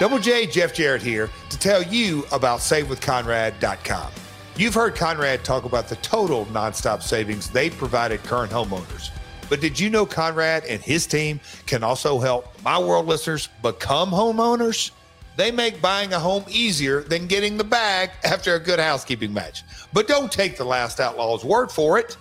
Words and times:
Double 0.00 0.18
J, 0.18 0.46
Jeff 0.46 0.72
Jarrett 0.72 1.02
here 1.02 1.28
to 1.50 1.58
tell 1.58 1.82
you 1.82 2.24
about 2.32 2.60
SaveWithConrad.com. 2.60 4.10
You've 4.56 4.72
heard 4.72 4.94
Conrad 4.94 5.44
talk 5.44 5.64
about 5.64 5.88
the 5.88 5.96
total 5.96 6.46
nonstop 6.46 7.02
savings 7.02 7.50
they 7.50 7.68
provided 7.68 8.22
current 8.22 8.50
homeowners. 8.50 9.10
But 9.50 9.60
did 9.60 9.78
you 9.78 9.90
know 9.90 10.06
Conrad 10.06 10.64
and 10.64 10.80
his 10.80 11.06
team 11.06 11.38
can 11.66 11.82
also 11.84 12.18
help 12.18 12.48
my 12.64 12.78
world 12.78 13.04
listeners 13.04 13.50
become 13.60 14.10
homeowners? 14.10 14.90
They 15.36 15.50
make 15.50 15.82
buying 15.82 16.14
a 16.14 16.18
home 16.18 16.46
easier 16.48 17.02
than 17.02 17.26
getting 17.26 17.58
the 17.58 17.64
bag 17.64 18.08
after 18.24 18.54
a 18.54 18.58
good 18.58 18.80
housekeeping 18.80 19.34
match. 19.34 19.64
But 19.92 20.08
don't 20.08 20.32
take 20.32 20.56
the 20.56 20.64
last 20.64 20.98
outlaw's 20.98 21.44
word 21.44 21.70
for 21.70 21.98
it. 21.98 22.16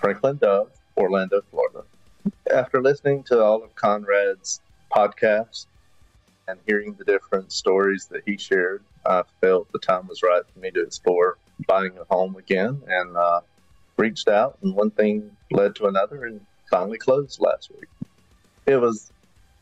Franklin 0.00 0.36
Dove, 0.38 0.66
Orlando, 0.96 1.42
Florida. 1.48 1.84
After 2.52 2.82
listening 2.82 3.22
to 3.28 3.40
all 3.40 3.62
of 3.62 3.72
Conrad's 3.76 4.60
podcasts, 4.92 5.66
and 6.48 6.58
hearing 6.66 6.94
the 6.94 7.04
different 7.04 7.52
stories 7.52 8.06
that 8.10 8.22
he 8.26 8.36
shared, 8.36 8.82
I 9.06 9.22
felt 9.40 9.70
the 9.72 9.78
time 9.78 10.06
was 10.08 10.22
right 10.22 10.42
for 10.52 10.58
me 10.58 10.70
to 10.72 10.82
explore 10.82 11.38
buying 11.66 11.92
a 11.98 12.04
home 12.12 12.36
again 12.36 12.80
and 12.86 13.16
uh, 13.16 13.40
reached 13.96 14.28
out. 14.28 14.58
And 14.62 14.74
one 14.74 14.90
thing 14.90 15.30
led 15.50 15.74
to 15.76 15.86
another 15.86 16.24
and 16.24 16.40
finally 16.70 16.98
closed 16.98 17.40
last 17.40 17.70
week. 17.70 17.88
It 18.66 18.76
was 18.76 19.12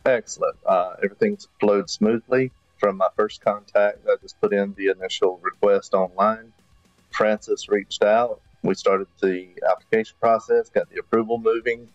excellent. 0.07 0.57
Uh, 0.65 0.95
everything 1.03 1.39
flowed 1.59 1.91
smoothly 1.91 2.51
from 2.79 2.97
my 2.97 3.09
first 3.17 3.41
contact. 3.43 3.99
I 4.07 4.17
just 4.23 4.41
put 4.41 4.53
in 4.53 4.75
the 4.75 4.89
initial 4.89 5.39
request 5.43 5.95
online. 5.95 6.53
Francis 7.11 7.69
reached 7.69 8.03
out. 8.03 8.41
We 8.63 8.75
started 8.75 9.07
the 9.23 9.49
application 9.71 10.17
process, 10.21 10.69
got 10.71 10.91
the 10.91 11.01
approval 11.01 11.39
moving. 11.39 11.89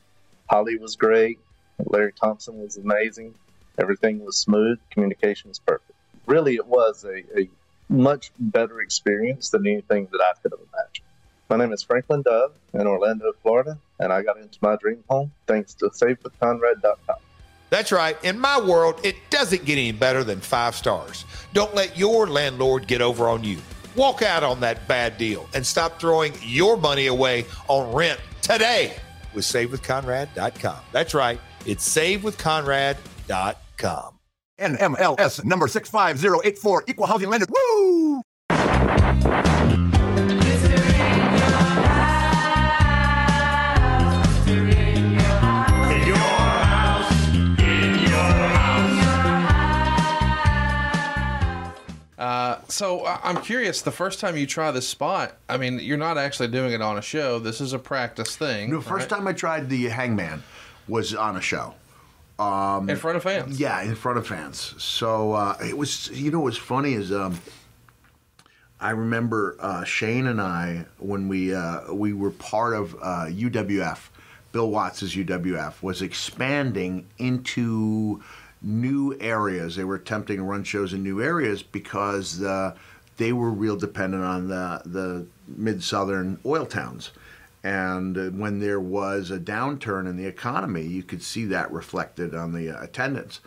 Holly 0.50 0.78
was 0.78 0.96
great. 0.96 1.40
Larry 1.86 2.14
Thompson 2.14 2.60
was 2.60 2.78
amazing. 2.78 3.36
Everything 3.78 4.24
was 4.24 4.38
smooth, 4.38 4.80
communication 4.92 5.50
was 5.50 5.60
perfect. 5.60 5.92
Really, 6.28 6.56
it 6.56 6.66
was 6.66 7.04
a, 7.04 7.40
a 7.40 7.50
much 7.90 8.32
better 8.40 8.82
experience 8.82 9.50
than 9.50 9.68
anything 9.68 10.08
that 10.12 10.22
I 10.22 10.34
could 10.42 10.52
have 10.52 10.62
imagined. 10.74 11.06
My 11.50 11.58
name 11.58 11.72
is 11.74 11.84
Franklin 11.84 12.24
Dove 12.24 12.54
in 12.74 12.88
Orlando, 12.88 13.32
Florida, 13.44 13.78
and 14.00 14.12
I 14.12 14.24
got 14.24 14.38
into 14.38 14.58
my 14.62 14.76
dream 14.78 15.04
home 15.10 15.32
thanks 15.46 15.74
to 15.76 15.90
SaveWithConrad.com. 15.90 17.16
That's 17.70 17.92
right. 17.92 18.18
In 18.24 18.40
my 18.40 18.60
world, 18.60 19.00
it 19.06 19.16
doesn't 19.30 19.66
get 19.66 19.74
any 19.74 19.92
better 19.92 20.24
than 20.24 20.40
five 20.40 20.76
stars. 20.76 21.26
Don't 21.54 21.76
let 21.76 21.98
your 21.98 22.28
landlord 22.28 22.88
get 22.88 23.02
over 23.02 23.28
on 23.28 23.44
you. 23.44 23.60
Walk 23.96 24.22
out 24.22 24.44
on 24.44 24.60
that 24.62 24.88
bad 24.88 25.18
deal 25.18 25.48
and 25.54 25.66
stop 25.66 26.00
throwing 26.00 26.34
your 26.42 26.78
money 26.78 27.08
away 27.08 27.46
on 27.68 27.94
rent 27.94 28.20
today 28.42 28.96
with 29.34 29.46
SaveWithConrad.com. 29.46 30.78
That's 30.92 31.14
right. 31.14 31.40
It's 31.66 31.88
SaveWithConrad.com. 31.96 33.54
NMLS 34.58 35.44
number 35.44 35.68
65084, 35.68 36.84
equal 36.88 37.08
housing 37.08 37.30
lender. 37.30 37.46
Woo! 37.50 38.22
Uh, 52.18 52.60
so 52.70 53.06
I'm 53.06 53.40
curious. 53.42 53.82
The 53.84 53.92
first 53.92 54.20
time 54.20 54.36
you 54.36 54.48
try 54.48 54.72
this 54.72 54.88
spot, 54.88 55.38
I 55.48 55.58
mean, 55.58 55.80
you're 55.80 55.98
not 55.98 56.18
actually 56.18 56.48
doing 56.48 56.72
it 56.72 56.82
on 56.82 56.98
a 56.98 57.02
show. 57.02 57.38
This 57.40 57.62
is 57.62 57.74
a 57.74 57.78
practice 57.78 58.36
thing. 58.36 58.70
The 58.70 58.76
no, 58.78 58.82
first 58.82 59.12
right? 59.12 59.20
time 59.20 59.28
I 59.28 59.34
tried 59.34 59.70
the 59.70 59.86
hangman 59.90 60.42
was 60.88 61.14
on 61.14 61.36
a 61.36 61.42
show. 61.42 61.76
Um, 62.38 62.90
in 62.90 62.98
front 62.98 63.16
of 63.18 63.24
fans. 63.24 63.60
Yeah, 63.60 63.82
in 63.84 63.96
front 63.96 64.18
of 64.18 64.28
fans. 64.28 64.76
So 64.82 65.34
uh, 65.34 65.56
it 65.66 65.78
was, 65.78 66.10
you 66.10 66.32
know, 66.32 66.42
what's 66.42 66.58
funny 66.58 66.94
is 66.94 67.12
um, 67.14 67.40
I 68.80 68.92
remember 68.92 69.56
uh, 69.60 69.84
Shane 69.86 70.28
and 70.28 70.42
I 70.42 70.86
when 70.98 71.30
we 71.30 71.56
uh, 71.56 71.94
we 71.94 72.12
were 72.14 72.32
part 72.32 72.74
of 72.76 72.94
UWF. 73.00 73.90
Uh, 73.92 73.96
Bill 74.52 74.70
Watts's 74.70 75.14
UWF 75.16 75.82
was 75.84 76.02
expanding 76.02 77.06
into 77.18 78.24
new 78.62 79.18
areas. 79.20 79.76
They 79.76 79.84
were 79.84 79.96
attempting 79.96 80.38
to 80.38 80.44
run 80.44 80.64
shows 80.64 80.94
in 80.94 81.04
new 81.04 81.22
areas 81.22 81.62
because 81.62 82.42
uh, 82.42 82.74
they 83.18 83.34
were 83.34 83.50
real 83.50 83.76
dependent 83.78 84.24
on 84.24 84.48
the 84.50 84.82
the 84.86 85.26
mid 85.48 85.82
southern 85.84 86.38
oil 86.46 86.66
towns. 86.66 87.12
And 87.66 88.16
uh, 88.16 88.26
when 88.30 88.60
there 88.60 88.80
was 88.80 89.32
a 89.32 89.40
downturn 89.40 90.08
in 90.08 90.18
the 90.18 90.28
economy, 90.28 90.84
you 90.84 91.02
could 91.02 91.24
see 91.24 91.46
that 91.46 91.72
reflected 91.74 92.36
on 92.36 92.54
the 92.54 92.70
uh, 92.70 92.84
attendance. 92.84 93.40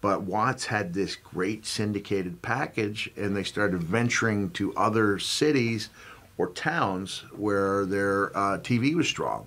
But 0.00 0.22
Watts 0.22 0.64
had 0.64 0.94
this 0.94 1.14
great 1.14 1.66
syndicated 1.66 2.40
package, 2.40 3.10
and 3.16 3.36
they 3.36 3.42
started 3.42 3.82
venturing 3.82 4.48
to 4.52 4.72
other 4.76 5.18
cities 5.18 5.90
or 6.38 6.48
towns 6.48 7.24
where 7.36 7.84
their 7.84 8.34
uh, 8.34 8.58
TV 8.60 8.94
was 8.94 9.08
strong. 9.08 9.46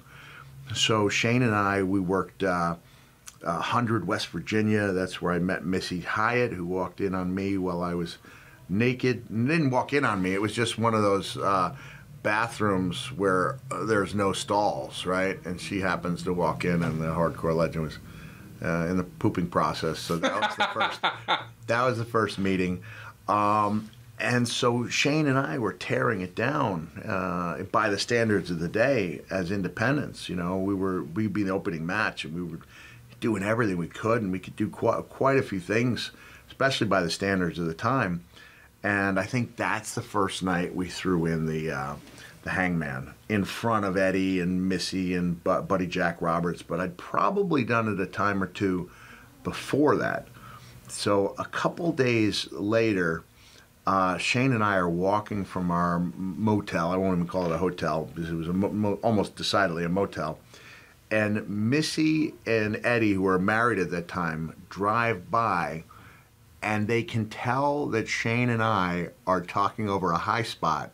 So 0.76 1.10
Shane 1.10 1.42
and 1.42 1.56
I, 1.56 1.82
we 1.82 2.00
worked 2.00 2.44
uh, 2.44 2.76
100 3.42 4.04
uh, 4.04 4.06
West 4.06 4.28
Virginia. 4.28 4.92
That's 4.92 5.24
where 5.24 5.34
I 5.34 5.40
met 5.40 5.66
Missy 5.66 6.02
Hyatt, 6.02 6.54
who 6.54 6.68
walked 6.68 7.02
in 7.02 7.16
on 7.16 7.34
me 7.34 7.58
while 7.58 7.82
I 7.82 7.96
was 7.96 8.20
naked. 8.70 9.28
And 9.32 9.48
didn't 9.48 9.72
walk 9.72 9.92
in 9.92 10.06
on 10.06 10.22
me. 10.22 10.34
It 10.36 10.42
was 10.42 10.54
just 10.54 10.78
one 10.78 10.94
of 10.94 11.02
those. 11.02 11.36
Uh, 11.36 11.76
bathrooms 12.24 13.12
where 13.14 13.58
uh, 13.72 13.86
there's 13.86 14.14
no 14.14 14.34
stalls, 14.34 15.06
right? 15.06 15.44
And 15.46 15.60
she 15.60 15.80
happens 15.80 16.24
to 16.24 16.34
walk 16.34 16.66
in, 16.66 16.84
and 16.84 17.02
the 17.02 17.06
hardcore 17.08 17.56
legend 17.56 17.86
was 17.86 17.98
uh, 18.64 18.88
in 18.90 18.98
the 18.98 19.04
pooping 19.04 19.48
process. 19.48 20.00
So 20.00 20.18
that 20.18 20.42
was 20.42 20.56
the 20.56 20.68
first. 20.74 21.02
that 21.68 21.84
was 21.84 21.98
the 21.98 22.06
first 22.06 22.40
meeting. 22.40 22.82
Um, 23.28 23.90
and 24.20 24.46
so 24.48 24.88
Shane 24.90 25.28
and 25.28 25.38
I 25.38 25.60
were 25.60 25.72
tearing 25.72 26.20
it 26.22 26.36
down 26.36 26.90
uh, 27.06 27.64
by 27.64 27.88
the 27.90 27.98
standards 28.00 28.52
of 28.52 28.60
the 28.60 28.68
day 28.68 29.22
as 29.30 29.50
independents. 29.52 30.28
You 30.28 30.36
know, 30.36 30.58
we 30.58 30.74
were 30.74 31.04
we'd 31.04 31.34
be 31.34 31.44
the 31.44 31.52
opening 31.52 31.86
match, 31.86 32.26
and 32.26 32.34
we 32.34 32.44
were 32.44 32.60
doing 33.22 33.44
everything 33.44 33.78
we 33.78 33.88
could, 33.88 34.22
and 34.22 34.32
we 34.32 34.40
could 34.40 34.56
do 34.56 34.70
quite 34.70 35.02
quite 35.10 35.38
a 35.38 35.44
few 35.44 35.60
things, 35.60 36.12
especially 36.48 36.88
by 36.88 37.02
the 37.02 37.10
standards 37.10 37.60
of 37.60 37.66
the 37.68 37.74
time 37.74 38.26
and 38.84 39.20
I 39.20 39.24
think 39.26 39.56
that's 39.56 39.94
the 39.96 40.02
first 40.02 40.44
night 40.44 40.74
we 40.76 40.88
threw 40.88 41.26
in 41.26 41.46
the 41.46 41.72
uh, 41.72 41.96
the 42.44 42.50
Hangman 42.52 43.14
in 43.28 43.44
front 43.44 43.86
of 43.86 43.98
Eddie 43.98 44.40
and 44.40 44.70
Missy 44.70 45.14
and 45.16 45.44
Buddy 45.44 45.86
Jack 45.88 46.22
Roberts. 46.22 46.62
But 46.62 46.80
I'd 46.80 46.98
probably 46.98 47.66
done 47.66 47.90
it 47.92 48.00
a 48.00 48.06
time 48.06 48.42
or 48.42 48.48
two 48.48 48.90
before 49.44 49.98
that. 49.98 50.28
So 50.88 51.36
a 51.38 51.44
couple 51.44 51.92
days 51.92 52.50
later, 52.54 53.24
uh, 53.86 54.18
Shane 54.18 54.54
and 54.54 54.64
I 54.64 54.78
are 54.78 54.90
walking 54.90 55.44
from 55.44 55.70
our 55.70 56.00
motel. 56.00 56.92
I 56.92 56.96
won't 56.96 57.18
even 57.18 57.28
call 57.28 57.48
it 57.48 57.52
a 57.52 57.58
hotel 57.58 58.10
because 58.16 58.30
it 58.32 58.36
was 58.36 58.48
mo- 58.48 58.70
mo- 58.72 59.00
almost 59.04 59.36
decidedly 59.36 59.84
a 59.84 59.90
motel. 59.90 60.40
And 61.12 61.48
Missy 61.50 62.34
and 62.46 62.80
Eddie, 62.86 63.14
who 63.14 63.24
were 63.24 63.40
married 63.40 63.80
at 63.80 63.92
that 63.92 64.08
time, 64.08 64.56
drive 64.70 65.30
by 65.30 65.84
and 66.62 66.88
they 66.88 67.04
can 67.04 67.30
tell 67.30 67.88
that 67.88 68.08
Shane 68.08 68.50
and 68.50 68.62
I 68.62 69.10
are 69.26 69.42
talking 69.42 69.90
over 69.90 70.12
a 70.12 70.18
high 70.18 70.44
spot. 70.44 70.92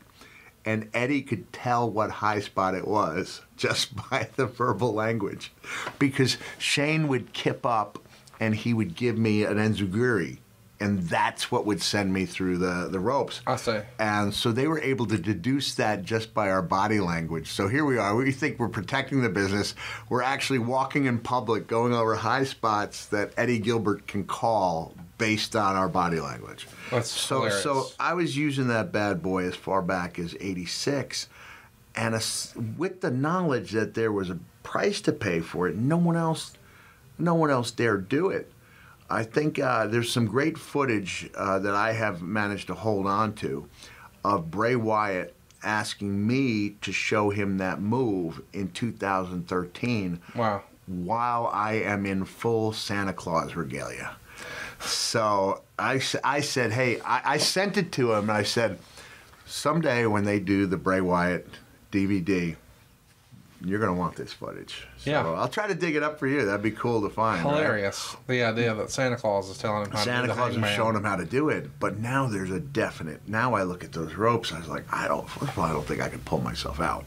And 0.67 0.89
Eddie 0.95 1.21
could 1.21 1.51
tell 1.53 1.89
what 1.89 2.09
high 2.09 2.39
spot 2.39 2.73
it 2.73 2.87
was 2.87 3.41
just 3.57 3.95
by 4.09 4.27
the 4.35 4.45
verbal 4.47 4.93
language 4.93 5.53
because 5.99 6.37
Shane 6.57 7.07
would 7.07 7.33
kip 7.33 7.65
up 7.67 7.99
and 8.39 8.55
he 8.55 8.73
would 8.73 8.95
give 8.95 9.17
me 9.17 9.43
an 9.43 9.57
enziguri 9.57 10.39
and 10.79 10.99
that's 11.03 11.51
what 11.51 11.65
would 11.65 11.81
send 11.81 12.11
me 12.11 12.25
through 12.25 12.57
the, 12.57 12.89
the 12.91 12.99
ropes. 12.99 13.41
I 13.47 13.55
see. 13.55 13.79
And 13.97 14.33
so 14.33 14.51
they 14.51 14.67
were 14.67 14.81
able 14.81 15.05
to 15.05 15.17
deduce 15.17 15.75
that 15.75 16.03
just 16.03 16.33
by 16.33 16.49
our 16.49 16.61
body 16.61 16.99
language. 16.99 17.47
So 17.51 17.67
here 17.67 17.85
we 17.85 17.97
are. 17.97 18.13
We 18.15 18.31
think 18.31 18.59
we're 18.59 18.67
protecting 18.67 19.21
the 19.21 19.29
business. 19.29 19.75
We're 20.09 20.21
actually 20.21 20.59
walking 20.59 21.05
in 21.05 21.19
public, 21.19 21.67
going 21.67 21.93
over 21.93 22.13
high 22.15 22.43
spots 22.43 23.05
that 23.07 23.31
Eddie 23.37 23.59
Gilbert 23.59 24.05
can 24.07 24.25
call 24.25 24.93
based 25.17 25.55
on 25.55 25.77
our 25.77 25.87
body 25.87 26.19
language. 26.19 26.67
That's 26.91 27.09
so. 27.09 27.41
Hilarious. 27.43 27.63
So 27.63 27.85
I 27.99 28.13
was 28.13 28.35
using 28.35 28.67
that 28.67 28.91
bad 28.91 29.21
boy 29.23 29.45
as 29.45 29.55
far 29.55 29.81
back 29.81 30.19
as 30.19 30.35
'86, 30.41 31.29
and 31.95 32.15
a, 32.15 32.21
with 32.77 32.99
the 32.99 33.11
knowledge 33.11 33.71
that 33.71 33.93
there 33.93 34.11
was 34.11 34.29
a 34.29 34.37
price 34.63 34.99
to 35.01 35.13
pay 35.13 35.39
for 35.39 35.69
it, 35.69 35.77
no 35.77 35.95
one 35.95 36.17
else, 36.17 36.51
no 37.17 37.33
one 37.33 37.49
else 37.49 37.71
dared 37.71 38.09
do 38.09 38.27
it. 38.27 38.51
I 39.09 39.23
think 39.23 39.59
uh, 39.59 39.85
there's 39.85 40.11
some 40.11 40.25
great 40.25 40.57
footage 40.57 41.29
uh, 41.35 41.59
that 41.59 41.75
I 41.75 41.93
have 41.93 42.21
managed 42.21 42.67
to 42.67 42.73
hold 42.73 43.05
on 43.05 43.33
to 43.35 43.67
of 44.23 44.49
Bray 44.49 44.75
Wyatt 44.75 45.33
asking 45.63 46.25
me 46.25 46.71
to 46.81 46.91
show 46.91 47.29
him 47.29 47.57
that 47.59 47.79
move 47.81 48.41
in 48.53 48.69
2013. 48.71 50.19
Wow. 50.35 50.63
While 50.87 51.49
I 51.53 51.73
am 51.73 52.05
in 52.05 52.25
full 52.25 52.73
Santa 52.73 53.13
Claus 53.13 53.55
regalia. 53.55 54.15
So 54.79 55.61
I, 55.79 56.01
I 56.23 56.41
said, 56.41 56.71
hey, 56.71 56.99
I, 57.01 57.21
I 57.25 57.37
sent 57.37 57.77
it 57.77 57.91
to 57.93 58.13
him 58.13 58.23
and 58.23 58.31
I 58.31 58.43
said, 58.43 58.79
someday 59.45 60.05
when 60.05 60.25
they 60.25 60.39
do 60.39 60.65
the 60.65 60.77
Bray 60.77 61.01
Wyatt 61.01 61.47
DVD, 61.91 62.55
you're 63.63 63.79
going 63.79 63.93
to 63.93 63.99
want 63.99 64.15
this 64.15 64.33
footage. 64.33 64.85
So 64.97 65.09
yeah. 65.11 65.27
I'll 65.27 65.47
try 65.47 65.67
to 65.67 65.75
dig 65.75 65.95
it 65.95 66.03
up 66.03 66.19
for 66.19 66.27
you. 66.27 66.45
That'd 66.45 66.61
be 66.61 66.71
cool 66.71 67.01
to 67.01 67.09
find. 67.09 67.41
Hilarious. 67.41 68.13
Right? 68.15 68.27
The 68.27 68.43
idea 68.43 68.75
that 68.75 68.91
Santa 68.91 69.15
Claus 69.15 69.49
is 69.49 69.57
telling 69.57 69.85
him 69.85 69.91
how 69.91 69.99
Santa 69.99 70.27
to 70.27 70.33
Claus 70.33 70.55
is 70.57 70.69
showing 70.69 70.95
him 70.95 71.03
how 71.03 71.15
to 71.15 71.25
do 71.25 71.49
it. 71.49 71.79
But 71.79 71.97
now 71.99 72.27
there's 72.27 72.51
a 72.51 72.59
definite. 72.59 73.27
Now 73.27 73.53
I 73.55 73.63
look 73.63 73.83
at 73.83 73.93
those 73.93 74.13
ropes. 74.15 74.51
I 74.51 74.59
was 74.59 74.67
like, 74.67 74.83
I 74.91 75.07
don't. 75.07 75.29
First 75.29 75.51
of 75.53 75.59
all, 75.59 75.65
I 75.65 75.71
don't 75.71 75.85
think 75.85 76.01
I 76.01 76.09
can 76.09 76.19
pull 76.21 76.41
myself 76.41 76.79
out. 76.81 77.05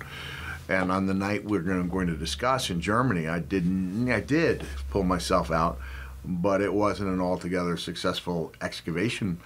And 0.68 0.90
on 0.92 1.06
the 1.06 1.14
night 1.14 1.44
we're 1.44 1.60
going 1.60 1.88
to 2.06 2.16
discuss 2.16 2.70
in 2.70 2.80
Germany, 2.80 3.28
I 3.28 3.40
didn't. 3.40 4.10
I 4.10 4.20
did 4.20 4.64
pull 4.90 5.02
myself 5.04 5.50
out, 5.50 5.78
but 6.24 6.60
it 6.60 6.72
wasn't 6.72 7.08
an 7.10 7.20
altogether 7.22 7.76
successful 7.78 8.52
excavation 8.60 9.40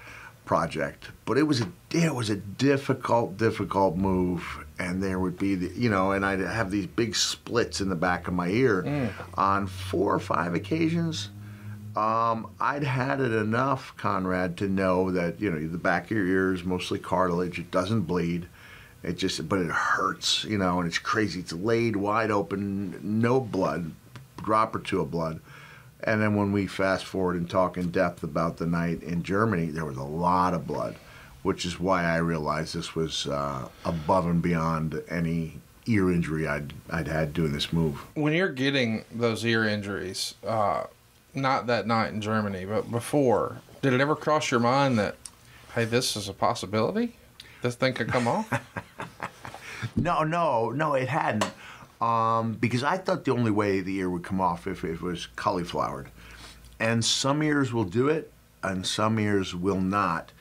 project. 0.46 1.10
But 1.24 1.38
it 1.38 1.44
was 1.44 1.60
a 1.60 1.68
it 1.92 2.12
was 2.16 2.28
a 2.28 2.34
difficult, 2.36 3.36
difficult 3.36 3.96
move, 3.96 4.64
and 4.82 5.02
there 5.02 5.18
would 5.18 5.38
be 5.38 5.54
the, 5.54 5.70
you 5.78 5.88
know, 5.90 6.10
and 6.12 6.24
I'd 6.26 6.40
have 6.40 6.70
these 6.70 6.86
big 6.86 7.14
splits 7.14 7.80
in 7.80 7.88
the 7.88 7.94
back 7.94 8.26
of 8.26 8.34
my 8.34 8.48
ear. 8.48 8.82
Mm. 8.82 9.12
On 9.34 9.66
four 9.68 10.12
or 10.12 10.18
five 10.18 10.54
occasions, 10.54 11.30
um, 11.96 12.48
I'd 12.58 12.82
had 12.82 13.20
it 13.20 13.32
enough, 13.32 13.96
Conrad, 13.96 14.56
to 14.58 14.68
know 14.68 15.12
that 15.12 15.40
you 15.40 15.50
know 15.50 15.66
the 15.68 15.78
back 15.78 16.04
of 16.04 16.10
your 16.10 16.26
ear 16.26 16.52
is 16.54 16.64
mostly 16.64 16.98
cartilage. 16.98 17.58
It 17.60 17.70
doesn't 17.70 18.02
bleed. 18.02 18.46
It 19.04 19.18
just, 19.18 19.48
but 19.48 19.58
it 19.60 19.70
hurts, 19.70 20.44
you 20.44 20.58
know, 20.58 20.78
and 20.78 20.88
it's 20.88 20.98
crazy. 20.98 21.40
It's 21.40 21.52
laid 21.52 21.96
wide 21.96 22.30
open, 22.30 23.00
no 23.02 23.40
blood, 23.40 23.90
drop 24.44 24.74
or 24.74 24.78
two 24.78 25.00
of 25.00 25.10
blood. 25.10 25.40
And 26.04 26.20
then 26.20 26.36
when 26.36 26.52
we 26.52 26.66
fast 26.68 27.04
forward 27.04 27.34
and 27.36 27.48
talk 27.50 27.76
in 27.76 27.90
depth 27.90 28.22
about 28.22 28.56
the 28.58 28.66
night 28.66 29.02
in 29.02 29.24
Germany, 29.24 29.66
there 29.66 29.84
was 29.84 29.96
a 29.96 30.02
lot 30.02 30.54
of 30.54 30.68
blood 30.68 30.94
which 31.42 31.64
is 31.66 31.78
why 31.78 32.04
I 32.04 32.16
realized 32.18 32.74
this 32.74 32.94
was 32.94 33.26
uh, 33.26 33.68
above 33.84 34.26
and 34.26 34.40
beyond 34.40 35.02
any 35.08 35.60
ear 35.86 36.10
injury 36.12 36.46
I'd 36.46 36.72
I'd 36.90 37.08
had 37.08 37.32
doing 37.34 37.52
this 37.52 37.72
move. 37.72 37.96
When 38.14 38.32
you're 38.32 38.48
getting 38.48 39.04
those 39.12 39.44
ear 39.44 39.64
injuries, 39.64 40.34
uh, 40.46 40.84
not 41.34 41.66
that 41.66 41.86
night 41.86 42.12
in 42.12 42.20
Germany, 42.20 42.64
but 42.64 42.90
before, 42.90 43.60
did 43.82 43.92
it 43.92 44.00
ever 44.00 44.14
cross 44.14 44.50
your 44.50 44.60
mind 44.60 44.98
that 44.98 45.16
hey, 45.74 45.84
this 45.84 46.16
is 46.16 46.28
a 46.28 46.32
possibility? 46.32 47.16
This 47.62 47.74
thing 47.74 47.94
could 47.94 48.08
come 48.08 48.26
off? 48.26 48.60
no, 49.96 50.22
no, 50.24 50.70
no, 50.70 50.94
it 50.94 51.08
hadn't. 51.08 51.50
Um, 52.00 52.54
because 52.54 52.82
I 52.82 52.98
thought 52.98 53.24
the 53.24 53.30
only 53.32 53.52
way 53.52 53.80
the 53.80 53.94
ear 53.98 54.10
would 54.10 54.24
come 54.24 54.40
off 54.40 54.66
if 54.66 54.82
it 54.84 55.00
was 55.00 55.28
cauliflowered. 55.36 56.06
And 56.80 57.04
some 57.04 57.40
ears 57.44 57.72
will 57.72 57.84
do 57.84 58.08
it, 58.08 58.32
and 58.64 58.84
some 58.84 59.20
ears 59.20 59.54
will 59.54 59.80
not. 59.80 60.32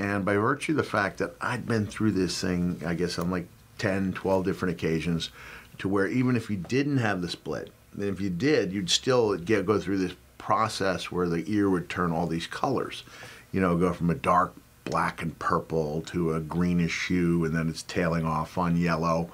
And 0.00 0.24
by 0.24 0.36
virtue 0.38 0.72
of 0.72 0.76
the 0.76 0.82
fact 0.82 1.18
that 1.18 1.34
I'd 1.42 1.66
been 1.66 1.86
through 1.86 2.12
this 2.12 2.40
thing, 2.40 2.80
I 2.86 2.94
guess 2.94 3.18
on 3.18 3.30
like 3.30 3.46
10, 3.76 4.14
12 4.14 4.46
different 4.46 4.72
occasions, 4.74 5.28
to 5.76 5.90
where 5.90 6.06
even 6.06 6.36
if 6.36 6.48
you 6.48 6.56
didn't 6.56 6.96
have 6.96 7.20
the 7.20 7.28
split, 7.28 7.68
and 7.92 8.04
if 8.04 8.18
you 8.18 8.30
did, 8.30 8.72
you'd 8.72 8.88
still 8.88 9.36
get 9.36 9.66
go 9.66 9.78
through 9.78 9.98
this 9.98 10.14
process 10.38 11.12
where 11.12 11.28
the 11.28 11.44
ear 11.52 11.68
would 11.68 11.90
turn 11.90 12.12
all 12.12 12.26
these 12.26 12.46
colors. 12.46 13.04
You 13.52 13.60
know, 13.60 13.76
go 13.76 13.92
from 13.92 14.08
a 14.08 14.14
dark 14.14 14.54
black 14.86 15.20
and 15.20 15.38
purple 15.38 16.00
to 16.06 16.32
a 16.32 16.40
greenish 16.40 17.08
hue, 17.08 17.44
and 17.44 17.54
then 17.54 17.68
it's 17.68 17.82
tailing 17.82 18.24
off 18.24 18.56
on 18.56 18.78
yellow. 18.78 19.28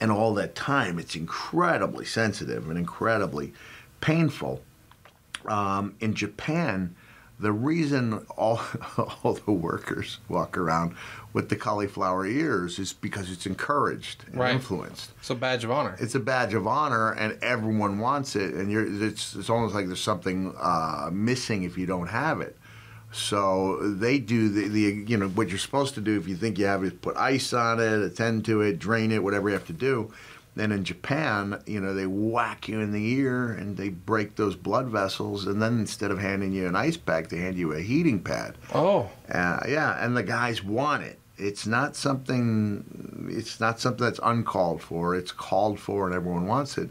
And 0.00 0.10
all 0.10 0.32
that 0.34 0.54
time, 0.54 0.98
it's 0.98 1.14
incredibly 1.14 2.06
sensitive 2.06 2.70
and 2.70 2.78
incredibly 2.78 3.52
painful. 4.00 4.62
Um, 5.44 5.94
in 6.00 6.14
Japan, 6.14 6.94
the 7.38 7.52
reason 7.52 8.14
all, 8.36 8.60
all 9.22 9.34
the 9.34 9.52
workers 9.52 10.18
walk 10.28 10.56
around 10.56 10.94
with 11.34 11.50
the 11.50 11.56
cauliflower 11.56 12.26
ears 12.26 12.78
is 12.78 12.94
because 12.94 13.30
it's 13.30 13.44
encouraged 13.44 14.24
and 14.30 14.40
right. 14.40 14.54
influenced. 14.54 15.10
It's 15.18 15.28
a 15.30 15.34
badge 15.34 15.64
of 15.64 15.70
honor. 15.70 15.96
It's 16.00 16.14
a 16.14 16.20
badge 16.20 16.54
of 16.54 16.66
honor, 16.66 17.12
and 17.12 17.38
everyone 17.42 17.98
wants 17.98 18.36
it. 18.36 18.54
And 18.54 18.72
it's, 19.02 19.34
it's 19.34 19.50
almost 19.50 19.74
like 19.74 19.86
there's 19.86 20.00
something 20.00 20.54
uh, 20.58 21.10
missing 21.12 21.64
if 21.64 21.76
you 21.76 21.84
don't 21.84 22.08
have 22.08 22.40
it. 22.40 22.56
So 23.12 23.86
they 23.92 24.18
do 24.18 24.48
the, 24.48 24.68
the 24.68 25.04
you 25.08 25.16
know 25.16 25.28
what 25.28 25.48
you're 25.48 25.58
supposed 25.58 25.94
to 25.94 26.00
do 26.00 26.18
if 26.18 26.26
you 26.26 26.36
think 26.36 26.58
you 26.58 26.66
have 26.66 26.84
it, 26.84 27.00
put 27.02 27.16
ice 27.16 27.52
on 27.52 27.80
it, 27.80 28.02
attend 28.02 28.44
to 28.46 28.62
it, 28.62 28.78
drain 28.78 29.12
it, 29.12 29.22
whatever 29.22 29.48
you 29.48 29.54
have 29.54 29.66
to 29.68 29.72
do. 29.72 30.12
Then 30.56 30.72
in 30.72 30.84
Japan, 30.84 31.60
you 31.66 31.80
know, 31.80 31.92
they 31.92 32.06
whack 32.06 32.66
you 32.66 32.80
in 32.80 32.90
the 32.90 33.12
ear 33.18 33.48
and 33.52 33.76
they 33.76 33.90
break 33.90 34.36
those 34.36 34.56
blood 34.56 34.86
vessels. 34.88 35.46
And 35.46 35.60
then 35.60 35.78
instead 35.78 36.10
of 36.10 36.18
handing 36.18 36.52
you 36.52 36.66
an 36.66 36.74
ice 36.74 36.96
pack, 36.96 37.28
they 37.28 37.36
hand 37.36 37.56
you 37.56 37.74
a 37.74 37.80
heating 37.80 38.20
pad. 38.20 38.56
Oh. 38.74 39.10
Uh, 39.30 39.60
yeah, 39.68 40.02
and 40.02 40.16
the 40.16 40.22
guys 40.22 40.64
want 40.64 41.02
it. 41.04 41.18
It's 41.36 41.66
not 41.66 41.94
something. 41.94 43.26
It's 43.30 43.60
not 43.60 43.78
something 43.80 44.02
that's 44.02 44.20
uncalled 44.22 44.80
for. 44.80 45.14
It's 45.14 45.30
called 45.30 45.78
for, 45.78 46.06
and 46.06 46.14
everyone 46.16 46.46
wants 46.46 46.78
it. 46.78 46.88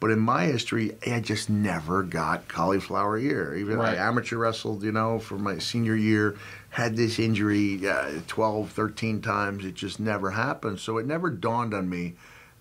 But 0.00 0.10
in 0.10 0.18
my 0.18 0.46
history, 0.46 0.96
I 1.06 1.20
just 1.20 1.48
never 1.48 2.02
got 2.02 2.48
cauliflower 2.48 3.16
ear. 3.16 3.54
Even 3.54 3.76
right. 3.78 3.96
I 3.96 4.02
amateur 4.08 4.38
wrestled, 4.38 4.82
you 4.82 4.90
know, 4.90 5.20
for 5.20 5.38
my 5.38 5.58
senior 5.58 5.94
year, 5.94 6.34
had 6.70 6.96
this 6.96 7.20
injury 7.20 7.88
uh, 7.88 8.20
12, 8.26 8.72
13 8.72 9.22
times. 9.22 9.64
It 9.64 9.74
just 9.74 10.00
never 10.00 10.32
happened. 10.32 10.80
So 10.80 10.98
it 10.98 11.06
never 11.06 11.30
dawned 11.30 11.72
on 11.74 11.88
me 11.88 12.14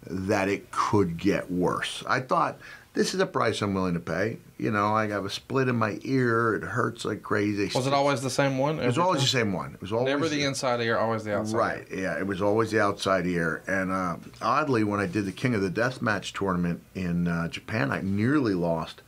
that 0.08 0.50
it 0.50 0.72
could 0.72 1.18
get 1.18 1.52
worse. 1.52 2.04
I 2.08 2.20
thought, 2.20 2.60
this 2.94 3.14
is 3.14 3.20
a 3.20 3.26
price 3.26 3.62
I'm 3.62 3.74
willing 3.74 3.94
to 3.96 4.00
pay. 4.00 4.38
You 4.58 4.72
know, 4.72 4.96
I 4.96 5.08
have 5.10 5.26
a 5.26 5.30
split 5.30 5.68
in 5.68 5.76
my 5.76 6.00
ear. 6.04 6.56
It 6.56 6.64
hurts 6.64 7.06
like 7.06 7.24
crazy. 7.24 7.72
Was 7.76 7.88
it 7.88 7.94
always 7.94 8.22
the 8.22 8.30
same 8.30 8.58
one? 8.58 8.80
It 8.80 8.86
was 8.86 8.98
always 8.98 9.20
time? 9.22 9.26
the 9.26 9.30
same 9.46 9.54
one. 9.54 9.74
It 9.74 9.82
was 9.82 9.92
always 9.92 10.08
never 10.12 10.30
the, 10.30 10.38
the 10.38 10.44
inside 10.44 10.80
ear, 10.82 10.98
always 10.98 11.24
the 11.24 11.36
outside. 11.38 11.58
Right. 11.58 11.88
Ear. 11.92 12.00
Yeah. 12.00 12.20
It 12.20 12.28
was 12.28 12.42
always 12.42 12.72
the 12.72 12.80
outside 12.82 13.26
ear. 13.26 13.62
And 13.68 13.92
uh, 13.92 14.18
oddly, 14.42 14.84
when 14.84 15.00
I 15.00 15.06
did 15.08 15.26
the 15.26 15.32
King 15.32 15.56
of 15.56 15.62
the 15.62 15.70
Death 15.70 16.02
Match 16.02 16.34
tournament 16.34 16.82
in 16.96 17.28
uh, 17.28 17.48
Japan, 17.48 17.92
I 17.92 18.02
nearly 18.02 18.54
lost 18.54 19.02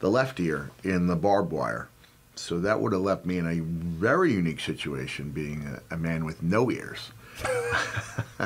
the 0.00 0.10
left 0.10 0.38
ear 0.38 0.70
in 0.84 1.06
the 1.06 1.16
barbed 1.16 1.50
wire. 1.52 1.88
So 2.36 2.58
that 2.60 2.80
would 2.80 2.92
have 2.92 3.02
left 3.02 3.26
me 3.26 3.38
in 3.38 3.46
a 3.46 3.60
very 3.60 4.32
unique 4.32 4.60
situation, 4.60 5.30
being 5.30 5.78
a, 5.90 5.94
a 5.94 5.96
man 5.96 6.24
with 6.24 6.42
no 6.42 6.70
ears. 6.70 7.10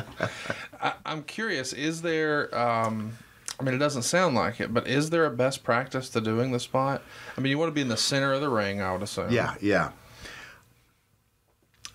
I, 0.80 0.92
am 1.06 1.22
curious. 1.22 1.72
Is 1.72 2.02
there? 2.02 2.54
Um, 2.56 3.12
I 3.58 3.62
mean, 3.64 3.74
it 3.74 3.78
doesn't 3.78 4.02
sound 4.02 4.34
like 4.34 4.60
it, 4.60 4.74
but 4.74 4.88
is 4.88 5.10
there 5.10 5.26
a 5.26 5.30
best 5.30 5.62
practice 5.64 6.08
to 6.10 6.20
doing 6.20 6.50
the 6.52 6.60
spot? 6.60 7.02
I 7.36 7.40
mean, 7.40 7.50
you 7.50 7.58
want 7.58 7.68
to 7.70 7.74
be 7.74 7.80
in 7.82 7.88
the 7.88 7.96
center 7.96 8.32
of 8.32 8.40
the 8.40 8.48
ring, 8.48 8.80
I 8.80 8.92
would 8.92 9.02
assume. 9.02 9.30
Yeah, 9.30 9.54
yeah. 9.60 9.92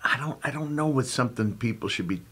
I 0.02 0.16
don't. 0.18 0.38
I 0.42 0.50
don't 0.50 0.74
know 0.74 0.86
what 0.86 1.06
something 1.06 1.56
people 1.56 1.88
should 1.88 2.08
be 2.08 2.22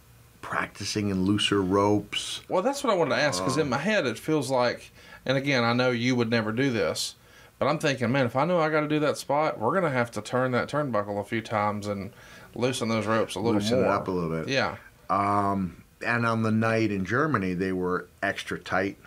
practicing 0.41 1.11
in 1.11 1.25
looser 1.25 1.61
ropes. 1.61 2.41
Well, 2.49 2.63
that's 2.63 2.83
what 2.83 2.93
I 2.93 2.97
wanted 2.97 3.17
to 3.17 3.21
ask 3.23 3.41
because 3.43 3.59
in 3.59 3.69
my 3.69 3.77
head 3.79 4.07
it 4.07 4.19
feels 4.19 4.51
like, 4.51 4.93
and 5.27 5.37
again, 5.37 5.63
I 5.65 5.75
know 5.75 5.91
you 5.91 6.17
would 6.17 6.31
never 6.31 6.53
do 6.53 6.71
this, 6.71 7.17
but 7.59 7.67
I'm 7.67 7.79
thinking, 7.79 8.11
man, 8.11 8.25
if 8.25 8.35
I 8.37 8.47
know 8.47 8.59
I 8.59 8.71
got 8.71 8.81
to 8.81 8.89
do 8.89 9.01
that 9.01 9.19
spot, 9.19 9.59
we're 9.59 9.75
gonna 9.75 9.91
have 9.93 10.11
to 10.13 10.23
turn 10.23 10.53
that 10.53 10.69
turnbuckle 10.71 11.21
a 11.21 11.25
few 11.25 11.43
times 11.43 11.87
and 11.87 12.11
loosen 12.55 12.89
those 12.89 13.07
ropes 13.07 13.35
a 13.35 13.41
little 13.41 13.61
loosen 13.61 13.77
more. 13.81 13.85
it 13.91 13.93
up 13.93 14.09
a 14.09 14.11
little 14.11 14.31
bit. 14.45 14.49
Yeah. 14.49 14.77
Um, 15.11 15.83
and 16.05 16.27
on 16.27 16.43
the 16.43 16.51
night 16.53 16.91
in 16.91 17.05
Germany, 17.05 17.55
they 17.55 17.73
were 17.73 18.09
extra 18.23 18.59
tight. 18.59 18.99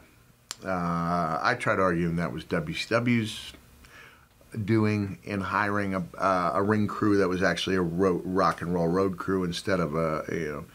Uh, 0.63 0.69
I 1.41 1.55
tried 1.59 1.79
arguing 1.79 2.17
that 2.17 2.31
was 2.33 2.43
WCW's 2.45 3.53
doing 4.65 5.17
in 5.23 5.41
hiring 5.41 5.95
a, 5.95 6.03
uh, 6.17 6.51
a 6.55 6.63
ring 6.63 6.85
crew 6.85 7.17
that 7.17 7.29
was 7.29 7.41
actually 7.41 7.77
a 7.77 7.81
ro- 7.81 8.21
rock 8.25 8.61
and 8.61 8.73
roll 8.73 8.87
road 8.87 9.17
crew 9.17 9.43
instead 9.43 9.79
of 9.79 9.95
a, 9.95 10.23
a 10.29 10.35
you 10.35 10.65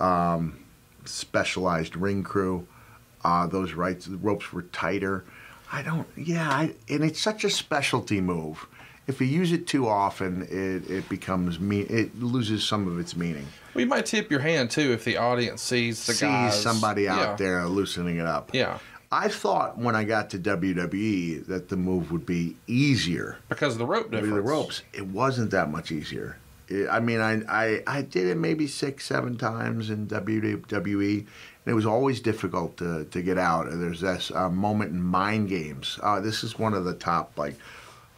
know, 0.00 0.04
um, 0.04 0.58
specialized 1.04 1.94
ring 1.96 2.22
crew. 2.22 2.66
Uh, 3.24 3.46
those 3.46 3.74
rights, 3.74 4.08
ropes 4.08 4.52
were 4.52 4.62
tighter. 4.62 5.24
I 5.70 5.82
don't, 5.82 6.06
yeah, 6.16 6.48
I, 6.50 6.74
and 6.88 7.04
it's 7.04 7.20
such 7.20 7.44
a 7.44 7.50
specialty 7.50 8.20
move 8.20 8.66
if 9.12 9.20
you 9.20 9.26
use 9.26 9.52
it 9.52 9.66
too 9.66 9.86
often, 9.88 10.42
it, 10.50 10.90
it 10.90 11.08
becomes 11.08 11.60
me. 11.60 11.80
It 11.82 12.20
loses 12.20 12.64
some 12.64 12.88
of 12.88 12.98
its 12.98 13.14
meaning. 13.14 13.46
Well, 13.74 13.82
you 13.84 13.88
might 13.88 14.06
tip 14.06 14.30
your 14.30 14.40
hand 14.40 14.70
too 14.70 14.92
if 14.92 15.04
the 15.04 15.18
audience 15.18 15.62
sees 15.62 16.04
the 16.06 16.14
sees 16.14 16.22
guys, 16.22 16.60
somebody 16.60 17.08
out 17.08 17.18
yeah. 17.20 17.36
there 17.36 17.66
loosening 17.66 18.16
it 18.16 18.26
up. 18.26 18.50
Yeah. 18.52 18.78
I 19.12 19.28
thought 19.28 19.76
when 19.76 19.94
I 19.94 20.04
got 20.04 20.30
to 20.30 20.38
WWE 20.38 21.46
that 21.46 21.68
the 21.68 21.76
move 21.76 22.10
would 22.10 22.24
be 22.24 22.56
easier 22.66 23.36
because 23.50 23.74
of 23.74 23.78
the 23.78 23.86
rope 23.86 24.10
difference. 24.10 24.32
The 24.32 24.40
ropes. 24.40 24.82
It 24.94 25.06
wasn't 25.06 25.50
that 25.50 25.70
much 25.70 25.92
easier. 25.92 26.38
It, 26.68 26.88
I 26.90 26.98
mean, 27.00 27.20
I, 27.20 27.42
I 27.48 27.82
I 27.86 28.02
did 28.02 28.26
it 28.28 28.36
maybe 28.38 28.66
six, 28.66 29.04
seven 29.04 29.36
times 29.36 29.90
in 29.90 30.06
WWE, 30.06 31.18
and 31.18 31.26
it 31.66 31.74
was 31.74 31.84
always 31.84 32.20
difficult 32.20 32.78
to, 32.78 33.04
to 33.04 33.20
get 33.20 33.36
out. 33.36 33.66
There's 33.68 34.00
this 34.00 34.30
uh, 34.34 34.48
moment 34.48 34.92
in 34.92 35.02
mind 35.02 35.50
games. 35.50 35.98
Uh, 36.02 36.20
this 36.20 36.42
is 36.42 36.58
one 36.58 36.72
of 36.72 36.86
the 36.86 36.94
top 36.94 37.32
like 37.36 37.56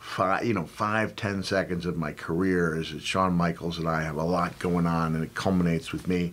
five, 0.04 0.44
you 0.44 0.52
know, 0.54 0.66
five, 0.66 1.16
ten 1.16 1.42
seconds 1.42 1.86
of 1.86 1.96
my 1.96 2.12
career 2.12 2.76
is 2.78 2.92
that 2.92 3.00
Shawn 3.02 3.32
Michaels 3.34 3.78
and 3.78 3.88
I 3.88 4.02
have 4.02 4.16
a 4.16 4.22
lot 4.22 4.56
going 4.58 4.86
on, 4.86 5.14
and 5.14 5.24
it 5.24 5.34
culminates 5.34 5.92
with 5.92 6.06
me 6.06 6.32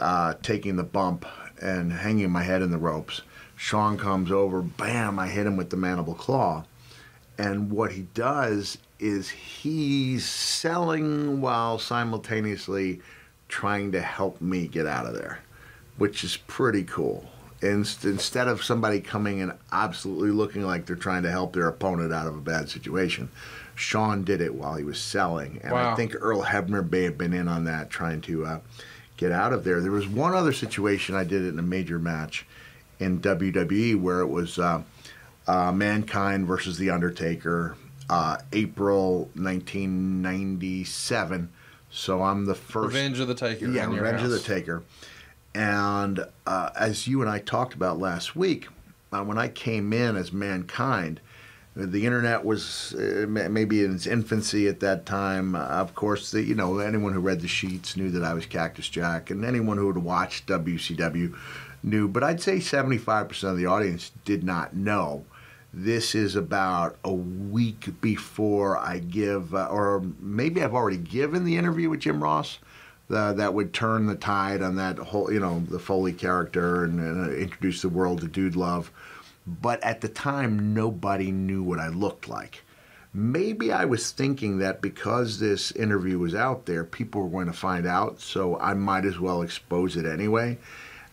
uh, 0.00 0.34
taking 0.42 0.76
the 0.76 0.84
bump 0.84 1.26
and 1.60 1.92
hanging 1.92 2.30
my 2.30 2.42
head 2.44 2.62
in 2.62 2.70
the 2.70 2.78
ropes. 2.78 3.20
Shawn 3.56 3.98
comes 3.98 4.30
over, 4.30 4.62
bam, 4.62 5.18
I 5.18 5.26
hit 5.28 5.44
him 5.46 5.56
with 5.56 5.70
the 5.70 5.76
mandible 5.76 6.14
claw. 6.14 6.64
And 7.36 7.70
what 7.70 7.92
he 7.92 8.02
does 8.14 8.78
is 9.00 9.28
he's 9.28 10.24
selling 10.26 11.40
while 11.40 11.78
simultaneously 11.78 13.00
trying 13.48 13.90
to 13.92 14.00
help 14.00 14.40
me 14.40 14.68
get 14.68 14.86
out 14.86 15.06
of 15.06 15.14
there, 15.14 15.40
which 15.98 16.22
is 16.22 16.36
pretty 16.36 16.84
cool 16.84 17.28
instead 17.62 18.48
of 18.48 18.64
somebody 18.64 19.00
coming 19.00 19.40
and 19.40 19.52
absolutely 19.72 20.28
looking 20.30 20.62
like 20.66 20.84
they're 20.86 20.94
trying 20.96 21.22
to 21.24 21.30
help 21.30 21.52
their 21.52 21.68
opponent 21.68 22.10
out 22.12 22.26
of 22.26 22.34
a 22.34 22.40
bad 22.40 22.68
situation, 22.68 23.30
Shawn 23.74 24.24
did 24.24 24.40
it 24.40 24.54
while 24.54 24.74
he 24.76 24.82
was 24.84 25.00
selling, 25.00 25.60
and 25.62 25.72
wow. 25.72 25.92
I 25.92 25.94
think 25.96 26.14
Earl 26.18 26.42
Hebner 26.42 26.90
may 26.90 27.02
have 27.02 27.16
been 27.18 27.32
in 27.32 27.46
on 27.48 27.62
that, 27.64 27.90
trying 27.90 28.20
to 28.22 28.44
uh, 28.46 28.58
get 29.16 29.30
out 29.32 29.52
of 29.52 29.62
there. 29.64 29.80
There 29.80 29.90
was 29.90 30.06
one 30.08 30.34
other 30.34 30.52
situation 30.52 31.14
I 31.14 31.24
did 31.24 31.42
it 31.42 31.48
in 31.48 31.58
a 31.58 31.62
major 31.62 31.98
match 31.98 32.44
in 32.98 33.20
WWE 33.20 33.98
where 34.00 34.20
it 34.20 34.26
was 34.28 34.58
uh, 34.58 34.82
uh, 35.46 35.72
Mankind 35.72 36.46
versus 36.46 36.76
The 36.78 36.90
Undertaker, 36.90 37.74
uh, 38.08 38.38
April 38.52 39.30
1997. 39.34 41.50
So 41.92 42.22
I'm 42.22 42.44
the 42.46 42.54
first. 42.54 42.94
Revenge 42.94 43.18
of 43.18 43.26
the 43.28 43.34
Taker. 43.34 43.66
Yeah, 43.66 43.86
Revenge 43.86 44.20
house. 44.20 44.30
of 44.30 44.32
the 44.32 44.38
Taker. 44.38 44.84
And 45.54 46.24
uh, 46.46 46.70
as 46.78 47.08
you 47.08 47.20
and 47.22 47.30
I 47.30 47.38
talked 47.38 47.74
about 47.74 47.98
last 47.98 48.36
week, 48.36 48.68
uh, 49.12 49.24
when 49.24 49.38
I 49.38 49.48
came 49.48 49.92
in 49.92 50.16
as 50.16 50.32
mankind, 50.32 51.20
the 51.74 52.04
internet 52.04 52.44
was 52.44 52.94
uh, 52.94 53.26
maybe 53.28 53.84
in 53.84 53.94
its 53.94 54.06
infancy 54.06 54.68
at 54.68 54.80
that 54.80 55.06
time. 55.06 55.56
Uh, 55.56 55.60
of 55.66 55.94
course, 55.94 56.30
the, 56.30 56.42
you 56.42 56.54
know 56.54 56.78
anyone 56.78 57.12
who 57.12 57.20
read 57.20 57.40
the 57.40 57.48
sheets 57.48 57.96
knew 57.96 58.10
that 58.10 58.22
I 58.24 58.34
was 58.34 58.46
Cactus 58.46 58.88
Jack, 58.88 59.30
and 59.30 59.44
anyone 59.44 59.76
who 59.76 59.86
had 59.86 59.96
watched 59.98 60.46
WCW 60.46 61.36
knew. 61.82 62.06
But 62.08 62.22
I'd 62.22 62.42
say 62.42 62.56
75% 62.58 63.42
of 63.44 63.56
the 63.56 63.66
audience 63.66 64.12
did 64.24 64.44
not 64.44 64.74
know. 64.76 65.24
This 65.72 66.14
is 66.16 66.34
about 66.36 66.96
a 67.04 67.12
week 67.12 67.88
before 68.00 68.76
I 68.76 68.98
give, 68.98 69.54
uh, 69.54 69.66
or 69.70 70.04
maybe 70.18 70.62
I've 70.62 70.74
already 70.74 70.96
given 70.96 71.44
the 71.44 71.56
interview 71.56 71.88
with 71.90 72.00
Jim 72.00 72.22
Ross 72.22 72.58
that 73.10 73.52
would 73.54 73.72
turn 73.74 74.06
the 74.06 74.14
tide 74.14 74.62
on 74.62 74.76
that 74.76 74.96
whole, 74.98 75.32
you 75.32 75.40
know, 75.40 75.60
the 75.68 75.78
Foley 75.80 76.12
character 76.12 76.84
and, 76.84 77.00
and 77.00 77.26
uh, 77.26 77.32
introduce 77.34 77.82
the 77.82 77.88
world 77.88 78.20
to 78.20 78.28
Dude 78.28 78.54
Love. 78.56 78.90
But 79.46 79.82
at 79.82 80.00
the 80.00 80.08
time, 80.08 80.74
nobody 80.74 81.32
knew 81.32 81.62
what 81.62 81.78
I 81.80 81.88
looked 81.88 82.28
like. 82.28 82.62
Maybe 83.12 83.72
I 83.72 83.84
was 83.86 84.12
thinking 84.12 84.58
that 84.58 84.80
because 84.80 85.40
this 85.40 85.72
interview 85.72 86.18
was 86.20 86.34
out 86.36 86.66
there, 86.66 86.84
people 86.84 87.22
were 87.22 87.28
going 87.28 87.46
to 87.52 87.58
find 87.58 87.84
out, 87.84 88.20
so 88.20 88.56
I 88.60 88.74
might 88.74 89.04
as 89.04 89.18
well 89.18 89.42
expose 89.42 89.96
it 89.96 90.06
anyway. 90.06 90.56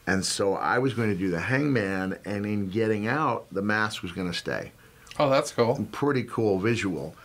And 0.05 0.23
so 0.23 0.55
I 0.55 0.77
was 0.77 0.93
going 0.93 1.09
to 1.09 1.17
do 1.17 1.31
the 1.31 1.39
hangman, 1.39 2.19
and 2.25 2.45
in 2.45 2.69
getting 2.69 3.07
out, 3.07 3.45
the 3.51 3.63
mask 3.63 4.03
was 4.03 4.11
going 4.11 4.31
to 4.31 4.37
stay. 4.37 4.71
Oh, 5.17 5.29
that's 5.31 5.51
cool. 5.51 5.87
Pretty 5.91 6.23
cool 6.23 6.59
visual. 6.59 7.15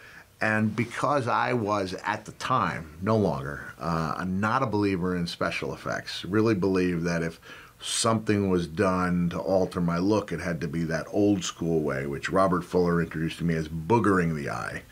And 0.43 0.75
because 0.75 1.29
I 1.29 1.53
was 1.53 1.95
at 2.05 2.25
the 2.25 2.33
time, 2.33 2.95
no 3.01 3.17
longer, 3.17 3.73
uh, 3.79 4.25
not 4.27 4.65
a 4.65 4.67
believer 4.67 5.15
in 5.17 5.27
special 5.29 5.73
effects, 5.73 6.25
really 6.25 6.57
believed 6.57 7.05
that 7.05 7.23
if 7.23 7.39
something 7.81 8.51
was 8.51 8.67
done 8.67 9.31
to 9.31 9.39
alter 9.39 9.81
my 9.81 9.99
look, 9.99 10.33
it 10.33 10.41
had 10.41 10.61
to 10.63 10.67
be 10.69 10.83
that 10.85 11.07
old 11.13 11.45
school 11.45 11.79
way, 11.81 12.07
which 12.07 12.29
Robert 12.29 12.65
Fuller 12.65 13.01
introduced 13.01 13.39
to 13.39 13.45
me 13.45 13.55
as 13.55 13.69
boogering 13.69 14.35
the 14.35 14.51
eye 14.51 14.83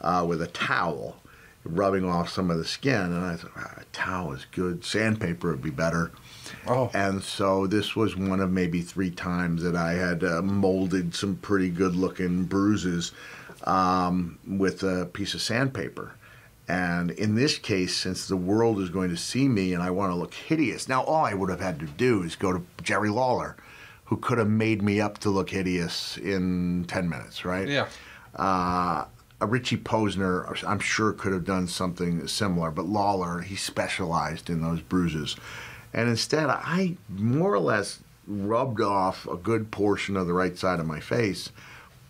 uh, 0.00 0.24
with 0.24 0.40
a 0.40 0.46
towel, 0.46 1.16
rubbing 1.64 2.04
off 2.08 2.28
some 2.30 2.48
of 2.48 2.58
the 2.58 2.64
skin. 2.64 3.00
And 3.12 3.24
I 3.24 3.34
said, 3.34 3.50
ah, 3.56 3.74
a 3.78 3.84
towel 3.92 4.34
is 4.34 4.46
good, 4.52 4.84
sandpaper 4.84 5.50
would 5.50 5.62
be 5.62 5.70
better. 5.70 6.12
Oh. 6.64 6.92
And 6.94 7.24
so 7.24 7.66
this 7.66 7.96
was 7.96 8.16
one 8.16 8.38
of 8.38 8.52
maybe 8.52 8.82
three 8.82 9.10
times 9.10 9.64
that 9.64 9.74
I 9.74 9.94
had 9.94 10.22
uh, 10.22 10.42
molded 10.42 11.16
some 11.16 11.36
pretty 11.36 11.70
good 11.70 11.96
looking 11.96 12.44
bruises 12.44 13.10
um, 13.64 14.38
with 14.46 14.82
a 14.82 15.06
piece 15.12 15.34
of 15.34 15.42
sandpaper. 15.42 16.12
And 16.68 17.10
in 17.12 17.34
this 17.34 17.58
case, 17.58 17.94
since 17.96 18.28
the 18.28 18.36
world 18.36 18.80
is 18.80 18.88
going 18.88 19.10
to 19.10 19.16
see 19.16 19.48
me 19.48 19.74
and 19.74 19.82
I 19.82 19.90
want 19.90 20.12
to 20.12 20.16
look 20.16 20.32
hideous, 20.34 20.88
now 20.88 21.02
all 21.04 21.24
I 21.24 21.34
would 21.34 21.50
have 21.50 21.60
had 21.60 21.80
to 21.80 21.86
do 21.86 22.22
is 22.22 22.36
go 22.36 22.52
to 22.52 22.62
Jerry 22.82 23.10
Lawler, 23.10 23.56
who 24.06 24.16
could 24.16 24.38
have 24.38 24.48
made 24.48 24.80
me 24.82 25.00
up 25.00 25.18
to 25.18 25.30
look 25.30 25.50
hideous 25.50 26.18
in 26.18 26.84
10 26.88 27.08
minutes, 27.08 27.44
right? 27.44 27.68
Yeah. 27.68 27.88
Uh, 28.36 29.06
Richie 29.44 29.76
Posner, 29.76 30.62
I'm 30.66 30.78
sure, 30.78 31.12
could 31.12 31.32
have 31.32 31.44
done 31.44 31.66
something 31.66 32.26
similar, 32.28 32.70
but 32.70 32.86
Lawler, 32.86 33.40
he 33.40 33.56
specialized 33.56 34.48
in 34.48 34.62
those 34.62 34.80
bruises. 34.80 35.34
And 35.92 36.08
instead, 36.08 36.46
I 36.48 36.96
more 37.08 37.52
or 37.52 37.58
less 37.58 37.98
rubbed 38.26 38.80
off 38.80 39.26
a 39.26 39.36
good 39.36 39.72
portion 39.72 40.16
of 40.16 40.28
the 40.28 40.32
right 40.32 40.56
side 40.56 40.78
of 40.78 40.86
my 40.86 41.00
face 41.00 41.50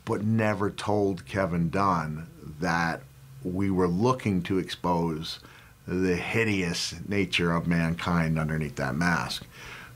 but 0.05 0.25
never 0.25 0.71
told 0.71 1.27
Kevin 1.27 1.71
Dunn 1.71 2.27
that 2.61 3.01
we 3.45 3.71
were 3.71 3.89
looking 3.89 4.43
to 4.43 4.59
expose 4.59 5.41
the 5.87 6.17
hideous 6.17 6.95
nature 7.09 7.53
of 7.53 7.67
mankind 7.67 8.39
underneath 8.39 8.77
that 8.77 8.95
mask. 8.95 9.45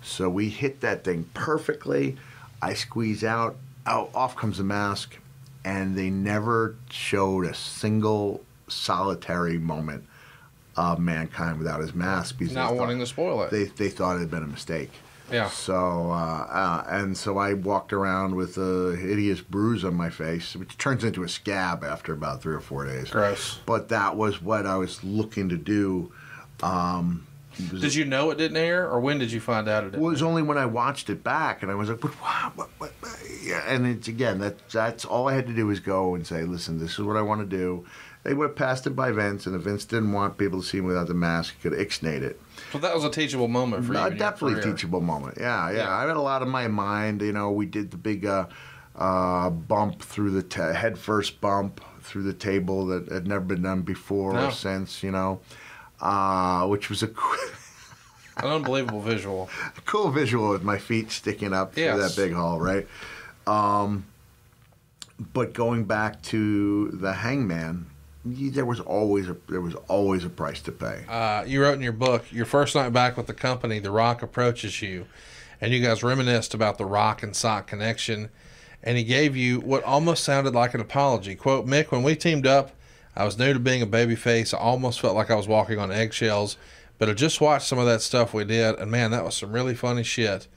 So 0.02 0.28
we 0.28 0.48
hit 0.48 0.80
that 0.80 1.04
thing 1.04 1.28
perfectly. 1.34 2.16
I 2.62 2.74
squeeze 2.74 3.22
out, 3.24 3.56
out 3.86 4.10
off 4.14 4.36
comes 4.36 4.58
the 4.58 4.64
mask, 4.64 5.16
and 5.64 5.96
they 5.96 6.10
never 6.10 6.76
showed 6.90 7.44
a 7.46 7.54
single 7.54 8.44
solitary 8.68 9.58
moment 9.58 10.04
of 10.76 10.98
mankind 10.98 11.58
without 11.58 11.80
his 11.80 11.94
mask. 11.94 12.38
Because 12.38 12.54
Not 12.54 12.74
wanting 12.76 12.98
to 12.98 13.06
spoil 13.06 13.42
it. 13.42 13.50
They, 13.50 13.64
they 13.64 13.88
thought 13.88 14.16
it 14.16 14.20
had 14.20 14.30
been 14.30 14.42
a 14.44 14.48
mistake. 14.48 14.90
Yeah. 15.30 15.48
So, 15.50 16.10
uh, 16.10 16.14
uh, 16.50 16.84
and 16.88 17.16
so 17.16 17.38
I 17.38 17.54
walked 17.54 17.92
around 17.92 18.36
with 18.36 18.56
a 18.58 18.94
hideous 19.00 19.40
bruise 19.40 19.84
on 19.84 19.94
my 19.94 20.08
face, 20.10 20.54
which 20.54 20.78
turns 20.78 21.02
into 21.04 21.24
a 21.24 21.28
scab 21.28 21.82
after 21.82 22.12
about 22.12 22.42
three 22.42 22.54
or 22.54 22.60
four 22.60 22.84
days. 22.86 23.10
Gross. 23.10 23.58
But 23.66 23.88
that 23.88 24.16
was 24.16 24.40
what 24.40 24.66
I 24.66 24.76
was 24.76 25.02
looking 25.02 25.48
to 25.48 25.56
do. 25.56 26.12
Um, 26.62 27.26
did 27.80 27.94
you 27.94 28.04
know 28.04 28.30
it 28.30 28.38
didn't 28.38 28.58
air, 28.58 28.88
or 28.88 29.00
when 29.00 29.18
did 29.18 29.32
you 29.32 29.40
find 29.40 29.66
out 29.66 29.84
it? 29.84 29.92
Didn't 29.92 30.00
it 30.02 30.06
was 30.06 30.20
air? 30.20 30.28
only 30.28 30.42
when 30.42 30.58
I 30.58 30.66
watched 30.66 31.08
it 31.08 31.24
back, 31.24 31.62
and 31.62 31.72
I 31.72 31.74
was 31.74 31.88
like, 31.88 32.00
"But 32.00 32.12
wow, 32.20 32.52
what, 32.54 32.68
what, 32.78 32.92
what? 33.00 33.18
Yeah. 33.42 33.62
And 33.66 33.86
it's 33.86 34.08
again 34.08 34.38
that 34.40 34.68
that's 34.68 35.04
all 35.06 35.26
I 35.28 35.32
had 35.34 35.46
to 35.46 35.54
do 35.54 35.66
was 35.66 35.80
go 35.80 36.14
and 36.14 36.26
say, 36.26 36.44
"Listen, 36.44 36.78
this 36.78 36.92
is 36.92 36.98
what 37.00 37.16
I 37.16 37.22
want 37.22 37.48
to 37.48 37.56
do." 37.56 37.86
They 38.24 38.34
would 38.34 38.48
have 38.48 38.56
passed 38.56 38.86
it 38.86 38.90
by 38.90 39.10
Vince, 39.12 39.46
and 39.46 39.54
if 39.56 39.62
Vince 39.62 39.84
didn't 39.86 40.12
want 40.12 40.36
people 40.36 40.60
to 40.60 40.66
see 40.66 40.78
him 40.78 40.84
without 40.84 41.06
the 41.08 41.14
mask, 41.14 41.54
he 41.56 41.68
could 41.68 41.78
ixnate 41.78 42.22
it. 42.22 42.40
Well, 42.76 42.82
that 42.90 42.94
was 42.94 43.04
a 43.04 43.10
teachable 43.10 43.48
moment 43.48 43.86
for 43.86 43.92
no, 43.94 44.08
you. 44.08 44.16
Definitely 44.16 44.62
teachable 44.70 45.00
moment. 45.00 45.38
Yeah, 45.40 45.70
yeah, 45.70 45.76
yeah, 45.78 45.96
I 45.96 46.02
had 46.02 46.10
a 46.16 46.20
lot 46.20 46.42
of 46.42 46.48
my 46.48 46.68
mind. 46.68 47.22
You 47.22 47.32
know, 47.32 47.50
we 47.50 47.64
did 47.64 47.90
the 47.90 47.96
big 47.96 48.26
uh, 48.26 48.46
uh, 48.94 49.48
bump 49.48 50.02
through 50.02 50.30
the 50.32 50.42
ta- 50.42 50.74
head 50.74 50.98
first 50.98 51.40
bump 51.40 51.80
through 52.02 52.24
the 52.24 52.34
table 52.34 52.84
that 52.86 53.10
had 53.10 53.26
never 53.26 53.40
been 53.46 53.62
done 53.62 53.80
before 53.80 54.34
no. 54.34 54.48
or 54.48 54.50
since. 54.50 55.02
You 55.02 55.10
know, 55.10 55.40
uh, 56.02 56.66
which 56.66 56.90
was 56.90 57.02
a. 57.02 57.06
An 58.38 58.44
unbelievable 58.50 59.00
visual. 59.00 59.48
cool 59.86 60.10
visual 60.10 60.50
with 60.50 60.62
my 60.62 60.76
feet 60.76 61.10
sticking 61.10 61.54
up 61.54 61.74
yes. 61.78 61.94
through 61.94 62.02
that 62.02 62.16
big 62.16 62.34
hole, 62.36 62.60
right? 62.60 62.86
Um, 63.46 64.04
but 65.32 65.54
going 65.54 65.84
back 65.84 66.20
to 66.24 66.88
the 66.90 67.14
hangman, 67.14 67.86
there 68.28 68.64
was 68.66 68.80
always 68.80 69.28
a 69.28 69.36
there 69.48 69.60
was 69.60 69.74
always 69.88 70.24
a 70.24 70.28
price 70.28 70.60
to 70.62 70.72
pay. 70.72 71.04
Uh, 71.08 71.44
you 71.46 71.62
wrote 71.62 71.74
in 71.74 71.80
your 71.80 71.92
book, 71.92 72.24
your 72.32 72.44
first 72.46 72.74
night 72.74 72.92
back 72.92 73.16
with 73.16 73.26
the 73.28 73.32
company, 73.34 73.78
The 73.78 73.92
Rock 73.92 74.22
approaches 74.22 74.82
you, 74.82 75.06
and 75.60 75.72
you 75.72 75.80
guys 75.80 76.02
reminisced 76.02 76.52
about 76.52 76.76
the 76.76 76.84
Rock 76.86 77.22
and 77.22 77.36
Sock 77.36 77.68
connection, 77.68 78.30
and 78.82 78.98
he 78.98 79.04
gave 79.04 79.36
you 79.36 79.60
what 79.60 79.84
almost 79.84 80.24
sounded 80.24 80.54
like 80.54 80.74
an 80.74 80.80
apology. 80.80 81.36
"Quote 81.36 81.66
Mick, 81.66 81.92
when 81.92 82.02
we 82.02 82.16
teamed 82.16 82.46
up, 82.48 82.72
I 83.14 83.24
was 83.24 83.38
new 83.38 83.52
to 83.52 83.60
being 83.60 83.82
a 83.82 83.86
baby 83.86 84.16
face. 84.16 84.52
I 84.52 84.58
almost 84.58 85.00
felt 85.00 85.14
like 85.14 85.30
I 85.30 85.36
was 85.36 85.46
walking 85.48 85.78
on 85.78 85.92
eggshells, 85.92 86.56
but 86.98 87.08
I 87.08 87.12
just 87.12 87.40
watched 87.40 87.68
some 87.68 87.78
of 87.78 87.86
that 87.86 88.02
stuff 88.02 88.34
we 88.34 88.44
did, 88.44 88.76
and 88.80 88.90
man, 88.90 89.12
that 89.12 89.24
was 89.24 89.36
some 89.36 89.52
really 89.52 89.74
funny 89.76 90.02
shit. 90.02 90.48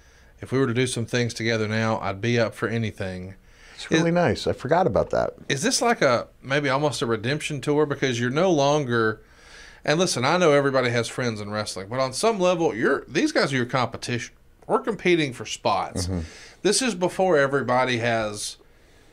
If 0.42 0.52
we 0.52 0.58
were 0.58 0.68
to 0.68 0.74
do 0.74 0.88
some 0.88 1.06
things 1.06 1.34
together 1.36 1.68
now, 1.68 2.00
I'd 2.00 2.22
be 2.22 2.40
up 2.40 2.56
for 2.56 2.68
anything." 2.68 3.36
It's 3.80 3.90
really 3.90 4.10
is, 4.10 4.14
nice. 4.16 4.48
I 4.48 4.52
forgot 4.52 4.88
about 4.88 5.10
that. 5.12 5.36
Is 5.48 5.62
this 5.62 5.82
like 5.82 6.02
a 6.02 6.28
maybe 6.44 6.68
almost 6.68 7.02
a 7.02 7.06
redemption 7.06 7.62
tour 7.62 7.86
because 7.86 8.20
you're 8.20 8.30
no 8.30 8.52
longer 8.52 9.22
and 9.86 9.98
listen, 9.98 10.26
I 10.26 10.36
know 10.36 10.52
everybody 10.52 10.90
has 10.90 11.08
friends 11.08 11.40
in 11.40 11.50
wrestling, 11.52 11.88
but 11.88 12.02
on 12.02 12.12
some 12.12 12.40
level, 12.42 12.76
you're 12.76 13.06
these 13.08 13.32
guys 13.32 13.54
are 13.54 13.56
your 13.56 13.66
competition. 13.66 14.36
We're 14.68 14.80
competing 14.80 15.32
for 15.32 15.46
spots. 15.46 16.06
Mm-hmm. 16.08 16.20
This 16.62 16.82
is 16.82 16.94
before 16.94 17.38
everybody 17.38 18.00
has, 18.00 18.58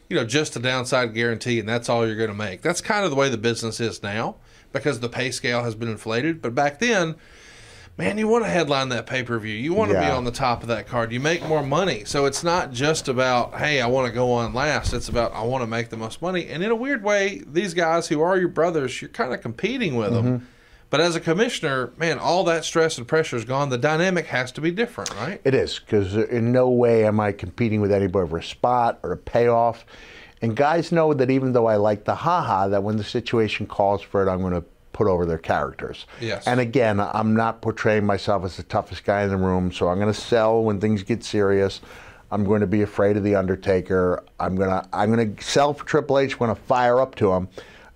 you 0.09 0.17
know, 0.17 0.25
just 0.25 0.57
a 0.57 0.59
downside 0.59 1.15
guarantee, 1.15 1.61
and 1.61 1.69
that's 1.69 1.89
all 1.89 2.05
you're 2.05 2.17
going 2.17 2.29
to 2.31 2.35
make. 2.35 2.63
That's 2.63 2.81
kind 2.81 3.05
of 3.05 3.11
the 3.13 3.17
way 3.17 3.29
the 3.29 3.39
business 3.39 3.79
is 3.79 4.03
now 4.03 4.35
because 4.73 4.99
the 4.99 5.09
pay 5.09 5.31
scale 5.31 5.63
has 5.63 5.77
been 5.77 5.89
inflated. 5.89 6.43
But 6.43 6.57
back 6.57 6.81
then, 6.81 7.15
man, 7.99 8.19
you 8.19 8.29
want 8.29 8.45
to 8.45 8.51
headline 8.51 8.89
that 8.91 9.07
pay 9.07 9.23
per 9.23 9.39
view. 9.39 9.55
You 9.55 9.73
want 9.75 9.91
to 9.91 9.97
yeah. 9.97 10.09
be 10.09 10.13
on 10.17 10.25
the 10.25 10.31
top 10.31 10.63
of 10.63 10.69
that 10.69 10.87
card. 10.87 11.13
You 11.13 11.21
make 11.21 11.43
more 11.47 11.63
money. 11.63 12.05
So 12.05 12.27
it's 12.27 12.45
not 12.45 12.73
just 12.73 13.09
about, 13.09 13.55
hey, 13.55 13.81
I 13.81 13.87
want 13.87 14.07
to 14.09 14.13
go 14.13 14.33
on 14.33 14.53
last. 14.55 14.93
It's 14.93 15.09
about, 15.09 15.33
I 15.33 15.43
want 15.43 15.63
to 15.63 15.67
make 15.67 15.89
the 15.89 15.97
most 15.97 16.21
money. 16.21 16.49
And 16.49 16.63
in 16.63 16.71
a 16.71 16.75
weird 16.75 17.03
way, 17.03 17.43
these 17.51 17.73
guys 17.75 18.09
who 18.09 18.21
are 18.21 18.37
your 18.39 18.49
brothers, 18.49 19.01
you're 19.01 19.09
kind 19.09 19.33
of 19.33 19.41
competing 19.41 19.97
with 19.97 20.13
mm-hmm. 20.13 20.25
them. 20.25 20.49
But 20.89 21.01
as 21.01 21.17
a 21.17 21.21
commissioner, 21.21 21.91
man, 21.97 22.19
all 22.21 22.45
that 22.45 22.65
stress 22.65 22.97
and 22.97 23.09
pressure 23.09 23.35
is 23.37 23.45
gone. 23.45 23.71
The 23.71 23.79
dynamic 23.79 24.27
has 24.27 24.53
to 24.53 24.61
be 24.61 24.71
different, 24.71 25.11
right? 25.17 25.41
It 25.45 25.53
is, 25.53 25.81
because 25.81 26.15
in 26.17 26.53
no 26.53 26.69
way 26.71 27.05
am 27.07 27.19
I 27.19 27.33
competing 27.33 27.81
with 27.81 27.91
anybody 27.91 28.27
for 28.29 28.39
a 28.39 28.43
spot 28.43 29.01
or 29.03 29.11
a 29.11 29.17
payoff. 29.17 29.85
And 30.43 30.55
guys 30.55 30.93
know 30.93 31.13
that 31.13 31.29
even 31.29 31.53
though 31.53 31.67
I 31.67 31.75
like 31.77 32.05
the 32.05 32.15
haha, 32.15 32.69
that 32.69 32.85
when 32.85 32.97
the 32.99 33.05
situation 33.05 33.67
calls 33.67 34.01
for 34.01 34.23
it, 34.25 34.31
I'm 34.31 34.41
going 34.43 34.53
to 34.53 34.65
put 34.97 35.07
over 35.07 35.27
their 35.27 35.39
characters. 35.39 36.07
Yes. 36.21 36.47
And 36.47 36.59
again, 36.59 36.99
I'm 36.99 37.37
not 37.37 37.61
portraying 37.61 38.07
myself 38.07 38.45
as 38.45 38.57
the 38.57 38.63
toughest 38.65 39.05
guy 39.05 39.23
in 39.25 39.29
the 39.29 39.37
room, 39.37 39.71
so 39.71 39.89
I'm 39.89 39.99
going 40.01 40.13
to 40.13 40.19
sell 40.19 40.63
when 40.65 40.81
things 40.81 41.03
get 41.03 41.23
serious. 41.23 41.81
I'm 42.33 42.43
going 42.45 42.63
to 42.63 42.67
be 42.67 42.81
afraid 42.83 43.17
of 43.19 43.23
the 43.23 43.35
Undertaker. 43.37 44.25
I'm 44.41 44.57
going 44.57 44.71
to 44.71 44.85
I'm 44.93 45.15
going 45.15 45.37
to 45.37 45.45
sell 45.45 45.75
for 45.75 45.85
Triple 45.85 46.19
H 46.19 46.33
I'm 46.33 46.39
going 46.39 46.55
to 46.57 46.61
fire 46.63 46.99
up 47.01 47.15
to 47.17 47.31
him 47.33 47.49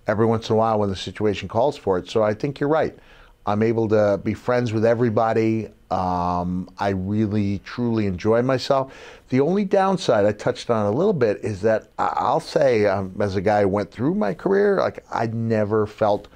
every 0.07 0.25
once 0.25 0.47
in 0.49 0.53
a 0.53 0.57
while 0.57 0.79
when 0.79 0.89
the 0.89 0.95
situation 0.95 1.49
calls 1.49 1.75
for 1.75 1.97
it. 1.97 2.07
So 2.09 2.23
I 2.23 2.33
think 2.33 2.59
you're 2.59 2.69
right. 2.69 2.97
I'm 3.45 3.63
able 3.63 3.87
to 3.89 4.21
be 4.23 4.35
friends 4.35 4.71
with 4.71 4.85
everybody. 4.85 5.67
Um, 5.89 6.69
I 6.77 6.89
really, 6.89 7.59
truly 7.65 8.05
enjoy 8.05 8.43
myself. 8.43 8.93
The 9.29 9.41
only 9.41 9.65
downside 9.65 10.25
I 10.25 10.31
touched 10.31 10.69
on 10.69 10.85
a 10.85 10.91
little 10.91 11.11
bit 11.13 11.39
is 11.39 11.61
that 11.61 11.89
I'll 11.97 12.39
say, 12.39 12.85
um, 12.85 13.13
as 13.19 13.35
a 13.35 13.41
guy 13.41 13.61
who 13.63 13.67
went 13.69 13.91
through 13.91 14.13
my 14.15 14.33
career, 14.35 14.77
like 14.77 15.03
I 15.11 15.25
never 15.27 15.87
felt 15.87 16.27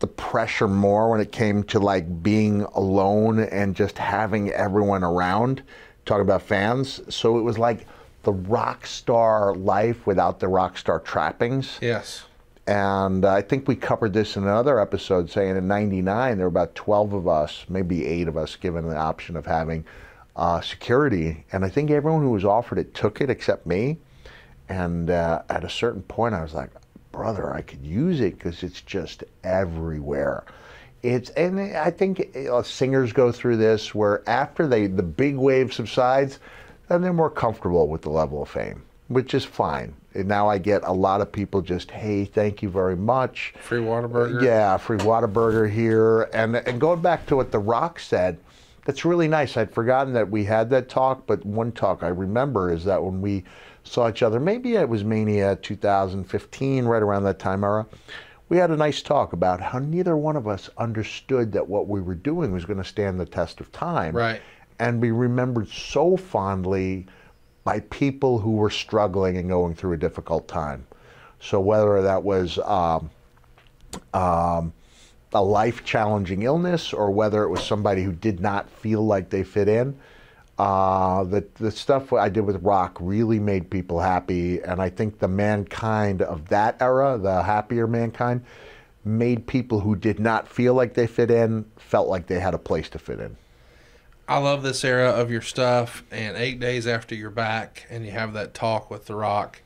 the 0.00 0.06
pressure 0.08 0.66
more 0.66 1.10
when 1.10 1.20
it 1.20 1.30
came 1.30 1.62
to 1.62 1.78
like 1.78 2.22
being 2.22 2.62
alone 2.74 3.38
and 3.38 3.76
just 3.76 3.96
having 3.98 4.50
everyone 4.50 5.04
around 5.04 5.62
talking 6.06 6.22
about 6.22 6.42
fans 6.42 7.00
so 7.14 7.38
it 7.38 7.42
was 7.42 7.58
like 7.58 7.86
the 8.22 8.32
rock 8.32 8.86
star 8.86 9.54
life 9.54 10.06
without 10.06 10.40
the 10.40 10.48
rock 10.48 10.76
star 10.76 10.98
trappings 11.00 11.78
yes 11.82 12.24
and 12.66 13.26
uh, 13.26 13.34
i 13.34 13.42
think 13.42 13.68
we 13.68 13.76
covered 13.76 14.12
this 14.12 14.36
in 14.36 14.42
another 14.44 14.80
episode 14.80 15.30
saying 15.30 15.54
in 15.54 15.68
99 15.68 16.36
there 16.38 16.46
were 16.46 16.48
about 16.48 16.74
12 16.74 17.12
of 17.12 17.28
us 17.28 17.64
maybe 17.68 18.06
8 18.06 18.26
of 18.28 18.36
us 18.38 18.56
given 18.56 18.88
the 18.88 18.96
option 18.96 19.36
of 19.36 19.44
having 19.46 19.84
uh, 20.34 20.62
security 20.62 21.44
and 21.52 21.62
i 21.64 21.68
think 21.68 21.90
everyone 21.90 22.22
who 22.22 22.30
was 22.30 22.44
offered 22.46 22.78
it 22.78 22.94
took 22.94 23.20
it 23.20 23.28
except 23.28 23.66
me 23.66 23.98
and 24.70 25.10
uh, 25.10 25.42
at 25.50 25.62
a 25.64 25.68
certain 25.68 26.02
point 26.02 26.34
i 26.34 26.40
was 26.40 26.54
like 26.54 26.70
brother, 27.20 27.52
I 27.52 27.60
could 27.60 27.84
use 27.84 28.22
it 28.22 28.38
because 28.38 28.62
it's 28.62 28.80
just 28.80 29.24
everywhere. 29.44 30.44
It's 31.02 31.28
and 31.30 31.60
I 31.60 31.90
think 31.90 32.34
uh, 32.34 32.62
singers 32.62 33.12
go 33.12 33.30
through 33.30 33.58
this 33.58 33.94
where 33.94 34.26
after 34.26 34.66
they 34.66 34.86
the 34.86 35.02
big 35.02 35.36
wave 35.36 35.70
subsides, 35.74 36.38
then 36.88 37.02
they're 37.02 37.12
more 37.12 37.28
comfortable 37.28 37.88
with 37.88 38.00
the 38.00 38.08
level 38.08 38.40
of 38.42 38.48
fame, 38.48 38.82
which 39.08 39.34
is 39.34 39.44
fine. 39.44 39.92
And 40.14 40.28
now 40.28 40.48
I 40.48 40.56
get 40.56 40.80
a 40.82 40.92
lot 40.92 41.20
of 41.20 41.30
people 41.30 41.60
just, 41.60 41.90
hey, 41.90 42.24
thank 42.24 42.62
you 42.62 42.70
very 42.70 42.96
much. 42.96 43.52
Free 43.60 43.82
Whataburger. 43.82 44.42
Yeah, 44.42 44.78
free 44.78 44.96
Whataburger 44.98 45.70
here. 45.70 46.22
And 46.32 46.56
and 46.56 46.80
going 46.80 47.02
back 47.02 47.26
to 47.26 47.36
what 47.36 47.52
The 47.52 47.58
Rock 47.58 47.98
said, 47.98 48.38
that's 48.86 49.04
really 49.04 49.28
nice. 49.28 49.58
I'd 49.58 49.70
forgotten 49.70 50.14
that 50.14 50.30
we 50.30 50.42
had 50.42 50.70
that 50.70 50.88
talk, 50.88 51.26
but 51.26 51.44
one 51.44 51.70
talk 51.72 52.02
I 52.02 52.08
remember 52.08 52.72
is 52.72 52.82
that 52.84 53.02
when 53.04 53.20
we 53.20 53.44
saw 53.90 54.08
each 54.08 54.22
other. 54.22 54.38
Maybe 54.40 54.74
it 54.76 54.88
was 54.88 55.02
Mania 55.04 55.56
2015, 55.56 56.84
right 56.84 57.02
around 57.02 57.24
that 57.24 57.38
time 57.38 57.64
era. 57.64 57.86
We 58.48 58.56
had 58.56 58.70
a 58.70 58.76
nice 58.76 59.02
talk 59.02 59.32
about 59.32 59.60
how 59.60 59.78
neither 59.80 60.16
one 60.16 60.36
of 60.36 60.46
us 60.48 60.70
understood 60.78 61.52
that 61.52 61.68
what 61.68 61.88
we 61.88 62.00
were 62.00 62.14
doing 62.14 62.52
was 62.52 62.64
going 62.64 62.78
to 62.78 62.84
stand 62.84 63.18
the 63.18 63.26
test 63.26 63.60
of 63.60 63.70
time. 63.72 64.14
Right. 64.16 64.40
And 64.78 64.98
be 65.00 65.10
remembered 65.10 65.68
so 65.68 66.16
fondly 66.16 67.06
by 67.64 67.80
people 67.90 68.38
who 68.38 68.52
were 68.52 68.70
struggling 68.70 69.36
and 69.36 69.48
going 69.48 69.74
through 69.74 69.92
a 69.92 69.96
difficult 69.98 70.48
time. 70.48 70.86
So 71.40 71.60
whether 71.60 72.00
that 72.00 72.22
was 72.22 72.58
um, 72.60 73.10
um, 74.14 74.72
a 75.34 75.42
life 75.42 75.84
challenging 75.84 76.42
illness 76.44 76.92
or 76.94 77.10
whether 77.10 77.42
it 77.44 77.48
was 77.50 77.62
somebody 77.62 78.02
who 78.02 78.12
did 78.12 78.40
not 78.40 78.70
feel 78.70 79.04
like 79.04 79.28
they 79.30 79.44
fit 79.44 79.68
in, 79.68 79.98
uh, 80.60 81.24
the, 81.24 81.42
the 81.54 81.70
stuff 81.70 82.12
I 82.12 82.28
did 82.28 82.42
with 82.42 82.62
rock 82.62 82.98
really 83.00 83.38
made 83.38 83.70
people 83.70 83.98
happy, 83.98 84.60
and 84.62 84.78
I 84.82 84.90
think 84.90 85.18
the 85.18 85.26
mankind 85.26 86.20
of 86.20 86.50
that 86.50 86.76
era, 86.82 87.16
the 87.16 87.42
happier 87.42 87.86
mankind, 87.86 88.44
made 89.02 89.46
people 89.46 89.80
who 89.80 89.96
did 89.96 90.20
not 90.20 90.46
feel 90.46 90.74
like 90.74 90.92
they 90.92 91.06
fit 91.06 91.30
in 91.30 91.64
felt 91.78 92.08
like 92.08 92.26
they 92.26 92.38
had 92.40 92.52
a 92.52 92.58
place 92.58 92.90
to 92.90 92.98
fit 92.98 93.20
in. 93.20 93.38
I 94.28 94.36
love 94.36 94.62
this 94.62 94.84
era 94.84 95.08
of 95.08 95.30
your 95.30 95.40
stuff, 95.40 96.02
and 96.10 96.36
eight 96.36 96.60
days 96.60 96.86
after 96.86 97.14
you're 97.14 97.30
back 97.30 97.86
and 97.88 98.04
you 98.04 98.10
have 98.10 98.34
that 98.34 98.52
talk 98.52 98.90
with 98.90 99.06
The 99.06 99.14
Rock, 99.14 99.62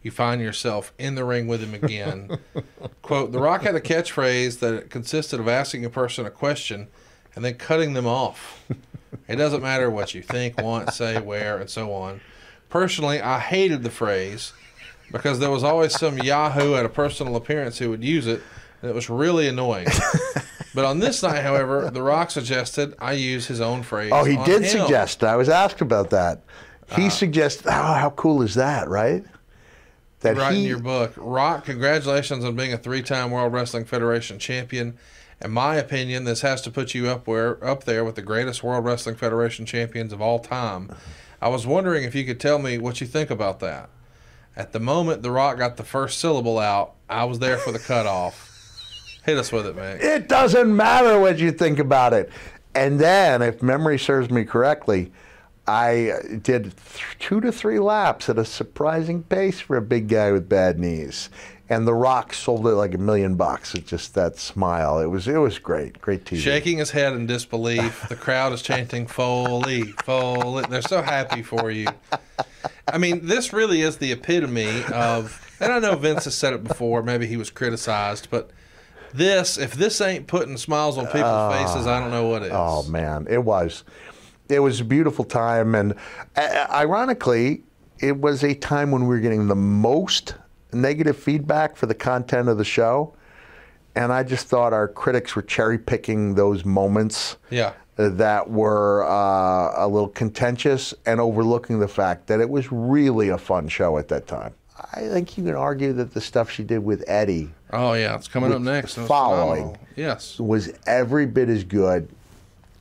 you 0.00 0.10
find 0.10 0.40
yourself 0.40 0.94
in 0.96 1.14
the 1.14 1.26
ring 1.26 1.46
with 1.46 1.60
him 1.60 1.74
again. 1.74 2.38
Quote 3.02 3.32
The 3.32 3.38
Rock 3.38 3.64
had 3.64 3.74
a 3.74 3.80
catchphrase 3.80 4.60
that 4.60 4.88
consisted 4.88 5.40
of 5.40 5.46
asking 5.46 5.84
a 5.84 5.90
person 5.90 6.24
a 6.24 6.30
question 6.30 6.88
and 7.36 7.44
then 7.44 7.56
cutting 7.56 7.92
them 7.92 8.06
off. 8.06 8.64
It 9.26 9.36
doesn't 9.36 9.62
matter 9.62 9.90
what 9.90 10.14
you 10.14 10.22
think, 10.22 10.60
want, 10.60 10.92
say, 10.92 11.20
where, 11.20 11.58
and 11.58 11.68
so 11.70 11.92
on. 11.92 12.20
Personally, 12.68 13.20
I 13.20 13.38
hated 13.38 13.82
the 13.82 13.90
phrase 13.90 14.52
because 15.10 15.38
there 15.38 15.50
was 15.50 15.64
always 15.64 15.98
some 15.98 16.18
Yahoo 16.18 16.74
at 16.74 16.84
a 16.84 16.88
personal 16.88 17.36
appearance 17.36 17.78
who 17.78 17.90
would 17.90 18.04
use 18.04 18.26
it, 18.26 18.42
and 18.82 18.90
it 18.90 18.94
was 18.94 19.08
really 19.08 19.48
annoying. 19.48 19.86
but 20.74 20.84
on 20.84 20.98
this 20.98 21.22
night, 21.22 21.42
however, 21.42 21.90
The 21.92 22.02
Rock 22.02 22.30
suggested 22.30 22.94
I 22.98 23.12
use 23.12 23.46
his 23.46 23.60
own 23.60 23.82
phrase. 23.82 24.12
Oh, 24.14 24.24
he 24.24 24.36
did 24.44 24.62
him. 24.64 24.68
suggest. 24.80 25.24
I 25.24 25.36
was 25.36 25.48
asked 25.48 25.80
about 25.80 26.10
that. 26.10 26.42
He 26.96 27.06
uh, 27.06 27.10
suggested, 27.10 27.66
oh, 27.68 27.94
how 27.94 28.10
cool 28.16 28.42
is 28.42 28.54
that, 28.54 28.88
right? 28.88 29.24
That 30.20 30.36
right 30.36 30.54
he... 30.54 30.62
in 30.62 30.68
your 30.68 30.80
book. 30.80 31.12
Rock, 31.16 31.64
congratulations 31.66 32.44
on 32.44 32.56
being 32.56 32.72
a 32.72 32.78
three 32.78 33.02
time 33.02 33.30
World 33.30 33.52
Wrestling 33.52 33.84
Federation 33.84 34.38
champion 34.38 34.96
in 35.40 35.52
my 35.52 35.76
opinion, 35.76 36.24
this 36.24 36.40
has 36.40 36.60
to 36.62 36.70
put 36.70 36.94
you 36.94 37.08
up 37.08 37.26
where 37.26 37.62
up 37.64 37.84
there 37.84 38.04
with 38.04 38.16
the 38.16 38.22
greatest 38.22 38.64
World 38.64 38.84
Wrestling 38.84 39.14
Federation 39.14 39.66
champions 39.66 40.12
of 40.12 40.20
all 40.20 40.40
time. 40.40 40.90
I 41.40 41.48
was 41.48 41.64
wondering 41.64 42.02
if 42.02 42.14
you 42.14 42.24
could 42.24 42.40
tell 42.40 42.58
me 42.58 42.78
what 42.78 43.00
you 43.00 43.06
think 43.06 43.30
about 43.30 43.60
that. 43.60 43.88
At 44.56 44.72
the 44.72 44.80
moment 44.80 45.22
The 45.22 45.30
Rock 45.30 45.58
got 45.58 45.76
the 45.76 45.84
first 45.84 46.18
syllable 46.18 46.58
out, 46.58 46.94
I 47.08 47.24
was 47.24 47.38
there 47.38 47.56
for 47.58 47.70
the 47.70 47.78
cutoff. 47.78 48.46
Hit 49.24 49.38
us 49.38 49.52
with 49.52 49.66
it, 49.66 49.76
man. 49.76 50.00
It 50.00 50.28
doesn't 50.28 50.74
matter 50.74 51.20
what 51.20 51.38
you 51.38 51.52
think 51.52 51.78
about 51.78 52.12
it. 52.12 52.30
And 52.74 52.98
then, 52.98 53.40
if 53.40 53.62
memory 53.62 53.98
serves 53.98 54.30
me 54.30 54.44
correctly, 54.44 55.12
I 55.68 56.14
did 56.42 56.64
th- 56.64 56.74
two 57.20 57.40
to 57.42 57.52
three 57.52 57.78
laps 57.78 58.28
at 58.28 58.38
a 58.38 58.44
surprising 58.44 59.22
pace 59.22 59.60
for 59.60 59.76
a 59.76 59.82
big 59.82 60.08
guy 60.08 60.32
with 60.32 60.48
bad 60.48 60.80
knees 60.80 61.28
and 61.70 61.86
The 61.86 61.94
Rock 61.94 62.32
sold 62.32 62.66
it 62.66 62.70
like 62.72 62.94
a 62.94 62.98
million 62.98 63.34
bucks. 63.34 63.74
It's 63.74 63.88
just 63.88 64.14
that 64.14 64.38
smile. 64.38 65.00
It 65.00 65.06
was 65.06 65.28
it 65.28 65.36
was 65.36 65.58
great, 65.58 66.00
great 66.00 66.24
TV. 66.24 66.38
Shaking 66.38 66.78
his 66.78 66.90
head 66.90 67.12
in 67.12 67.26
disbelief, 67.26 68.06
the 68.08 68.16
crowd 68.16 68.52
is 68.52 68.62
chanting 68.62 69.06
"Foley, 69.06 69.82
Foley." 70.04 70.64
They're 70.68 70.82
so 70.82 71.02
happy 71.02 71.42
for 71.42 71.70
you. 71.70 71.86
I 72.90 72.98
mean, 72.98 73.26
this 73.26 73.52
really 73.52 73.82
is 73.82 73.98
the 73.98 74.12
epitome 74.12 74.84
of. 74.92 75.44
And 75.60 75.72
I 75.72 75.80
know 75.80 75.96
Vince 75.96 76.24
has 76.24 76.36
said 76.36 76.52
it 76.52 76.62
before. 76.64 77.02
Maybe 77.02 77.26
he 77.26 77.36
was 77.36 77.50
criticized, 77.50 78.28
but 78.30 78.50
this, 79.12 79.58
if 79.58 79.74
this 79.74 80.00
ain't 80.00 80.28
putting 80.28 80.56
smiles 80.56 80.96
on 80.96 81.06
people's 81.06 81.24
uh, 81.24 81.50
faces, 81.52 81.84
I 81.86 81.98
don't 81.98 82.12
know 82.12 82.28
what 82.28 82.42
is. 82.44 82.50
Oh 82.54 82.84
man, 82.84 83.26
it 83.28 83.42
was. 83.44 83.84
It 84.48 84.60
was 84.60 84.80
a 84.80 84.84
beautiful 84.84 85.24
time, 85.26 85.74
and 85.74 85.94
uh, 86.34 86.66
ironically, 86.70 87.64
it 87.98 88.16
was 88.18 88.42
a 88.42 88.54
time 88.54 88.90
when 88.90 89.02
we 89.02 89.08
were 89.08 89.20
getting 89.20 89.46
the 89.48 89.56
most 89.56 90.36
negative 90.72 91.16
feedback 91.16 91.76
for 91.76 91.86
the 91.86 91.94
content 91.94 92.48
of 92.48 92.58
the 92.58 92.64
show. 92.64 93.14
And 93.94 94.12
I 94.12 94.22
just 94.22 94.46
thought 94.46 94.72
our 94.72 94.86
critics 94.86 95.34
were 95.34 95.42
cherry 95.42 95.78
picking 95.78 96.34
those 96.34 96.64
moments 96.64 97.36
yeah. 97.50 97.72
that 97.96 98.48
were 98.48 99.04
uh, 99.04 99.84
a 99.84 99.86
little 99.88 100.08
contentious 100.10 100.94
and 101.06 101.20
overlooking 101.20 101.78
the 101.80 101.88
fact 101.88 102.26
that 102.28 102.40
it 102.40 102.48
was 102.48 102.70
really 102.70 103.30
a 103.30 103.38
fun 103.38 103.68
show 103.68 103.98
at 103.98 104.08
that 104.08 104.26
time. 104.26 104.54
I 104.92 105.08
think 105.08 105.36
you 105.36 105.44
can 105.44 105.56
argue 105.56 105.92
that 105.94 106.14
the 106.14 106.20
stuff 106.20 106.48
she 106.50 106.62
did 106.62 106.78
with 106.78 107.02
Eddie. 107.08 107.50
Oh 107.72 107.94
yeah, 107.94 108.14
it's 108.14 108.28
coming 108.28 108.52
up 108.52 108.62
next. 108.62 108.94
Following, 108.94 109.76
yes, 109.96 110.38
was 110.38 110.72
every 110.86 111.26
bit 111.26 111.48
as 111.48 111.64
good, 111.64 112.08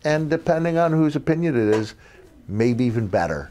and 0.06 0.30
depending 0.30 0.78
on 0.78 0.92
whose 0.92 1.16
opinion 1.16 1.56
it 1.56 1.74
is, 1.76 1.96
maybe 2.48 2.84
even 2.86 3.08
better 3.08 3.50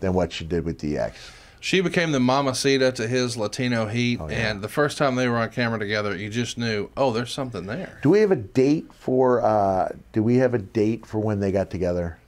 than 0.00 0.14
what 0.14 0.32
she 0.32 0.46
did 0.46 0.64
with 0.64 0.80
DX. 0.80 1.14
She 1.62 1.80
became 1.80 2.10
the 2.10 2.18
mamacita 2.18 2.90
to 2.94 3.06
his 3.06 3.36
Latino 3.36 3.86
heat, 3.86 4.18
oh, 4.20 4.28
yeah. 4.28 4.50
and 4.50 4.60
the 4.62 4.68
first 4.68 4.98
time 4.98 5.14
they 5.14 5.28
were 5.28 5.36
on 5.36 5.48
camera 5.50 5.78
together, 5.78 6.16
you 6.16 6.28
just 6.28 6.58
knew, 6.58 6.90
oh, 6.96 7.12
there's 7.12 7.32
something 7.32 7.66
there. 7.66 8.00
Do 8.02 8.10
we 8.10 8.18
have 8.18 8.32
a 8.32 8.36
date 8.36 8.92
for? 8.92 9.40
Uh, 9.40 9.90
do 10.12 10.24
we 10.24 10.36
have 10.38 10.54
a 10.54 10.58
date 10.58 11.06
for 11.06 11.20
when 11.20 11.38
they 11.38 11.52
got 11.52 11.70
together? 11.70 12.18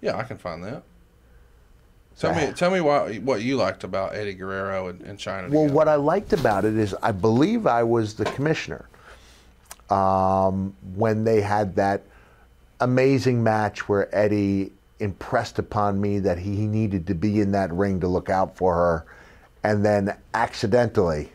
Yeah, 0.00 0.16
I 0.16 0.22
can 0.22 0.38
find 0.38 0.64
that. 0.64 0.82
Tell 2.18 2.34
me, 2.34 2.52
tell 2.54 2.70
me 2.70 2.80
why, 2.82 3.16
what 3.18 3.42
you 3.42 3.56
liked 3.58 3.84
about 3.84 4.14
Eddie 4.14 4.32
Guerrero 4.34 4.88
and, 4.88 5.00
and 5.02 5.18
Chyna. 5.18 5.50
Well, 5.50 5.62
together. 5.64 5.74
what 5.74 5.88
I 5.88 5.94
liked 5.96 6.32
about 6.34 6.64
it 6.64 6.76
is 6.78 6.94
I 7.02 7.12
believe 7.12 7.66
I 7.66 7.82
was 7.82 8.14
the 8.14 8.24
commissioner 8.26 8.88
um, 9.90 10.74
when 10.94 11.24
they 11.24 11.40
had 11.42 11.76
that 11.76 12.02
amazing 12.80 13.42
match 13.42 13.88
where 13.90 14.14
Eddie 14.14 14.72
impressed 15.00 15.58
upon 15.58 16.00
me 16.00 16.18
that 16.20 16.38
he 16.38 16.50
needed 16.66 17.06
to 17.08 17.14
be 17.14 17.40
in 17.40 17.50
that 17.52 17.72
ring 17.72 17.98
to 18.00 18.06
look 18.08 18.30
out 18.30 18.56
for 18.56 18.74
her. 18.74 19.06
And 19.64 19.84
then 19.84 20.16
accidentally, 20.34 21.32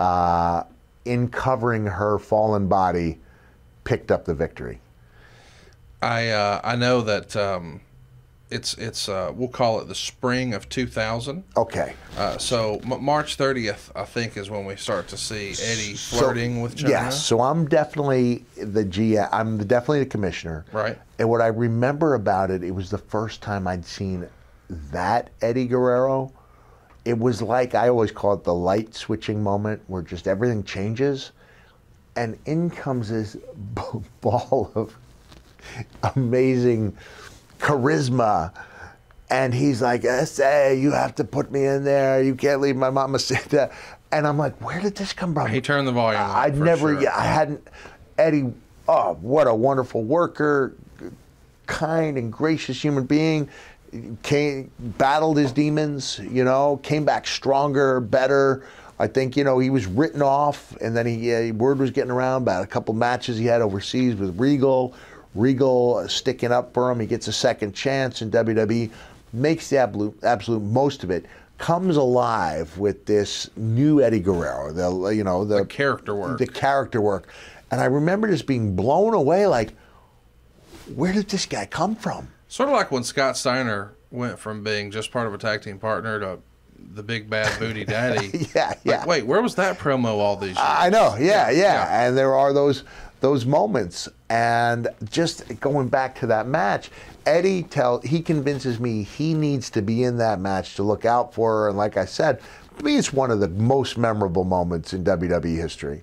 uh, 0.00 0.64
in 1.04 1.28
covering 1.28 1.86
her 1.86 2.18
fallen 2.18 2.66
body, 2.66 3.18
picked 3.84 4.10
up 4.10 4.24
the 4.24 4.34
victory. 4.34 4.80
I 6.02 6.28
uh, 6.28 6.60
I 6.62 6.76
know 6.76 7.00
that 7.02 7.34
um, 7.36 7.80
it's 8.50 8.74
it's 8.74 9.08
uh, 9.08 9.30
we'll 9.34 9.48
call 9.48 9.80
it 9.80 9.88
the 9.88 9.94
spring 9.94 10.54
of 10.54 10.68
2000. 10.68 11.44
Okay. 11.56 11.94
Uh, 12.16 12.38
so 12.38 12.80
M- 12.90 13.02
March 13.04 13.36
30th, 13.36 13.90
I 13.94 14.04
think, 14.04 14.36
is 14.36 14.50
when 14.50 14.64
we 14.64 14.76
start 14.76 15.08
to 15.08 15.16
see 15.16 15.50
Eddie 15.50 15.94
flirting 15.94 16.56
so, 16.56 16.62
with 16.62 16.76
Chyna. 16.76 16.88
Yes. 16.88 16.90
Yeah, 16.90 17.10
so 17.10 17.40
I'm 17.40 17.68
definitely 17.68 18.44
the 18.56 18.84
G. 18.84 19.18
I'm 19.18 19.58
definitely 19.66 20.00
the 20.00 20.06
commissioner. 20.10 20.64
Right. 20.72 20.98
And 21.18 21.28
what 21.28 21.40
I 21.40 21.48
remember 21.48 22.14
about 22.14 22.50
it, 22.50 22.62
it 22.64 22.70
was 22.70 22.90
the 22.90 22.98
first 22.98 23.42
time 23.42 23.66
I'd 23.68 23.84
seen 23.84 24.26
that 24.90 25.30
Eddie 25.42 25.66
Guerrero. 25.66 26.32
It 27.04 27.18
was 27.18 27.40
like 27.40 27.74
I 27.74 27.88
always 27.88 28.12
call 28.12 28.34
it 28.34 28.44
the 28.44 28.54
light 28.54 28.94
switching 28.94 29.42
moment, 29.42 29.82
where 29.86 30.02
just 30.02 30.28
everything 30.28 30.62
changes, 30.62 31.32
and 32.16 32.38
in 32.46 32.68
comes 32.70 33.08
this 33.10 33.34
b- 33.74 33.82
ball 34.20 34.70
of 34.74 34.96
amazing 36.16 36.96
charisma. 37.58 38.52
And 39.30 39.52
he's 39.52 39.82
like, 39.82 40.02
say 40.26 40.78
you 40.80 40.92
have 40.92 41.14
to 41.16 41.24
put 41.24 41.52
me 41.52 41.66
in 41.66 41.84
there. 41.84 42.22
You 42.22 42.34
can't 42.34 42.60
leave 42.60 42.76
my 42.76 42.88
mama 42.90 43.18
sit 43.18 43.44
there. 43.46 43.72
And 44.10 44.26
I'm 44.26 44.38
like, 44.38 44.58
where 44.62 44.80
did 44.80 44.94
this 44.94 45.12
come 45.12 45.34
from? 45.34 45.48
He 45.48 45.60
turned 45.60 45.86
the 45.86 45.92
volume. 45.92 46.20
I, 46.22 46.46
would 46.48 46.58
never, 46.58 46.98
sure. 46.98 47.10
I 47.12 47.24
hadn't. 47.26 47.66
Eddie, 48.16 48.46
oh, 48.88 49.14
what 49.20 49.46
a 49.46 49.54
wonderful 49.54 50.02
worker, 50.02 50.74
kind 51.66 52.16
and 52.16 52.32
gracious 52.32 52.82
human 52.82 53.04
being. 53.04 53.50
Came, 54.22 54.70
battled 54.78 55.36
his 55.36 55.52
demons, 55.52 56.18
you 56.30 56.44
know, 56.44 56.78
came 56.82 57.04
back 57.04 57.26
stronger, 57.26 58.00
better. 58.00 58.64
I 58.98 59.06
think 59.06 59.36
you 59.36 59.44
know 59.44 59.58
he 59.58 59.68
was 59.70 59.86
written 59.86 60.20
off, 60.22 60.74
and 60.80 60.96
then 60.96 61.06
he 61.06 61.32
uh, 61.34 61.52
word 61.52 61.78
was 61.78 61.90
getting 61.90 62.10
around 62.10 62.42
about 62.42 62.64
a 62.64 62.66
couple 62.66 62.94
matches 62.94 63.38
he 63.38 63.44
had 63.46 63.60
overseas 63.60 64.14
with 64.16 64.38
Regal. 64.40 64.94
Regal 65.34 66.08
sticking 66.08 66.52
up 66.52 66.72
for 66.72 66.90
him. 66.90 67.00
He 67.00 67.06
gets 67.06 67.28
a 67.28 67.32
second 67.32 67.74
chance 67.74 68.22
in 68.22 68.30
WWE, 68.30 68.90
makes 69.32 69.70
the 69.70 69.78
absolute, 69.78 70.18
absolute 70.22 70.62
most 70.62 71.04
of 71.04 71.10
it. 71.10 71.26
Comes 71.58 71.96
alive 71.96 72.76
with 72.78 73.04
this 73.04 73.50
new 73.56 74.00
Eddie 74.00 74.20
Guerrero, 74.20 74.72
the 74.72 75.08
you 75.08 75.24
know 75.24 75.44
the, 75.44 75.56
the 75.58 75.64
character 75.66 76.14
work, 76.14 76.38
the 76.38 76.46
character 76.46 77.00
work, 77.00 77.28
and 77.72 77.80
I 77.80 77.86
remember 77.86 78.28
just 78.28 78.46
being 78.46 78.76
blown 78.76 79.12
away. 79.12 79.44
Like, 79.48 79.72
where 80.94 81.12
did 81.12 81.28
this 81.28 81.46
guy 81.46 81.66
come 81.66 81.96
from? 81.96 82.28
Sort 82.46 82.68
of 82.68 82.76
like 82.76 82.92
when 82.92 83.02
Scott 83.02 83.36
Steiner 83.36 83.92
went 84.12 84.38
from 84.38 84.62
being 84.62 84.92
just 84.92 85.10
part 85.10 85.26
of 85.26 85.34
a 85.34 85.38
tag 85.38 85.62
team 85.62 85.80
partner 85.80 86.20
to 86.20 86.38
the 86.94 87.02
big 87.02 87.28
bad 87.28 87.58
booty 87.58 87.84
daddy. 87.84 88.46
yeah, 88.54 88.68
like, 88.68 88.78
yeah. 88.84 89.04
Wait, 89.04 89.26
where 89.26 89.42
was 89.42 89.56
that 89.56 89.80
promo 89.80 90.04
all 90.14 90.36
these 90.36 90.50
years? 90.50 90.58
I 90.60 90.88
know. 90.90 91.16
Yeah, 91.18 91.50
yeah, 91.50 91.60
yeah, 91.60 92.06
And 92.06 92.16
there 92.16 92.34
are 92.36 92.52
those 92.52 92.84
those 93.20 93.46
moments. 93.46 94.08
And 94.30 94.88
just 95.10 95.58
going 95.60 95.88
back 95.88 96.18
to 96.20 96.26
that 96.28 96.46
match, 96.46 96.90
Eddie 97.26 97.62
tell 97.64 98.00
he 98.00 98.20
convinces 98.20 98.78
me 98.78 99.02
he 99.02 99.34
needs 99.34 99.70
to 99.70 99.82
be 99.82 100.04
in 100.04 100.18
that 100.18 100.40
match 100.40 100.74
to 100.76 100.82
look 100.82 101.04
out 101.04 101.34
for 101.34 101.52
her. 101.62 101.68
And 101.68 101.76
like 101.76 101.96
I 101.96 102.04
said, 102.04 102.40
for 102.74 102.84
me, 102.84 102.96
it's 102.96 103.12
one 103.12 103.30
of 103.30 103.40
the 103.40 103.48
most 103.48 103.98
memorable 103.98 104.44
moments 104.44 104.92
in 104.92 105.02
WWE 105.04 105.56
history. 105.56 106.02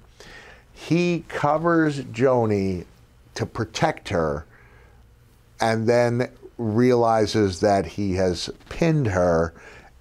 He 0.74 1.24
covers 1.30 2.04
Joanie 2.12 2.86
to 3.36 3.46
protect 3.46 4.10
her, 4.10 4.46
and 5.60 5.88
then 5.88 6.30
realizes 6.58 7.60
that 7.62 7.86
he 7.86 8.14
has 8.16 8.50
pinned 8.70 9.08
her. 9.08 9.54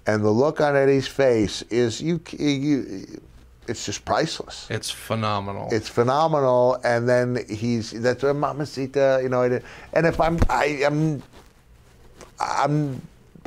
And 0.07 0.23
the 0.23 0.29
look 0.29 0.61
on 0.61 0.75
Eddie's 0.75 1.07
face 1.07 1.61
is 1.63 2.01
you, 2.01 2.19
you 2.31 3.19
it's 3.67 3.85
just 3.85 4.05
priceless. 4.05 4.67
It's 4.69 4.89
phenomenal. 4.89 5.69
It's 5.71 5.89
phenomenal, 5.89 6.79
and 6.83 7.07
then 7.07 7.37
he's 7.49 7.91
that's 7.91 8.23
a 8.23 8.27
mamacita, 8.33 9.19
you 9.23 9.29
know. 9.29 9.43
And 9.93 10.05
if 10.05 10.19
I'm, 10.21 10.37
I 10.49 10.65
am, 10.81 11.21
I'm 12.39 13.01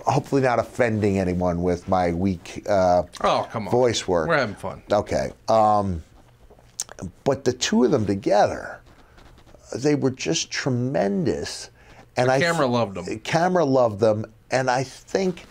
hopefully 0.07 0.43
not 0.43 0.59
offending 0.59 1.19
anyone 1.19 1.63
with 1.63 1.89
my 1.89 2.13
weak 2.13 2.65
uh, 2.69 3.03
oh 3.23 3.49
come 3.53 3.69
on 3.69 3.73
voice 3.73 4.07
work. 4.09 4.29
We're 4.29 4.39
having 4.39 4.55
fun. 4.55 4.83
Okay, 4.93 5.33
um, 5.49 6.03
but 7.25 7.45
the 7.45 7.53
two 7.53 7.85
of 7.85 7.91
them 7.91 8.07
together, 8.07 8.81
they 9.77 9.95
were 9.95 10.11
just 10.11 10.51
tremendous, 10.51 11.71
and 12.17 12.29
the 12.29 12.33
I 12.35 12.41
camera 12.41 12.67
loved 12.67 12.97
them. 12.97 13.19
Camera 13.21 13.65
loved 13.65 14.01
them, 14.01 14.27
and 14.51 14.71
I 14.71 14.83
think 14.85 15.45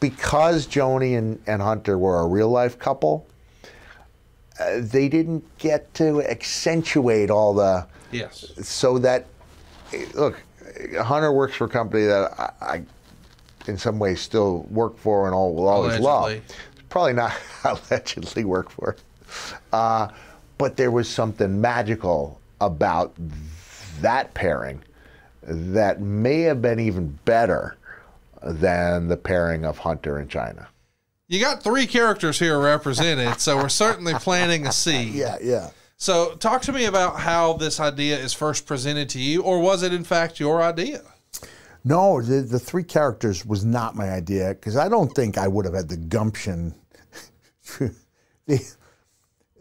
because 0.00 0.66
Joanie 0.66 1.14
and, 1.14 1.40
and 1.48 1.60
Hunter 1.60 1.98
were 1.98 2.20
a 2.20 2.26
real 2.26 2.48
life 2.48 2.78
couple 2.78 3.26
uh, 4.58 4.80
they 4.80 5.08
didn't 5.08 5.44
get 5.58 5.92
to 5.94 6.22
accentuate 6.22 7.30
all 7.30 7.54
the 7.54 7.86
yes 8.10 8.46
so 8.60 8.98
that 8.98 9.26
look 10.14 10.40
hunter 11.02 11.32
works 11.32 11.54
for 11.54 11.64
a 11.64 11.68
company 11.68 12.04
that 12.06 12.32
i, 12.38 12.44
I 12.64 12.82
in 13.66 13.76
some 13.76 13.98
ways 13.98 14.20
still 14.20 14.66
work 14.70 14.96
for 14.98 15.26
and 15.26 15.34
all 15.34 15.54
will 15.54 15.68
always 15.68 15.96
allegedly. 15.96 16.34
love 16.34 16.88
probably 16.88 17.12
not 17.14 17.32
allegedly 17.64 18.44
work 18.44 18.70
for 18.70 18.96
uh, 19.74 20.08
but 20.56 20.76
there 20.76 20.90
was 20.90 21.08
something 21.08 21.60
magical 21.60 22.40
about 22.60 23.14
that 24.00 24.32
pairing 24.34 24.82
that 25.42 26.00
may 26.00 26.40
have 26.42 26.60
been 26.62 26.80
even 26.80 27.08
better 27.24 27.76
than 28.42 29.06
the 29.06 29.16
pairing 29.16 29.64
of 29.66 29.76
hunter 29.78 30.16
and 30.18 30.30
chyna 30.30 30.66
you 31.28 31.40
got 31.40 31.62
three 31.62 31.86
characters 31.86 32.38
here 32.38 32.58
represented, 32.58 33.38
so 33.38 33.58
we're 33.58 33.68
certainly 33.68 34.14
planting 34.14 34.66
a 34.66 34.72
seed. 34.72 35.12
Yeah, 35.14 35.36
yeah. 35.42 35.70
So, 35.98 36.34
talk 36.36 36.62
to 36.62 36.72
me 36.72 36.86
about 36.86 37.20
how 37.20 37.54
this 37.54 37.78
idea 37.80 38.18
is 38.18 38.32
first 38.32 38.66
presented 38.66 39.08
to 39.10 39.20
you, 39.20 39.42
or 39.42 39.60
was 39.60 39.82
it 39.82 39.92
in 39.92 40.04
fact 40.04 40.40
your 40.40 40.62
idea? 40.62 41.02
No, 41.84 42.22
the, 42.22 42.40
the 42.40 42.58
three 42.58 42.82
characters 42.84 43.44
was 43.44 43.64
not 43.64 43.94
my 43.94 44.10
idea 44.10 44.48
because 44.50 44.76
I 44.76 44.88
don't 44.88 45.08
think 45.14 45.38
I 45.38 45.48
would 45.48 45.64
have 45.64 45.74
had 45.74 45.88
the 45.88 45.96
gumption. 45.96 46.74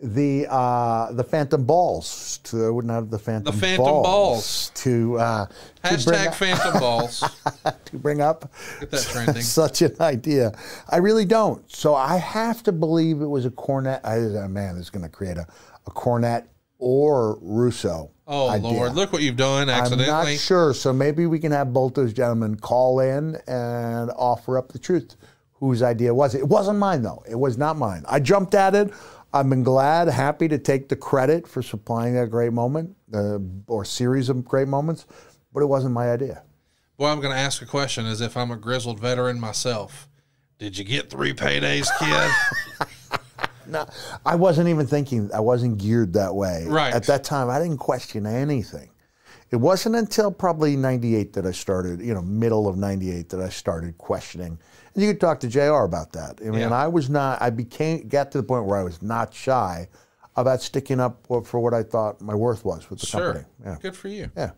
the 0.02 0.46
uh, 0.50 1.12
the 1.14 1.24
phantom 1.24 1.64
balls. 1.64 2.40
To, 2.46 2.66
I 2.66 2.70
wouldn't 2.70 2.94
have 2.94 3.10
the 3.10 3.20
phantom 3.20 3.54
the 3.54 3.60
phantom 3.60 3.86
balls, 3.86 4.04
balls. 4.06 4.72
to 4.76 5.20
uh, 5.20 5.46
hashtag 5.84 6.26
to 6.26 6.32
phantom 6.32 6.76
up, 6.76 6.80
balls 6.80 7.20
to 7.86 7.98
bring 7.98 8.22
up 8.22 8.54
such 8.96 9.82
an 9.82 9.96
idea. 10.00 10.52
I 10.90 10.98
really 10.98 11.26
don't. 11.26 11.70
So 11.74 11.96
I 11.96 12.18
have 12.18 12.64
to 12.64 12.72
believe 12.72 13.22
it 13.22 13.26
was 13.26 13.46
a 13.46 13.50
Cornette. 13.52 14.02
I, 14.04 14.18
uh, 14.42 14.48
man, 14.48 14.76
this 14.76 14.86
is 14.86 14.90
going 14.90 15.04
to 15.06 15.10
create 15.10 15.38
a 15.38 15.48
a 15.88 15.92
Cornette 15.92 16.46
or 16.80 17.40
Russo. 17.42 18.12
Oh 18.28 18.50
idea. 18.50 18.70
Lord, 18.72 18.94
look 18.96 19.14
what 19.14 19.22
you've 19.22 19.38
done 19.38 19.70
accidentally. 19.70 20.10
I'm 20.12 20.26
not 20.26 20.40
sure. 20.40 20.74
So 20.74 20.92
maybe 20.94 21.26
we 21.26 21.40
can 21.40 21.52
have 21.52 21.74
both 21.74 21.96
those 21.96 22.14
gentlemen 22.14 22.56
call 22.60 23.00
in 23.00 23.36
and 23.48 24.12
offer 24.16 24.58
up 24.58 24.70
the 24.70 24.80
truth. 24.80 25.16
Whose 25.54 25.82
idea 25.82 26.14
was 26.14 26.36
it? 26.36 26.40
It 26.40 26.48
wasn't 26.48 26.78
mine 26.78 27.02
though. 27.02 27.24
It 27.28 27.34
was 27.40 27.58
not 27.58 27.78
mine. 27.78 28.04
I 28.08 28.20
jumped 28.20 28.54
at 28.54 28.76
it. 28.76 28.94
I've 29.38 29.50
been 29.50 29.62
glad, 29.64 30.08
happy 30.08 30.48
to 30.48 30.58
take 30.58 30.90
the 30.90 30.96
credit 30.96 31.48
for 31.48 31.62
supplying 31.62 32.16
that 32.16 32.32
great 32.32 32.54
moment 32.54 32.96
uh, 33.14 33.38
or 33.68 33.86
series 33.86 34.30
of 34.30 34.44
great 34.44 34.68
moments, 34.68 35.06
but 35.54 35.62
it 35.62 35.68
wasn't 35.68 35.94
my 35.94 36.12
idea. 36.12 36.42
Well, 36.98 37.12
I'm 37.14 37.22
going 37.22 37.34
to 37.34 37.40
ask 37.40 37.62
a 37.62 37.66
question 37.68 38.08
as 38.08 38.20
if 38.20 38.36
I'm 38.36 38.50
a 38.50 38.56
grizzled 38.58 39.00
veteran 39.00 39.40
myself. 39.40 40.10
Did 40.58 40.76
you 40.78 40.84
get 40.84 41.12
three 41.12 41.34
paydays, 41.36 41.88
kid? 42.00 43.48
no, 43.68 43.88
I 44.26 44.34
wasn't 44.36 44.70
even 44.70 44.88
thinking. 44.88 45.30
I 45.32 45.40
wasn't 45.40 45.78
geared 45.78 46.14
that 46.14 46.34
way. 46.34 46.66
Right. 46.68 46.92
At 46.94 47.04
that 47.06 47.24
time, 47.24 47.48
I 47.52 47.60
didn't 47.60 47.78
question 47.78 48.26
anything. 48.26 48.90
It 49.52 49.58
wasn't 49.58 49.96
until 49.96 50.32
probably 50.32 50.76
98 50.76 51.34
that 51.34 51.46
I 51.46 51.52
started, 51.52 52.02
you 52.02 52.16
know, 52.16 52.24
middle 52.24 52.68
of 52.68 52.76
98 52.76 53.30
that 53.30 53.40
I 53.42 53.50
started 53.50 53.98
questioning– 54.00 54.58
you 55.04 55.12
could 55.14 55.22
talk 55.22 55.40
to 55.42 55.48
JR 55.48 55.84
about 55.84 56.12
that. 56.14 56.40
I 56.42 56.50
mean, 56.50 56.62
yeah. 56.62 56.74
I 56.74 56.88
was 56.88 57.10
not, 57.10 57.42
I 57.42 57.50
became, 57.52 58.08
got 58.08 58.32
to 58.32 58.40
the 58.40 58.44
point 58.44 58.66
where 58.66 58.78
I 58.80 58.84
was 58.84 59.02
not 59.02 59.34
shy 59.34 59.88
about 60.36 60.62
sticking 60.62 61.00
up 61.00 61.26
for 61.28 61.60
what 61.60 61.74
I 61.74 61.84
thought 61.84 62.20
my 62.22 62.36
worth 62.36 62.66
was 62.66 62.90
with 62.90 63.00
the 63.00 63.06
sure. 63.06 63.22
company. 63.22 63.46
Yeah. 63.64 63.78
Good 63.80 63.96
for 63.96 64.08
you. 64.08 64.32
Yeah. 64.36 64.52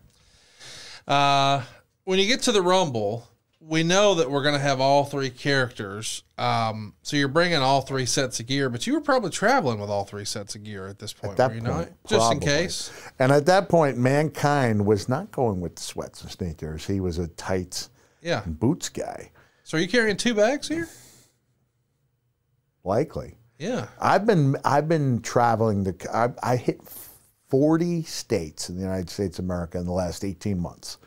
Uh, 1.06 1.62
when 2.04 2.18
you 2.18 2.26
get 2.26 2.40
to 2.42 2.52
the 2.52 2.62
Rumble, 2.62 3.26
we 3.60 3.82
know 3.82 4.14
that 4.14 4.30
we're 4.30 4.42
going 4.42 4.54
to 4.54 4.60
have 4.60 4.80
all 4.80 5.04
three 5.04 5.28
characters. 5.28 6.22
Um, 6.38 6.94
so 7.02 7.16
you're 7.18 7.28
bringing 7.28 7.58
all 7.58 7.82
three 7.82 8.06
sets 8.06 8.40
of 8.40 8.46
gear, 8.46 8.70
but 8.70 8.86
you 8.86 8.94
were 8.94 9.00
probably 9.02 9.30
traveling 9.30 9.78
with 9.78 9.90
all 9.90 10.04
three 10.04 10.24
sets 10.24 10.54
of 10.54 10.64
gear 10.64 10.86
at 10.88 10.98
this 10.98 11.12
point, 11.12 11.38
at 11.38 11.50
point 11.52 11.62
not? 11.64 11.88
Just 12.08 12.32
in 12.32 12.40
case. 12.40 12.90
And 13.18 13.30
at 13.30 13.44
that 13.46 13.68
point, 13.68 13.98
mankind 13.98 14.86
was 14.86 15.06
not 15.08 15.30
going 15.30 15.60
with 15.60 15.78
sweats 15.78 16.22
and 16.22 16.30
sneakers. 16.30 16.86
He 16.86 17.00
was 17.00 17.18
a 17.18 17.28
tights 17.28 17.90
yeah. 18.22 18.42
boots 18.46 18.88
guy. 18.88 19.30
So 19.70 19.78
are 19.78 19.80
you 19.80 19.86
carrying 19.86 20.16
two 20.16 20.34
bags 20.34 20.66
here? 20.66 20.88
Likely. 22.82 23.36
Yeah. 23.60 23.86
I've 24.00 24.26
been 24.26 24.56
I've 24.64 24.88
been 24.88 25.20
traveling 25.20 25.84
the 25.84 26.08
I, 26.42 26.54
I 26.54 26.56
hit 26.56 26.80
40 27.50 28.02
states 28.02 28.68
in 28.68 28.74
the 28.74 28.82
United 28.82 29.08
States 29.08 29.38
of 29.38 29.44
America 29.44 29.78
in 29.78 29.84
the 29.84 29.92
last 29.92 30.24
18 30.24 30.58
months. 30.58 30.98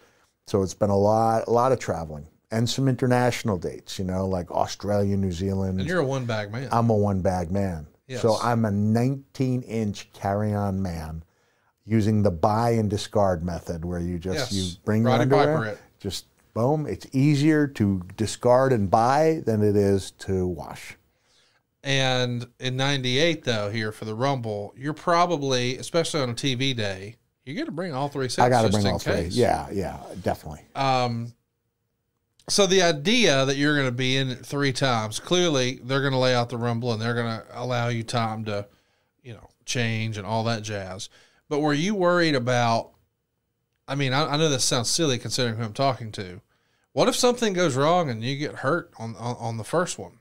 So 0.48 0.62
it's 0.64 0.74
been 0.74 0.92
a 0.92 0.98
lot 0.98 1.44
a 1.50 1.52
lot 1.52 1.74
of 1.74 1.80
traveling 1.80 2.26
and 2.52 2.70
some 2.70 2.88
international 2.88 3.58
dates, 3.58 4.00
you 4.00 4.06
know, 4.06 4.26
like 4.30 4.50
Australia, 4.50 5.18
New 5.18 5.34
Zealand. 5.34 5.82
And 5.82 5.90
you're 5.90 6.00
a 6.00 6.06
one 6.06 6.26
bag 6.26 6.50
man. 6.50 6.70
I'm 6.72 6.90
a 6.90 6.96
one 6.96 7.20
bag 7.20 7.52
man. 7.52 7.86
Yes. 8.08 8.22
So 8.22 8.38
I'm 8.42 8.64
a 8.64 8.72
19 8.72 9.64
inch 9.64 10.10
carry 10.14 10.54
on 10.54 10.82
man 10.82 11.22
using 11.84 12.24
the 12.24 12.32
buy 12.32 12.70
and 12.70 12.90
discard 12.90 13.44
method 13.44 13.84
where 13.84 14.00
you 14.00 14.18
just 14.20 14.54
yes. 14.54 14.54
you 14.54 14.78
bring 14.86 15.04
Roddy 15.04 15.28
your 15.30 15.40
underwear, 15.42 15.78
just 16.00 16.28
Boom. 16.54 16.86
It's 16.86 17.08
easier 17.12 17.66
to 17.68 18.04
discard 18.16 18.72
and 18.74 18.90
buy 18.90 19.42
than 19.46 19.64
it 19.64 19.76
is 19.76 20.12
to 20.12 20.46
wash. 20.48 20.96
And 21.84 22.48
in 22.60 22.78
98, 22.78 23.44
though, 23.44 23.70
here 23.70 23.92
for 23.92 24.06
the 24.06 24.16
Rumble, 24.16 24.74
you're 24.78 24.94
probably, 24.94 25.78
especially 25.78 26.22
on 26.22 26.30
a 26.30 26.34
TV 26.36 26.76
day, 26.76 27.16
you're 27.46 27.56
going 27.56 27.66
to 27.66 27.72
bring 27.74 27.92
all 27.94 28.08
three 28.08 28.30
sets. 28.30 28.46
I 28.46 28.50
got 28.50 28.62
to 28.62 28.70
bring 28.70 28.88
all 28.88 29.00
case. 29.00 29.34
three. 29.34 29.42
Yeah, 29.42 29.68
yeah, 29.72 29.98
definitely. 30.22 30.62
Um, 30.76 31.34
so 32.48 32.68
the 32.68 32.84
idea 32.84 33.46
that 33.46 33.58
you're 33.58 33.76
going 33.76 33.88
to 33.88 33.92
be 33.92 34.16
in 34.16 34.36
three 34.36 34.72
times, 34.72 35.20
clearly 35.20 35.80
they're 35.84 36.02
going 36.02 36.14
to 36.14 36.20
lay 36.20 36.34
out 36.36 36.50
the 36.50 36.58
Rumble 36.58 36.94
and 36.94 37.02
they're 37.02 37.16
going 37.16 37.40
to 37.40 37.46
allow 37.54 37.90
you 37.90 38.04
time 38.04 38.46
to, 38.46 38.68
you 39.24 39.34
know, 39.34 39.50
change 39.66 40.18
and 40.18 40.26
all 40.26 40.44
that 40.46 40.62
jazz. 40.62 41.10
But 41.50 41.60
were 41.60 41.74
you 41.74 41.96
worried 41.96 42.36
about 42.36 42.93
I 43.88 43.96
mean, 43.96 44.14
I, 44.14 44.34
I, 44.34 44.38
know 44.38 44.50
this 44.50 44.64
sounds 44.64 44.90
silly 44.90 45.18
considering 45.18 45.58
who 45.58 45.64
I'm 45.64 45.74
talking 45.74 46.12
to. 46.14 46.42
What 46.94 47.10
if 47.10 47.16
something 47.16 47.54
goes 47.54 47.76
wrong 47.76 48.10
and 48.10 48.24
you 48.24 48.38
get 48.38 48.56
hurt 48.56 48.92
on 48.98 49.16
on, 49.18 49.36
on 49.38 49.58
the 49.58 49.64
first 49.64 49.98
one? 50.00 50.20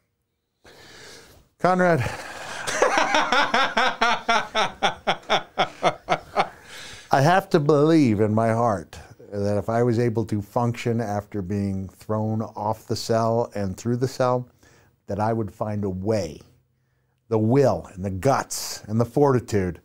Conrad. 1.59 2.01
I 7.15 7.21
have 7.21 7.51
to 7.51 7.61
believe 7.61 8.21
in 8.21 8.35
my 8.35 8.49
heart 8.53 8.99
that 9.33 9.59
if 9.59 9.69
I 9.69 9.83
was 9.83 9.99
able 9.99 10.25
to 10.27 10.41
function 10.43 11.01
after 11.01 11.41
being 11.43 11.89
thrown 11.89 12.41
off 12.43 12.87
the 12.89 12.97
cell 12.97 13.53
and 13.55 13.77
through 13.77 13.97
the 13.97 14.09
cell, 14.09 14.49
that 15.07 15.21
I 15.21 15.33
would 15.33 15.53
find 15.53 15.85
a 15.85 15.91
way, 15.91 16.41
the 17.29 17.39
will 17.39 17.89
and 17.95 18.05
the 18.05 18.11
guts 18.11 18.83
and 18.89 18.99
the 18.99 19.05
fortitude 19.05 19.81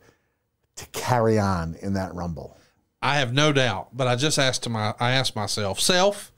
to 0.76 0.86
carry 0.86 1.38
on 1.38 1.74
in 1.82 1.92
that 1.94 2.14
rumble. 2.14 2.57
I 3.00 3.18
have 3.18 3.32
no 3.32 3.52
doubt, 3.52 3.88
but 3.96 4.08
I 4.08 4.16
just 4.16 4.38
asked 4.38 4.64
to 4.64 4.70
my 4.70 4.94
I 4.98 5.12
asked 5.12 5.36
myself, 5.36 5.78
self, 5.80 6.32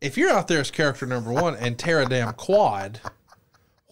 if 0.00 0.16
you're 0.16 0.30
out 0.30 0.48
there 0.48 0.60
as 0.60 0.70
character 0.70 1.04
number 1.06 1.32
one 1.32 1.54
and 1.56 1.78
tear 1.78 2.00
a 2.00 2.06
damn 2.06 2.32
quad, 2.34 3.00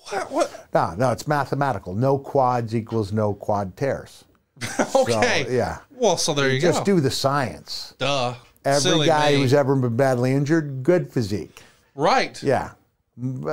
what 0.09 0.31
what 0.31 0.69
No, 0.75 0.95
no, 0.97 1.11
it's 1.11 1.29
mathematical. 1.29 1.95
No 1.95 2.19
quads 2.19 2.75
equals 2.75 3.13
no 3.13 3.35
quad 3.35 3.77
tears. 3.77 4.25
okay. 4.95 5.45
So, 5.47 5.53
yeah. 5.53 5.79
Well, 5.91 6.17
so 6.17 6.35
there 6.35 6.49
you, 6.49 6.55
you 6.57 6.61
go. 6.61 6.73
Just 6.73 6.85
do 6.85 7.01
the 7.01 7.11
science. 7.11 7.95
Duh. 7.99 8.35
Every 8.65 8.81
Silly 8.81 9.07
guy 9.07 9.33
me. 9.33 9.39
who's 9.39 9.55
ever 9.55 9.75
been 9.75 9.97
badly 9.97 10.33
injured, 10.33 10.83
good 10.83 11.11
physique. 11.11 11.63
Right. 11.95 12.43
Yeah. 12.43 12.73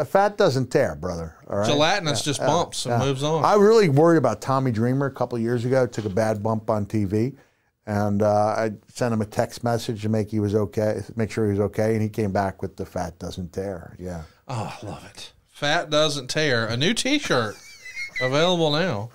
Fat 0.07 0.37
doesn't 0.37 0.67
tear, 0.67 0.95
brother. 0.95 1.35
All 1.49 1.59
right? 1.59 1.67
Gelatinous 1.67 2.19
yeah, 2.21 2.25
just 2.33 2.39
bumps 2.41 2.85
and 2.85 2.99
yeah. 3.01 3.07
moves 3.07 3.23
on. 3.23 3.43
I 3.45 3.55
really 3.55 3.87
worried 3.89 4.17
about 4.17 4.41
Tommy 4.41 4.71
Dreamer 4.71 5.05
a 5.05 5.11
couple 5.11 5.39
years 5.39 5.63
ago. 5.65 5.87
Took 5.87 6.05
a 6.05 6.09
bad 6.09 6.43
bump 6.43 6.69
on 6.69 6.85
TV. 6.85 7.33
And 7.87 8.21
uh, 8.21 8.29
I 8.57 8.71
sent 8.89 9.13
him 9.13 9.21
a 9.21 9.25
text 9.25 9.63
message 9.63 10.01
to 10.01 10.09
make 10.09 10.29
he 10.29 10.41
was 10.41 10.53
okay, 10.53 10.99
make 11.15 11.31
sure 11.31 11.45
he 11.45 11.51
was 11.51 11.61
okay, 11.61 11.93
and 11.93 12.01
he 12.01 12.09
came 12.09 12.33
back 12.33 12.61
with 12.61 12.75
the 12.75 12.85
fat 12.85 13.17
doesn't 13.17 13.53
tear. 13.53 13.95
Yeah. 13.97 14.23
Oh, 14.47 14.77
I 14.81 14.85
love 14.85 15.05
it. 15.15 15.31
Fat 15.47 15.89
doesn't 15.89 16.27
tear. 16.27 16.67
A 16.67 16.75
new 16.75 16.93
T-shirt 16.93 17.55
available 18.21 18.71
now. 18.71 19.09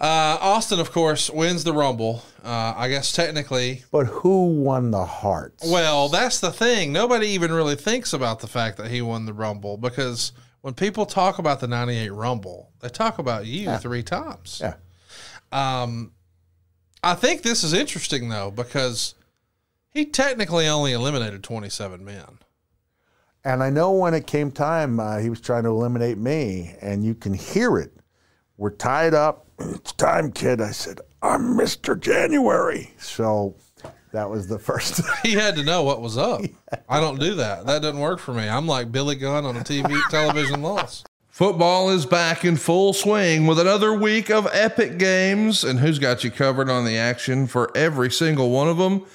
Uh, 0.00 0.38
Austin, 0.40 0.78
of 0.78 0.92
course, 0.92 1.28
wins 1.30 1.64
the 1.64 1.72
Rumble. 1.72 2.22
Uh, 2.44 2.74
I 2.76 2.88
guess 2.88 3.10
technically. 3.10 3.82
But 3.90 4.06
who 4.06 4.46
won 4.54 4.92
the 4.92 5.04
hearts? 5.04 5.68
Well, 5.68 6.08
that's 6.08 6.38
the 6.38 6.52
thing. 6.52 6.92
Nobody 6.92 7.26
even 7.28 7.50
really 7.52 7.74
thinks 7.74 8.12
about 8.12 8.38
the 8.38 8.46
fact 8.46 8.76
that 8.76 8.88
he 8.88 9.02
won 9.02 9.26
the 9.26 9.34
Rumble 9.34 9.76
because 9.76 10.30
when 10.60 10.74
people 10.74 11.04
talk 11.06 11.40
about 11.40 11.58
the 11.58 11.66
98 11.66 12.10
Rumble, 12.10 12.70
they 12.78 12.88
talk 12.88 13.18
about 13.18 13.46
you 13.46 13.62
yeah. 13.62 13.78
three 13.78 14.04
times. 14.04 14.62
Yeah. 14.62 14.74
Um, 15.50 16.12
I 17.02 17.14
think 17.14 17.42
this 17.42 17.62
is 17.62 17.72
interesting 17.72 18.28
though 18.28 18.50
because 18.50 19.14
he 19.90 20.04
technically 20.04 20.66
only 20.66 20.92
eliminated 20.92 21.42
27 21.44 22.04
men. 22.04 22.38
And 23.44 23.62
I 23.62 23.70
know 23.70 23.92
when 23.92 24.14
it 24.14 24.26
came 24.26 24.50
time, 24.50 24.98
uh, 24.98 25.18
he 25.18 25.30
was 25.30 25.40
trying 25.40 25.62
to 25.62 25.68
eliminate 25.70 26.18
me, 26.18 26.74
and 26.82 27.04
you 27.04 27.14
can 27.14 27.32
hear 27.32 27.78
it. 27.78 27.92
We're 28.56 28.70
tied 28.72 29.14
up. 29.14 29.44
It's 29.58 29.92
time, 29.92 30.32
kid. 30.32 30.60
I 30.60 30.72
said, 30.72 31.00
I'm 31.22 31.54
Mr. 31.56 31.98
January. 31.98 32.90
So 32.98 33.54
that 34.12 34.28
was 34.28 34.48
the 34.48 34.58
first. 34.58 35.00
he 35.24 35.32
had 35.32 35.56
to 35.56 35.62
know 35.62 35.84
what 35.84 36.00
was 36.00 36.18
up. 36.18 36.42
I 36.88 37.00
don't 37.00 37.18
do 37.18 37.36
that. 37.36 37.64
That 37.66 37.82
doesn't 37.82 38.00
work 38.00 38.18
for 38.18 38.34
me. 38.34 38.48
I'm 38.48 38.66
like 38.66 38.92
Billy 38.92 39.14
Gunn 39.14 39.44
on 39.44 39.56
a 39.56 39.60
TV 39.60 40.00
television 40.10 40.62
loss. 40.62 41.04
Football 41.38 41.90
is 41.90 42.04
back 42.04 42.44
in 42.44 42.56
full 42.56 42.92
swing 42.92 43.46
with 43.46 43.60
another 43.60 43.94
week 43.96 44.28
of 44.28 44.48
epic 44.50 44.98
games. 44.98 45.62
And 45.62 45.78
who's 45.78 46.00
got 46.00 46.24
you 46.24 46.32
covered 46.32 46.68
on 46.68 46.84
the 46.84 46.96
action 46.98 47.46
for 47.46 47.70
every 47.76 48.10
single 48.10 48.50
one 48.50 48.66
of 48.68 48.76
them? 48.76 49.06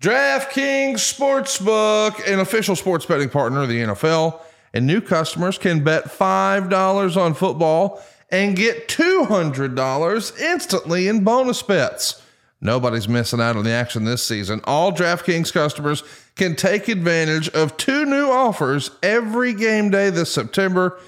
DraftKings 0.00 0.94
Sportsbook, 0.94 2.26
an 2.26 2.40
official 2.40 2.76
sports 2.76 3.04
betting 3.04 3.28
partner 3.28 3.60
of 3.62 3.68
the 3.68 3.80
NFL. 3.82 4.40
And 4.72 4.86
new 4.86 5.02
customers 5.02 5.58
can 5.58 5.84
bet 5.84 6.04
$5 6.04 7.14
on 7.18 7.34
football 7.34 8.02
and 8.30 8.56
get 8.56 8.88
$200 8.88 10.40
instantly 10.40 11.08
in 11.08 11.24
bonus 11.24 11.62
bets. 11.62 12.22
Nobody's 12.62 13.06
missing 13.06 13.42
out 13.42 13.56
on 13.56 13.64
the 13.64 13.70
action 13.70 14.06
this 14.06 14.26
season. 14.26 14.62
All 14.64 14.92
DraftKings 14.92 15.52
customers 15.52 16.02
can 16.36 16.56
take 16.56 16.88
advantage 16.88 17.50
of 17.50 17.76
two 17.76 18.06
new 18.06 18.30
offers 18.30 18.92
every 19.02 19.52
game 19.52 19.90
day 19.90 20.08
this 20.08 20.32
September. 20.32 20.98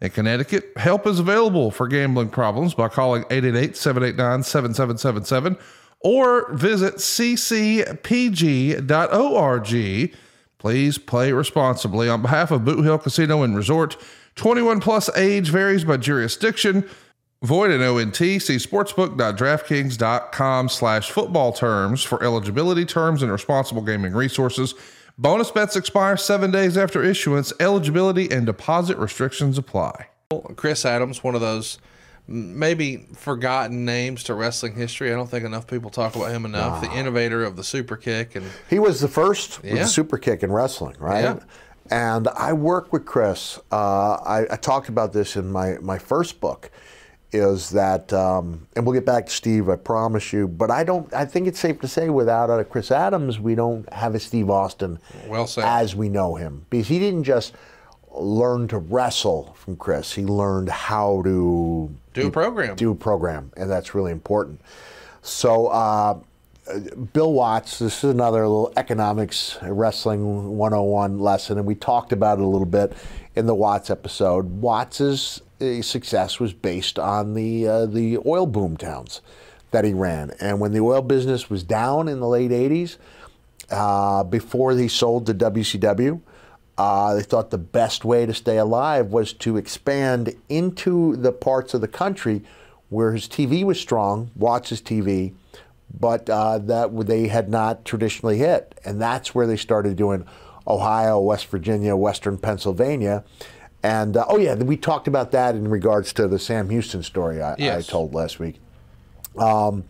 In 0.04 0.10
Connecticut, 0.10 0.68
help 0.76 1.06
is 1.06 1.18
available 1.18 1.70
for 1.70 1.88
gambling 1.88 2.28
problems 2.28 2.74
by 2.74 2.88
calling 2.90 3.22
888 3.30 3.74
789 3.74 4.42
7777 4.42 5.56
or 6.00 6.52
visit 6.52 6.96
ccpg.org. 6.96 7.94
Please 10.58 10.98
play 10.98 11.32
responsibly. 11.32 12.08
On 12.10 12.20
behalf 12.20 12.50
of 12.50 12.66
Boot 12.66 12.84
Hill 12.84 12.98
Casino 12.98 13.42
and 13.42 13.56
Resort, 13.56 13.96
21 14.34 14.80
plus 14.80 15.08
age 15.16 15.48
varies 15.48 15.84
by 15.84 15.96
jurisdiction. 15.96 16.86
Void 17.42 17.70
in 17.70 17.80
ONT. 17.82 18.14
See 18.16 18.36
sportsbook.draftkings.com 18.40 20.68
slash 20.68 21.10
football 21.10 21.52
terms 21.54 22.02
for 22.02 22.22
eligibility 22.22 22.84
terms 22.84 23.22
and 23.22 23.32
responsible 23.32 23.80
gaming 23.82 24.12
resources. 24.12 24.74
Bonus 25.16 25.50
bets 25.52 25.76
expire 25.76 26.16
seven 26.16 26.50
days 26.50 26.76
after 26.76 27.02
issuance. 27.04 27.52
Eligibility 27.60 28.28
and 28.30 28.46
deposit 28.46 28.98
restrictions 28.98 29.56
apply. 29.58 30.06
Chris 30.56 30.84
Adams, 30.84 31.22
one 31.22 31.36
of 31.36 31.40
those 31.40 31.78
maybe 32.26 32.96
forgotten 33.14 33.84
names 33.84 34.24
to 34.24 34.34
wrestling 34.34 34.74
history. 34.74 35.12
I 35.12 35.14
don't 35.14 35.30
think 35.30 35.44
enough 35.44 35.68
people 35.68 35.90
talk 35.90 36.16
about 36.16 36.30
him 36.32 36.44
enough. 36.44 36.82
Wow. 36.82 36.88
The 36.90 36.98
innovator 36.98 37.44
of 37.44 37.54
the 37.54 37.62
super 37.62 37.96
kick, 37.96 38.34
and 38.34 38.46
he 38.68 38.80
was 38.80 39.00
the 39.00 39.06
first 39.08 39.60
yeah. 39.62 39.74
with 39.74 39.82
the 39.82 39.86
super 39.88 40.18
kick 40.18 40.42
in 40.42 40.50
wrestling, 40.50 40.96
right? 40.98 41.22
Yeah. 41.22 41.38
And 41.90 42.26
I 42.28 42.52
work 42.54 42.92
with 42.92 43.04
Chris. 43.04 43.60
Uh, 43.70 43.76
I, 44.14 44.46
I 44.50 44.56
talked 44.56 44.88
about 44.88 45.12
this 45.12 45.36
in 45.36 45.52
my 45.52 45.78
my 45.80 45.98
first 45.98 46.40
book 46.40 46.70
is 47.34 47.70
that, 47.70 48.12
um, 48.12 48.66
and 48.76 48.86
we'll 48.86 48.94
get 48.94 49.04
back 49.06 49.26
to 49.26 49.32
Steve, 49.32 49.68
I 49.68 49.76
promise 49.76 50.32
you. 50.32 50.46
But 50.48 50.70
I 50.70 50.84
don't. 50.84 51.12
I 51.12 51.24
think 51.24 51.48
it's 51.48 51.58
safe 51.58 51.80
to 51.80 51.88
say, 51.88 52.08
without 52.08 52.48
uh, 52.50 52.62
Chris 52.64 52.90
Adams, 52.90 53.38
we 53.40 53.54
don't 53.56 53.90
have 53.92 54.14
a 54.14 54.20
Steve 54.20 54.48
Austin 54.50 54.98
well 55.26 55.50
as 55.62 55.96
we 55.96 56.08
know 56.08 56.36
him, 56.36 56.64
because 56.70 56.88
he 56.88 56.98
didn't 56.98 57.24
just 57.24 57.54
learn 58.12 58.68
to 58.68 58.78
wrestle 58.78 59.54
from 59.58 59.76
Chris. 59.76 60.12
He 60.14 60.24
learned 60.24 60.68
how 60.68 61.22
to 61.22 61.92
do 62.14 62.28
a 62.28 62.30
program, 62.30 62.76
do 62.76 62.92
a 62.92 62.94
program, 62.94 63.52
and 63.56 63.68
that's 63.68 63.94
really 63.94 64.12
important. 64.12 64.60
So. 65.22 65.66
Uh, 65.68 66.20
Bill 67.12 67.30
Watts, 67.30 67.78
this 67.78 68.02
is 68.02 68.10
another 68.10 68.40
little 68.48 68.72
economics 68.78 69.58
wrestling 69.60 70.56
101 70.56 71.18
lesson, 71.20 71.58
and 71.58 71.66
we 71.66 71.74
talked 71.74 72.10
about 72.10 72.38
it 72.38 72.42
a 72.42 72.46
little 72.46 72.64
bit 72.64 72.94
in 73.36 73.44
the 73.44 73.54
Watts 73.54 73.90
episode. 73.90 74.48
Watts 74.62 74.98
is 74.98 75.42
uh, 75.60 75.82
success 75.82 76.40
was 76.40 76.52
based 76.52 76.98
on 76.98 77.34
the 77.34 77.66
uh, 77.66 77.86
the 77.86 78.18
oil 78.26 78.46
boom 78.46 78.76
towns 78.76 79.20
that 79.70 79.84
he 79.84 79.92
ran. 79.92 80.32
And 80.40 80.60
when 80.60 80.72
the 80.72 80.80
oil 80.80 81.02
business 81.02 81.50
was 81.50 81.62
down 81.62 82.08
in 82.08 82.20
the 82.20 82.28
late 82.28 82.50
'80s, 82.50 82.96
uh, 83.70 84.24
before 84.24 84.72
he 84.72 84.88
sold 84.88 85.26
to 85.26 85.34
WCW, 85.34 86.20
uh, 86.78 87.14
they 87.14 87.22
thought 87.22 87.50
the 87.50 87.58
best 87.58 88.04
way 88.04 88.26
to 88.26 88.34
stay 88.34 88.56
alive 88.58 89.06
was 89.12 89.32
to 89.34 89.56
expand 89.56 90.34
into 90.48 91.16
the 91.16 91.32
parts 91.32 91.74
of 91.74 91.80
the 91.80 91.88
country 91.88 92.42
where 92.90 93.12
his 93.12 93.26
TV 93.26 93.64
was 93.64 93.80
strong, 93.80 94.30
Watts' 94.36 94.80
TV, 94.82 95.32
but 95.98 96.28
uh, 96.30 96.58
that 96.58 96.90
they 97.06 97.26
had 97.28 97.48
not 97.48 97.84
traditionally 97.84 98.38
hit, 98.38 98.78
and 98.84 99.00
that's 99.00 99.34
where 99.34 99.46
they 99.46 99.56
started 99.56 99.96
doing 99.96 100.24
Ohio, 100.66 101.18
West 101.18 101.46
Virginia, 101.46 101.96
Western 101.96 102.38
Pennsylvania 102.38 103.24
and 103.84 104.16
uh, 104.16 104.24
oh 104.30 104.38
yeah, 104.38 104.54
we 104.54 104.78
talked 104.78 105.08
about 105.08 105.30
that 105.32 105.54
in 105.54 105.68
regards 105.68 106.14
to 106.14 106.26
the 106.26 106.38
Sam 106.38 106.70
Houston 106.70 107.02
story 107.02 107.42
I, 107.42 107.54
yes. 107.58 107.86
I 107.86 107.92
told 107.92 108.14
last 108.14 108.38
week. 108.38 108.56
Um, 109.36 109.84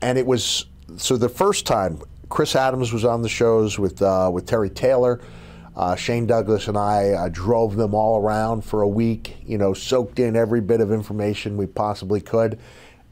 and 0.00 0.16
it 0.16 0.24
was 0.26 0.64
so 0.96 1.18
the 1.18 1.28
first 1.28 1.66
time 1.66 2.00
Chris 2.30 2.56
Adams 2.56 2.94
was 2.94 3.04
on 3.04 3.20
the 3.20 3.28
shows 3.28 3.78
with 3.78 4.00
uh, 4.00 4.30
with 4.32 4.46
Terry 4.46 4.70
Taylor, 4.70 5.20
uh, 5.76 5.94
Shane 5.96 6.26
Douglas, 6.26 6.66
and 6.68 6.78
I 6.78 7.10
uh, 7.10 7.28
drove 7.28 7.76
them 7.76 7.94
all 7.94 8.22
around 8.22 8.62
for 8.64 8.80
a 8.80 8.88
week. 8.88 9.36
You 9.44 9.58
know, 9.58 9.74
soaked 9.74 10.18
in 10.18 10.34
every 10.34 10.62
bit 10.62 10.80
of 10.80 10.90
information 10.90 11.58
we 11.58 11.66
possibly 11.66 12.22
could. 12.22 12.58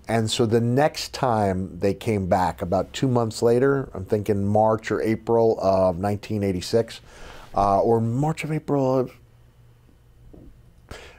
And 0.08 0.30
so 0.30 0.46
the 0.46 0.60
next 0.60 1.12
time 1.12 1.78
they 1.78 1.92
came 1.92 2.28
back, 2.28 2.62
about 2.62 2.90
two 2.94 3.08
months 3.08 3.42
later, 3.42 3.90
I'm 3.92 4.06
thinking 4.06 4.46
March 4.46 4.90
or 4.90 5.00
April 5.02 5.52
of 5.60 5.98
1986, 5.98 7.00
uh, 7.54 7.80
or 7.82 8.00
March 8.00 8.42
of 8.44 8.52
April 8.52 8.98
of 9.00 9.12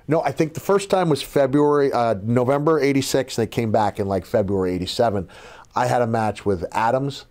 no, 0.08 0.22
I 0.22 0.32
think 0.32 0.54
the 0.54 0.60
first 0.60 0.90
time 0.90 1.10
was 1.10 1.22
February, 1.22 1.92
uh, 1.92 2.16
November 2.24 2.80
'86. 2.80 3.38
and 3.38 3.48
They 3.48 3.50
came 3.50 3.72
back 3.72 4.00
in 4.00 4.08
like 4.08 4.26
February 4.26 4.72
'87. 4.74 5.28
I 5.76 5.88
had 5.88 6.02
a 6.02 6.08
match 6.08 6.46
with 6.46 6.64
Adams, 6.72 7.26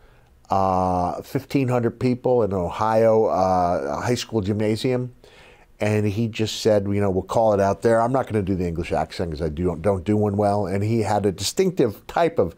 uh, 0.51 1.15
1,500 1.15 1.99
people 1.99 2.43
in 2.43 2.53
Ohio 2.53 3.27
uh, 3.27 4.01
high 4.01 4.17
school 4.17 4.41
gymnasium, 4.41 5.15
and 5.81 6.05
he 6.07 6.29
just 6.29 6.61
said, 6.61 6.85
you 6.85 7.01
know, 7.01 7.11
we'll 7.11 7.23
call 7.23 7.55
it 7.55 7.61
out 7.61 7.81
there. 7.81 8.03
I'm 8.03 8.13
not 8.13 8.25
going 8.25 8.45
to 8.45 8.51
do 8.53 8.57
the 8.57 8.67
English 8.67 8.93
accent 8.93 9.31
because 9.31 9.45
I 9.45 9.49
do, 9.49 9.77
don't 9.81 10.05
do 10.05 10.17
one 10.19 10.37
well. 10.37 10.67
And 10.67 10.83
he 10.83 11.01
had 11.01 11.25
a 11.25 11.33
distinctive 11.33 12.07
type 12.07 12.39
of 12.39 12.55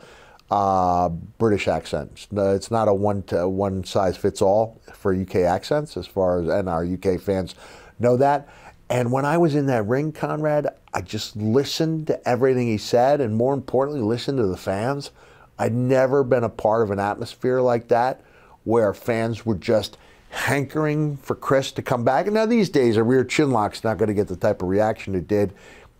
uh, 0.50 1.08
British 1.08 1.68
accent. 1.68 2.26
It's 2.32 2.70
not 2.70 2.88
a 2.88 2.94
one 2.94 3.22
to, 3.24 3.48
one 3.48 3.84
size 3.84 4.16
fits 4.16 4.42
all 4.42 4.80
for 4.92 5.14
UK 5.14 5.36
accents, 5.36 5.96
as 5.96 6.06
far 6.08 6.40
as 6.42 6.48
and 6.48 6.68
our 6.68 6.84
UK 6.84 7.20
fans 7.20 7.54
know 8.00 8.16
that. 8.16 8.48
And 8.88 9.10
when 9.10 9.24
I 9.24 9.36
was 9.36 9.54
in 9.54 9.66
that 9.66 9.86
ring, 9.86 10.12
Conrad, 10.12 10.68
I 10.94 11.00
just 11.00 11.34
listened 11.34 12.06
to 12.06 12.28
everything 12.28 12.68
he 12.68 12.78
said, 12.78 13.20
and 13.20 13.34
more 13.34 13.52
importantly, 13.52 14.00
listened 14.02 14.38
to 14.38 14.46
the 14.46 14.56
fans. 14.56 15.10
I'd 15.58 15.74
never 15.74 16.22
been 16.22 16.44
a 16.44 16.48
part 16.48 16.82
of 16.82 16.90
an 16.90 17.00
atmosphere 17.00 17.60
like 17.60 17.88
that 17.88 18.20
where 18.64 18.92
fans 18.94 19.44
were 19.44 19.56
just 19.56 19.96
hankering 20.30 21.16
for 21.16 21.34
Chris 21.34 21.72
to 21.72 21.82
come 21.82 22.04
back. 22.04 22.26
And 22.26 22.34
now 22.34 22.46
these 22.46 22.68
days, 22.68 22.96
a 22.96 23.02
rear 23.02 23.24
chinlock's 23.24 23.82
not 23.82 23.98
going 23.98 24.08
to 24.08 24.14
get 24.14 24.28
the 24.28 24.36
type 24.36 24.62
of 24.62 24.68
reaction 24.68 25.14
it 25.14 25.26
did 25.26 25.52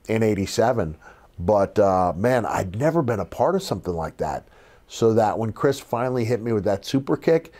in 0.09 0.23
87. 0.23 0.97
But 1.39 1.79
uh, 1.79 2.13
man, 2.15 2.47
I'd 2.47 2.79
never 2.79 3.03
been 3.03 3.21
a 3.21 3.25
part 3.25 3.55
of 3.55 3.63
something 3.63 3.95
like 3.95 4.17
that. 4.19 4.47
So 4.89 5.15
that 5.15 5.37
when 5.39 5.53
Chris 5.53 5.81
finally 5.81 6.25
hit 6.25 6.41
me 6.41 6.53
with 6.53 6.65
that 6.65 6.85
super 6.85 7.17
kick, 7.17 7.53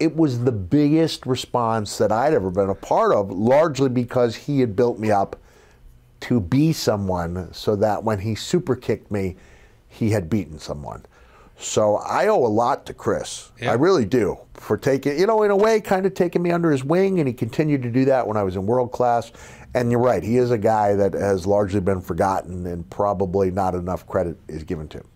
it 0.00 0.14
was 0.16 0.40
the 0.44 0.52
biggest 0.52 1.26
response 1.26 1.98
that 1.98 2.12
I'd 2.12 2.32
ever 2.34 2.50
been 2.50 2.68
a 2.68 2.74
part 2.74 3.12
of, 3.14 3.30
largely 3.30 3.88
because 3.88 4.34
he 4.36 4.60
had 4.60 4.76
built 4.76 4.98
me 4.98 5.10
up 5.10 5.36
to 6.20 6.40
be 6.40 6.72
someone 6.72 7.52
so 7.52 7.76
that 7.76 8.02
when 8.04 8.18
he 8.18 8.34
super 8.34 8.74
kicked 8.76 9.10
me, 9.10 9.36
he 9.88 10.10
had 10.10 10.30
beaten 10.30 10.58
someone. 10.58 11.04
So 11.60 11.96
I 11.96 12.28
owe 12.28 12.46
a 12.46 12.48
lot 12.48 12.86
to 12.86 12.94
Chris. 12.94 13.50
Yeah. 13.60 13.72
I 13.72 13.74
really 13.74 14.04
do 14.04 14.38
for 14.54 14.76
taking, 14.76 15.18
you 15.18 15.26
know, 15.26 15.42
in 15.42 15.50
a 15.50 15.56
way, 15.56 15.80
kind 15.80 16.06
of 16.06 16.14
taking 16.14 16.42
me 16.42 16.52
under 16.52 16.70
his 16.70 16.84
wing, 16.84 17.18
and 17.18 17.26
he 17.26 17.34
continued 17.34 17.82
to 17.82 17.90
do 17.90 18.04
that 18.04 18.26
when 18.26 18.36
I 18.36 18.44
was 18.44 18.54
in 18.54 18.64
world 18.66 18.92
class. 18.92 19.32
And 19.74 19.90
you're 19.90 20.00
right, 20.00 20.22
he 20.22 20.36
is 20.38 20.50
a 20.52 20.58
guy 20.58 20.94
that 20.94 21.12
has 21.14 21.46
largely 21.46 21.80
been 21.80 22.00
forgotten, 22.00 22.64
and 22.66 22.88
probably 22.90 23.50
not 23.50 23.74
enough 23.74 24.06
credit 24.06 24.36
is 24.46 24.62
given 24.62 24.86
to 24.88 24.98
him. 24.98 25.08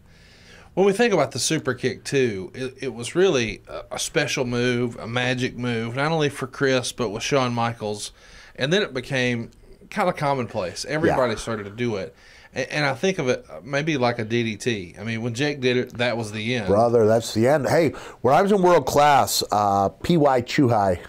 When 0.74 0.86
we 0.86 0.94
think 0.94 1.12
about 1.12 1.32
the 1.32 1.38
super 1.38 1.74
kick 1.74 2.02
too, 2.02 2.50
it, 2.54 2.74
it 2.84 2.94
was 2.94 3.14
really 3.14 3.60
a, 3.68 3.82
a 3.92 3.98
special 3.98 4.46
move, 4.46 4.96
a 4.96 5.06
magic 5.06 5.54
move, 5.58 5.96
not 5.96 6.12
only 6.12 6.30
for 6.30 6.46
Chris 6.46 6.92
but 6.92 7.10
with 7.10 7.22
Shawn 7.22 7.52
Michaels, 7.52 8.10
and 8.56 8.72
then 8.72 8.80
it 8.82 8.94
became 8.94 9.50
kind 9.90 10.08
of 10.08 10.16
commonplace. 10.16 10.86
Everybody 10.88 11.32
yeah. 11.32 11.38
started 11.38 11.64
to 11.64 11.70
do 11.70 11.96
it. 11.96 12.14
And, 12.54 12.84
I 12.84 12.94
think 12.94 13.18
of 13.18 13.28
it 13.28 13.46
uh, 13.50 13.60
maybe 13.62 13.96
like 13.96 14.18
a 14.18 14.24
DDT. 14.26 14.98
I 15.00 15.04
mean, 15.04 15.22
when 15.22 15.32
Jake 15.34 15.60
did 15.60 15.76
it, 15.78 15.94
that 15.96 16.18
was 16.18 16.32
the 16.32 16.54
end. 16.54 16.66
Brother, 16.66 17.06
that's 17.06 17.32
the 17.32 17.48
end. 17.48 17.66
Hey, 17.66 17.90
when 18.20 18.34
I 18.34 18.42
was 18.42 18.52
in 18.52 18.60
world 18.60 18.84
class, 18.84 19.42
uh, 19.50 19.88
P.Y. 19.88 20.42
Chuhai, 20.42 21.00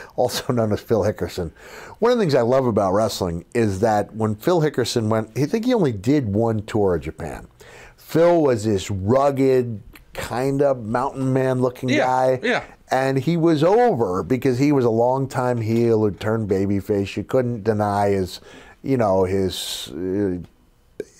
also 0.14 0.52
known 0.52 0.72
as 0.72 0.80
Phil 0.80 1.02
Hickerson, 1.02 1.50
one 1.98 2.12
of 2.12 2.18
the 2.18 2.22
things 2.22 2.36
I 2.36 2.42
love 2.42 2.64
about 2.68 2.92
wrestling 2.92 3.44
is 3.54 3.80
that 3.80 4.14
when 4.14 4.36
Phil 4.36 4.60
Hickerson 4.60 5.08
went, 5.08 5.36
I 5.36 5.46
think 5.46 5.64
he 5.64 5.74
only 5.74 5.90
did 5.92 6.28
one 6.32 6.62
tour 6.62 6.94
of 6.94 7.02
Japan. 7.02 7.48
Phil 8.10 8.42
was 8.42 8.64
this 8.64 8.90
rugged, 8.90 9.80
kind 10.14 10.62
of 10.62 10.84
mountain 10.84 11.32
man 11.32 11.60
looking 11.60 11.88
yeah, 11.90 11.98
guy. 11.98 12.40
Yeah. 12.42 12.64
And 12.90 13.16
he 13.16 13.36
was 13.36 13.62
over 13.62 14.24
because 14.24 14.58
he 14.58 14.72
was 14.72 14.84
a 14.84 14.90
long-time 14.90 15.60
heel 15.60 16.00
who 16.00 16.10
turned 16.10 16.50
babyface. 16.50 17.16
You 17.16 17.22
couldn't 17.22 17.62
deny 17.62 18.08
his, 18.08 18.40
you 18.82 18.96
know, 18.96 19.22
his 19.22 19.92
uh, 19.94 20.38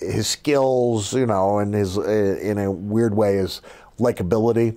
his 0.01 0.27
skills, 0.27 1.13
you 1.13 1.25
know, 1.27 1.59
and 1.59 1.73
his 1.73 1.97
uh, 1.97 2.01
in 2.03 2.57
a 2.57 2.69
weird 2.69 3.13
way 3.15 3.37
his 3.37 3.61
likability. 3.97 4.75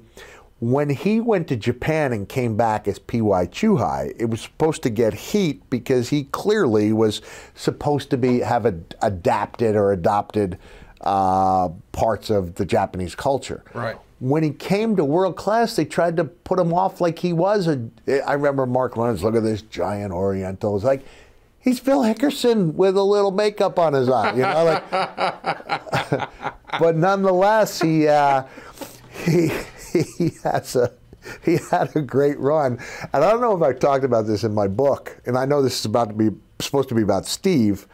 When 0.61 0.90
he 0.90 1.18
went 1.18 1.48
to 1.48 1.57
Japan 1.57 2.12
and 2.12 2.29
came 2.29 2.57
back 2.57 2.87
as 2.87 3.00
PY 3.00 3.16
Chuhai, 3.20 4.14
it 4.20 4.27
was 4.31 4.40
supposed 4.40 4.85
to 4.85 4.88
get 4.90 5.14
heat 5.14 5.68
because 5.68 6.11
he 6.11 6.22
clearly 6.31 6.92
was 6.92 7.22
supposed 7.57 8.09
to 8.11 8.16
be 8.16 8.38
have 8.38 8.66
adapted 9.03 9.74
or 9.74 9.90
adopted 9.90 10.59
uh, 11.05 11.69
parts 11.93 12.31
of 12.31 12.57
the 12.57 12.64
Japanese 12.64 13.14
culture. 13.14 13.62
Right. 13.75 13.97
When 14.21 14.43
he 14.43 14.51
came 14.51 14.97
to 14.97 15.05
world 15.05 15.37
class, 15.37 15.77
they 15.77 15.85
tried 15.85 16.17
to 16.17 16.25
put 16.25 16.59
him 16.59 16.73
off 16.73 17.01
like 17.01 17.19
he 17.19 17.33
was. 17.33 17.69
A, 17.69 17.79
I 18.27 18.33
remember 18.33 18.64
Mark 18.67 18.97
Leonard's, 18.97 19.23
look 19.23 19.37
at 19.37 19.43
this 19.43 19.62
giant 19.62 20.12
Oriental. 20.12 20.77
It's 20.77 20.85
like, 20.85 21.05
he's 21.61 21.79
Phil 21.79 22.03
Hickerson 22.03 22.75
with 22.75 22.97
a 22.97 23.03
little 23.03 23.33
makeup 23.33 23.79
on 23.79 23.93
his 23.93 24.09
eye, 24.09 24.33
you 24.35 24.43
know. 24.43 24.81
Like, 24.90 26.31
but 26.81 26.97
nonetheless, 26.97 27.81
he 27.83 28.09
uh, 28.09 28.45
he 29.27 29.49
he 30.19 30.31
has 30.43 30.75
a 30.75 30.90
he 31.45 31.59
had 31.71 31.95
a 31.95 32.01
great 32.01 32.38
run, 32.38 32.79
and 33.12 33.25
I 33.25 33.31
don't 33.31 33.40
know 33.43 33.55
if 33.57 33.62
I 33.62 33.77
talked 33.79 34.05
about 34.05 34.27
this 34.27 34.45
in 34.45 34.55
my 34.55 34.69
book, 34.69 35.19
and 35.27 35.37
I 35.37 35.45
know 35.45 35.61
this 35.62 35.79
is 35.79 35.85
about 35.87 36.09
to 36.09 36.14
be 36.14 36.31
supposed 36.61 36.88
to 36.90 36.95
be 36.95 37.01
about 37.03 37.25
Steve, 37.27 37.87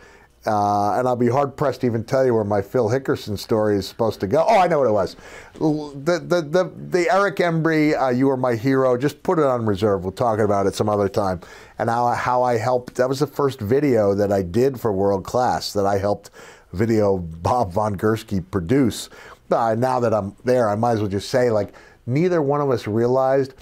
uh, 0.46 0.92
and 0.94 1.06
I'll 1.06 1.16
be 1.16 1.28
hard 1.28 1.54
pressed 1.54 1.80
to 1.82 1.86
even 1.86 2.02
tell 2.02 2.24
you 2.24 2.32
where 2.34 2.44
my 2.44 2.62
Phil 2.62 2.88
Hickerson 2.88 3.36
story 3.38 3.76
is 3.76 3.86
supposed 3.86 4.20
to 4.20 4.26
go. 4.26 4.42
Oh, 4.48 4.56
I 4.58 4.68
know 4.68 4.78
what 4.78 4.88
it 4.88 4.90
was. 4.92 5.16
The 5.54 6.18
the 6.18 6.40
the, 6.40 6.72
the 6.88 7.12
Eric 7.14 7.36
Embry, 7.36 8.00
uh, 8.00 8.08
you 8.08 8.28
were 8.28 8.38
my 8.38 8.54
hero. 8.56 8.96
Just 8.96 9.22
put 9.22 9.38
it 9.38 9.44
on 9.44 9.66
reserve. 9.66 10.02
We'll 10.02 10.12
talk 10.12 10.38
about 10.38 10.66
it 10.66 10.74
some 10.74 10.88
other 10.88 11.10
time. 11.10 11.40
And 11.78 11.90
how 11.90 12.06
how 12.14 12.42
I 12.42 12.56
helped. 12.56 12.94
That 12.94 13.08
was 13.08 13.20
the 13.20 13.26
first 13.26 13.60
video 13.60 14.14
that 14.14 14.32
I 14.32 14.40
did 14.40 14.80
for 14.80 14.92
World 14.94 15.24
Class 15.24 15.74
that 15.74 15.84
I 15.84 15.98
helped 15.98 16.30
video 16.72 17.18
Bob 17.18 17.70
Von 17.72 17.98
Gersky 17.98 18.42
produce. 18.50 19.10
Uh, 19.50 19.74
now 19.76 20.00
that 20.00 20.14
I'm 20.14 20.34
there, 20.44 20.70
I 20.70 20.74
might 20.74 20.92
as 20.92 21.00
well 21.00 21.08
just 21.10 21.28
say 21.28 21.50
like 21.50 21.74
neither 22.06 22.40
one 22.40 22.62
of 22.62 22.70
us 22.70 22.86
realized 22.86 23.52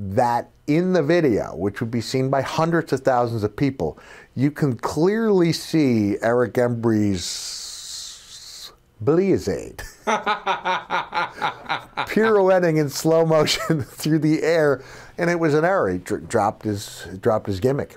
that 0.00 0.50
in 0.68 0.92
the 0.92 1.02
video, 1.02 1.56
which 1.56 1.80
would 1.80 1.90
be 1.90 2.00
seen 2.00 2.28
by 2.30 2.42
hundreds 2.42 2.92
of 2.92 3.00
thousands 3.00 3.42
of 3.42 3.56
people, 3.56 3.98
you 4.38 4.50
can 4.52 4.76
clearly 4.76 5.52
see 5.52 6.16
Eric 6.22 6.52
Embry's 6.54 8.70
blizzard 9.00 9.82
pirouetting 12.06 12.76
in 12.76 12.88
slow 12.88 13.26
motion 13.26 13.82
through 13.82 14.20
the 14.20 14.44
air, 14.44 14.80
and 15.18 15.28
it 15.28 15.40
was 15.40 15.54
an 15.54 15.64
error. 15.64 15.90
He 15.90 15.98
dropped 15.98 16.62
his 16.62 17.08
dropped 17.20 17.48
his 17.48 17.58
gimmick, 17.58 17.96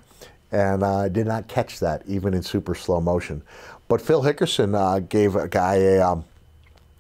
and 0.52 0.84
I 0.84 1.06
uh, 1.06 1.10
did 1.10 1.28
not 1.28 1.48
catch 1.48 1.80
that 1.80 2.02
even 2.08 2.34
in 2.34 2.42
super 2.42 2.74
slow 2.74 3.00
motion. 3.00 3.44
But 3.88 4.02
Phil 4.02 4.24
Hickerson 4.24 4.74
uh, 4.76 4.98
gave 4.98 5.36
a 5.36 5.48
guy 5.48 5.76
a, 5.76 6.02
um, 6.02 6.26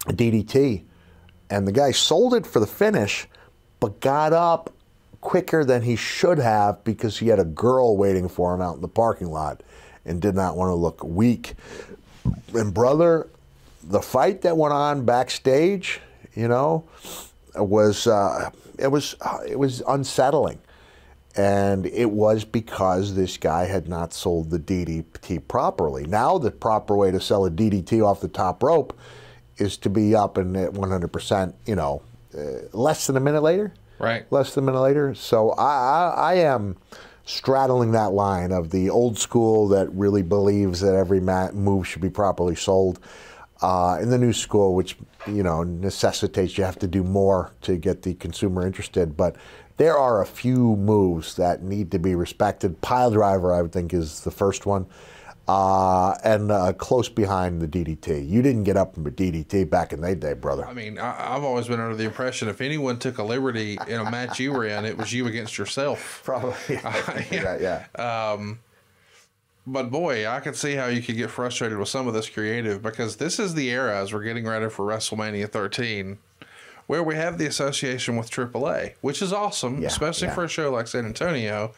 a 0.06 0.13
DDT, 0.13 0.84
and 1.49 1.67
the 1.67 1.71
guy 1.71 1.89
sold 1.93 2.36
it 2.36 2.45
for 2.45 2.60
the 2.60 2.67
finish, 2.67 3.25
but 3.80 4.01
got 4.01 4.34
up 4.34 4.71
quicker 5.21 5.63
than 5.63 5.84
he 5.84 5.95
should 5.95 6.39
have 6.39 6.84
because 6.84 7.19
he 7.19 7.27
had 7.27 7.39
a 7.39 7.45
girl 7.45 7.95
waiting 7.95 8.27
for 8.27 8.53
him 8.53 8.62
out 8.62 8.75
in 8.75 8.81
the 8.81 8.88
parking 8.88 9.29
lot 9.31 9.62
and 10.05 10.19
did 10.21 10.36
not 10.36 10.57
want 10.57 10.69
to 10.69 10.73
look 10.73 11.03
weak. 11.03 11.53
And, 12.53 12.73
brother, 12.73 13.27
the 13.84 14.01
fight 14.01 14.41
that 14.41 14.57
went 14.57 14.73
on 14.73 15.05
backstage, 15.05 16.01
you 16.34 16.47
know, 16.47 16.84
was 17.55 18.07
uh, 18.07 18.49
it 18.77 18.88
was 18.88 19.15
uh, 19.21 19.39
it 19.47 19.57
was 19.57 19.81
unsettling, 19.88 20.60
and 21.36 21.86
it 21.88 22.10
was 22.10 22.43
because 22.45 23.15
this 23.15 23.38
guy 23.38 23.65
had 23.65 23.88
not 23.88 24.13
sold 24.13 24.49
the 24.49 24.59
DDT 24.59 25.47
properly. 25.47 26.05
Now 26.05 26.38
the 26.38 26.51
proper 26.51 26.95
way 26.95 27.11
to 27.11 27.19
sell 27.19 27.45
a 27.45 27.51
DDT 27.51 28.05
off 28.05 28.22
the 28.22 28.28
top 28.28 28.61
rope 28.63 28.97
is 29.57 29.78
to 29.78 29.89
be 29.89 30.15
up 30.15 30.38
and 30.38 30.55
at 30.57 30.72
100%, 30.72 31.53
you 31.67 31.76
know, 31.76 32.01
uh, 32.36 32.39
less 32.74 33.05
than 33.05 33.17
a 33.17 33.19
minute 33.19 33.43
later 33.43 33.72
right. 34.02 34.32
less 34.32 34.54
than 34.56 34.66
a 34.66 34.68
minute 34.68 34.82
later. 34.82 35.14
So 35.16 35.52
I, 35.52 35.74
I, 35.74 36.14
I 36.18 36.34
am 36.36 36.76
straddling 37.24 37.91
that 37.91 38.12
line 38.12 38.52
of 38.52 38.72
the 38.72 38.89
old 38.89 39.18
school 39.18 39.68
that 39.70 39.89
really 39.93 40.24
believes 40.24 40.82
that 40.82 40.95
every 40.95 41.20
move 41.22 41.88
should 41.88 42.02
be 42.02 42.10
properly 42.10 42.56
sold, 42.56 42.99
uh, 43.62 43.93
and 44.02 44.12
the 44.12 44.18
new 44.18 44.34
school, 44.34 44.76
which 44.76 44.97
you 45.28 45.43
know 45.43 45.62
necessitates 45.64 46.58
you 46.58 46.64
have 46.64 46.80
to 46.80 46.88
do 46.88 47.04
more 47.04 47.52
to 47.62 47.78
get 47.78 48.02
the 48.02 48.16
consumer 48.16 48.66
interested. 48.66 49.16
But 49.16 49.36
there 49.78 49.97
are 49.97 50.22
a 50.22 50.26
few 50.26 50.76
moves 50.78 51.36
that 51.36 51.62
need 51.64 51.91
to 51.91 51.99
be 51.99 52.16
respected. 52.16 52.82
Pile 52.82 53.12
driver, 53.12 53.54
I 53.54 53.62
would 53.62 53.72
think, 53.72 53.93
is 53.93 54.22
the 54.22 54.32
first 54.32 54.66
one 54.66 54.88
uh, 55.47 56.15
and 56.23 56.51
uh, 56.51 56.73
close 56.73 57.09
behind 57.09 57.61
the 57.61 57.67
DDT. 57.67 58.27
You 58.29 58.41
didn't 58.41 58.63
get 58.63 58.77
up 58.77 58.93
from 58.93 59.03
the 59.03 59.11
DDT 59.11 59.69
back 59.69 59.91
in 59.93 60.01
that 60.01 60.19
day, 60.19 60.33
brother. 60.33 60.65
I 60.65 60.73
mean, 60.73 60.97
I, 60.99 61.11
have 61.33 61.43
always 61.43 61.67
been 61.67 61.79
under 61.79 61.95
the 61.95 62.03
impression 62.03 62.47
if 62.47 62.61
anyone 62.61 62.99
took 62.99 63.17
a 63.17 63.23
liberty 63.23 63.77
in 63.87 63.99
a 63.99 64.09
match 64.09 64.39
you 64.39 64.51
were 64.53 64.65
in, 64.67 64.85
it 64.85 64.97
was 64.97 65.11
you 65.11 65.27
against 65.27 65.57
yourself. 65.57 66.21
Probably. 66.23 66.77
Uh, 66.77 66.91
yeah. 67.31 67.31
yeah. 67.59 67.85
yeah. 67.97 68.31
Um, 68.33 68.59
but 69.67 69.91
boy, 69.91 70.27
I 70.27 70.39
can 70.39 70.53
see 70.55 70.73
how 70.73 70.87
you 70.87 71.01
could 71.01 71.17
get 71.17 71.29
frustrated 71.29 71.77
with 71.77 71.87
some 71.89 72.07
of 72.07 72.13
this 72.13 72.29
creative 72.29 72.81
because 72.81 73.17
this 73.17 73.39
is 73.39 73.53
the 73.53 73.69
era 73.69 73.95
as 73.99 74.11
we're 74.13 74.23
getting 74.23 74.45
ready 74.47 74.69
for 74.69 74.85
WrestleMania 74.87 75.49
13 75.49 76.17
where 76.87 77.03
we 77.03 77.15
have 77.15 77.37
the 77.37 77.45
association 77.45 78.17
with 78.17 78.29
AAA, 78.29 78.93
which 79.01 79.21
is 79.21 79.31
awesome, 79.31 79.81
yeah, 79.81 79.87
especially 79.87 80.27
yeah. 80.27 80.33
for 80.33 80.43
a 80.43 80.47
show 80.49 80.71
like 80.71 80.87
San 80.87 81.05
Antonio. 81.05 81.73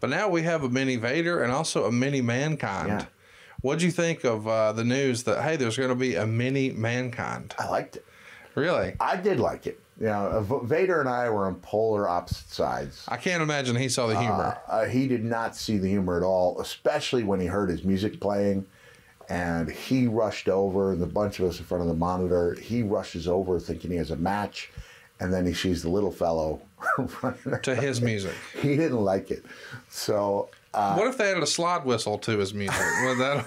But 0.00 0.10
now 0.10 0.28
we 0.28 0.42
have 0.42 0.62
a 0.62 0.68
mini 0.68 0.96
Vader 0.96 1.42
and 1.42 1.52
also 1.52 1.84
a 1.84 1.92
mini 1.92 2.20
Mankind. 2.20 2.88
Yeah. 2.88 3.04
What 3.62 3.78
do 3.78 3.86
you 3.86 3.90
think 3.90 4.24
of 4.24 4.46
uh, 4.46 4.72
the 4.72 4.84
news 4.84 5.22
that 5.24 5.42
hey, 5.42 5.56
there's 5.56 5.76
going 5.76 5.88
to 5.88 5.94
be 5.94 6.14
a 6.16 6.26
mini 6.26 6.70
Mankind? 6.70 7.54
I 7.58 7.68
liked 7.68 7.96
it. 7.96 8.04
Really, 8.54 8.94
I 9.00 9.16
did 9.16 9.40
like 9.40 9.66
it. 9.66 9.80
You 9.98 10.06
know, 10.06 10.26
uh, 10.48 10.58
Vader 10.58 11.00
and 11.00 11.08
I 11.08 11.30
were 11.30 11.46
on 11.46 11.54
polar 11.56 12.06
opposite 12.08 12.50
sides. 12.50 13.04
I 13.08 13.16
can't 13.16 13.42
imagine 13.42 13.76
he 13.76 13.88
saw 13.88 14.06
the 14.06 14.18
humor. 14.20 14.58
Uh, 14.68 14.72
uh, 14.72 14.88
he 14.88 15.08
did 15.08 15.24
not 15.24 15.56
see 15.56 15.78
the 15.78 15.88
humor 15.88 16.18
at 16.18 16.22
all, 16.22 16.60
especially 16.60 17.22
when 17.24 17.40
he 17.40 17.46
heard 17.46 17.70
his 17.70 17.82
music 17.84 18.20
playing. 18.20 18.66
And 19.28 19.68
he 19.70 20.06
rushed 20.06 20.48
over, 20.48 20.92
and 20.92 21.02
the 21.02 21.06
bunch 21.06 21.40
of 21.40 21.46
us 21.46 21.58
in 21.58 21.64
front 21.64 21.82
of 21.82 21.88
the 21.88 21.94
monitor. 21.96 22.54
He 22.54 22.82
rushes 22.82 23.26
over 23.26 23.58
thinking 23.58 23.90
he 23.90 23.96
has 23.96 24.10
a 24.12 24.16
match, 24.16 24.70
and 25.18 25.32
then 25.32 25.46
he 25.46 25.52
sees 25.54 25.82
the 25.82 25.88
little 25.88 26.12
fellow 26.12 26.60
to 27.62 27.74
his 27.78 28.00
music. 28.00 28.34
He 28.60 28.76
didn't 28.76 29.00
like 29.04 29.30
it. 29.30 29.44
So 29.88 30.48
uh, 30.74 30.94
what 30.96 31.06
if 31.08 31.16
they 31.18 31.30
added 31.30 31.42
a 31.42 31.46
slide 31.46 31.84
whistle 31.84 32.18
to 32.18 32.38
his 32.38 32.52
music? 32.54 32.78
Would 33.04 33.18
that? 33.18 33.44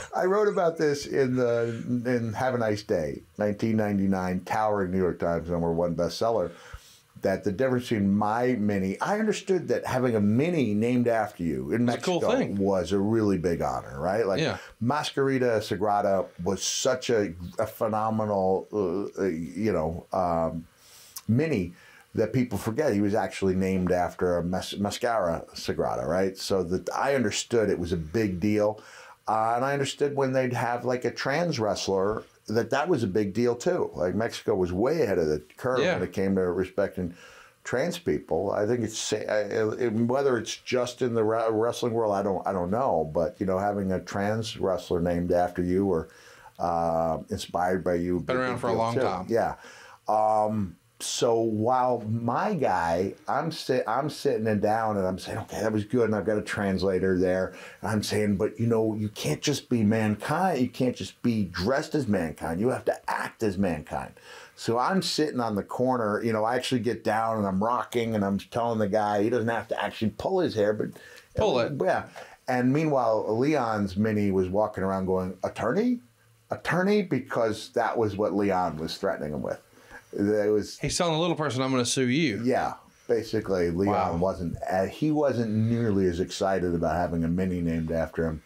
I 0.16 0.24
wrote 0.26 0.48
about 0.48 0.76
this 0.78 1.06
in 1.06 1.36
the 1.36 1.82
in 2.06 2.32
Have 2.34 2.54
a 2.54 2.58
Nice 2.58 2.82
Day, 2.82 3.22
1999, 3.36 4.40
towering 4.44 4.90
New 4.92 4.98
York 4.98 5.18
Times 5.18 5.50
number 5.50 5.72
one 5.72 5.94
bestseller. 5.94 6.50
That 7.22 7.44
the 7.44 7.52
difference 7.52 7.84
between 7.90 8.14
my 8.16 8.54
mini, 8.54 8.98
I 8.98 9.18
understood 9.18 9.68
that 9.68 9.84
having 9.84 10.16
a 10.16 10.20
mini 10.20 10.72
named 10.72 11.06
after 11.06 11.42
you 11.42 11.70
in 11.72 11.84
Mexico 11.84 12.16
a 12.30 12.46
cool 12.46 12.54
was 12.54 12.92
a 12.92 12.98
really 12.98 13.36
big 13.36 13.60
honor, 13.60 14.00
right? 14.00 14.24
Like 14.26 14.40
yeah. 14.40 14.56
Mascarita 14.82 15.58
Sagrada 15.60 16.26
was 16.42 16.62
such 16.62 17.10
a, 17.10 17.34
a 17.58 17.66
phenomenal, 17.66 18.66
uh, 18.72 19.22
uh 19.22 19.26
you 19.26 19.70
know, 19.70 20.06
um, 20.14 20.64
mini 21.30 21.72
that 22.14 22.32
people 22.32 22.58
forget. 22.58 22.92
He 22.92 23.00
was 23.00 23.14
actually 23.14 23.54
named 23.54 23.92
after 23.92 24.36
a 24.38 24.42
mas- 24.44 24.76
mascara 24.78 25.44
sagrada, 25.54 26.04
right? 26.06 26.36
So 26.36 26.62
that 26.64 26.90
I 26.92 27.14
understood 27.14 27.70
it 27.70 27.78
was 27.78 27.92
a 27.92 27.96
big 27.96 28.40
deal. 28.40 28.80
Uh, 29.28 29.52
and 29.56 29.64
I 29.64 29.72
understood 29.72 30.16
when 30.16 30.32
they'd 30.32 30.52
have 30.52 30.84
like 30.84 31.04
a 31.04 31.10
trans 31.10 31.60
wrestler 31.60 32.24
that 32.48 32.70
that 32.70 32.88
was 32.88 33.04
a 33.04 33.06
big 33.06 33.32
deal 33.32 33.54
too. 33.54 33.90
Like 33.94 34.16
Mexico 34.16 34.56
was 34.56 34.72
way 34.72 35.02
ahead 35.02 35.18
of 35.18 35.28
the 35.28 35.40
curve 35.56 35.78
yeah. 35.80 35.94
when 35.94 36.02
it 36.02 36.12
came 36.12 36.34
to 36.34 36.42
respecting 36.42 37.14
trans 37.62 37.96
people. 37.96 38.50
I 38.50 38.66
think 38.66 38.80
it's 38.80 39.12
whether 39.12 40.36
it's 40.36 40.56
just 40.56 41.02
in 41.02 41.14
the 41.14 41.22
wrestling 41.22 41.92
world, 41.92 42.12
I 42.12 42.22
don't 42.24 42.44
I 42.44 42.52
don't 42.52 42.72
know, 42.72 43.08
but 43.14 43.36
you 43.38 43.46
know, 43.46 43.58
having 43.58 43.92
a 43.92 44.00
trans 44.00 44.56
wrestler 44.58 45.00
named 45.00 45.30
after 45.30 45.62
you 45.62 45.86
or 45.86 46.08
uh, 46.58 47.18
inspired 47.30 47.84
by 47.84 47.94
you, 47.94 48.18
been 48.20 48.36
around 48.36 48.58
for 48.58 48.68
a 48.70 48.72
long 48.72 48.94
too. 48.94 49.00
time. 49.00 49.26
Yeah. 49.28 49.54
Um, 50.08 50.74
so 51.02 51.38
while 51.40 52.00
my 52.08 52.54
guy, 52.54 53.14
I'm 53.26 53.50
sit, 53.50 53.84
I'm 53.86 54.10
sitting 54.10 54.46
and 54.46 54.60
down 54.60 54.96
and 54.98 55.06
I'm 55.06 55.18
saying, 55.18 55.38
okay, 55.38 55.60
that 55.60 55.72
was 55.72 55.84
good, 55.84 56.04
and 56.04 56.14
I've 56.14 56.26
got 56.26 56.38
a 56.38 56.42
translator 56.42 57.18
there. 57.18 57.54
And 57.80 57.90
I'm 57.90 58.02
saying, 58.02 58.36
but 58.36 58.58
you 58.60 58.66
know, 58.66 58.94
you 58.94 59.08
can't 59.08 59.40
just 59.42 59.68
be 59.68 59.82
mankind. 59.82 60.60
You 60.60 60.68
can't 60.68 60.94
just 60.94 61.20
be 61.22 61.44
dressed 61.46 61.94
as 61.94 62.06
mankind. 62.06 62.60
You 62.60 62.68
have 62.68 62.84
to 62.86 63.10
act 63.10 63.42
as 63.42 63.56
mankind. 63.58 64.14
So 64.56 64.78
I'm 64.78 65.00
sitting 65.00 65.40
on 65.40 65.54
the 65.54 65.62
corner. 65.62 66.22
You 66.22 66.32
know, 66.34 66.44
I 66.44 66.56
actually 66.56 66.82
get 66.82 67.02
down 67.02 67.38
and 67.38 67.46
I'm 67.46 67.62
rocking 67.62 68.14
and 68.14 68.24
I'm 68.24 68.38
telling 68.38 68.78
the 68.78 68.88
guy 68.88 69.22
he 69.22 69.30
doesn't 69.30 69.48
have 69.48 69.68
to 69.68 69.82
actually 69.82 70.10
pull 70.10 70.40
his 70.40 70.54
hair, 70.54 70.72
but 70.74 70.88
pull 71.34 71.58
it. 71.60 71.72
Yeah. 71.82 72.04
And 72.48 72.72
meanwhile, 72.72 73.38
Leon's 73.38 73.96
mini 73.96 74.30
was 74.30 74.48
walking 74.50 74.82
around 74.84 75.06
going, 75.06 75.34
attorney, 75.44 76.00
attorney, 76.50 77.02
because 77.02 77.70
that 77.70 77.96
was 77.96 78.16
what 78.16 78.34
Leon 78.34 78.76
was 78.76 78.96
threatening 78.98 79.32
him 79.32 79.40
with. 79.42 79.62
It 80.12 80.50
was 80.50 80.78
he's 80.78 80.96
telling 80.98 81.12
the 81.14 81.20
little 81.20 81.36
person, 81.36 81.62
"I'm 81.62 81.70
going 81.70 81.84
to 81.84 81.88
sue 81.90 82.08
you." 82.08 82.40
Yeah, 82.44 82.74
basically, 83.06 83.70
Leon 83.70 83.94
wow. 84.14 84.16
wasn't 84.16 84.56
uh, 84.70 84.86
he 84.86 85.10
wasn't 85.12 85.52
nearly 85.52 86.06
as 86.06 86.18
excited 86.18 86.74
about 86.74 86.96
having 86.96 87.22
a 87.22 87.28
mini 87.28 87.60
named 87.60 87.92
after 87.92 88.26
him 88.26 88.42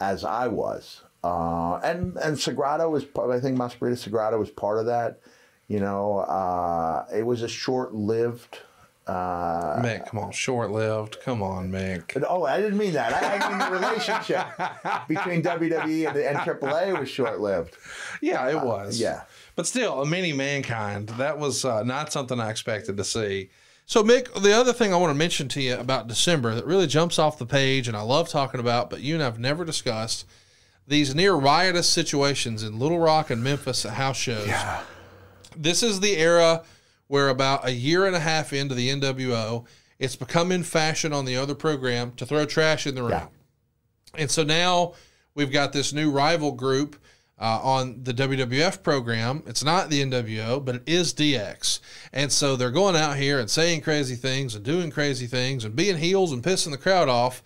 as 0.00 0.24
I 0.24 0.46
was. 0.48 1.02
Uh, 1.22 1.76
and 1.84 2.16
and 2.16 2.36
Sagrada 2.36 2.90
was 2.90 3.04
I 3.18 3.40
think 3.40 3.58
Mascarita 3.58 4.08
Sagrada 4.10 4.38
was 4.38 4.50
part 4.50 4.78
of 4.78 4.86
that. 4.86 5.20
You 5.68 5.80
know, 5.80 6.18
uh, 6.20 7.06
it 7.14 7.24
was 7.24 7.42
a 7.42 7.48
short-lived. 7.48 8.58
Uh, 9.06 9.80
Mick, 9.82 10.08
come 10.08 10.20
on, 10.20 10.30
short-lived. 10.30 11.20
Come 11.22 11.42
on, 11.42 11.70
Mick. 11.70 12.12
But, 12.12 12.24
oh, 12.28 12.44
I 12.44 12.60
didn't 12.60 12.76
mean 12.78 12.92
that. 12.92 13.14
I, 13.14 13.36
I 13.38 13.48
mean 13.48 13.58
the 13.58 13.70
relationship 13.80 14.46
between 15.08 15.42
WWE 15.42 16.08
and, 16.08 16.18
and 16.18 16.36
AAA 16.38 16.98
was 17.00 17.08
short-lived. 17.08 17.74
Yeah, 18.20 18.46
it 18.50 18.56
uh, 18.56 18.64
was. 18.66 19.00
yeah, 19.00 19.22
but 19.54 19.66
still, 19.66 20.00
a 20.00 20.06
mini 20.06 20.32
mankind. 20.32 21.08
That 21.10 21.38
was 21.38 21.64
uh, 21.64 21.82
not 21.82 22.12
something 22.12 22.40
I 22.40 22.50
expected 22.50 22.96
to 22.96 23.04
see. 23.04 23.50
So, 23.84 24.02
Mick, 24.02 24.32
the 24.42 24.52
other 24.52 24.72
thing 24.72 24.94
I 24.94 24.96
want 24.96 25.10
to 25.10 25.14
mention 25.18 25.48
to 25.48 25.60
you 25.62 25.74
about 25.74 26.08
December 26.08 26.54
that 26.54 26.64
really 26.64 26.86
jumps 26.86 27.18
off 27.18 27.38
the 27.38 27.44
page 27.46 27.88
and 27.88 27.96
I 27.96 28.02
love 28.02 28.28
talking 28.28 28.60
about, 28.60 28.88
but 28.88 29.00
you 29.00 29.14
and 29.14 29.22
I've 29.22 29.38
never 29.38 29.64
discussed 29.64 30.24
these 30.86 31.14
near 31.14 31.34
riotous 31.34 31.88
situations 31.88 32.62
in 32.62 32.78
Little 32.78 32.98
Rock 32.98 33.30
and 33.30 33.44
Memphis 33.44 33.84
at 33.84 33.94
house 33.94 34.16
shows. 34.16 34.46
Yeah. 34.46 34.82
This 35.54 35.82
is 35.82 36.00
the 36.00 36.16
era 36.16 36.62
where 37.08 37.28
about 37.28 37.66
a 37.66 37.72
year 37.72 38.06
and 38.06 38.16
a 38.16 38.20
half 38.20 38.54
into 38.54 38.74
the 38.74 38.88
NWO, 38.88 39.66
it's 39.98 40.16
become 40.16 40.50
in 40.50 40.62
fashion 40.62 41.12
on 41.12 41.24
the 41.26 41.36
other 41.36 41.54
program 41.54 42.12
to 42.12 42.24
throw 42.24 42.46
trash 42.46 42.86
in 42.86 42.94
the 42.94 43.02
ring, 43.02 43.10
Yeah. 43.10 43.26
And 44.14 44.30
so 44.30 44.44
now 44.44 44.94
we've 45.34 45.52
got 45.52 45.72
this 45.74 45.92
new 45.92 46.10
rival 46.10 46.52
group 46.52 46.96
uh, 47.42 47.58
on 47.64 48.00
the 48.04 48.14
WWF 48.14 48.84
program. 48.84 49.42
It's 49.46 49.64
not 49.64 49.90
the 49.90 50.00
NWO, 50.00 50.64
but 50.64 50.76
it 50.76 50.82
is 50.86 51.12
DX. 51.12 51.80
And 52.12 52.30
so 52.30 52.54
they're 52.54 52.70
going 52.70 52.94
out 52.94 53.16
here 53.16 53.40
and 53.40 53.50
saying 53.50 53.80
crazy 53.80 54.14
things 54.14 54.54
and 54.54 54.64
doing 54.64 54.92
crazy 54.92 55.26
things 55.26 55.64
and 55.64 55.74
being 55.74 55.96
heels 55.98 56.30
and 56.30 56.40
pissing 56.40 56.70
the 56.70 56.78
crowd 56.78 57.08
off. 57.08 57.42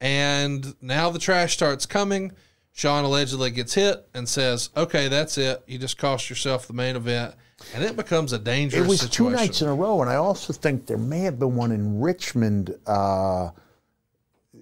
And 0.00 0.74
now 0.80 1.10
the 1.10 1.18
trash 1.18 1.54
starts 1.54 1.86
coming. 1.86 2.30
Shawn 2.72 3.04
allegedly 3.04 3.50
gets 3.50 3.74
hit 3.74 4.06
and 4.14 4.28
says, 4.28 4.70
"Okay, 4.76 5.08
that's 5.08 5.36
it. 5.36 5.60
You 5.66 5.76
just 5.76 5.98
cost 5.98 6.30
yourself 6.30 6.68
the 6.68 6.72
main 6.72 6.94
event." 6.94 7.34
And 7.74 7.82
it 7.84 7.96
becomes 7.96 8.32
a 8.32 8.38
dangerous. 8.38 8.84
It 8.84 8.88
was 8.88 9.00
situation. 9.00 9.34
two 9.36 9.36
nights 9.36 9.62
in 9.62 9.68
a 9.68 9.74
row, 9.74 10.00
and 10.02 10.10
I 10.10 10.14
also 10.16 10.52
think 10.52 10.86
there 10.86 10.96
may 10.96 11.20
have 11.20 11.38
been 11.38 11.54
one 11.56 11.70
in 11.72 12.00
Richmond. 12.00 12.74
Uh, 12.86 13.50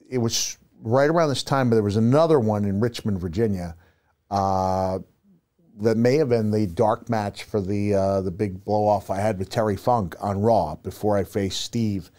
it 0.08 0.18
was 0.18 0.56
right 0.82 1.08
around 1.08 1.28
this 1.28 1.42
time, 1.42 1.68
but 1.68 1.76
there 1.76 1.82
was 1.82 1.96
another 1.96 2.40
one 2.40 2.64
in 2.64 2.80
Richmond, 2.80 3.20
Virginia, 3.20 3.76
uh, 4.30 4.98
that 5.80 5.96
may 5.96 6.16
have 6.16 6.28
been 6.28 6.50
the 6.50 6.66
dark 6.66 7.08
match 7.08 7.42
for 7.44 7.60
the 7.60 7.94
uh, 7.94 8.20
the 8.20 8.30
big 8.30 8.64
blow 8.64 8.86
off 8.86 9.10
I 9.10 9.18
had 9.18 9.38
with 9.38 9.50
Terry 9.50 9.76
Funk 9.76 10.14
on 10.20 10.40
Raw 10.40 10.76
before 10.76 11.16
I 11.16 11.24
faced 11.24 11.60
Steve. 11.60 12.10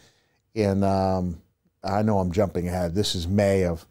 In 0.54 0.84
um, 0.84 1.42
I 1.84 2.02
know 2.02 2.20
I'm 2.20 2.32
jumping 2.32 2.68
ahead. 2.68 2.96
This 2.96 3.16
is 3.16 3.28
May 3.28 3.64
of 3.66 3.86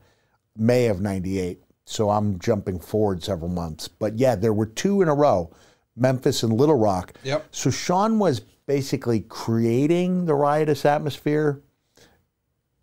May 0.56 0.86
of 0.88 1.00
'98, 1.00 1.62
so 1.86 2.10
I'm 2.10 2.38
jumping 2.38 2.78
forward 2.80 3.22
several 3.22 3.50
months. 3.50 3.88
But 3.88 4.18
yeah, 4.18 4.34
there 4.34 4.52
were 4.52 4.66
two 4.66 5.00
in 5.02 5.08
a 5.08 5.14
row, 5.14 5.50
Memphis 5.96 6.42
and 6.42 6.52
Little 6.52 6.74
Rock. 6.76 7.14
Yep. 7.22 7.46
So 7.52 7.70
Shawn 7.70 8.18
was 8.18 8.40
basically 8.66 9.20
creating 9.20 10.26
the 10.26 10.34
riotous 10.34 10.84
atmosphere, 10.84 11.60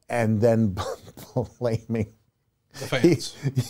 and 0.09 0.41
then 0.41 0.75
blaming 1.59 2.07
he, 2.80 3.17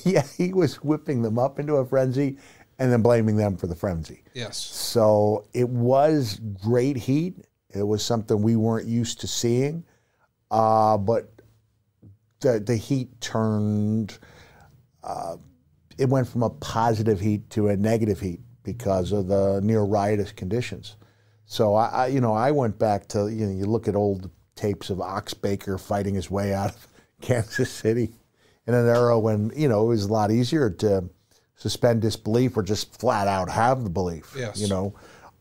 yeah, 0.10 0.24
he 0.38 0.54
was 0.54 0.76
whipping 0.84 1.22
them 1.22 1.40
up 1.40 1.60
into 1.60 1.76
a 1.76 1.86
frenzy 1.86 2.38
and 2.80 2.92
then 2.92 3.02
blaming 3.02 3.38
them 3.38 3.58
for 3.58 3.68
the 3.68 3.76
frenzy. 3.76 4.24
Yes. 4.34 4.58
So 4.58 5.46
it 5.54 5.68
was 5.70 6.40
great 6.64 6.98
heat. 6.98 7.36
It 7.70 7.84
was 7.84 8.04
something 8.04 8.42
we 8.42 8.56
weren't 8.56 8.88
used 8.88 9.22
to 9.22 9.28
seeing. 9.28 9.84
Uh, 10.52 10.98
but 10.98 11.32
the, 12.40 12.60
the 12.60 12.76
heat 12.78 13.20
turned, 13.20 14.18
uh, 15.04 15.36
it 15.98 16.08
went 16.10 16.28
from 16.28 16.44
a 16.44 16.50
positive 16.50 17.20
heat 17.20 17.50
to 17.52 17.70
a 17.70 17.78
negative 17.78 18.20
heat 18.20 18.42
because 18.64 19.12
of 19.12 19.28
the 19.28 19.60
near 19.62 19.82
riotous 19.82 20.32
conditions. 20.32 20.98
So 21.46 21.74
I, 21.76 21.86
I 21.88 22.08
you 22.08 22.22
know, 22.22 22.34
I 22.34 22.52
went 22.52 22.78
back 22.78 23.08
to, 23.10 23.28
you 23.28 23.48
know, 23.48 23.58
you 23.58 23.66
look 23.66 23.88
at 23.88 23.96
old 23.96 24.30
tapes 24.56 24.90
of 24.90 25.02
Ox 25.02 25.34
Baker 25.34 25.78
fighting 25.78 26.14
his 26.16 26.30
way 26.30 26.54
out 26.54 26.70
of 26.72 26.88
Kansas 27.22 27.72
City 27.72 28.12
in 28.68 28.74
an 28.74 28.86
era 28.88 29.18
when 29.18 29.52
you 29.56 29.68
know 29.68 29.84
it 29.86 29.88
was 29.88 30.06
a 30.06 30.14
lot 30.14 30.30
easier 30.30 30.70
to 30.70 31.04
suspend 31.56 32.02
disbelief 32.02 32.56
or 32.56 32.62
just 32.62 33.00
flat 33.00 33.28
out 33.28 33.50
have 33.50 33.84
the 33.84 33.90
belief. 33.90 34.36
Yes. 34.38 34.60
You 34.60 34.68
know. 34.68 34.94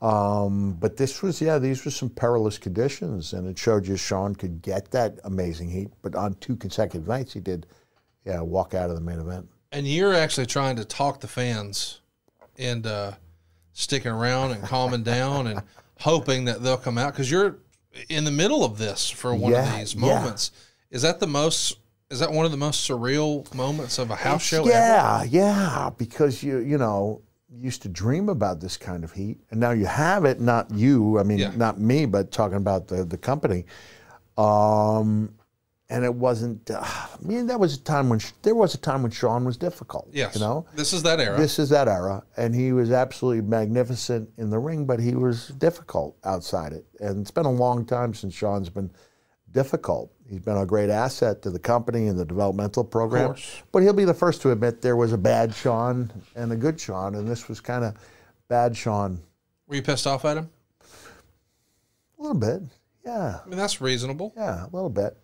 Um, 0.02 0.72
but 0.74 0.98
this 0.98 1.22
was, 1.22 1.40
yeah, 1.40 1.58
these 1.58 1.82
were 1.86 1.90
some 1.90 2.10
perilous 2.10 2.58
conditions, 2.58 3.32
and 3.32 3.48
it 3.48 3.58
showed 3.58 3.86
you 3.88 3.96
Shawn 3.96 4.34
could 4.34 4.60
get 4.60 4.90
that 4.90 5.18
amazing 5.24 5.70
heat. 5.70 5.88
But 6.02 6.14
on 6.14 6.34
two 6.34 6.54
consecutive 6.54 7.08
nights, 7.08 7.32
he 7.32 7.40
did, 7.40 7.66
yeah, 8.26 8.42
walk 8.42 8.74
out 8.74 8.90
of 8.90 8.96
the 8.96 9.00
main 9.00 9.18
event. 9.18 9.48
And 9.72 9.86
you're 9.88 10.12
actually 10.12 10.46
trying 10.46 10.76
to 10.76 10.84
talk 10.84 11.20
the 11.22 11.26
fans 11.26 12.02
and 12.58 12.86
uh, 12.86 13.12
sticking 13.72 14.10
around 14.12 14.50
and 14.52 14.62
calming 14.64 15.02
down 15.02 15.46
and 15.46 15.62
hoping 16.00 16.44
that 16.44 16.62
they'll 16.62 16.76
come 16.76 16.98
out 16.98 17.14
because 17.14 17.30
you're 17.30 17.56
in 18.10 18.24
the 18.24 18.30
middle 18.30 18.64
of 18.66 18.76
this 18.76 19.08
for 19.08 19.34
one 19.34 19.52
yeah, 19.52 19.66
of 19.72 19.78
these 19.78 19.96
moments. 19.96 20.50
Yeah. 20.90 20.96
Is 20.96 21.02
that 21.02 21.20
the 21.20 21.26
most 21.26 21.78
is 22.10 22.20
that 22.20 22.30
one 22.30 22.44
of 22.44 22.50
the 22.52 22.56
most 22.56 22.88
surreal 22.88 23.52
moments 23.54 23.98
of 23.98 24.10
a 24.10 24.14
house 24.16 24.42
show? 24.44 24.66
Yeah, 24.66 25.20
ever? 25.22 25.26
yeah, 25.26 25.90
because 25.98 26.42
you 26.42 26.58
you 26.58 26.78
know 26.78 27.22
used 27.60 27.82
to 27.82 27.88
dream 27.88 28.28
about 28.28 28.60
this 28.60 28.76
kind 28.76 29.02
of 29.04 29.12
heat, 29.12 29.38
and 29.50 29.58
now 29.58 29.70
you 29.72 29.86
have 29.86 30.24
it. 30.24 30.40
Not 30.40 30.70
you, 30.72 31.18
I 31.18 31.22
mean, 31.24 31.38
yeah. 31.38 31.52
not 31.56 31.80
me, 31.80 32.06
but 32.06 32.30
talking 32.30 32.58
about 32.58 32.86
the 32.88 33.04
the 33.04 33.18
company. 33.18 33.64
Um, 34.38 35.34
and 35.88 36.04
it 36.04 36.14
wasn't. 36.14 36.70
Uh, 36.70 36.80
I 36.82 37.08
mean, 37.22 37.46
that 37.46 37.58
was 37.58 37.74
a 37.74 37.80
time 37.80 38.08
when 38.08 38.20
there 38.42 38.56
was 38.56 38.74
a 38.74 38.78
time 38.78 39.02
when 39.02 39.10
Shawn 39.10 39.44
was 39.44 39.56
difficult. 39.56 40.08
Yes, 40.12 40.34
you 40.34 40.40
know, 40.40 40.66
this 40.74 40.92
is 40.92 41.02
that 41.04 41.20
era. 41.20 41.36
This 41.38 41.58
is 41.58 41.68
that 41.70 41.86
era, 41.88 42.22
and 42.36 42.54
he 42.54 42.72
was 42.72 42.90
absolutely 42.92 43.42
magnificent 43.42 44.28
in 44.36 44.48
the 44.50 44.58
ring, 44.58 44.84
but 44.84 44.98
he 45.00 45.14
was 45.16 45.48
difficult 45.48 46.16
outside 46.24 46.72
it. 46.72 46.84
And 47.00 47.20
it's 47.20 47.30
been 47.30 47.46
a 47.46 47.52
long 47.52 47.84
time 47.86 48.14
since 48.14 48.34
Shawn's 48.34 48.68
been 48.68 48.90
difficult. 49.52 50.10
He's 50.28 50.40
been 50.40 50.56
a 50.56 50.66
great 50.66 50.90
asset 50.90 51.40
to 51.42 51.50
the 51.50 51.58
company 51.58 52.08
and 52.08 52.18
the 52.18 52.24
developmental 52.24 52.82
program. 52.84 53.36
But 53.70 53.82
he'll 53.82 53.92
be 53.92 54.04
the 54.04 54.14
first 54.14 54.42
to 54.42 54.50
admit 54.50 54.82
there 54.82 54.96
was 54.96 55.12
a 55.12 55.18
bad 55.18 55.54
Shawn 55.54 56.10
and 56.34 56.50
a 56.52 56.56
good 56.56 56.80
Shawn, 56.80 57.14
and 57.14 57.28
this 57.28 57.48
was 57.48 57.60
kind 57.60 57.84
of 57.84 57.94
bad 58.48 58.76
Shawn. 58.76 59.20
Were 59.68 59.76
you 59.76 59.82
pissed 59.82 60.06
off 60.06 60.24
at 60.24 60.36
him? 60.36 60.50
A 62.18 62.22
little 62.22 62.36
bit, 62.38 62.60
yeah. 63.04 63.38
I 63.44 63.48
mean, 63.48 63.58
that's 63.58 63.80
reasonable. 63.80 64.32
Yeah, 64.36 64.64
a 64.64 64.70
little 64.70 64.90
bit. 64.90 65.16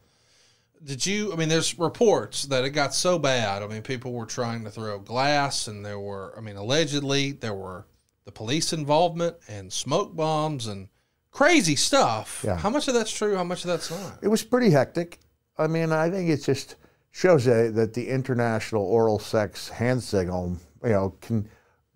Did 0.85 1.05
you? 1.07 1.33
I 1.33 1.37
mean, 1.37 1.49
there's 1.49 1.79
reports 1.79 2.45
that 2.47 2.65
it 2.65 2.71
got 2.71 2.93
so 2.95 3.19
bad. 3.19 3.63
I 3.63 3.67
mean, 3.69 3.83
people 3.83 4.13
were 4.13 4.27
trying 4.27 4.63
to 4.65 4.71
throw 4.71 4.99
glass, 4.99 5.67
and 5.69 5.85
there 5.87 5.99
were, 5.99 6.35
I 6.37 6.41
mean, 6.41 6.57
allegedly, 6.57 7.33
there 7.33 7.55
were 7.55 7.87
the 8.25 8.33
police 8.33 8.73
involvement 8.73 9.37
and 9.49 9.73
smoke 9.73 10.15
bombs 10.15 10.67
and 10.67 10.89
Crazy 11.33 11.77
stuff. 11.77 12.45
Yeah. 12.47 12.59
How 12.59 12.69
much 12.69 12.89
of 12.89 12.95
that's 12.95 13.11
true? 13.11 13.35
How 13.37 13.45
much 13.45 13.65
of 13.65 13.69
that's 13.69 13.91
not? 13.91 14.19
It 14.21 14.29
was 14.29 14.43
pretty 14.45 14.69
hectic. 14.71 15.19
I 15.57 15.67
mean, 15.67 15.91
I 15.91 16.11
think 16.11 16.29
it 16.29 16.43
just 16.45 16.77
shows 17.11 17.47
that 17.47 17.93
the 17.95 18.07
international 18.09 18.83
oral 18.85 19.19
sex 19.19 19.69
hand 19.71 20.03
signal, 20.03 20.57
you 20.85 20.91
know, 20.91 21.15
can 21.23 21.49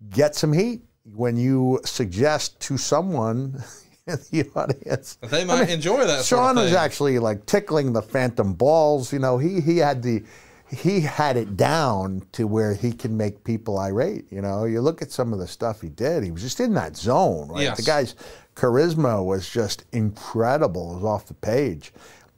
get 0.09 0.35
some 0.35 0.51
heat 0.53 0.81
when 1.15 1.37
you 1.37 1.79
suggest 1.85 2.59
to 2.61 2.77
someone 2.79 3.63
in 4.07 4.17
the 4.31 4.49
audience. 4.55 5.19
They 5.21 5.45
might 5.45 5.57
I 5.61 5.65
mean, 5.65 5.69
enjoy 5.69 6.05
that. 6.05 6.25
Shawn 6.25 6.55
sort 6.55 6.57
of 6.57 6.63
was 6.63 6.73
actually 6.73 7.19
like 7.19 7.45
tickling 7.45 7.93
the 7.93 8.01
phantom 8.01 8.53
balls. 8.53 9.13
You 9.13 9.19
know, 9.19 9.37
he 9.37 9.61
he 9.61 9.77
had 9.77 10.01
the 10.01 10.23
he 10.71 10.99
had 11.01 11.37
it 11.37 11.55
down 11.55 12.23
to 12.33 12.47
where 12.47 12.73
he 12.73 12.91
can 12.91 13.15
make 13.15 13.43
people 13.43 13.77
irate. 13.77 14.31
You 14.31 14.41
know, 14.41 14.65
you 14.65 14.81
look 14.81 15.03
at 15.03 15.11
some 15.11 15.31
of 15.31 15.37
the 15.37 15.47
stuff 15.47 15.79
he 15.79 15.89
did. 15.89 16.23
He 16.23 16.31
was 16.31 16.41
just 16.41 16.59
in 16.59 16.73
that 16.73 16.97
zone, 16.97 17.49
right? 17.49 17.61
Yes. 17.61 17.77
The 17.77 17.83
guy's 17.83 18.15
charisma 18.57 19.23
was 19.23 19.47
just 19.49 19.85
incredible. 19.93 20.91
It 20.91 20.95
was 20.95 21.03
off 21.05 21.27
the 21.27 21.35
page. 21.35 21.93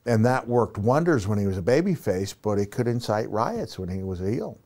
And 0.05 0.25
that 0.25 0.47
worked 0.47 0.77
wonders 0.77 1.27
when 1.27 1.39
he 1.39 1.47
was 1.47 1.57
a 1.57 1.61
babyface, 1.61 2.35
but 2.41 2.59
it 2.59 2.71
could 2.71 2.87
incite 2.87 3.29
riots 3.29 3.79
when 3.79 3.89
he 3.89 4.03
was 4.03 4.21
a 4.21 4.29
heel. 4.29 4.59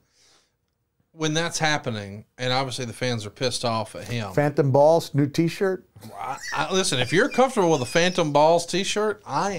When 1.12 1.36
that's 1.36 1.60
happening, 1.60 2.26
and 2.40 2.52
obviously 2.52 2.86
the 2.86 2.94
fans 2.94 3.24
are 3.26 3.30
pissed 3.30 3.64
off 3.64 3.94
at 3.96 4.08
him. 4.08 4.34
Phantom 4.34 4.72
Balls, 4.72 5.14
new 5.14 5.28
t 5.28 5.48
shirt? 5.48 5.86
I, 6.18 6.38
I, 6.56 6.74
listen, 6.74 7.00
if 7.00 7.14
you're 7.14 7.30
comfortable 7.30 7.70
with 7.70 7.82
a 7.82 7.86
Phantom 7.86 8.32
Balls 8.32 8.66
t 8.66 8.84
shirt, 8.84 9.22
I 9.24 9.54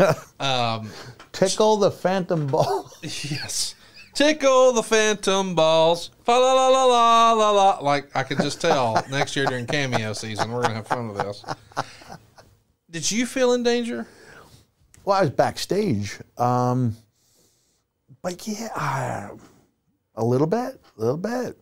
am. 0.00 0.14
um, 0.40 0.90
Tickle 1.30 1.76
the 1.76 1.92
Phantom 1.92 2.46
Balls. 2.48 2.94
Yes 3.02 3.74
tickle 4.14 4.72
the 4.72 4.82
phantom 4.82 5.54
balls. 5.54 6.10
Fa 6.24 6.32
la 6.32 6.52
la 6.54 6.68
la 6.68 6.84
la 6.84 7.32
la 7.32 7.50
la. 7.50 7.78
Like 7.80 8.14
I 8.14 8.22
could 8.22 8.38
just 8.38 8.60
tell 8.60 9.04
next 9.10 9.36
year 9.36 9.46
during 9.46 9.66
cameo 9.66 10.12
season, 10.12 10.50
we're 10.52 10.62
gonna 10.62 10.74
have 10.74 10.86
fun 10.86 11.08
with 11.08 11.18
this. 11.18 11.44
Did 12.90 13.10
you 13.10 13.26
feel 13.26 13.52
in 13.54 13.62
danger? 13.62 14.06
Well, 15.04 15.16
I 15.18 15.22
was 15.22 15.30
backstage, 15.30 16.18
um, 16.38 16.96
but 18.22 18.46
yeah, 18.46 18.68
I, 18.76 19.30
a 20.14 20.24
little 20.24 20.46
bit, 20.46 20.80
a 20.98 21.00
little 21.00 21.16
bit, 21.16 21.58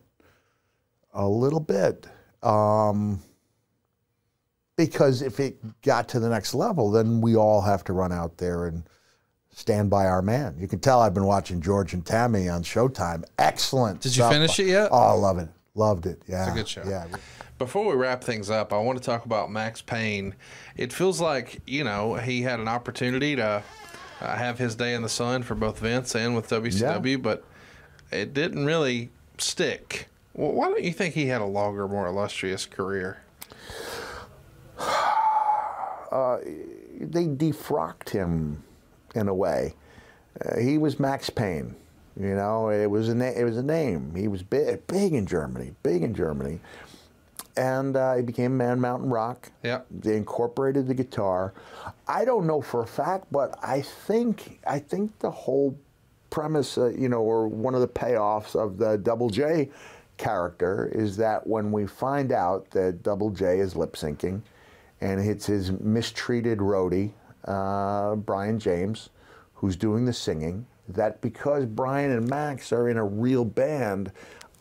a 1.13 1.27
little 1.27 1.59
bit. 1.59 2.05
Um, 2.43 3.19
because 4.77 5.21
if 5.21 5.39
it 5.39 5.57
got 5.81 6.07
to 6.09 6.19
the 6.19 6.29
next 6.29 6.53
level, 6.53 6.91
then 6.91 7.19
we 7.21 7.35
all 7.35 7.61
have 7.61 7.83
to 7.85 7.93
run 7.93 8.11
out 8.11 8.37
there 8.37 8.65
and 8.65 8.83
Stand 9.53 9.89
by 9.89 10.05
Our 10.05 10.21
Man. 10.21 10.55
You 10.59 10.67
can 10.67 10.79
tell 10.79 11.01
I've 11.01 11.13
been 11.13 11.25
watching 11.25 11.61
George 11.61 11.93
and 11.93 12.05
Tammy 12.05 12.47
on 12.47 12.63
Showtime. 12.63 13.25
Excellent. 13.37 13.99
Did 14.01 14.13
stuff. 14.13 14.31
you 14.31 14.39
finish 14.39 14.59
it 14.59 14.67
yet? 14.67 14.89
Oh, 14.91 14.97
I 14.97 15.11
love 15.11 15.39
it. 15.39 15.49
Loved 15.75 16.05
it. 16.05 16.21
Yeah. 16.27 16.43
It's 16.45 16.51
a 16.53 16.57
good 16.57 16.67
show. 16.67 16.83
Yeah. 16.87 17.05
Before 17.57 17.85
we 17.87 17.95
wrap 17.95 18.23
things 18.23 18.49
up, 18.49 18.71
I 18.73 18.77
want 18.77 18.97
to 18.97 19.03
talk 19.03 19.25
about 19.25 19.51
Maxx 19.51 19.81
Payne. 19.81 20.35
It 20.77 20.93
feels 20.93 21.19
like, 21.21 21.61
you 21.67 21.83
know, 21.83 22.15
he 22.15 22.41
had 22.41 22.59
an 22.59 22.67
opportunity 22.67 23.35
to 23.35 23.61
uh, 23.61 23.61
have 24.35 24.57
his 24.57 24.75
day 24.75 24.93
in 24.93 25.01
the 25.03 25.09
sun 25.09 25.43
for 25.43 25.53
both 25.53 25.79
Vince 25.79 26.15
and 26.15 26.33
with 26.33 26.49
WCW, 26.49 27.11
yeah. 27.11 27.17
but 27.17 27.43
it 28.09 28.33
didn't 28.33 28.65
really 28.65 29.09
stick. 29.37 30.07
Well, 30.33 30.53
why 30.53 30.67
don't 30.69 30.83
you 30.83 30.93
think 30.93 31.13
he 31.13 31.27
had 31.27 31.41
a 31.41 31.45
longer, 31.45 31.87
more 31.87 32.07
illustrious 32.07 32.65
career? 32.65 33.21
Uh, 36.11 36.41
they 36.99 37.23
defrocked 37.25 38.09
him 38.09 38.61
in 39.15 39.27
a 39.27 39.33
way. 39.33 39.75
Uh, 40.45 40.57
he 40.59 40.77
was 40.77 40.99
Maxx 40.99 41.29
Payne. 41.29 41.75
You 42.19 42.35
know, 42.35 42.69
it 42.69 42.87
was 42.87 43.09
a 43.09 43.15
na- 43.15 43.25
it 43.33 43.43
was 43.43 43.57
a 43.57 43.63
name. 43.63 44.13
He 44.15 44.27
was 44.27 44.43
big, 44.43 44.85
big 44.87 45.13
in 45.13 45.25
Germany, 45.25 45.73
big 45.81 46.03
in 46.03 46.13
Germany, 46.13 46.59
and 47.55 47.95
uh, 47.95 48.15
he 48.15 48.21
became 48.21 48.57
Man 48.57 48.81
Mountain 48.81 49.09
Rock. 49.09 49.49
Yeah, 49.63 49.81
they 49.89 50.17
incorporated 50.17 50.87
the 50.87 50.93
guitar. 50.93 51.53
I 52.07 52.25
don't 52.25 52.45
know 52.45 52.61
for 52.61 52.81
a 52.83 52.87
fact, 52.87 53.27
but 53.31 53.57
I 53.63 53.81
think 53.81 54.59
I 54.67 54.77
think 54.77 55.17
the 55.19 55.31
whole 55.31 55.77
premise, 56.29 56.77
uh, 56.77 56.87
you 56.87 57.07
know, 57.07 57.21
or 57.21 57.47
one 57.47 57.75
of 57.75 57.81
the 57.81 57.87
payoffs 57.87 58.55
of 58.61 58.77
the 58.77 58.97
Double 58.97 59.29
J 59.29 59.69
character 60.17 60.91
is 60.93 61.15
that 61.17 61.47
when 61.47 61.71
we 61.71 61.87
find 61.87 62.33
out 62.33 62.69
that 62.71 63.03
Double 63.03 63.29
J 63.29 63.59
is 63.59 63.73
lip 63.77 63.93
syncing, 63.93 64.41
and 64.99 65.21
it's 65.21 65.45
his 65.45 65.71
mistreated 65.79 66.57
roadie 66.59 67.13
uh, 67.45 68.15
Brian 68.15 68.59
James, 68.59 69.09
who's 69.53 69.75
doing 69.75 70.05
the 70.05 70.13
singing, 70.13 70.65
that 70.89 71.21
because 71.21 71.65
Brian 71.65 72.11
and 72.11 72.27
Maxx 72.27 72.71
are 72.71 72.89
in 72.89 72.97
a 72.97 73.05
real 73.05 73.45
band, 73.45 74.11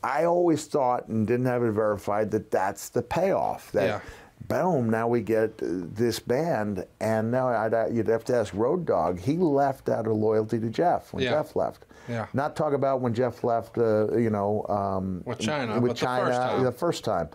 I 0.02 0.24
always 0.24 0.66
thought 0.66 1.08
and 1.08 1.26
didn't 1.26 1.46
have 1.46 1.62
it 1.62 1.72
verified 1.72 2.30
that 2.32 2.50
that's 2.50 2.88
the 2.88 3.02
payoff. 3.02 3.70
That 3.72 3.86
yeah. 3.86 4.00
boom, 4.48 4.88
now 4.88 5.08
we 5.08 5.20
get 5.20 5.52
this 5.58 6.18
band, 6.20 6.86
and 7.00 7.30
now 7.30 7.48
I'd, 7.48 7.74
uh, 7.74 7.86
you'd 7.90 8.06
have 8.08 8.24
to 8.26 8.36
ask 8.36 8.54
Road 8.54 8.86
Dog. 8.86 9.18
He 9.18 9.36
left 9.36 9.88
out 9.88 10.06
of 10.06 10.14
loyalty 10.16 10.58
to 10.58 10.70
Jeff 10.70 11.12
when 11.12 11.24
yeah. 11.24 11.30
Jeff 11.30 11.56
left. 11.56 11.86
Yeah. 12.08 12.26
Not 12.32 12.56
talk 12.56 12.72
about 12.72 13.00
when 13.00 13.12
Jeff 13.12 13.44
left. 13.44 13.76
Uh, 13.76 14.16
you 14.16 14.30
know, 14.30 14.64
um, 14.68 15.22
with 15.26 15.38
Chyna, 15.38 15.80
with 15.80 15.92
Chyna 15.98 16.62
the 16.62 16.64
first 16.64 16.64
time. 16.64 16.64
The 16.64 16.72
first 16.72 17.04
time. 17.04 17.28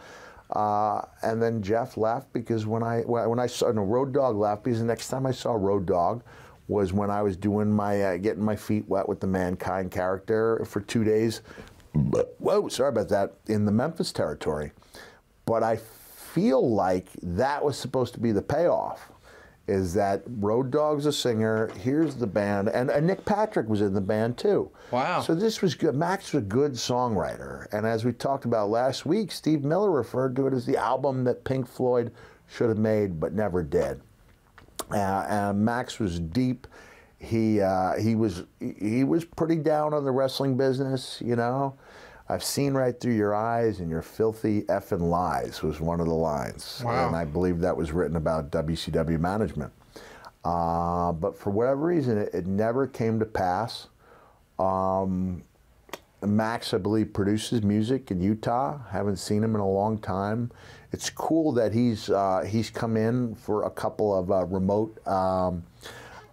Uh, 0.55 1.01
and 1.21 1.41
then 1.43 1.61
Jeff 1.61 1.97
left 1.97 2.31
because 2.31 2.65
when 2.65 2.81
I 2.81 3.01
when 3.01 3.39
I 3.39 3.45
saw 3.47 3.71
no 3.73 3.83
Road 3.83 4.13
Dog 4.13 4.37
left 4.37 4.63
because 4.63 4.79
the 4.79 4.85
next 4.85 5.09
time 5.09 5.25
I 5.25 5.31
saw 5.31 5.51
Road 5.53 5.85
Dog 5.85 6.23
was 6.69 6.93
when 6.93 7.09
I 7.11 7.21
was 7.23 7.35
doing 7.35 7.69
my 7.69 8.01
uh, 8.01 8.17
getting 8.17 8.43
my 8.43 8.55
feet 8.55 8.87
wet 8.87 9.07
with 9.09 9.19
the 9.19 9.27
Mankind 9.27 9.91
character 9.91 10.63
for 10.65 10.79
two 10.79 11.03
days. 11.03 11.41
Whoa, 12.39 12.69
sorry 12.69 12.89
about 12.89 13.09
that. 13.09 13.33
In 13.47 13.65
the 13.65 13.71
Memphis 13.73 14.13
territory, 14.13 14.71
but 15.45 15.61
I 15.61 15.75
feel 15.75 16.73
like 16.73 17.07
that 17.21 17.61
was 17.63 17.77
supposed 17.77 18.13
to 18.13 18.21
be 18.21 18.31
the 18.31 18.41
payoff 18.41 19.11
is 19.67 19.93
that 19.95 20.21
Road 20.27 20.69
Dogs 20.71 21.05
a 21.05 21.11
singer. 21.11 21.67
Here's 21.79 22.15
the 22.15 22.27
band, 22.27 22.69
and, 22.69 22.89
and, 22.89 23.05
Nick 23.07 23.25
Patrick 23.25 23.67
was 23.67 23.81
in 23.81 23.93
the 23.93 24.01
band 24.01 24.37
too. 24.37 24.69
Wow! 24.91 25.21
So 25.21 25.33
this 25.33 25.61
was 25.61 25.73
good. 25.75 25.95
Maxx 25.95 26.33
was 26.33 26.43
a 26.43 26.45
good 26.45 26.73
songwriter, 26.73 27.67
and 27.73 27.85
as 27.85 28.05
we 28.05 28.11
talked 28.13 28.45
about 28.45 28.69
last 28.69 29.05
week, 29.05 29.31
Steve 29.31 29.63
Miller 29.63 29.91
referred 29.91 30.35
to 30.37 30.47
it 30.47 30.53
as 30.53 30.65
the 30.65 30.77
album 30.77 31.23
that 31.23 31.43
Pink 31.43 31.67
Floyd 31.67 32.11
should 32.47 32.69
have 32.69 32.77
made 32.77 33.19
but 33.19 33.33
never 33.33 33.63
did. 33.63 33.99
Uh, 34.91 35.51
Maxx 35.55 35.99
was 35.99 36.19
deep. 36.19 36.67
He 37.17 37.61
uh, 37.61 37.93
he 37.99 38.15
was 38.15 38.43
he 38.59 39.03
was 39.03 39.25
pretty 39.25 39.55
down 39.55 39.93
on 39.93 40.03
the 40.05 40.11
wrestling 40.11 40.57
business, 40.57 41.21
you 41.25 41.35
know. 41.35 41.75
I've 42.27 42.43
seen 42.43 42.73
right 42.73 42.99
through 42.99 43.13
your 43.13 43.35
eyes 43.35 43.79
and 43.79 43.89
your 43.89 44.01
filthy 44.01 44.63
effing 44.63 45.09
lies 45.09 45.61
was 45.61 45.79
one 45.79 45.99
of 45.99 46.07
the 46.07 46.13
lines. 46.13 46.81
Wow. 46.83 47.07
And 47.07 47.15
I 47.15 47.23
believe 47.23 47.59
that 47.59 47.75
was 47.75 47.91
written 47.91 48.15
about 48.17 48.51
WCW 48.51 49.19
management. 49.19 49.71
Uh, 50.43 51.11
but 51.11 51.37
for 51.37 51.51
whatever 51.51 51.81
reason, 51.81 52.17
it, 52.17 52.33
it 52.33 52.47
never 52.47 52.87
came 52.87 53.19
to 53.19 53.25
pass. 53.25 53.87
Um, 54.57 55.43
Maxx, 56.23 56.73
I 56.73 56.77
believe, 56.79 57.13
produces 57.13 57.61
music 57.61 58.09
in 58.09 58.19
Utah. 58.21 58.79
Haven't 58.89 59.17
seen 59.17 59.43
him 59.43 59.53
in 59.53 59.61
a 59.61 59.69
long 59.69 59.99
time. 59.99 60.49
It's 60.93 61.09
cool 61.09 61.51
that 61.53 61.73
he's 61.73 62.09
uh, 62.09 62.43
he's 62.47 62.69
come 62.69 62.97
in 62.97 63.35
for 63.35 63.63
a 63.63 63.69
couple 63.69 64.17
of 64.17 64.31
uh, 64.31 64.45
remote 64.45 65.05
um, 65.07 65.63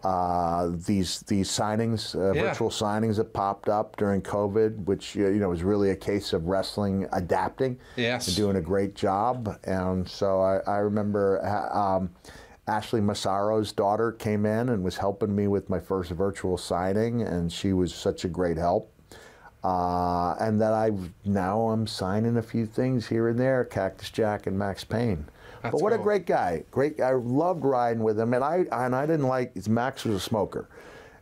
uh, 0.05 0.69
these 0.87 1.21
these 1.21 1.49
signings, 1.49 2.15
uh, 2.15 2.33
yeah. 2.33 2.43
virtual 2.49 2.71
signings 2.71 3.17
that 3.17 3.33
popped 3.33 3.69
up 3.69 3.97
during 3.97 4.21
COVID, 4.23 4.85
which 4.85 5.15
you 5.15 5.29
know 5.31 5.49
was 5.49 5.63
really 5.63 5.91
a 5.91 5.97
case 5.97 6.33
of 6.33 6.47
wrestling 6.49 7.09
adapting, 7.13 7.79
yes, 7.97 8.27
and 8.27 8.37
doing 8.37 8.57
a 8.57 8.61
great 8.61 8.95
job. 8.95 9.59
And 9.65 10.09
so 10.09 10.41
I, 10.41 10.59
I 10.69 10.77
remember 10.79 11.41
uh, 11.45 11.77
um, 11.79 12.11
Ashley 12.67 13.01
Massaro's 13.01 13.73
daughter 13.73 14.13
came 14.13 14.45
in 14.45 14.71
and 14.71 14.83
was 14.83 14.97
helping 14.97 15.35
me 15.35 15.47
with 15.47 15.71
my 15.71 15.79
first 15.79 16.11
virtual 16.11 16.59
signing, 16.59 17.23
and 17.23 17.53
she 17.53 17.73
was 17.73 17.95
such 17.95 18.25
a 18.25 18.29
great 18.29 18.57
help. 18.57 18.89
Uh, 19.65 20.35
and 20.41 20.61
that 20.61 20.73
I 20.73 20.91
now 21.25 21.69
I'm 21.69 21.87
signing 21.87 22.37
a 22.39 22.43
few 22.43 22.67
things 22.67 23.07
here 23.07 23.29
and 23.29 23.39
there, 23.39 23.65
Cactus 23.65 24.11
Jack 24.11 24.49
and 24.49 24.59
Maxx 24.59 24.83
Payne. 24.83 25.27
That's 25.63 25.73
but 25.73 25.81
what 25.83 25.91
cool. 25.93 26.01
a 26.01 26.03
great 26.03 26.27
guy. 26.27 26.65
Great. 26.71 27.01
I 27.01 27.13
loved 27.13 27.65
riding 27.65 28.03
with 28.03 28.19
him, 28.19 28.35
and 28.35 28.43
I 28.43 28.65
and 28.73 28.95
I 28.97 29.07
didn't 29.07 29.29
like 29.29 29.55
Maxx 29.69 30.05
was 30.05 30.17
a 30.17 30.21
smoker. 30.21 30.69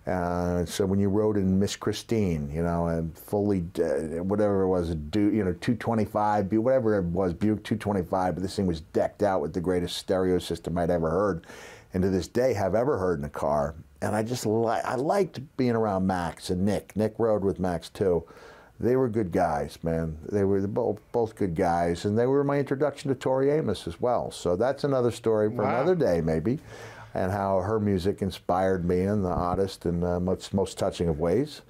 Uh, 0.06 0.64
so 0.64 0.86
when 0.86 0.98
you 0.98 1.10
rode 1.10 1.36
in 1.36 1.58
Miss 1.58 1.76
Christine, 1.76 2.50
you 2.50 2.62
know, 2.62 2.86
and 2.86 3.16
fully 3.16 3.62
uh, 3.78 4.22
whatever 4.24 4.62
it 4.62 4.68
was, 4.68 4.88
a 4.90 4.94
Duke, 4.94 5.34
you 5.34 5.44
know, 5.44 5.52
225, 5.52 6.50
whatever 6.54 6.98
it 6.98 7.04
was, 7.04 7.34
Buick 7.34 7.62
225, 7.62 8.34
but 8.34 8.42
this 8.42 8.56
thing 8.56 8.66
was 8.66 8.80
decked 8.80 9.22
out 9.22 9.42
with 9.42 9.52
the 9.52 9.60
greatest 9.60 9.96
stereo 9.98 10.38
system 10.38 10.78
I'd 10.78 10.90
ever 10.90 11.10
heard, 11.10 11.46
and 11.92 12.02
to 12.02 12.08
this 12.08 12.26
day 12.28 12.54
have 12.54 12.74
ever 12.74 12.96
heard 12.98 13.18
in 13.18 13.26
a 13.26 13.30
car. 13.30 13.74
And 14.02 14.16
I 14.16 14.22
just 14.22 14.46
li- 14.46 14.80
I 14.84 14.94
liked 14.94 15.38
being 15.58 15.72
around 15.76 16.06
Maxx 16.06 16.48
and 16.48 16.64
Nick. 16.64 16.96
Nick 16.96 17.14
rode 17.18 17.44
with 17.44 17.60
Maxx 17.60 17.90
too 17.90 18.24
they 18.80 18.96
were 18.96 19.08
good 19.08 19.30
guys, 19.30 19.78
man. 19.84 20.16
They 20.32 20.44
were 20.44 20.66
both, 20.66 20.98
both 21.12 21.34
good 21.36 21.54
guys, 21.54 22.06
and 22.06 22.18
they 22.18 22.26
were 22.26 22.42
my 22.42 22.58
introduction 22.58 23.10
to 23.10 23.14
Tori 23.14 23.50
Amos 23.50 23.86
as 23.86 24.00
well. 24.00 24.30
So 24.30 24.56
that's 24.56 24.84
another 24.84 25.10
story 25.10 25.50
for 25.54 25.62
wow. 25.62 25.76
another 25.76 25.94
day, 25.94 26.22
maybe, 26.22 26.58
and 27.12 27.30
how 27.30 27.58
her 27.60 27.78
music 27.78 28.22
inspired 28.22 28.86
me 28.86 29.02
in 29.02 29.22
the 29.22 29.28
oddest 29.28 29.84
and 29.84 30.02
uh, 30.02 30.18
most, 30.18 30.54
most 30.54 30.78
touching 30.78 31.08
of 31.08 31.18
ways. 31.20 31.60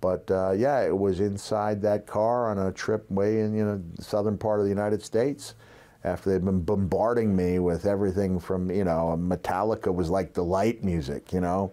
But 0.00 0.28
uh, 0.30 0.52
yeah, 0.56 0.80
it 0.80 0.96
was 0.96 1.20
inside 1.20 1.82
that 1.82 2.06
car 2.06 2.50
on 2.50 2.58
a 2.58 2.72
trip 2.72 3.10
way 3.10 3.40
in 3.40 3.54
you 3.56 3.64
know 3.64 3.82
the 3.96 4.02
southern 4.04 4.36
part 4.38 4.58
of 4.58 4.64
the 4.64 4.70
United 4.70 5.02
States. 5.02 5.54
After 6.02 6.30
they'd 6.30 6.44
been 6.44 6.60
bombarding 6.60 7.34
me 7.34 7.58
with 7.60 7.86
everything 7.86 8.38
from 8.38 8.70
you 8.70 8.84
know 8.84 9.18
Metallica 9.18 9.92
was 9.94 10.10
like 10.10 10.34
the 10.34 10.44
light 10.44 10.84
music, 10.84 11.32
you 11.32 11.40
know, 11.40 11.72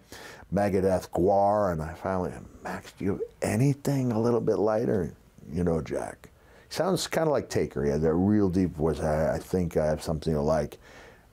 Megadeth 0.53 1.09
GWAR, 1.11 1.71
and 1.71 1.81
I 1.81 1.93
finally, 1.93 2.31
Maxx, 2.63 2.91
do 2.93 3.05
you 3.05 3.11
have 3.13 3.21
anything 3.41 4.11
a 4.11 4.19
little 4.19 4.41
bit 4.41 4.55
lighter? 4.57 5.13
You 5.51 5.63
know, 5.63 5.81
Jack. 5.81 6.29
sounds 6.69 7.07
kind 7.07 7.27
of 7.27 7.31
like 7.31 7.49
Taker. 7.49 7.83
He 7.83 7.89
has 7.89 8.01
that 8.01 8.13
real 8.13 8.49
deep 8.49 8.71
voice. 8.75 8.99
I, 8.99 9.35
I, 9.35 9.39
think 9.39 9.77
I 9.77 9.85
have 9.85 10.03
something 10.03 10.33
to 10.33 10.41
like. 10.41 10.77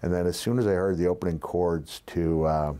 And 0.02 0.12
then 0.12 0.26
as 0.26 0.38
soon 0.38 0.58
as 0.58 0.66
I 0.66 0.70
heard 0.72 0.98
the 0.98 1.08
opening 1.08 1.38
chords 1.40 2.02
to 2.06 2.44
uh, 2.44 2.74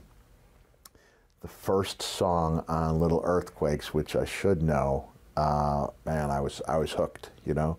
the 1.40 1.48
first 1.48 2.02
song 2.02 2.64
on 2.68 3.00
Little 3.00 3.20
Earthquakes, 3.24 3.92
which 3.92 4.14
I 4.14 4.24
should 4.24 4.62
know, 4.62 5.08
uh, 5.36 5.88
man, 6.04 6.30
I 6.30 6.40
was 6.40 6.62
I 6.68 6.78
was 6.78 6.92
hooked. 6.92 7.30
You 7.44 7.54
know, 7.54 7.76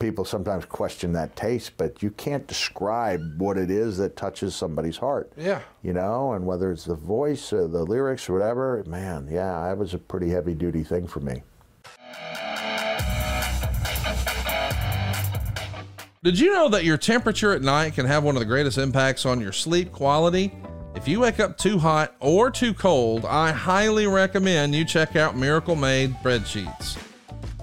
people 0.00 0.24
sometimes 0.24 0.64
question 0.64 1.12
that 1.12 1.36
taste, 1.36 1.72
but 1.76 2.02
you 2.02 2.10
can't 2.12 2.44
describe 2.48 3.20
what 3.40 3.56
it 3.56 3.70
is 3.70 3.96
that 3.98 4.16
touches 4.16 4.56
somebody's 4.56 4.96
heart. 4.96 5.30
Yeah. 5.36 5.60
You 5.82 5.92
know, 5.92 6.32
and 6.32 6.44
whether 6.44 6.72
it's 6.72 6.86
the 6.86 6.94
voice 6.96 7.52
or 7.52 7.68
the 7.68 7.84
lyrics 7.84 8.28
or 8.28 8.32
whatever, 8.32 8.82
man, 8.88 9.28
yeah, 9.30 9.62
that 9.68 9.78
was 9.78 9.94
a 9.94 9.98
pretty 9.98 10.30
heavy 10.30 10.54
duty 10.54 10.82
thing 10.82 11.06
for 11.06 11.20
me. 11.20 11.42
Did 16.22 16.38
you 16.38 16.52
know 16.52 16.68
that 16.70 16.84
your 16.84 16.98
temperature 16.98 17.52
at 17.52 17.62
night 17.62 17.94
can 17.94 18.04
have 18.06 18.24
one 18.24 18.36
of 18.36 18.40
the 18.40 18.46
greatest 18.46 18.78
impacts 18.78 19.24
on 19.24 19.40
your 19.40 19.52
sleep 19.52 19.92
quality? 19.92 20.52
If 20.94 21.06
you 21.08 21.20
wake 21.20 21.40
up 21.40 21.56
too 21.56 21.78
hot 21.78 22.14
or 22.20 22.50
too 22.50 22.74
cold, 22.74 23.24
I 23.24 23.52
highly 23.52 24.06
recommend 24.06 24.74
you 24.74 24.84
check 24.84 25.14
out 25.16 25.36
Miracle 25.36 25.76
Made 25.76 26.14
Sheets. 26.46 26.98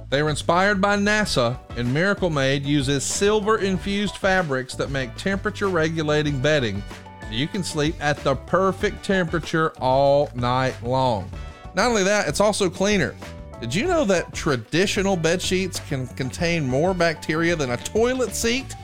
They 0.10 0.24
were 0.24 0.30
inspired 0.30 0.80
by 0.80 0.95
NASA, 0.95 1.60
and 1.78 1.93
Miracle 1.93 2.30
Made 2.30 2.66
uses 2.66 3.03
silver 3.03 3.58
infused 3.58 4.16
fabrics 4.16 4.74
that 4.76 4.89
make 4.89 5.14
temperature 5.18 5.68
regulating 5.68 6.39
bedding. 6.39 6.82
You 7.30 7.45
can 7.45 7.62
sleep 7.62 7.95
at 7.99 8.18
the 8.24 8.36
perfect 8.36 9.03
temperature 9.03 9.72
all 9.82 10.32
night 10.34 10.82
long. 10.82 11.30
Not 11.76 11.89
only 11.89 12.03
that, 12.03 12.30
it's 12.30 12.39
also 12.39 12.70
cleaner. 12.70 13.16
Did 13.60 13.76
you 13.76 13.86
know 13.86 14.05
that 14.05 14.34
traditional 14.34 15.18
bed 15.18 15.41
sheets 15.41 15.82
can 15.89 16.08
contain 16.08 16.66
more 16.66 16.93
bacteria 16.93 17.58
than 17.58 17.72
a 17.72 17.78
toilet 17.78 18.34
seat? 18.34 18.76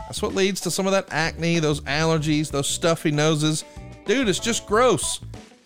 That's 0.00 0.20
what 0.20 0.34
leads 0.34 0.60
to 0.62 0.70
some 0.70 0.86
of 0.86 0.92
that 0.92 1.06
acne, 1.12 1.60
those 1.60 1.80
allergies, 1.82 2.50
those 2.50 2.68
stuffy 2.68 3.12
noses. 3.12 3.62
Dude, 4.04 4.28
it's 4.28 4.38
just 4.40 4.66
gross. 4.66 5.20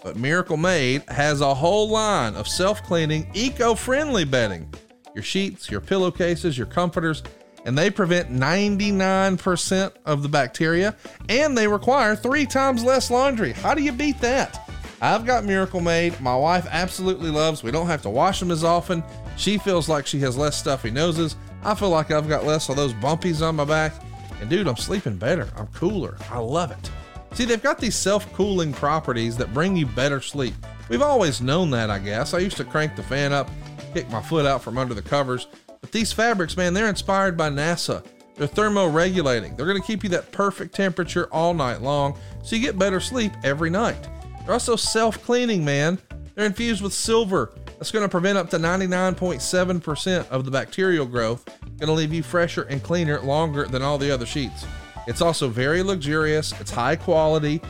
But 0.04 0.16
Miracle 0.18 0.58
Made 0.58 1.04
has 1.08 1.40
a 1.40 1.54
whole 1.54 1.88
line 1.88 2.34
of 2.36 2.46
self 2.46 2.82
cleaning, 2.82 3.30
eco 3.32 3.74
friendly 3.74 4.24
bedding 4.26 4.70
your 5.16 5.24
sheets, 5.24 5.68
your 5.70 5.80
pillowcases, 5.80 6.56
your 6.56 6.66
comforters, 6.66 7.24
and 7.64 7.76
they 7.76 7.90
prevent 7.90 8.30
99% 8.30 9.92
of 10.04 10.22
the 10.22 10.28
bacteria 10.28 10.94
and 11.28 11.58
they 11.58 11.66
require 11.66 12.14
three 12.14 12.46
times 12.46 12.84
less 12.84 13.10
laundry. 13.10 13.50
How 13.52 13.74
do 13.74 13.82
you 13.82 13.90
beat 13.90 14.20
that? 14.20 14.70
I've 15.00 15.26
got 15.26 15.44
Miracle 15.44 15.80
Made. 15.80 16.20
My 16.20 16.36
wife 16.36 16.68
absolutely 16.70 17.30
loves. 17.30 17.62
We 17.62 17.70
don't 17.72 17.86
have 17.88 18.02
to 18.02 18.10
wash 18.10 18.38
them 18.40 18.50
as 18.52 18.62
often. 18.62 19.02
She 19.36 19.58
feels 19.58 19.88
like 19.88 20.06
she 20.06 20.20
has 20.20 20.36
less 20.36 20.56
stuffy 20.56 20.90
noses. 20.90 21.34
I 21.64 21.74
feel 21.74 21.90
like 21.90 22.10
I've 22.10 22.28
got 22.28 22.44
less 22.44 22.68
of 22.68 22.76
those 22.76 22.92
bumpies 22.94 23.42
on 23.42 23.56
my 23.56 23.64
back. 23.64 23.94
And 24.40 24.48
dude, 24.48 24.68
I'm 24.68 24.76
sleeping 24.76 25.16
better. 25.16 25.50
I'm 25.56 25.66
cooler. 25.68 26.16
I 26.30 26.38
love 26.38 26.70
it. 26.70 26.90
See, 27.34 27.44
they've 27.46 27.62
got 27.62 27.78
these 27.80 27.96
self 27.96 28.30
cooling 28.34 28.72
properties 28.72 29.36
that 29.38 29.52
bring 29.52 29.76
you 29.76 29.86
better 29.86 30.20
sleep. 30.20 30.54
We've 30.88 31.02
always 31.02 31.40
known 31.40 31.70
that, 31.70 31.90
I 31.90 31.98
guess. 31.98 32.32
I 32.32 32.38
used 32.38 32.56
to 32.58 32.64
crank 32.64 32.96
the 32.96 33.02
fan 33.02 33.32
up 33.32 33.50
kick 33.96 34.10
my 34.10 34.20
foot 34.20 34.44
out 34.44 34.60
from 34.62 34.76
under 34.76 34.92
the 34.92 35.00
covers. 35.00 35.46
But 35.80 35.90
these 35.90 36.12
fabrics, 36.12 36.54
man, 36.56 36.74
they're 36.74 36.88
inspired 36.88 37.34
by 37.36 37.48
NASA. 37.48 38.04
They're 38.34 38.46
thermoregulating. 38.46 39.56
They're 39.56 39.64
going 39.66 39.80
to 39.80 39.86
keep 39.86 40.02
you 40.04 40.10
that 40.10 40.30
perfect 40.32 40.74
temperature 40.74 41.32
all 41.32 41.54
night 41.54 41.80
long 41.80 42.14
so 42.44 42.54
you 42.56 42.60
get 42.62 42.78
better 42.78 43.00
sleep 43.00 43.32
every 43.42 43.70
night. 43.70 44.08
They're 44.44 44.52
also 44.52 44.76
self 44.76 45.24
cleaning, 45.24 45.64
man. 45.64 45.98
They're 46.34 46.44
infused 46.44 46.82
with 46.82 46.92
silver. 46.92 47.54
That's 47.78 47.90
going 47.90 48.04
to 48.04 48.08
prevent 48.10 48.36
up 48.38 48.50
to 48.50 48.58
99.7% 48.58 50.28
of 50.28 50.44
the 50.44 50.50
bacterial 50.50 51.06
growth. 51.06 51.46
Going 51.78 51.88
to 51.88 51.92
leave 51.92 52.12
you 52.12 52.22
fresher 52.22 52.62
and 52.64 52.82
cleaner 52.82 53.20
longer 53.20 53.64
than 53.64 53.80
all 53.80 53.96
the 53.96 54.10
other 54.10 54.26
sheets. 54.26 54.66
It's 55.06 55.22
also 55.22 55.48
very 55.48 55.82
luxurious, 55.82 56.52
it's 56.60 56.70
high 56.70 56.96
quality. 56.96 57.62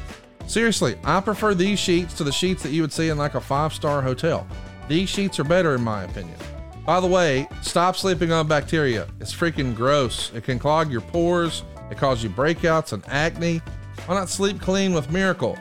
Seriously, 0.48 0.96
I 1.04 1.20
prefer 1.20 1.54
these 1.54 1.78
sheets 1.78 2.14
to 2.14 2.24
the 2.24 2.32
sheets 2.32 2.62
that 2.64 2.70
you 2.72 2.82
would 2.82 2.92
see 2.92 3.08
in 3.10 3.18
like 3.18 3.34
a 3.36 3.40
five 3.40 3.72
star 3.72 4.02
hotel. 4.02 4.44
These 4.88 5.08
sheets 5.08 5.38
are 5.40 5.44
better, 5.44 5.74
in 5.74 5.82
my 5.82 6.04
opinion. 6.04 6.36
By 6.84 7.00
the 7.00 7.06
way, 7.08 7.48
stop 7.62 7.96
sleeping 7.96 8.30
on 8.30 8.46
bacteria. 8.46 9.08
It's 9.20 9.34
freaking 9.34 9.74
gross. 9.74 10.32
It 10.32 10.44
can 10.44 10.58
clog 10.58 10.90
your 10.92 11.00
pores, 11.00 11.64
it 11.90 11.98
causes 11.98 12.22
you 12.24 12.30
breakouts 12.30 12.92
and 12.92 13.02
acne. 13.08 13.60
Why 14.06 14.14
not 14.14 14.28
sleep 14.28 14.60
clean 14.60 14.94
with 14.94 15.10
Miracle? 15.10 15.58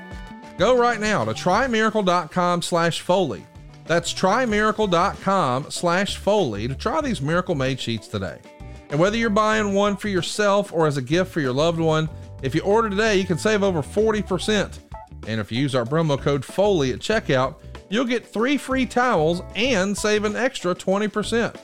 Go 0.60 0.78
right 0.78 1.00
now 1.00 1.26
to 1.26 1.32
trymiracle.com 1.32 2.62
slash 2.62 3.02
Foley. 3.02 3.44
That's 3.86 4.14
trymiracle.com 4.14 5.72
slash 5.72 6.18
Foley 6.18 6.68
to 6.68 6.76
try 6.76 7.02
these 7.02 7.22
miracle 7.22 7.56
made 7.56 7.80
sheets 7.80 8.08
today. 8.08 8.40
And 8.92 9.00
whether 9.00 9.18
you're 9.18 9.30
buying 9.32 9.74
one 9.74 9.98
for 9.98 10.10
yourself 10.10 10.72
or 10.72 10.86
as 10.86 10.98
a 10.98 11.02
gift 11.02 11.32
for 11.32 11.42
your 11.42 11.54
loved 11.54 11.80
one, 11.80 12.08
if 12.44 12.54
you 12.54 12.62
order 12.62 12.90
today, 12.92 13.16
you 13.18 13.26
can 13.26 13.40
save 13.40 13.64
over 13.64 13.80
40%. 13.82 14.78
And 15.28 15.42
if 15.42 15.52
you 15.52 15.60
use 15.60 15.74
our 15.74 15.86
promo 15.86 16.20
code 16.22 16.46
Foley 16.46 16.94
at 16.94 17.00
checkout, 17.00 17.56
you'll 17.96 18.04
get 18.04 18.28
three 18.28 18.58
free 18.58 18.86
towels 18.86 19.42
and 19.56 19.98
save 19.98 20.26
an 20.26 20.36
extra 20.36 20.76
20%. 20.76 21.56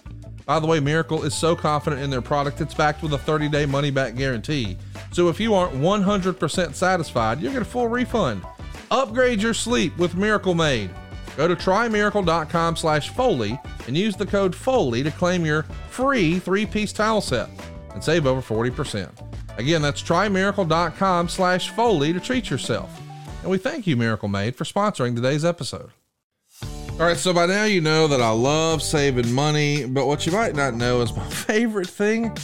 By 0.46 0.60
the 0.62 0.66
way, 0.66 0.80
Miracle 0.80 1.24
is 1.24 1.36
so 1.36 1.58
confident 1.58 2.02
in 2.02 2.10
their 2.10 2.22
product, 2.22 2.62
it's 2.62 2.74
backed 2.74 3.04
with 3.04 3.14
a 3.14 3.18
30 3.18 3.50
day 3.50 3.66
money 3.66 3.92
back 3.92 4.16
guarantee. 4.16 4.78
So 5.12 5.28
if 5.28 5.42
you 5.42 5.54
aren't 5.54 5.74
100% 5.76 6.74
satisfied, 6.74 7.42
you'll 7.42 7.52
get 7.52 7.62
a 7.62 7.66
full 7.66 7.90
refund. 7.90 8.44
Upgrade 8.92 9.42
your 9.42 9.54
sleep 9.54 9.96
with 9.98 10.16
Miracle 10.16 10.56
Made. 10.56 10.90
Go 11.36 11.50
to 11.50 11.56
trymiracle.com 11.56 12.78
slash 12.78 13.10
Foley 13.10 13.60
and 13.88 13.98
use 13.98 14.16
the 14.16 14.26
code 14.26 14.56
Foley 14.56 15.04
to 15.04 15.12
claim 15.12 15.46
your 15.46 15.64
free 15.90 16.40
three 16.40 16.66
piece 16.66 16.94
towel 16.94 17.20
set 17.22 17.50
and 17.94 18.02
save 18.02 18.26
over 18.26 18.42
40%. 18.42 19.10
Again, 19.58 19.82
that's 19.82 20.02
trymiracle.com 20.02 21.28
slash 21.28 21.70
Foley 21.72 22.14
to 22.14 22.22
treat 22.22 22.50
yourself. 22.50 22.90
And 23.42 23.52
we 23.52 23.58
thank 23.58 23.86
you, 23.86 23.98
Miracle 23.98 24.30
Made, 24.30 24.56
for 24.56 24.64
sponsoring 24.64 25.14
today's 25.14 25.44
episode. 25.44 25.92
All 27.00 27.08
right, 27.08 27.18
so 27.18 27.34
by 27.34 27.48
now 27.48 27.64
you 27.64 27.82
know 27.82 28.06
that 28.08 28.22
I 28.22 28.30
love 28.30 28.84
saving 28.84 29.32
money, 29.32 29.86
but 29.86 30.06
what 30.08 30.26
you 30.28 30.32
might 30.32 30.56
not 30.56 30.76
know 30.76 31.02
is 31.02 31.16
my 31.16 31.28
favorite 31.30 31.88
thing 31.90 32.36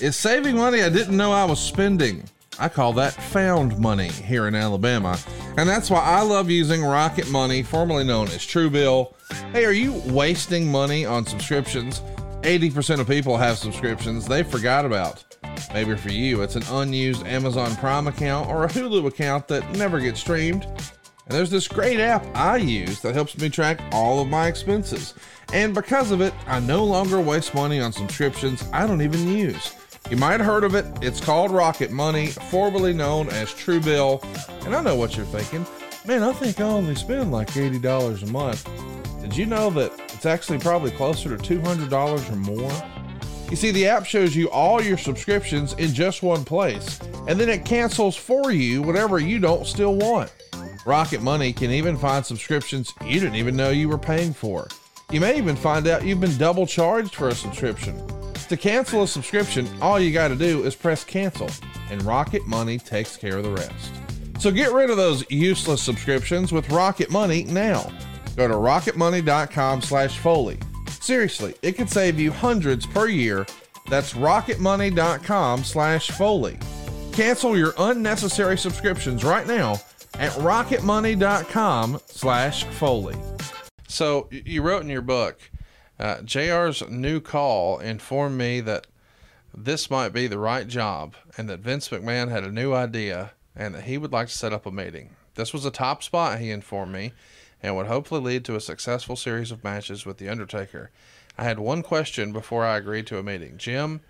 is 0.00 0.16
saving 0.16 0.56
money 0.56 0.80
I 0.82 0.88
didn't 0.88 1.16
know 1.16 1.32
I 1.32 1.44
was 1.44 1.60
spending. 1.60 2.24
I 2.58 2.68
call 2.70 2.92
that 2.94 3.12
found 3.12 3.78
money 3.78 4.08
here 4.08 4.46
in 4.48 4.54
Alabama. 4.54 5.18
And 5.58 5.68
that's 5.68 5.90
why 5.90 6.00
I 6.00 6.22
love 6.22 6.50
using 6.50 6.82
Rocket 6.84 7.30
Money, 7.30 7.62
formerly 7.62 8.04
known 8.04 8.28
as 8.28 8.38
Truebill. 8.38 9.12
Hey, 9.52 9.64
are 9.66 9.72
you 9.72 9.94
wasting 10.06 10.70
money 10.72 11.04
on 11.04 11.26
subscriptions? 11.26 12.00
80% 12.42 13.00
of 13.00 13.08
people 13.08 13.36
have 13.36 13.58
subscriptions 13.58 14.24
they 14.26 14.44
forgot 14.44 14.86
about. 14.86 15.24
Maybe 15.74 15.94
for 15.96 16.10
you, 16.10 16.40
it's 16.42 16.56
an 16.56 16.64
unused 16.70 17.26
Amazon 17.26 17.76
Prime 17.76 18.06
account 18.06 18.48
or 18.48 18.64
a 18.64 18.68
Hulu 18.68 19.06
account 19.08 19.46
that 19.48 19.70
never 19.76 20.00
gets 20.00 20.20
streamed. 20.20 20.64
And 21.26 21.34
there's 21.38 21.50
this 21.50 21.68
great 21.68 22.00
app 22.00 22.26
I 22.36 22.56
use 22.56 23.00
that 23.02 23.14
helps 23.14 23.38
me 23.38 23.48
track 23.48 23.80
all 23.92 24.20
of 24.20 24.28
my 24.28 24.48
expenses. 24.48 25.14
And 25.52 25.72
because 25.74 26.10
of 26.10 26.20
it, 26.20 26.34
I 26.48 26.58
no 26.60 26.82
longer 26.84 27.20
waste 27.20 27.54
money 27.54 27.80
on 27.80 27.92
subscriptions 27.92 28.64
I 28.72 28.86
don't 28.88 29.02
even 29.02 29.28
use. 29.28 29.74
You 30.10 30.16
might 30.16 30.32
have 30.40 30.46
heard 30.46 30.64
of 30.64 30.74
it. 30.74 30.84
It's 31.00 31.20
called 31.20 31.52
Rocket 31.52 31.92
Money, 31.92 32.26
formerly 32.50 32.92
known 32.92 33.28
as 33.28 33.50
Truebill. 33.50 34.22
And 34.66 34.74
I 34.74 34.82
know 34.82 34.96
what 34.96 35.16
you're 35.16 35.26
thinking. 35.26 35.64
Man, 36.04 36.24
I 36.24 36.32
think 36.32 36.58
I 36.58 36.64
only 36.64 36.96
spend 36.96 37.30
like 37.30 37.48
$80 37.52 38.22
a 38.22 38.26
month. 38.32 38.68
Did 39.22 39.36
you 39.36 39.46
know 39.46 39.70
that 39.70 39.92
it's 40.12 40.26
actually 40.26 40.58
probably 40.58 40.90
closer 40.90 41.36
to 41.36 41.58
$200 41.60 42.32
or 42.32 42.36
more? 42.36 42.72
You 43.50 43.56
see, 43.56 43.70
the 43.70 43.86
app 43.86 44.06
shows 44.06 44.34
you 44.34 44.50
all 44.50 44.82
your 44.82 44.98
subscriptions 44.98 45.74
in 45.74 45.94
just 45.94 46.22
one 46.24 46.44
place, 46.44 46.98
and 47.28 47.38
then 47.38 47.48
it 47.48 47.64
cancels 47.64 48.16
for 48.16 48.50
you 48.50 48.82
whatever 48.82 49.20
you 49.20 49.38
don't 49.38 49.66
still 49.66 49.94
want. 49.94 50.32
Rocket 50.84 51.22
Money 51.22 51.52
can 51.52 51.70
even 51.70 51.96
find 51.96 52.26
subscriptions 52.26 52.92
you 53.04 53.20
didn't 53.20 53.36
even 53.36 53.54
know 53.54 53.70
you 53.70 53.88
were 53.88 53.98
paying 53.98 54.34
for. 54.34 54.66
You 55.12 55.20
may 55.20 55.36
even 55.38 55.54
find 55.54 55.86
out 55.86 56.04
you've 56.04 56.18
been 56.20 56.36
double 56.38 56.66
charged 56.66 57.14
for 57.14 57.28
a 57.28 57.34
subscription. 57.34 58.00
To 58.48 58.56
cancel 58.56 59.04
a 59.04 59.08
subscription, 59.08 59.68
all 59.80 60.00
you 60.00 60.12
got 60.12 60.26
to 60.28 60.34
do 60.36 60.64
is 60.64 60.74
press 60.74 61.04
cancel, 61.04 61.48
and 61.90 62.02
Rocket 62.02 62.46
Money 62.48 62.78
takes 62.78 63.16
care 63.16 63.38
of 63.38 63.44
the 63.44 63.50
rest. 63.52 63.92
So 64.40 64.50
get 64.50 64.72
rid 64.72 64.90
of 64.90 64.96
those 64.96 65.24
useless 65.30 65.80
subscriptions 65.80 66.50
with 66.50 66.68
Rocket 66.70 67.10
Money 67.10 67.44
now. 67.44 67.92
Go 68.36 68.48
to 68.48 68.54
rocketmoney.com/foley. 68.54 70.58
Seriously, 71.00 71.54
it 71.62 71.72
could 71.76 71.90
save 71.90 72.18
you 72.20 72.32
hundreds 72.32 72.86
per 72.86 73.06
year. 73.06 73.46
That's 73.88 74.14
rocketmoney.com/foley. 74.14 76.58
Cancel 77.12 77.56
your 77.58 77.74
unnecessary 77.78 78.56
subscriptions 78.58 79.22
right 79.22 79.46
now 79.46 79.78
at 80.18 80.32
rocketmoney.com 80.32 82.00
slash 82.06 82.64
Foley. 82.64 83.16
So 83.88 84.28
you 84.30 84.62
wrote 84.62 84.82
in 84.82 84.88
your 84.88 85.00
book, 85.02 85.38
uh, 85.98 86.22
JR's 86.22 86.82
new 86.88 87.20
call 87.20 87.78
informed 87.78 88.38
me 88.38 88.60
that 88.60 88.86
this 89.54 89.90
might 89.90 90.10
be 90.10 90.26
the 90.26 90.38
right 90.38 90.66
job 90.66 91.14
and 91.36 91.48
that 91.48 91.60
Vince 91.60 91.88
McMahon 91.90 92.28
had 92.30 92.44
a 92.44 92.50
new 92.50 92.72
idea 92.72 93.32
and 93.54 93.74
that 93.74 93.84
he 93.84 93.98
would 93.98 94.12
like 94.12 94.28
to 94.28 94.34
set 94.34 94.52
up 94.52 94.66
a 94.66 94.70
meeting. 94.70 95.10
This 95.34 95.52
was 95.52 95.64
a 95.64 95.70
top 95.70 96.02
spot, 96.02 96.38
he 96.40 96.50
informed 96.50 96.92
me, 96.92 97.12
and 97.62 97.76
would 97.76 97.86
hopefully 97.86 98.20
lead 98.20 98.44
to 98.46 98.56
a 98.56 98.60
successful 98.60 99.16
series 99.16 99.50
of 99.50 99.64
matches 99.64 100.04
with 100.04 100.18
The 100.18 100.28
Undertaker. 100.28 100.90
I 101.38 101.44
had 101.44 101.58
one 101.58 101.82
question 101.82 102.32
before 102.32 102.64
I 102.64 102.76
agreed 102.76 103.06
to 103.08 103.18
a 103.18 103.22
meeting. 103.22 103.56
Jim, 103.56 104.00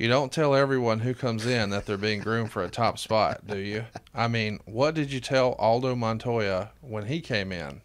you 0.00 0.08
don't 0.08 0.32
tell 0.32 0.54
everyone 0.54 1.00
who 1.00 1.12
comes 1.12 1.44
in 1.44 1.68
that 1.68 1.84
they're 1.84 1.98
being 1.98 2.20
groomed 2.22 2.52
for 2.52 2.64
a 2.64 2.70
top 2.70 2.98
spot, 2.98 3.46
do 3.46 3.58
you? 3.58 3.84
I 4.14 4.28
mean, 4.28 4.60
what 4.64 4.94
did 4.94 5.12
you 5.12 5.20
tell 5.20 5.52
Aldo 5.58 5.94
Montoya 5.94 6.70
when 6.80 7.04
he 7.04 7.20
came 7.20 7.52
in? 7.52 7.82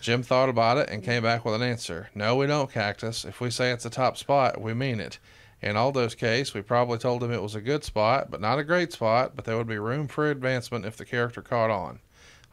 Jim 0.00 0.22
thought 0.22 0.48
about 0.48 0.78
it 0.78 0.88
and 0.88 1.04
came 1.04 1.22
back 1.22 1.44
with 1.44 1.52
an 1.54 1.60
answer. 1.60 2.08
No, 2.14 2.36
we 2.36 2.46
don't, 2.46 2.72
Cactus. 2.72 3.26
If 3.26 3.38
we 3.38 3.50
say 3.50 3.70
it's 3.70 3.84
a 3.84 3.90
top 3.90 4.16
spot, 4.16 4.62
we 4.62 4.72
mean 4.72 4.98
it. 4.98 5.18
In 5.60 5.76
Aldo's 5.76 6.14
case, 6.14 6.54
we 6.54 6.62
probably 6.62 6.96
told 6.96 7.22
him 7.22 7.30
it 7.30 7.42
was 7.42 7.54
a 7.54 7.60
good 7.60 7.84
spot, 7.84 8.30
but 8.30 8.40
not 8.40 8.58
a 8.58 8.64
great 8.64 8.90
spot, 8.90 9.32
but 9.36 9.44
there 9.44 9.58
would 9.58 9.68
be 9.68 9.76
room 9.78 10.08
for 10.08 10.30
advancement 10.30 10.86
if 10.86 10.96
the 10.96 11.04
character 11.04 11.42
caught 11.42 11.68
on. 11.68 11.98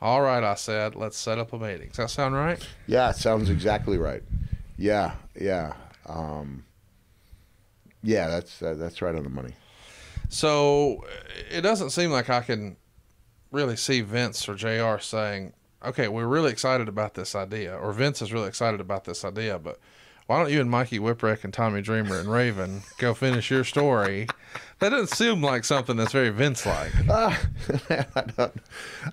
All 0.01 0.21
right, 0.21 0.43
I 0.43 0.55
said, 0.55 0.93
let's 0.93 1.17
set 1.17 1.37
up 1.39 1.53
a 1.53 1.57
meeting. 1.57 1.87
Does 1.87 1.97
that 1.99 2.09
sound 2.09 2.35
right? 2.35 2.59
Yeah, 2.85 3.11
it 3.11 3.15
sounds 3.15 3.49
exactly 3.49 3.97
right. 3.97 4.23
Yeah, 4.77 5.13
yeah. 5.39 5.75
Um, 6.05 6.65
yeah, 8.03 8.27
that's 8.27 8.61
uh, 8.61 8.75
that's 8.75 9.01
right 9.01 9.15
on 9.15 9.23
the 9.23 9.29
money. 9.29 9.53
So 10.29 11.03
uh, 11.03 11.41
it 11.57 11.61
doesn't 11.61 11.91
seem 11.91 12.11
like 12.11 12.29
I 12.29 12.41
can 12.41 12.77
really 13.51 13.75
see 13.75 14.01
Vince 14.01 14.47
or 14.47 14.55
Jr. 14.55 14.99
saying, 15.01 15.53
"Okay, 15.85 16.07
we're 16.07 16.27
really 16.27 16.51
excited 16.51 16.87
about 16.87 17.15
this 17.15 17.35
idea," 17.35 17.75
or 17.75 17.91
Vince 17.93 18.21
is 18.21 18.31
really 18.31 18.47
excited 18.47 18.79
about 18.79 19.05
this 19.05 19.25
idea, 19.25 19.57
but 19.57 19.79
why 20.27 20.39
don't 20.41 20.51
you 20.51 20.61
and 20.61 20.69
Mikey 20.69 20.99
Whipwreck 20.99 21.43
and 21.43 21.53
Tommy 21.53 21.81
Dreamer 21.81 22.19
and 22.19 22.31
Raven 22.31 22.81
go 22.97 23.13
finish 23.13 23.49
your 23.49 23.63
story? 23.63 24.27
That 24.79 24.89
doesn't 24.89 25.15
seem 25.15 25.41
like 25.41 25.65
something 25.65 25.95
that's 25.97 26.11
very 26.11 26.29
Vince 26.29 26.65
like. 26.65 26.93
Uh, 27.09 27.35
I, 28.15 28.21
don't, 28.37 28.53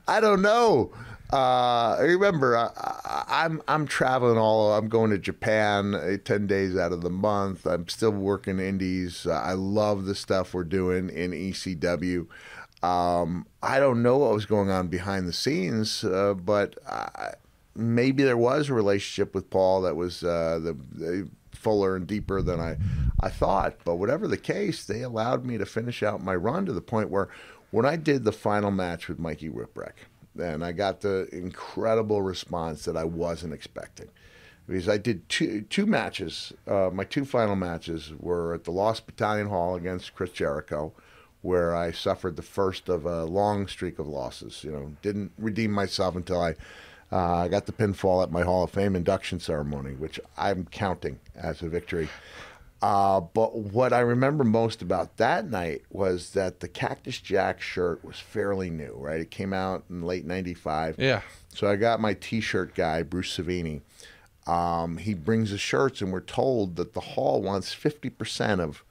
I 0.07 0.20
don't 0.20 0.43
know 0.43 0.93
uh, 1.35 1.97
remember, 2.01 2.57
I, 2.57 2.66
am 2.66 3.24
I'm, 3.28 3.62
I'm 3.66 3.87
traveling 3.89 4.39
all. 4.39 4.72
I'm 4.74 4.89
going 4.89 5.11
to 5.11 5.18
Japan 5.18 5.95
uh, 5.97 6.16
ten 6.24 6.47
days 6.47 6.76
out 6.76 6.93
of 6.93 7.01
the 7.01 7.11
month. 7.11 7.66
I'm 7.66 7.89
still 7.89 8.12
working 8.12 8.61
indies. 8.61 9.26
I 9.26 9.55
love 9.55 10.05
the 10.05 10.14
stuff 10.14 10.55
we're 10.55 10.62
doing 10.62 11.09
in 11.11 11.32
ECW. 11.32 12.28
Um, 12.85 13.47
I 13.64 13.80
don't 13.80 14.03
know 14.05 14.18
what 14.18 14.32
was 14.32 14.47
going 14.47 14.70
on 14.70 14.87
behind 14.87 15.26
the 15.26 15.32
scenes, 15.32 16.05
uh, 16.05 16.35
but 16.35 16.78
I, 16.89 17.35
maybe 17.74 18.22
there 18.22 18.37
was 18.37 18.68
a 18.70 18.74
relationship 18.74 19.35
with 19.35 19.51
Paul 19.51 19.82
that 19.82 19.97
was 19.97 20.22
uh, 20.22 20.61
the, 20.62 20.74
the 20.93 21.28
fuller 21.51 21.97
and 21.97 22.07
deeper 22.07 22.43
than 22.43 22.61
I 22.61 22.76
I 23.20 23.30
thought. 23.30 23.74
But 23.85 23.97
whatever 23.97 24.28
the 24.28 24.37
case, 24.37 24.85
they 24.85 25.03
allowed 25.03 25.45
me 25.45 25.59
to 25.59 25.66
finish 25.66 26.01
out 26.05 26.22
my 26.22 26.37
run 26.37 26.64
to 26.66 26.72
the 26.72 26.80
point 26.80 27.11
where 27.11 27.28
when 27.72 27.87
I 27.87 27.97
did 27.97 28.22
the 28.22 28.30
final 28.32 28.70
match 28.70 29.09
with 29.09 29.18
Mikey 29.18 29.49
Whipwreck 29.49 29.95
and 30.39 30.64
I 30.64 30.72
got 30.72 31.01
the 31.01 31.28
incredible 31.32 32.22
response 32.22 32.85
that 32.85 32.97
I 32.97 33.05
wasn't 33.05 33.53
expecting. 33.55 34.09
Because 34.66 34.89
I 34.89 34.97
did 34.97 35.28
two 35.28 35.62
two 35.62 35.85
matches, 35.85 36.53
uh, 36.66 36.89
my 36.93 37.05
two 37.05 37.26
final 37.26 37.55
matches 37.55 38.12
were 38.18 38.55
at 38.55 38.64
the 38.64 38.70
Lost 38.70 39.05
Battalion 39.07 39.49
Hall 39.49 39.74
against 39.74 40.14
Chris 40.14 40.30
Jericho, 40.30 40.93
where 41.43 41.76
I 41.76 41.93
suffered 41.93 42.37
the 42.37 42.43
first 42.43 42.89
of 42.89 43.05
a 43.05 43.24
long 43.26 43.66
streak 43.66 43.99
of 43.99 44.09
losses. 44.09 44.64
You 44.64 44.70
know, 44.72 44.93
didn't 45.03 45.32
redeem 45.39 45.70
myself 45.70 46.16
until 46.16 46.41
I 46.41 46.55
uh, 47.12 47.47
got 47.49 47.66
the 47.66 47.72
pinfall 47.72 48.22
at 48.22 48.30
my 48.32 48.41
Hall 48.43 48.64
of 48.64 48.70
Fame 48.70 48.97
induction 48.97 49.39
ceremony, 49.39 49.93
which 49.97 50.18
I'm 50.39 50.64
counting 50.70 51.20
as 51.37 51.61
a 51.61 51.68
victory. 51.68 52.09
Uh, 52.85 53.18
but 53.18 53.57
what 53.57 53.95
I 53.95 54.01
remember 54.01 54.45
most 54.45 54.82
about 54.82 55.16
that 55.16 55.49
night 55.51 55.80
was 55.89 56.32
that 56.35 56.61
the 56.61 56.68
Cactus 56.68 57.18
Jack 57.18 57.59
shirt 57.62 58.05
was 58.05 58.18
fairly 58.20 58.68
new, 58.68 58.93
right? 58.99 59.22
It 59.22 59.30
came 59.30 59.55
out 59.55 59.85
in 59.89 60.03
late 60.03 60.26
'95. 60.26 60.97
Yeah. 60.99 61.22
So 61.49 61.66
I 61.66 61.76
got 61.76 61.99
my 61.99 62.12
T-shirt 62.12 62.74
guy, 62.74 63.03
Bruce 63.03 63.39
Savini. 63.39 63.80
Um, 64.47 64.99
he 64.99 65.14
brings 65.14 65.51
the 65.51 65.57
shirts, 65.57 66.03
and 66.03 66.12
we're 66.12 66.20
told 66.20 66.76
that 66.76 66.93
the 66.93 67.01
hall 67.01 67.41
wants 67.41 67.74
50% 67.74 68.61
of 68.61 68.85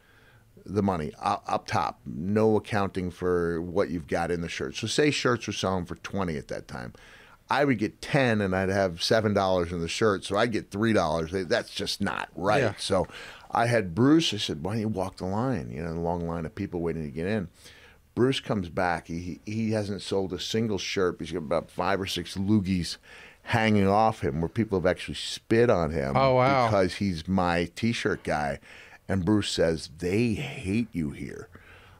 the 0.65 0.81
money 0.81 1.11
up, 1.21 1.43
up, 1.45 1.67
top, 1.67 1.99
no 2.03 2.55
accounting 2.55 3.11
for 3.11 3.61
what 3.61 3.91
you've 3.91 4.07
got 4.07 4.31
in 4.31 4.41
the 4.41 4.49
shirt. 4.49 4.75
So 4.75 4.87
say 4.87 5.11
shirts 5.11 5.45
were 5.45 5.53
selling 5.53 5.85
for 5.85 5.95
20 5.97 6.35
at 6.35 6.47
that 6.47 6.67
time. 6.67 6.93
I 7.49 7.65
would 7.65 7.77
get 7.77 8.01
10 8.01 8.41
and 8.41 8.55
I'd 8.55 8.69
have 8.69 8.95
$7 8.95 9.71
in 9.71 9.81
the 9.81 9.87
shirt, 9.89 10.23
so 10.23 10.35
I'd 10.37 10.51
get 10.53 10.71
$3. 10.71 11.47
That's 11.47 11.71
just 11.75 12.01
not 12.01 12.29
right. 12.35 12.61
Yeah. 12.63 12.73
So 12.79 13.05
I 13.53 13.67
had 13.67 13.93
Bruce. 13.93 14.33
I 14.33 14.37
said, 14.37 14.63
"Why 14.63 14.73
don't 14.73 14.81
you 14.81 14.87
walk 14.87 15.17
the 15.17 15.25
line?" 15.25 15.69
You 15.71 15.83
know, 15.83 15.93
the 15.93 15.99
long 15.99 16.27
line 16.27 16.45
of 16.45 16.55
people 16.55 16.79
waiting 16.81 17.03
to 17.03 17.11
get 17.11 17.27
in. 17.27 17.49
Bruce 18.15 18.39
comes 18.39 18.69
back. 18.69 19.07
He 19.07 19.39
he 19.45 19.71
hasn't 19.71 20.01
sold 20.01 20.33
a 20.33 20.39
single 20.39 20.77
shirt. 20.79 21.17
He's 21.19 21.31
got 21.31 21.39
about 21.39 21.69
five 21.69 22.01
or 22.01 22.07
six 22.07 22.35
loogies 22.35 22.97
hanging 23.43 23.87
off 23.87 24.21
him, 24.21 24.41
where 24.41 24.49
people 24.49 24.79
have 24.79 24.85
actually 24.85 25.15
spit 25.15 25.69
on 25.69 25.91
him. 25.91 26.17
Oh 26.17 26.35
wow! 26.35 26.67
Because 26.67 26.95
he's 26.95 27.27
my 27.27 27.69
T-shirt 27.75 28.23
guy, 28.23 28.59
and 29.07 29.23
Bruce 29.23 29.49
says 29.49 29.89
they 29.99 30.33
hate 30.33 30.87
you 30.91 31.11
here. 31.11 31.47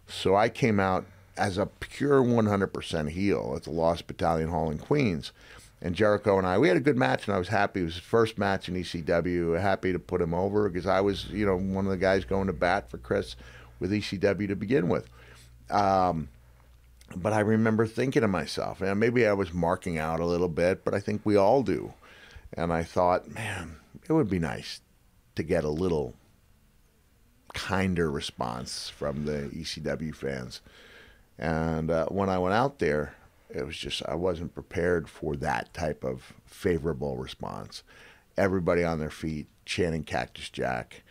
So 0.07 0.35
I 0.35 0.49
came 0.49 0.79
out 0.79 1.05
as 1.35 1.57
a 1.57 1.65
pure 1.65 2.21
100% 2.21 3.09
heel 3.09 3.53
at 3.55 3.63
the 3.63 3.71
Lost 3.71 4.05
Battalion 4.05 4.49
Hall 4.49 4.69
in 4.69 4.77
Queens 4.77 5.31
and 5.83 5.93
Jericho 5.95 6.37
and 6.37 6.47
I, 6.47 6.57
we 6.57 6.69
had 6.69 6.77
a 6.77 6.81
good 6.81 6.95
match, 6.95 7.27
and 7.27 7.35
I 7.35 7.37
was 7.37 7.49
happy. 7.49 7.81
It 7.81 7.83
was 7.83 7.95
his 7.95 8.03
first 8.03 8.37
match 8.37 8.69
in 8.69 8.75
ECW. 8.75 9.59
Happy 9.59 9.91
to 9.91 9.99
put 9.99 10.21
him 10.21 10.33
over 10.33 10.69
because 10.69 10.87
I 10.87 11.01
was, 11.01 11.25
you 11.29 11.45
know, 11.45 11.57
one 11.57 11.83
of 11.85 11.91
the 11.91 11.97
guys 11.97 12.23
going 12.23 12.47
to 12.47 12.53
bat 12.53 12.89
for 12.89 12.97
Chris 12.97 13.35
with 13.81 13.91
ECW 13.91 14.47
to 14.47 14.55
begin 14.55 14.87
with. 14.87 15.09
Um, 15.69 16.29
but 17.17 17.33
I 17.33 17.41
remember 17.41 17.85
thinking 17.85 18.21
to 18.21 18.29
myself, 18.29 18.79
and 18.81 18.97
maybe 18.97 19.27
I 19.27 19.33
was 19.33 19.53
marking 19.53 19.97
out 19.97 20.21
a 20.21 20.25
little 20.25 20.47
bit, 20.47 20.85
but 20.85 20.93
I 20.93 21.01
think 21.01 21.21
we 21.25 21.35
all 21.35 21.63
do. 21.63 21.93
And 22.53 22.71
I 22.71 22.83
thought, 22.83 23.29
man, 23.29 23.75
it 24.07 24.13
would 24.13 24.29
be 24.29 24.39
nice 24.39 24.79
to 25.35 25.43
get 25.43 25.65
a 25.65 25.69
little 25.69 26.13
kinder 27.53 28.09
response 28.09 28.87
from 28.87 29.25
the 29.25 29.49
ECW 29.53 30.15
fans. 30.15 30.61
And 31.37 31.91
uh, 31.91 32.05
when 32.05 32.29
I 32.29 32.37
went 32.39 32.53
out 32.55 32.79
there, 32.79 33.15
it 33.53 33.65
was 33.65 33.77
just 33.77 34.01
I 34.07 34.15
wasn't 34.15 34.53
prepared 34.53 35.07
for 35.07 35.35
that 35.37 35.73
type 35.73 36.03
of 36.03 36.33
favorable 36.45 37.17
response. 37.17 37.83
Everybody 38.37 38.83
on 38.83 38.99
their 38.99 39.11
feet 39.11 39.47
chanting 39.65 40.03
Cactus 40.03 40.49
Jack. 40.49 41.03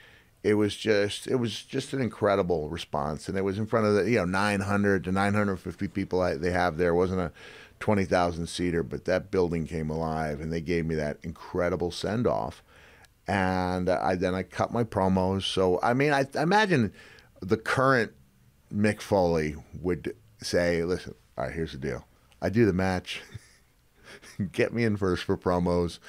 It 0.43 0.55
was 0.55 0.75
just 0.77 1.29
it 1.29 1.37
was 1.37 1.63
just 1.63 1.93
an 1.93 2.01
incredible 2.03 2.69
response, 2.69 3.29
and 3.29 3.39
it 3.39 3.43
was 3.45 3.59
in 3.59 3.67
front 3.67 3.87
of 3.87 3.95
the 3.95 4.11
you 4.11 4.19
know 4.19 4.25
900 4.25 5.05
to 5.05 5.13
950 5.13 5.87
people 5.89 6.21
I, 6.21 6.35
they 6.35 6.51
have 6.51 6.79
there. 6.79 6.91
It 6.91 6.95
wasn't 6.97 7.21
a 7.21 7.33
20,000 7.79 8.49
seater, 8.49 8.83
but 8.83 9.05
that 9.05 9.31
building 9.31 9.67
came 9.69 9.89
alive, 9.89 10.41
and 10.41 10.53
they 10.53 10.61
gave 10.61 10.85
me 10.85 10.97
that 10.97 11.19
incredible 11.23 11.93
send 11.93 12.27
off. 12.27 12.61
And 13.29 13.89
I 13.89 14.17
then 14.17 14.35
I 14.35 14.43
cut 14.43 14.73
my 14.73 14.83
promos. 14.83 15.43
So 15.45 15.79
I 15.81 15.95
mean, 15.95 16.13
I, 16.13 16.25
I 16.35 16.43
imagine 16.43 16.93
the 17.41 17.57
current 17.57 18.11
Mick 18.75 19.01
Foley 19.01 19.55
would 19.81 20.13
say, 20.43 20.83
"Listen, 20.83 21.15
all 21.39 21.45
right, 21.45 21.55
here's 21.55 21.71
the 21.71 21.79
deal 21.79 22.05
I 22.43 22.51
do 22.51 22.67
the 22.67 22.73
match. 22.73 23.23
Get 24.53 24.75
me 24.75 24.83
in 24.85 24.97
first 24.97 25.23
for 25.23 25.39
promos. 25.39 26.01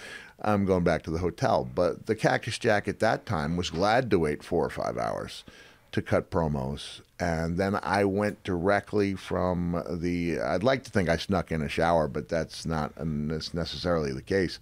I'm 0.42 0.66
going 0.66 0.84
back 0.84 1.04
to 1.04 1.12
the 1.12 1.20
hotel. 1.20 1.70
But 1.76 2.08
the 2.08 2.16
Cactus 2.16 2.58
Jack 2.58 2.88
at 2.88 3.00
that 3.00 3.26
time 3.28 3.56
was 3.56 3.70
glad 3.70 4.10
to 4.12 4.20
wait 4.20 4.44
four 4.44 4.66
or 4.66 4.72
five 4.72 4.98
hours 4.98 5.44
to 5.92 6.02
cut 6.02 6.32
promos. 6.32 7.02
And 7.20 7.58
then 7.60 7.78
I 7.84 8.04
went 8.06 8.44
directly 8.44 9.14
from 9.14 9.82
the. 9.88 10.40
I'd 10.42 10.64
like 10.64 10.84
to 10.86 10.92
think 10.92 11.08
I 11.08 11.18
snuck 11.18 11.52
in 11.52 11.62
a 11.62 11.70
shower, 11.70 12.08
but 12.08 12.30
that's 12.30 12.66
not 12.66 13.00
necessarily 13.06 14.12
the 14.12 14.24
case. 14.24 14.58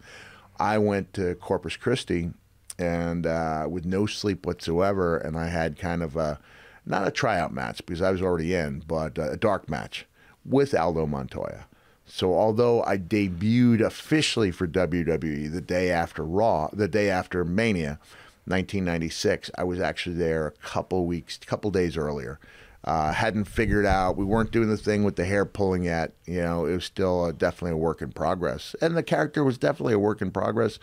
I 0.60 0.78
went 0.78 1.14
to 1.14 1.36
Corpus 1.36 1.78
Christi 1.78 2.32
and 2.78 3.26
uh, 3.26 3.66
with 3.70 3.86
no 3.86 4.06
sleep 4.08 4.46
whatsoever. 4.46 5.18
And 5.18 5.38
I 5.38 5.48
had 5.48 5.80
kind 5.80 6.04
of 6.04 6.18
a, 6.18 6.38
not 6.86 7.08
a 7.08 7.12
tryout 7.12 7.54
match 7.54 7.84
because 7.86 8.02
I 8.02 8.12
was 8.12 8.22
already 8.22 8.54
in, 8.54 8.84
but 8.86 9.18
a 9.18 9.38
dark 9.38 9.70
match 9.70 10.06
with 10.46 10.74
Aldo 10.74 11.06
Montoya. 11.08 11.66
So 12.06 12.34
although 12.34 12.84
I 12.84 12.98
debuted 12.98 13.82
officially 13.82 14.52
for 14.52 14.68
WWE 14.68 15.52
the 15.52 15.62
day 15.62 15.90
after 15.90 16.24
Raw, 16.24 16.70
the 16.74 16.88
day 16.88 17.10
after 17.10 17.46
Mania, 17.46 18.00
1996, 18.46 19.52
I 19.58 19.64
was 19.64 19.80
actually 19.80 20.16
there 20.16 20.48
a 20.48 20.52
couple 20.52 21.06
weeks, 21.06 21.38
couple 21.46 21.72
days 21.72 21.96
earlier. 21.96 22.40
Uh, 22.84 23.14
hadn't 23.14 23.44
figured 23.46 23.86
out 23.86 24.18
we 24.18 24.26
weren't 24.26 24.52
doing 24.52 24.68
the 24.68 24.76
thing 24.76 25.04
with 25.04 25.16
the 25.16 25.26
hair 25.26 25.46
pulling 25.46 25.84
yet. 25.84 26.12
You 26.26 26.42
know, 26.42 26.66
it 26.66 26.74
was 26.74 26.86
still 26.86 27.26
a, 27.26 27.30
uh, 27.30 27.32
definitely 27.32 27.74
a 27.74 27.78
work 27.78 28.02
in 28.02 28.12
progress, 28.12 28.76
and 28.82 28.98
the 28.98 29.04
character 29.04 29.44
was 29.44 29.60
definitely 29.60 29.94
a 29.94 30.00
work 30.00 30.20
in 30.20 30.32
progress 30.32 30.80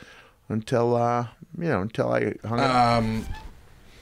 until 0.48 0.94
uh, 0.94 1.26
you 1.58 1.64
know 1.64 1.80
until 1.80 2.12
I 2.12 2.34
hung 2.46 2.60
um, 2.60 3.26
up. 3.28 3.40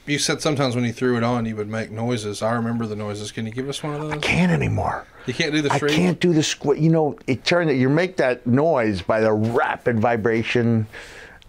You 0.07 0.19
said 0.19 0.41
sometimes 0.41 0.73
when 0.73 0.85
you 0.85 0.93
threw 0.93 1.17
it 1.17 1.23
on, 1.23 1.45
you 1.45 1.55
would 1.57 1.67
make 1.67 1.91
noises. 1.91 2.41
I 2.41 2.53
remember 2.53 2.85
the 2.85 2.95
noises. 2.95 3.33
Can 3.33 3.45
you 3.45 3.51
give 3.51 3.67
us 3.67 3.83
one 3.83 3.93
of 3.93 4.01
those? 4.01 4.13
I 4.13 4.17
can't 4.19 4.53
anymore. 4.53 5.05
You 5.25 5.33
can't 5.33 5.51
do 5.51 5.61
the. 5.61 5.69
I 5.71 5.79
can't 5.79 6.17
do 6.21 6.31
the 6.31 6.49
You 6.77 6.89
know, 6.89 7.19
it 7.27 7.43
turned. 7.43 7.69
You 7.77 7.89
make 7.89 8.15
that 8.15 8.47
noise 8.47 9.01
by 9.01 9.19
the 9.19 9.33
rapid 9.33 9.99
vibration, 9.99 10.87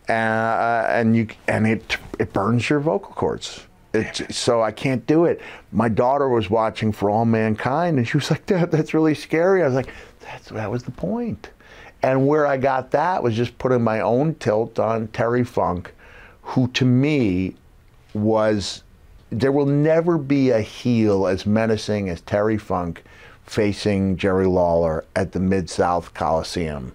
uh, 0.08 0.12
uh, 0.12 0.86
and 0.90 1.14
you 1.14 1.28
and 1.46 1.68
it 1.68 1.98
it 2.18 2.32
burns 2.32 2.68
your 2.68 2.80
vocal 2.80 3.12
cords. 3.12 3.62
so 4.28 4.60
I 4.60 4.72
can't 4.72 5.06
do 5.06 5.24
it. 5.26 5.40
My 5.70 5.88
daughter 5.88 6.28
was 6.28 6.50
watching 6.50 6.90
For 6.90 7.10
All 7.10 7.24
Mankind, 7.24 7.98
and 7.98 8.08
she 8.08 8.16
was 8.16 8.28
like, 8.28 8.44
"Dad, 8.46 8.72
that's 8.72 8.92
really 8.92 9.14
scary." 9.14 9.62
I 9.62 9.66
was 9.66 9.76
like, 9.76 9.88
"That's 10.22 10.48
that 10.48 10.68
was 10.68 10.82
the 10.82 10.90
point." 10.90 11.50
And 12.02 12.26
where 12.26 12.44
I 12.44 12.56
got 12.56 12.90
that 12.90 13.22
was 13.22 13.36
just 13.36 13.56
putting 13.58 13.82
my 13.84 14.00
own 14.00 14.34
tilt 14.34 14.80
on 14.80 15.06
Terry 15.08 15.44
Funk, 15.44 15.92
who 16.42 16.66
to 16.68 16.84
me 16.84 17.54
was 18.14 18.82
there 19.30 19.52
will 19.52 19.66
never 19.66 20.16
be 20.16 20.50
a 20.50 20.60
heel 20.60 21.26
as 21.26 21.44
menacing 21.44 22.08
as 22.08 22.20
Terry 22.22 22.56
Funk 22.56 23.02
facing 23.44 24.16
Jerry 24.16 24.46
Lawler 24.46 25.04
at 25.16 25.32
the 25.32 25.40
Mid 25.40 25.68
South 25.68 26.14
Coliseum 26.14 26.94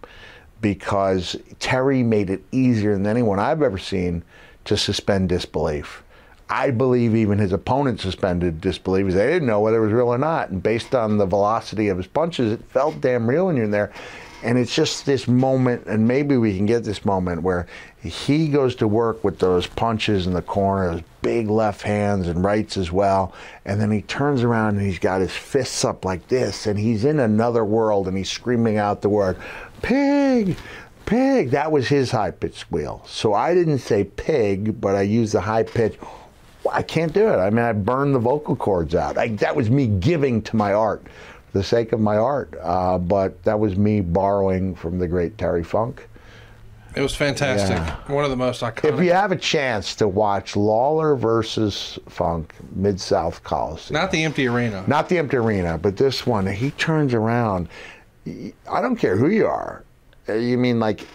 because 0.61 1.35
Terry 1.59 2.03
made 2.03 2.29
it 2.29 2.43
easier 2.51 2.93
than 2.93 3.05
anyone 3.05 3.37
I've 3.39 3.61
ever 3.61 3.77
seen 3.77 4.23
to 4.65 4.77
suspend 4.77 5.29
disbelief. 5.29 6.03
I 6.49 6.71
believe 6.71 7.15
even 7.15 7.37
his 7.37 7.53
opponent 7.53 7.99
suspended 7.99 8.61
disbelief 8.61 9.07
they 9.13 9.27
didn't 9.27 9.47
know 9.47 9.61
whether 9.61 9.77
it 9.77 9.83
was 9.85 9.93
real 9.93 10.09
or 10.09 10.17
not. 10.17 10.49
And 10.49 10.61
based 10.61 10.93
on 10.95 11.17
the 11.17 11.25
velocity 11.25 11.87
of 11.87 11.97
his 11.97 12.07
punches, 12.07 12.51
it 12.53 12.63
felt 12.65 13.01
damn 13.01 13.27
real 13.29 13.47
when 13.47 13.55
you're 13.55 13.65
in 13.65 13.71
there. 13.71 13.91
And 14.43 14.57
it's 14.57 14.75
just 14.75 15.05
this 15.05 15.25
moment, 15.25 15.85
and 15.85 16.05
maybe 16.05 16.35
we 16.35 16.55
can 16.55 16.65
get 16.65 16.83
this 16.83 17.05
moment 17.05 17.43
where 17.43 17.65
he 18.03 18.49
goes 18.49 18.75
to 18.75 18.87
work 18.89 19.23
with 19.23 19.39
those 19.39 19.65
punches 19.67 20.27
in 20.27 20.33
the 20.33 20.41
corner, 20.41 20.91
those 20.91 21.03
big 21.21 21.49
left 21.49 21.81
hands 21.81 22.27
and 22.27 22.43
rights 22.43 22.75
as 22.75 22.91
well. 22.91 23.33
And 23.63 23.79
then 23.79 23.89
he 23.89 24.01
turns 24.01 24.43
around 24.43 24.75
and 24.77 24.85
he's 24.85 24.99
got 24.99 25.21
his 25.21 25.31
fists 25.31 25.85
up 25.85 26.03
like 26.03 26.27
this, 26.27 26.67
and 26.67 26.77
he's 26.77 27.05
in 27.05 27.19
another 27.21 27.63
world 27.63 28.05
and 28.09 28.17
he's 28.17 28.29
screaming 28.29 28.75
out 28.77 29.01
the 29.01 29.07
word, 29.09 29.37
Pig! 29.81 30.57
Pig! 31.05 31.51
That 31.51 31.71
was 31.71 31.87
his 31.87 32.11
high 32.11 32.31
pitched 32.31 32.57
squeal. 32.59 33.01
So 33.07 33.33
I 33.33 33.53
didn't 33.53 33.79
say 33.79 34.03
pig, 34.03 34.79
but 34.81 34.93
I 34.95 35.03
used 35.03 35.33
the 35.33 35.41
high 35.41 35.63
pitch. 35.63 35.97
I 36.69 36.81
can't 36.81 37.13
do 37.13 37.27
it. 37.29 37.37
I 37.37 37.49
mean, 37.49 37.63
I 37.63 37.71
burned 37.71 38.13
the 38.13 38.19
vocal 38.19 38.57
cords 38.57 38.93
out. 38.93 39.17
I, 39.17 39.29
that 39.37 39.55
was 39.55 39.69
me 39.69 39.87
giving 39.87 40.41
to 40.43 40.55
my 40.57 40.73
art 40.73 41.01
the 41.53 41.63
sake 41.63 41.93
of 41.93 42.01
my 42.01 42.17
art. 42.17 42.53
Uh, 42.61 42.97
but 42.97 43.41
that 43.43 43.59
was 43.59 43.77
me 43.77 44.01
borrowing 44.01 44.75
from 44.75 44.99
the 44.99 45.07
great 45.07 45.37
Terry 45.37 45.63
Funk. 45.63 46.07
It 46.95 47.01
was 47.01 47.15
fantastic. 47.15 47.75
Yeah. 47.77 48.13
One 48.13 48.23
of 48.23 48.29
the 48.29 48.35
most 48.35 48.61
iconic. 48.61 48.93
If 48.93 49.03
you 49.03 49.13
have 49.13 49.31
a 49.31 49.35
chance 49.35 49.95
to 49.95 50.07
watch 50.07 50.55
Lawler 50.55 51.15
versus 51.15 51.97
Funk, 52.07 52.53
Mid 52.75 52.99
South 53.01 53.43
Coliseum. 53.43 53.99
Not 53.99 54.11
the 54.11 54.23
empty 54.23 54.47
arena. 54.47 54.83
Not 54.85 55.09
the 55.09 55.17
empty 55.17 55.37
arena, 55.37 55.77
but 55.79 55.97
this 55.97 56.27
one, 56.27 56.45
he 56.45 56.69
turns 56.71 57.15
around. 57.15 57.67
I 58.27 58.81
don't 58.81 58.95
care 58.95 59.15
who 59.17 59.29
you 59.29 59.47
are. 59.47 59.83
You 60.27 60.57
mean 60.59 60.79
like 60.79 61.07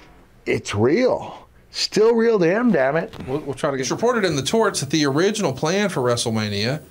it's 0.47 0.74
real? 0.74 1.47
Still 1.70 2.14
real 2.16 2.41
to 2.41 2.45
him, 2.47 2.72
damn 2.72 2.97
it. 2.97 3.14
We'll, 3.28 3.41
we'll 3.41 3.55
try 3.55 3.70
to 3.70 3.76
get. 3.76 3.82
It's 3.82 3.91
reported 3.93 4.24
in 4.24 4.34
the 4.34 4.43
Torch 4.43 4.80
that 4.80 4.91
the 4.91 5.07
original 5.07 5.53
plan 5.53 5.91
for 5.91 6.03
WrestleMania 6.03 6.82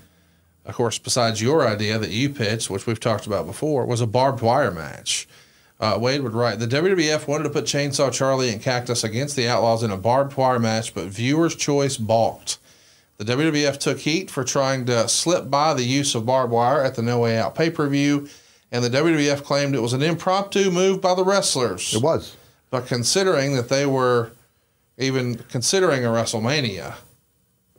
of 0.68 0.76
course, 0.76 1.00
besides 1.00 1.42
your 1.42 1.66
idea 1.68 1.98
that 1.98 2.10
you 2.10 2.30
pitched, 2.30 2.70
which 2.70 2.86
we've 2.86 3.00
talked 3.00 3.26
about 3.26 3.46
before, 3.48 3.86
was 3.86 4.02
a 4.02 4.06
barbed 4.08 4.42
wire 4.42 4.70
match. 4.72 5.28
Uh, 5.80 5.98
Wade 6.00 6.22
would 6.22 6.34
write 6.34 6.60
The 6.60 6.68
WWF 6.68 7.26
wanted 7.28 7.46
to 7.46 7.50
put 7.50 7.64
Chainsaw 7.66 8.12
Charlie 8.12 8.50
and 8.50 8.62
Cactus 8.62 9.04
against 9.04 9.36
the 9.38 9.48
Outlaws 9.48 9.82
in 9.84 9.92
a 9.92 9.98
barbed 9.98 10.36
wire 10.36 10.60
match, 10.60 10.94
but 10.94 11.06
viewers' 11.06 11.56
choice 11.56 11.96
balked. 11.98 12.58
The 13.18 13.24
WWF 13.26 13.78
took 13.78 14.00
heat 14.00 14.30
for 14.30 14.44
trying 14.44 14.86
to 14.88 15.08
slip 15.08 15.50
by 15.50 15.74
the 15.74 15.84
use 15.84 16.14
of 16.16 16.26
barbed 16.26 16.52
wire 16.52 16.84
at 16.84 16.96
the 16.96 17.02
No 17.02 17.20
Way 17.20 17.38
Out 17.38 17.56
pay 17.56 17.70
per 17.70 17.88
view, 17.88 18.28
and 18.72 18.84
the 18.84 18.90
WWF 18.90 19.44
claimed 19.44 19.74
it 19.74 19.82
was 19.82 19.94
an 19.94 20.04
impromptu 20.04 20.70
move 20.70 21.00
by 21.00 21.16
the 21.16 21.24
wrestlers. 21.24 21.94
It 21.96 22.04
was. 22.04 22.36
But 22.70 22.88
considering 22.88 23.56
that 23.56 23.70
they 23.70 23.86
were 23.86 24.32
even 24.98 25.36
considering 25.50 26.04
a 26.06 26.10
WrestleMania, 26.10 26.96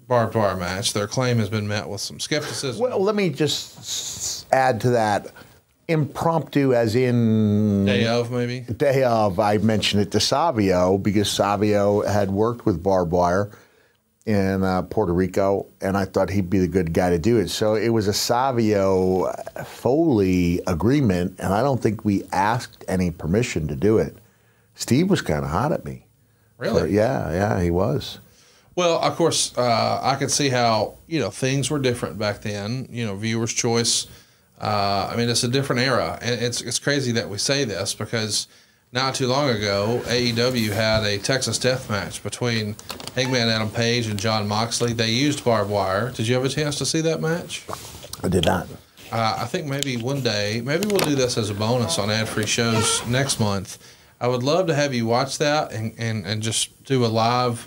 barbed 0.08 0.34
wire 0.34 0.56
match. 0.56 0.94
Their 0.94 1.06
claim 1.06 1.38
has 1.38 1.50
been 1.50 1.68
met 1.68 1.86
with 1.88 2.00
some 2.00 2.18
skepticism. 2.18 2.82
Well, 2.82 3.00
let 3.00 3.14
me 3.14 3.28
just 3.30 4.52
add 4.52 4.80
to 4.80 4.90
that. 4.90 5.28
Impromptu, 5.86 6.74
as 6.74 6.94
in 6.96 7.86
day 7.86 8.06
of, 8.06 8.30
maybe 8.30 8.60
day 8.60 9.04
of. 9.04 9.40
I 9.40 9.56
mentioned 9.58 10.02
it 10.02 10.10
to 10.10 10.20
Savio 10.20 10.98
because 10.98 11.30
Savio 11.30 12.02
had 12.02 12.30
worked 12.30 12.66
with 12.66 12.82
barbed 12.82 13.12
wire 13.12 13.50
in 14.26 14.62
uh, 14.64 14.82
Puerto 14.82 15.14
Rico, 15.14 15.64
and 15.80 15.96
I 15.96 16.04
thought 16.04 16.28
he'd 16.28 16.50
be 16.50 16.58
the 16.58 16.68
good 16.68 16.92
guy 16.92 17.08
to 17.08 17.18
do 17.18 17.38
it. 17.38 17.48
So 17.48 17.74
it 17.74 17.88
was 17.88 18.06
a 18.06 18.12
Savio 18.12 19.32
Foley 19.64 20.60
agreement, 20.66 21.36
and 21.40 21.54
I 21.54 21.62
don't 21.62 21.80
think 21.80 22.04
we 22.04 22.22
asked 22.32 22.84
any 22.86 23.10
permission 23.10 23.66
to 23.68 23.74
do 23.74 23.96
it. 23.96 24.14
Steve 24.74 25.08
was 25.08 25.22
kind 25.22 25.42
of 25.42 25.50
hot 25.50 25.72
at 25.72 25.86
me. 25.86 26.04
Really? 26.58 26.92
yeah, 26.94 27.32
yeah, 27.32 27.62
he 27.62 27.70
was. 27.70 28.18
Well, 28.78 29.00
of 29.02 29.16
course, 29.16 29.58
uh, 29.58 29.98
I 30.04 30.14
could 30.14 30.30
see 30.30 30.50
how 30.50 30.98
you 31.08 31.18
know 31.18 31.30
things 31.30 31.68
were 31.68 31.80
different 31.80 32.16
back 32.16 32.42
then. 32.42 32.86
You 32.92 33.06
know, 33.06 33.16
viewers' 33.16 33.52
choice. 33.52 34.06
Uh, 34.62 35.10
I 35.12 35.16
mean, 35.16 35.28
it's 35.28 35.42
a 35.42 35.48
different 35.48 35.82
era, 35.82 36.16
and 36.22 36.40
it's 36.40 36.60
it's 36.62 36.78
crazy 36.78 37.10
that 37.10 37.28
we 37.28 37.38
say 37.38 37.64
this 37.64 37.92
because 37.92 38.46
not 38.92 39.16
too 39.16 39.26
long 39.26 39.50
ago, 39.50 40.00
AEW 40.06 40.70
had 40.70 41.02
a 41.02 41.18
Texas 41.18 41.58
Death 41.58 41.90
Match 41.90 42.22
between 42.22 42.76
Hangman 43.16 43.48
Adam 43.48 43.68
Page 43.68 44.06
and 44.06 44.16
Jon 44.16 44.46
Moxley. 44.46 44.92
They 44.92 45.10
used 45.10 45.44
barbed 45.44 45.72
wire. 45.72 46.12
Did 46.12 46.28
you 46.28 46.36
have 46.36 46.44
a 46.44 46.48
chance 46.48 46.78
to 46.78 46.86
see 46.86 47.00
that 47.00 47.20
match? 47.20 47.64
I 48.22 48.28
did 48.28 48.44
not. 48.44 48.68
Uh, 49.10 49.38
I 49.40 49.46
think 49.46 49.66
maybe 49.66 49.96
one 49.96 50.20
day, 50.20 50.60
maybe 50.64 50.86
we'll 50.86 50.98
do 51.00 51.16
this 51.16 51.36
as 51.36 51.50
a 51.50 51.54
bonus 51.54 51.98
on 51.98 52.12
ad 52.12 52.28
free 52.28 52.46
shows 52.46 53.04
next 53.08 53.40
month. 53.40 53.78
I 54.20 54.28
would 54.28 54.44
love 54.44 54.68
to 54.68 54.74
have 54.76 54.94
you 54.94 55.04
watch 55.04 55.38
that 55.38 55.72
and, 55.72 55.94
and, 55.98 56.24
and 56.24 56.42
just 56.42 56.84
do 56.84 57.04
a 57.04 57.08
live 57.24 57.66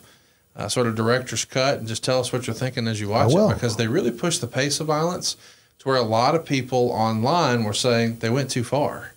uh, 0.56 0.68
sort 0.68 0.88
of 0.88 0.96
director's 0.96 1.46
cut 1.46 1.78
and 1.80 1.88
just 1.88 2.04
tell 2.04 2.20
us 2.20 2.34
what 2.34 2.48
you're 2.48 2.54
thinking 2.54 2.88
as 2.88 3.00
you 3.00 3.10
watch 3.10 3.34
it 3.34 3.54
because 3.54 3.78
they 3.78 3.88
really 3.88 4.12
push 4.12 4.38
the 4.38 4.48
pace 4.48 4.80
of 4.80 4.88
violence 4.88 5.38
to 5.80 5.88
where 5.88 5.98
a 5.98 6.02
lot 6.02 6.36
of 6.36 6.46
people 6.46 6.90
online 6.92 7.64
were 7.64 7.74
saying 7.74 8.18
they 8.20 8.30
went 8.30 8.50
too 8.50 8.64
far. 8.64 9.14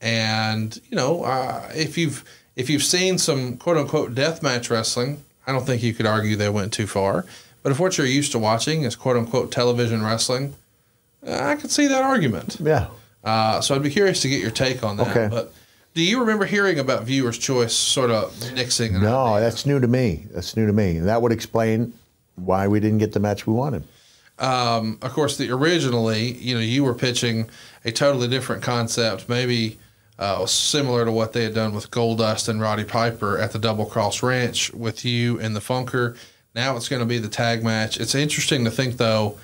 And 0.00 0.78
you 0.90 0.96
know, 0.96 1.24
uh, 1.24 1.70
if 1.74 1.96
you've 1.96 2.24
if 2.54 2.68
you've 2.70 2.82
seen 2.82 3.18
some 3.18 3.56
quote 3.56 3.76
unquote 3.76 4.14
death 4.14 4.42
match 4.42 4.70
wrestling, 4.70 5.22
I 5.46 5.52
don't 5.52 5.64
think 5.66 5.82
you 5.82 5.94
could 5.94 6.06
argue 6.06 6.36
they 6.36 6.48
went 6.50 6.72
too 6.72 6.86
far. 6.86 7.24
But 7.62 7.72
if 7.72 7.80
what 7.80 7.98
you're 7.98 8.06
used 8.06 8.32
to 8.32 8.38
watching 8.38 8.82
is 8.82 8.94
quote 8.94 9.16
unquote 9.16 9.50
television 9.50 10.04
wrestling, 10.04 10.54
uh, 11.26 11.38
I 11.42 11.56
could 11.56 11.70
see 11.70 11.86
that 11.86 12.02
argument. 12.02 12.58
Yeah. 12.60 12.88
Uh, 13.24 13.60
so 13.60 13.74
I'd 13.74 13.82
be 13.82 13.90
curious 13.90 14.20
to 14.22 14.28
get 14.28 14.40
your 14.40 14.52
take 14.52 14.84
on 14.84 14.98
that. 14.98 15.08
Okay. 15.08 15.28
But 15.28 15.52
do 15.96 16.02
you 16.02 16.20
remember 16.20 16.44
hearing 16.44 16.78
about 16.78 17.04
viewer's 17.04 17.38
choice 17.38 17.72
sort 17.72 18.10
of 18.10 18.52
mixing? 18.52 19.00
No, 19.00 19.18
idea? 19.20 19.48
that's 19.48 19.64
new 19.64 19.80
to 19.80 19.88
me. 19.88 20.26
That's 20.30 20.54
new 20.54 20.66
to 20.66 20.72
me. 20.74 20.98
And 20.98 21.08
that 21.08 21.22
would 21.22 21.32
explain 21.32 21.94
why 22.34 22.68
we 22.68 22.80
didn't 22.80 22.98
get 22.98 23.12
the 23.14 23.18
match 23.18 23.46
we 23.46 23.54
wanted. 23.54 23.82
Um, 24.38 24.98
of 25.00 25.14
course, 25.14 25.38
the 25.38 25.50
originally, 25.50 26.32
you 26.32 26.54
know, 26.54 26.60
you 26.60 26.84
were 26.84 26.92
pitching 26.92 27.48
a 27.86 27.92
totally 27.92 28.28
different 28.28 28.62
concept, 28.62 29.30
maybe 29.30 29.78
uh, 30.18 30.44
similar 30.44 31.06
to 31.06 31.12
what 31.12 31.32
they 31.32 31.44
had 31.44 31.54
done 31.54 31.72
with 31.72 31.90
Goldust 31.90 32.46
and 32.50 32.60
Roddy 32.60 32.84
Piper 32.84 33.38
at 33.38 33.52
the 33.52 33.58
Double 33.58 33.86
Cross 33.86 34.22
Ranch 34.22 34.70
with 34.74 35.02
you 35.02 35.40
and 35.40 35.56
the 35.56 35.60
Funker. 35.60 36.14
Now 36.54 36.76
it's 36.76 36.90
going 36.90 37.00
to 37.00 37.06
be 37.06 37.16
the 37.16 37.28
tag 37.28 37.64
match. 37.64 37.98
It's 37.98 38.14
interesting 38.14 38.66
to 38.66 38.70
think, 38.70 38.98
though, 38.98 39.38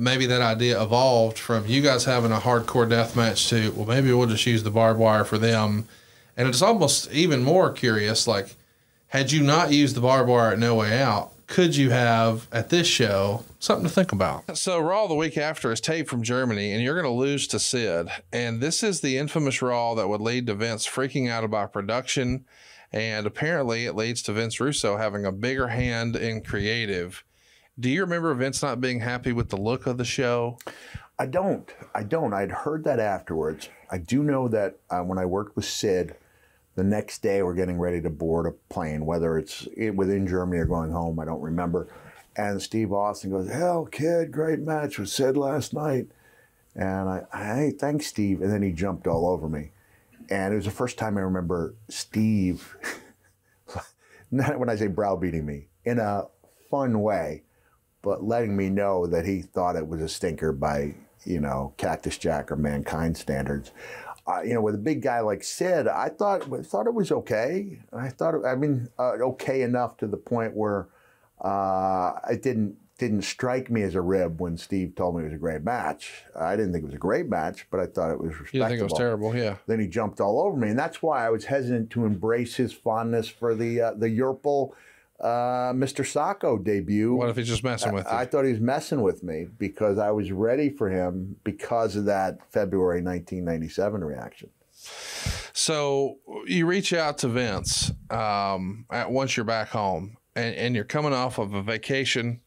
maybe 0.00 0.26
that 0.26 0.40
idea 0.40 0.80
evolved 0.82 1.38
from 1.38 1.66
you 1.66 1.82
guys 1.82 2.04
having 2.04 2.32
a 2.32 2.36
hardcore 2.38 2.88
death 2.88 3.16
match 3.16 3.48
to 3.50 3.72
well 3.76 3.86
maybe 3.86 4.12
we'll 4.12 4.26
just 4.26 4.44
use 4.46 4.62
the 4.62 4.70
barbed 4.70 4.98
wire 5.00 5.24
for 5.24 5.38
them 5.38 5.86
and 6.36 6.48
it's 6.48 6.62
almost 6.62 7.10
even 7.12 7.42
more 7.42 7.72
curious 7.72 8.26
like 8.26 8.54
had 9.08 9.32
you 9.32 9.42
not 9.42 9.72
used 9.72 9.96
the 9.96 10.00
barbed 10.00 10.28
wire 10.28 10.52
at 10.52 10.58
no 10.58 10.74
way 10.74 11.00
out 11.00 11.32
could 11.46 11.74
you 11.74 11.90
have 11.90 12.46
at 12.52 12.68
this 12.68 12.86
show 12.86 13.42
something 13.58 13.86
to 13.86 13.92
think 13.92 14.12
about 14.12 14.56
so 14.56 14.78
raw 14.78 15.06
the 15.06 15.14
week 15.14 15.36
after 15.38 15.72
is 15.72 15.80
taped 15.80 16.08
from 16.08 16.22
germany 16.22 16.72
and 16.72 16.82
you're 16.82 17.00
going 17.00 17.04
to 17.10 17.18
lose 17.20 17.46
to 17.46 17.58
sid 17.58 18.08
and 18.32 18.60
this 18.60 18.82
is 18.82 19.00
the 19.00 19.16
infamous 19.18 19.60
raw 19.62 19.94
that 19.94 20.08
would 20.08 20.20
lead 20.20 20.46
to 20.46 20.54
vince 20.54 20.86
freaking 20.86 21.28
out 21.30 21.44
about 21.44 21.72
production 21.72 22.44
and 22.92 23.26
apparently 23.26 23.84
it 23.84 23.94
leads 23.96 24.22
to 24.22 24.32
vince 24.32 24.60
russo 24.60 24.96
having 24.96 25.24
a 25.26 25.32
bigger 25.32 25.68
hand 25.68 26.14
in 26.14 26.40
creative 26.42 27.24
do 27.80 27.88
you 27.90 28.00
remember 28.00 28.32
Vince 28.34 28.60
not 28.62 28.80
being 28.80 29.00
happy 29.00 29.32
with 29.32 29.50
the 29.50 29.56
look 29.56 29.86
of 29.86 29.98
the 29.98 30.04
show? 30.04 30.58
I 31.18 31.26
don't. 31.26 31.70
I 31.94 32.02
don't. 32.02 32.32
I'd 32.32 32.50
heard 32.50 32.84
that 32.84 32.98
afterwards. 32.98 33.68
I 33.90 33.98
do 33.98 34.22
know 34.22 34.48
that 34.48 34.76
uh, 34.90 35.00
when 35.00 35.18
I 35.18 35.26
worked 35.26 35.54
with 35.54 35.64
Sid, 35.64 36.16
the 36.74 36.82
next 36.82 37.22
day 37.22 37.42
we're 37.42 37.54
getting 37.54 37.78
ready 37.78 38.00
to 38.02 38.10
board 38.10 38.46
a 38.46 38.52
plane, 38.74 39.06
whether 39.06 39.38
it's 39.38 39.66
within 39.94 40.26
Germany 40.26 40.58
or 40.60 40.64
going 40.64 40.90
home, 40.90 41.20
I 41.20 41.24
don't 41.24 41.40
remember. 41.40 41.88
And 42.36 42.60
Steve 42.60 42.92
Austin 42.92 43.30
goes, 43.30 43.48
Hell, 43.48 43.84
kid, 43.86 44.32
great 44.32 44.60
match 44.60 44.98
with 44.98 45.08
Sid 45.08 45.36
last 45.36 45.72
night. 45.72 46.06
And 46.74 47.08
I, 47.08 47.24
hey, 47.32 47.70
thanks, 47.76 48.06
Steve. 48.06 48.42
And 48.42 48.52
then 48.52 48.62
he 48.62 48.72
jumped 48.72 49.06
all 49.06 49.26
over 49.28 49.48
me. 49.48 49.70
And 50.30 50.52
it 50.52 50.56
was 50.56 50.66
the 50.66 50.70
first 50.70 50.98
time 50.98 51.16
I 51.16 51.22
remember 51.22 51.74
Steve, 51.88 52.76
not 54.30 54.58
when 54.58 54.68
I 54.68 54.76
say 54.76 54.86
browbeating 54.88 55.46
me, 55.46 55.66
in 55.84 55.98
a 56.00 56.24
fun 56.70 57.00
way 57.00 57.42
but 58.08 58.24
letting 58.24 58.56
me 58.56 58.70
know 58.70 59.06
that 59.06 59.26
he 59.26 59.42
thought 59.42 59.76
it 59.76 59.86
was 59.86 60.00
a 60.00 60.08
stinker 60.08 60.50
by 60.50 60.94
you 61.26 61.38
know 61.38 61.74
Cactus 61.76 62.16
Jack 62.16 62.50
or 62.50 62.56
Mankind 62.56 63.14
standards. 63.18 63.70
Uh, 64.26 64.40
you 64.40 64.54
know, 64.54 64.62
with 64.62 64.74
a 64.74 64.78
big 64.78 65.02
guy 65.02 65.20
like 65.20 65.44
Sid, 65.44 65.86
I 65.86 66.08
thought 66.08 66.44
thought 66.64 66.86
it 66.86 66.94
was 66.94 67.12
okay. 67.12 67.78
I 67.92 68.08
thought, 68.08 68.34
it, 68.34 68.46
I 68.46 68.54
mean, 68.54 68.88
uh, 68.98 69.12
okay 69.32 69.60
enough 69.60 69.98
to 69.98 70.06
the 70.06 70.16
point 70.16 70.54
where 70.56 70.88
uh, 71.42 72.12
it 72.30 72.40
didn't 72.42 72.76
didn't 72.96 73.22
strike 73.22 73.70
me 73.70 73.82
as 73.82 73.94
a 73.94 74.00
rib 74.00 74.40
when 74.40 74.56
Steve 74.56 74.94
told 74.96 75.16
me 75.16 75.20
it 75.20 75.24
was 75.26 75.34
a 75.34 75.38
great 75.38 75.62
match. 75.62 76.22
I 76.34 76.56
didn't 76.56 76.72
think 76.72 76.84
it 76.84 76.86
was 76.86 76.94
a 76.94 76.98
great 76.98 77.28
match, 77.28 77.66
but 77.70 77.78
I 77.78 77.86
thought 77.86 78.10
it 78.10 78.18
was 78.18 78.30
respectable. 78.30 78.58
You 78.62 78.68
think 78.70 78.80
it 78.80 78.84
was 78.84 78.98
terrible, 78.98 79.36
yeah. 79.36 79.56
Then 79.66 79.80
he 79.80 79.86
jumped 79.86 80.18
all 80.18 80.40
over 80.40 80.56
me, 80.56 80.70
and 80.70 80.78
that's 80.78 81.02
why 81.02 81.26
I 81.26 81.28
was 81.28 81.44
hesitant 81.44 81.90
to 81.90 82.06
embrace 82.06 82.54
his 82.56 82.72
fondness 82.72 83.28
for 83.28 83.54
the 83.54 83.82
uh, 83.82 83.92
the 83.98 84.08
Yerpel 84.08 84.70
uh, 85.20 85.72
Mr. 85.72 86.04
Socko 86.04 86.62
debut. 86.62 87.14
What 87.14 87.28
if 87.28 87.36
he's 87.36 87.48
just 87.48 87.64
messing 87.64 87.92
with 87.92 88.04
you? 88.06 88.10
I, 88.12 88.22
I 88.22 88.26
thought 88.26 88.44
he 88.44 88.52
was 88.52 88.60
messing 88.60 89.02
with 89.02 89.22
me 89.22 89.46
because 89.58 89.98
I 89.98 90.10
was 90.10 90.30
ready 90.30 90.70
for 90.70 90.88
him 90.88 91.36
because 91.44 91.96
of 91.96 92.04
that 92.06 92.38
February 92.52 93.02
1997 93.02 94.04
reaction. 94.04 94.48
So 95.52 96.18
you 96.46 96.66
reach 96.66 96.92
out 96.92 97.18
to 97.18 97.28
Vince 97.28 97.90
um, 98.10 98.86
at, 98.90 99.10
once 99.10 99.36
you're 99.36 99.44
back 99.44 99.68
home 99.68 100.16
and, 100.36 100.54
and, 100.54 100.74
you're 100.76 100.84
coming 100.84 101.12
off 101.12 101.38
of 101.38 101.52
a 101.54 101.62
vacation 101.62 102.40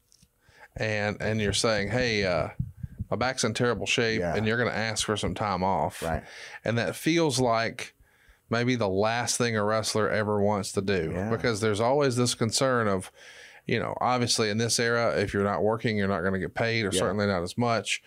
and, 0.77 1.17
and 1.21 1.41
you're 1.41 1.51
saying, 1.51 1.89
hey, 1.89 2.23
uh, 2.25 2.47
my 3.11 3.17
back's 3.17 3.43
in 3.43 3.53
terrible 3.53 3.85
shape 3.85 4.21
yeah. 4.21 4.35
and 4.35 4.47
you're 4.47 4.57
going 4.57 4.69
to 4.69 4.77
ask 4.77 5.05
for 5.05 5.17
some 5.17 5.33
time 5.35 5.61
off. 5.61 6.01
Right. 6.01 6.23
And 6.63 6.77
that 6.77 6.95
feels 6.95 7.39
like– 7.39 7.95
maybe 8.51 8.75
the 8.75 8.89
last 8.89 9.37
thing 9.37 9.55
a 9.57 9.63
wrestler 9.63 10.07
ever 10.09 10.39
wants 10.39 10.71
to 10.73 10.81
do 10.81 11.11
yeah. 11.15 11.29
because 11.29 11.61
there's 11.61 11.79
always 11.79 12.17
this 12.17 12.35
concern 12.35 12.87
of 12.87 13.11
you 13.65 13.79
know 13.79 13.95
obviously 14.01 14.49
in 14.49 14.57
this 14.59 14.79
era 14.79 15.15
if 15.17 15.33
you're 15.33 15.43
not 15.43 15.63
working 15.63 15.97
you're 15.97 16.07
not 16.07 16.21
going 16.21 16.33
to 16.33 16.39
get 16.39 16.53
paid 16.53 16.83
or 16.85 16.89
yeah. 16.91 16.99
certainly 16.99 17.25
not 17.25 17.41
as 17.41 17.57
much 17.57 18.03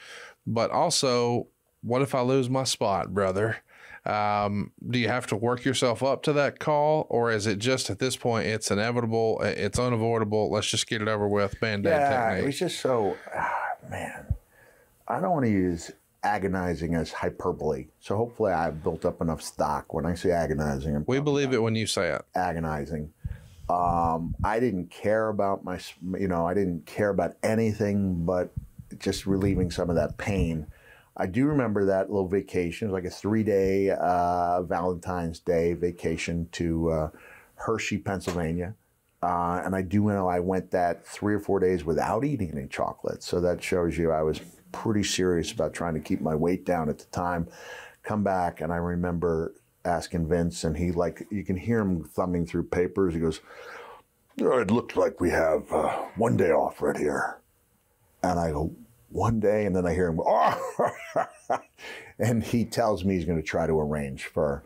but 0.47 0.71
also 0.71 1.49
what 1.83 2.03
if 2.03 2.15
i 2.15 2.21
lose 2.21 2.49
my 2.49 2.63
spot 2.63 3.13
brother 3.13 3.57
um, 4.07 4.73
do 4.87 4.99
you 4.99 5.09
have 5.09 5.27
to 5.29 5.37
work 5.37 5.65
yourself 5.65 6.03
up 6.03 6.25
to 6.25 6.35
that 6.35 6.59
call, 6.61 7.07
or 7.09 7.31
is 7.31 7.47
it 7.47 7.59
just 7.59 7.89
at 7.89 7.99
this 8.01 8.19
point 8.19 8.47
it's 8.47 8.71
inevitable, 8.71 9.41
it's 9.41 9.79
unavoidable? 9.79 10.51
Let's 10.53 10.67
just 10.69 10.87
get 10.87 11.01
it 11.01 11.09
over 11.09 11.27
with. 11.27 11.59
Band 11.59 11.87
aid 11.87 11.91
yeah, 11.93 12.29
technique. 12.35 12.51
It's 12.51 12.59
just 12.59 12.81
so, 12.83 13.17
ah, 13.35 13.69
man. 13.89 14.35
I 15.09 15.21
don't 15.21 15.31
want 15.31 15.47
to 15.47 15.51
use 15.53 15.91
agonizing 16.25 16.95
as 16.95 17.13
hyperbole. 17.13 17.87
So 18.01 18.17
hopefully 18.17 18.53
I've 18.53 18.83
built 18.83 19.05
up 19.05 19.21
enough 19.21 19.43
stock. 19.43 19.93
When 19.93 20.07
I 20.07 20.15
say 20.15 20.31
agonizing, 20.31 20.97
I'm 20.97 21.05
we 21.07 21.21
believe 21.21 21.53
it 21.53 21.63
when 21.63 21.77
you 21.77 21.87
say 21.87 22.09
it. 22.09 22.23
Agonizing. 22.35 23.13
Um, 23.69 24.35
I 24.43 24.61
didn't 24.61 24.91
care 24.91 25.29
about 25.29 25.65
my, 25.65 25.79
you 26.19 26.29
know, 26.29 26.47
I 26.47 26.55
didn't 26.55 26.87
care 26.87 27.11
about 27.11 27.37
anything 27.43 28.25
but 28.25 28.53
just 28.99 29.27
relieving 29.27 29.71
some 29.71 29.91
of 29.91 29.97
that 29.97 30.19
pain. 30.19 30.67
I 31.17 31.27
do 31.27 31.47
remember 31.47 31.85
that 31.87 32.11
little 32.11 32.29
vacation, 32.29 32.91
like 32.91 33.05
a 33.05 33.11
three 33.11 33.45
day 33.45 33.91
uh, 33.91 34.63
Valentine's 34.63 35.39
Day 35.41 35.75
vacation 35.75 36.49
to 36.53 36.91
uh, 36.91 37.11
Hershey, 37.55 37.99
Pennsylvania. 37.99 38.75
Uh, 39.23 39.63
and 39.65 39.75
I 39.75 39.81
do 39.81 40.05
know 40.09 40.29
I 40.29 40.41
went 40.41 40.71
that 40.73 41.07
three 41.07 41.35
or 41.35 41.41
four 41.41 41.59
days 41.59 41.83
without 41.85 42.25
eating 42.25 42.51
any 42.55 42.67
chocolate. 42.67 43.23
So 43.23 43.41
that 43.41 43.63
shows 43.63 43.97
you 43.97 44.11
I 44.13 44.23
was 44.23 44.41
pretty 44.75 45.05
serious 45.05 45.53
about 45.53 45.73
trying 45.73 45.95
to 45.95 46.01
keep 46.01 46.21
my 46.21 46.35
weight 46.35 46.67
down 46.67 46.89
at 46.91 46.99
the 46.99 47.05
time. 47.07 47.49
Come 48.03 48.23
back, 48.23 48.61
and 48.61 48.73
I 48.73 48.77
remember 48.77 49.55
asking 49.85 50.29
Vince, 50.29 50.65
and 50.65 50.77
he 50.77 50.91
like 50.91 51.27
you 51.31 51.45
can 51.45 51.57
hear 51.57 51.79
him 51.79 52.03
thumbing 52.05 52.45
through 52.45 52.65
papers. 52.65 53.15
He 53.15 53.21
goes, 53.21 53.41
oh, 54.43 54.59
"It 54.59 54.71
looked 54.71 54.97
like 54.97 55.21
we 55.21 55.31
have 55.31 55.63
uh, 55.73 55.89
one 56.17 56.37
day 56.37 56.51
off 56.51 56.83
right 56.83 56.97
here," 56.97 57.39
and 58.23 58.39
I 58.39 58.51
go, 58.51 58.73
"One 59.09 59.41
day," 59.41 59.65
and 59.65 59.75
then 59.75 59.87
I 59.87 59.95
hear 59.95 60.09
him, 60.09 60.21
"Oh," 60.23 60.91
and 62.19 62.43
he 62.43 62.65
tells 62.67 63.05
me 63.05 63.15
he's 63.15 63.25
going 63.25 63.41
to 63.41 63.47
try 63.47 63.67
to 63.67 63.79
arrange 63.81 64.25
for, 64.27 64.65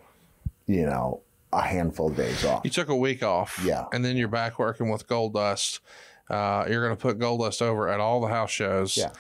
you 0.67 0.87
know, 0.87 1.21
a 1.53 1.63
handful 1.63 2.09
of 2.09 2.17
days 2.17 2.45
off. 2.45 2.63
You 2.65 2.71
took 2.71 2.89
a 2.89 2.97
week 2.97 3.23
off, 3.23 3.63
yeah, 3.65 3.85
and 3.93 4.05
then 4.05 4.17
you're 4.17 4.27
back 4.27 4.59
working 4.59 4.89
with 4.91 5.07
Goldust. 5.07 5.79
Uh, 6.29 6.67
you're 6.69 6.85
going 6.85 6.95
to 6.95 7.01
put 7.01 7.19
Goldust 7.21 7.63
over 7.63 7.89
at 7.89 8.01
all 8.01 8.21
the 8.21 8.27
house 8.27 8.51
shows. 8.51 8.97
Yeah 8.97 9.11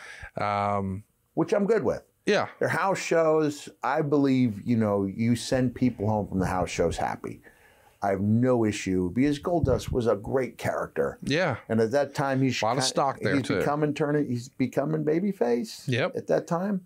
um, 0.41 1.03
which 1.35 1.53
I'm 1.53 1.67
good 1.67 1.85
with. 1.85 2.03
Yeah. 2.27 2.49
Their 2.59 2.69
house 2.69 2.99
shows. 2.99 3.69
I 3.83 4.03
believe, 4.03 4.63
you 4.65 4.77
know, 4.77 5.05
you 5.05 5.37
send 5.37 5.75
people 5.75 6.09
home 6.09 6.27
from 6.29 6.39
the 6.39 6.47
house 6.47 6.71
shows 6.71 6.97
happy. 6.97 7.41
I 8.01 8.11
have 8.11 8.21
no 8.21 8.65
issue 8.65 9.11
because 9.11 9.41
Goldust 9.41 9.91
was 9.91 10.07
a 10.07 10.15
great 10.15 10.57
character. 10.57 11.19
Yeah. 11.25 11.57
And 11.69 11.81
at 11.81 11.91
that 11.93 12.15
time, 12.15 12.41
he's 12.43 12.61
a 12.61 12.65
lot 12.65 12.73
kinda, 12.73 12.83
of 12.83 12.87
stock 12.89 13.19
there 13.21 13.35
he's 13.35 13.43
too. 13.45 13.59
Becoming 13.59 13.93
turn, 13.93 14.25
he's 14.29 14.51
becoming 14.51 15.05
babyface. 15.05 15.89
Yep. 15.89 16.17
At 16.17 16.27
that 16.29 16.47
time. 16.47 16.83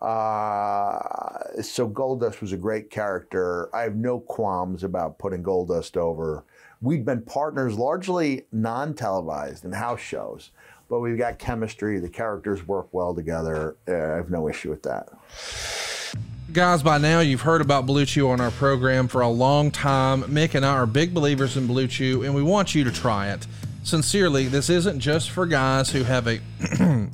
Uh, 0.00 1.62
so 1.62 1.88
Goldust 1.88 2.40
was 2.42 2.52
a 2.52 2.56
great 2.56 2.90
character. 2.90 3.74
I 3.74 3.82
have 3.82 3.96
no 3.96 4.20
qualms 4.20 4.84
about 4.84 5.18
putting 5.18 5.42
Goldust 5.42 5.96
over. 5.96 6.44
We'd 6.82 7.04
been 7.06 7.22
partners 7.22 7.76
largely 7.78 8.46
non 8.52 8.92
televised 8.92 9.64
in 9.64 9.72
house 9.72 10.00
shows 10.00 10.50
but 10.88 11.00
we've 11.00 11.18
got 11.18 11.38
chemistry. 11.38 11.98
The 11.98 12.08
characters 12.08 12.66
work 12.66 12.88
well 12.92 13.14
together. 13.14 13.76
Uh, 13.88 13.92
I 13.94 14.16
have 14.16 14.30
no 14.30 14.48
issue 14.48 14.70
with 14.70 14.82
that. 14.84 15.08
Guys, 16.52 16.82
by 16.82 16.98
now 16.98 17.20
you've 17.20 17.40
heard 17.40 17.60
about 17.60 17.86
Blue 17.86 18.06
Chew 18.06 18.28
on 18.30 18.40
our 18.40 18.52
program 18.52 19.08
for 19.08 19.20
a 19.20 19.28
long 19.28 19.70
time. 19.70 20.22
Mick 20.24 20.54
and 20.54 20.64
I 20.64 20.74
are 20.74 20.86
big 20.86 21.12
believers 21.12 21.56
in 21.56 21.66
Blue 21.66 21.88
Chew, 21.88 22.22
and 22.22 22.34
we 22.34 22.42
want 22.42 22.74
you 22.74 22.84
to 22.84 22.92
try 22.92 23.28
it. 23.28 23.46
Sincerely, 23.82 24.46
this 24.46 24.70
isn't 24.70 25.00
just 25.00 25.30
for 25.30 25.46
guys 25.46 25.90
who 25.90 26.04
have 26.04 26.28
a 26.28 26.40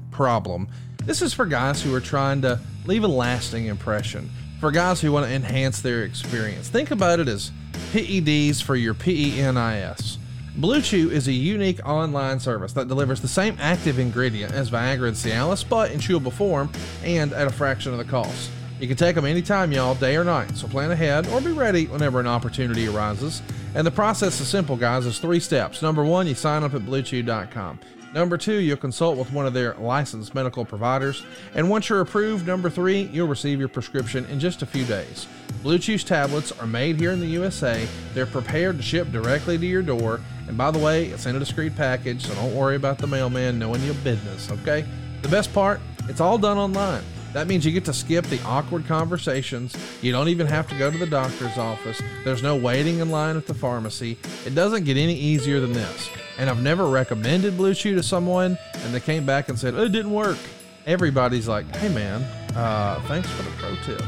problem. 0.11 0.68
This 1.05 1.23
is 1.23 1.35
for 1.35 1.47
guys 1.47 1.83
who 1.83 1.95
are 1.95 2.01
trying 2.01 2.43
to 2.43 2.61
leave 2.87 3.05
a 3.05 3.09
lasting 3.09 3.66
impression, 3.66 4.31
for 4.61 4.70
guys 4.70 5.01
who 5.01 5.11
want 5.12 5.27
to 5.27 5.33
enhance 5.33 5.81
their 5.81 6.03
experience. 6.05 6.68
Think 6.68 6.91
about 6.91 7.18
it 7.18 7.29
as 7.29 7.51
PEDs 7.93 8.62
for 8.62 8.77
your 8.77 8.95
PENIS. 8.95 10.18
Blue 10.55 10.82
Chew 10.82 11.09
is 11.11 11.28
a 11.28 11.32
unique 11.32 11.80
online 11.88 12.38
service 12.38 12.74
that 12.74 12.86
delivers 12.86 13.22
the 13.22 13.28
same 13.28 13.57
active 13.59 13.98
ingredient 13.98 14.53
as 14.53 14.70
Viagra 14.70 15.09
and 15.09 15.16
Cialis, 15.16 15.66
but 15.66 15.90
in 15.92 15.98
chewable 15.98 16.32
form 16.32 16.68
and 17.03 17.32
at 17.32 17.46
a 17.46 17.50
fraction 17.50 17.92
of 17.92 17.98
the 17.98 18.05
cost. 18.05 18.50
You 18.78 18.86
can 18.86 18.98
take 18.98 19.14
them 19.14 19.24
anytime, 19.24 19.72
y'all, 19.72 19.94
day 19.94 20.14
or 20.14 20.24
night, 20.24 20.55
so 20.59 20.66
plan 20.68 20.90
ahead 20.90 21.26
or 21.30 21.40
be 21.40 21.53
ready 21.53 21.86
whenever 21.86 22.20
an 22.20 22.26
opportunity 22.26 22.86
arises. 22.86 23.40
And 23.74 23.86
the 23.86 23.90
process 23.90 24.40
is 24.42 24.48
simple, 24.48 24.76
guys. 24.76 25.07
It's 25.07 25.18
three 25.20 25.40
steps. 25.40 25.80
Number 25.80 26.05
one, 26.05 26.26
you 26.26 26.34
sign 26.34 26.62
up 26.64 26.74
at 26.74 26.82
BlueChew.com. 26.82 27.78
Number 28.12 28.36
two, 28.36 28.57
you'll 28.57 28.76
consult 28.76 29.16
with 29.16 29.32
one 29.32 29.46
of 29.46 29.55
their 29.55 29.72
licensed 29.74 30.34
medical 30.34 30.66
providers. 30.66 31.24
And 31.55 31.70
once 31.70 31.88
you're 31.88 32.03
approved, 32.03 32.46
number 32.46 32.68
three, 32.68 33.09
you'll 33.11 33.26
receive 33.28 33.59
your 33.59 33.68
prescription 33.68 34.26
in 34.26 34.38
just 34.38 34.61
a 34.61 34.66
few 34.66 34.84
days. 34.84 35.26
Blue 35.62 35.78
Chew's 35.78 36.05
tablets 36.05 36.53
are 36.53 36.66
made 36.66 37.00
here 37.00 37.12
in 37.12 37.20
the 37.20 37.26
USA. 37.26 37.88
They're 38.12 38.26
prepared 38.26 38.76
to 38.76 38.82
ship 38.82 39.11
directly 39.12 39.57
to 39.57 39.64
your 39.66 39.80
door, 39.80 40.20
and 40.53 40.59
by 40.59 40.70
the 40.70 40.78
way, 40.78 41.07
it's 41.07 41.24
in 41.24 41.34
a 41.34 41.38
discreet 41.38 41.74
package, 41.78 42.26
so 42.26 42.34
don't 42.34 42.55
worry 42.55 42.76
about 42.76 42.98
the 42.98 43.07
mailman 43.07 43.59
knowing 43.59 43.82
your 43.84 43.94
business, 43.94 44.50
okay? 44.50 44.84
The 45.22 45.28
best 45.30 45.50
part, 45.55 45.80
it's 46.11 46.20
all 46.20 46.36
done 46.36 46.59
online. 46.59 47.03
That 47.32 47.46
means 47.46 47.64
you 47.64 47.72
get 47.72 47.86
to 47.86 47.94
skip 47.94 48.26
the 48.26 48.38
awkward 48.42 48.84
conversations. 48.86 49.74
You 50.03 50.12
don't 50.12 50.28
even 50.28 50.46
have 50.46 50.68
to 50.68 50.74
go 50.78 50.90
to 50.90 50.98
the 50.98 51.07
doctor's 51.07 51.57
office. 51.57 52.03
There's 52.22 52.42
no 52.42 52.55
waiting 52.55 52.98
in 52.98 53.09
line 53.09 53.38
at 53.38 53.46
the 53.46 53.55
pharmacy. 53.55 54.18
It 54.44 54.55
doesn't 54.55 54.84
get 54.84 54.98
any 54.98 55.14
easier 55.16 55.59
than 55.59 55.72
this. 55.72 56.11
And 56.36 56.50
I've 56.50 56.62
never 56.62 56.86
recommended 56.86 57.57
Blue 57.57 57.72
Chew 57.72 57.94
to 57.94 58.03
someone 58.03 58.59
and 58.74 58.92
they 58.94 59.00
came 59.00 59.24
back 59.24 59.48
and 59.48 59.59
said, 59.59 59.72
oh, 59.74 59.84
it 59.84 59.92
didn't 59.92 60.12
work. 60.12 60.36
Everybody's 60.84 61.48
like, 61.48 61.74
hey 61.76 61.88
man, 61.88 62.20
uh, 62.55 63.00
thanks 63.09 63.30
for 63.30 63.42
the 63.44 63.50
pro 63.53 63.74
tip. 63.76 64.03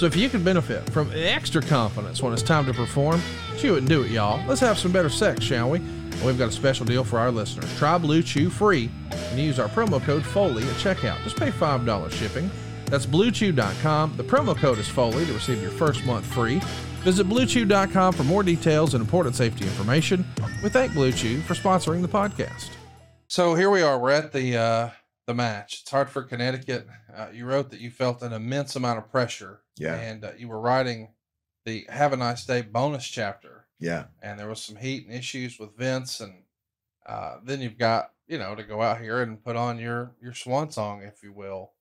So 0.00 0.06
if 0.06 0.16
you 0.16 0.30
could 0.30 0.42
benefit 0.42 0.88
from 0.94 1.12
extra 1.12 1.60
confidence 1.60 2.22
when 2.22 2.32
it's 2.32 2.40
time 2.40 2.64
to 2.64 2.72
perform, 2.72 3.20
chew 3.58 3.74
it 3.74 3.80
and 3.80 3.86
do 3.86 4.00
it, 4.02 4.10
y'all. 4.10 4.42
Let's 4.46 4.62
have 4.62 4.78
some 4.78 4.92
better 4.92 5.10
sex, 5.10 5.44
shall 5.44 5.68
we? 5.68 5.80
we've 6.24 6.38
got 6.38 6.48
a 6.48 6.52
special 6.52 6.86
deal 6.86 7.04
for 7.04 7.18
our 7.18 7.30
listeners. 7.30 7.68
Try 7.76 7.98
Blue 7.98 8.22
Chew 8.22 8.48
free 8.48 8.88
and 9.12 9.38
use 9.38 9.58
our 9.58 9.68
promo 9.68 10.02
code 10.02 10.24
FOLEY 10.24 10.62
at 10.62 10.74
checkout. 10.76 11.22
Just 11.22 11.36
pay 11.36 11.50
$5 11.50 12.12
shipping. 12.12 12.50
That's 12.86 13.04
bluechew.com. 13.04 14.16
The 14.16 14.24
promo 14.24 14.56
code 14.56 14.78
is 14.78 14.88
FOLEY 14.88 15.26
to 15.26 15.34
receive 15.34 15.60
your 15.60 15.70
first 15.70 16.02
month 16.06 16.24
free. 16.24 16.60
Visit 17.02 17.28
bluechew.com 17.28 18.14
for 18.14 18.24
more 18.24 18.42
details 18.42 18.94
and 18.94 19.02
important 19.04 19.36
safety 19.36 19.66
information. 19.66 20.24
We 20.62 20.70
thank 20.70 20.94
Blue 20.94 21.12
Chew 21.12 21.42
for 21.42 21.52
sponsoring 21.52 22.00
the 22.00 22.08
podcast. 22.08 22.70
So 23.28 23.54
here 23.54 23.68
we 23.68 23.82
are. 23.82 23.98
We're 23.98 24.12
at 24.12 24.32
the 24.32 24.56
uh, 24.56 24.88
the 25.30 25.34
match. 25.34 25.80
It's 25.82 25.90
Hartford 25.90 26.28
Connecticut. 26.28 26.88
Uh, 27.14 27.28
you 27.32 27.46
wrote 27.46 27.70
that 27.70 27.80
you 27.80 27.88
felt 27.90 28.22
an 28.22 28.32
immense 28.32 28.74
amount 28.74 28.98
of 28.98 29.10
pressure. 29.10 29.62
Yeah. 29.76 29.94
And 29.94 30.24
uh, 30.24 30.32
you 30.36 30.48
were 30.48 30.60
writing 30.60 31.14
the 31.64 31.86
Have 31.88 32.12
a 32.12 32.16
Nice 32.16 32.44
Day 32.44 32.62
bonus 32.62 33.06
chapter. 33.06 33.66
Yeah. 33.78 34.04
And 34.22 34.38
there 34.38 34.48
was 34.48 34.60
some 34.60 34.74
heat 34.74 35.06
and 35.06 35.14
issues 35.14 35.58
with 35.58 35.76
Vince. 35.76 36.18
And 36.20 36.42
uh, 37.06 37.36
then 37.44 37.60
you've 37.60 37.78
got, 37.78 38.10
you 38.26 38.38
know, 38.38 38.56
to 38.56 38.64
go 38.64 38.82
out 38.82 39.00
here 39.00 39.22
and 39.22 39.42
put 39.42 39.54
on 39.54 39.78
your, 39.78 40.14
your 40.20 40.34
swan 40.34 40.72
song, 40.72 41.02
if 41.02 41.22
you 41.22 41.32
will. 41.32 41.72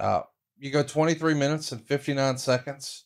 Uh, 0.00 0.22
you 0.58 0.70
go 0.70 0.82
23 0.82 1.34
minutes 1.34 1.72
and 1.72 1.84
59 1.86 2.38
seconds. 2.38 3.04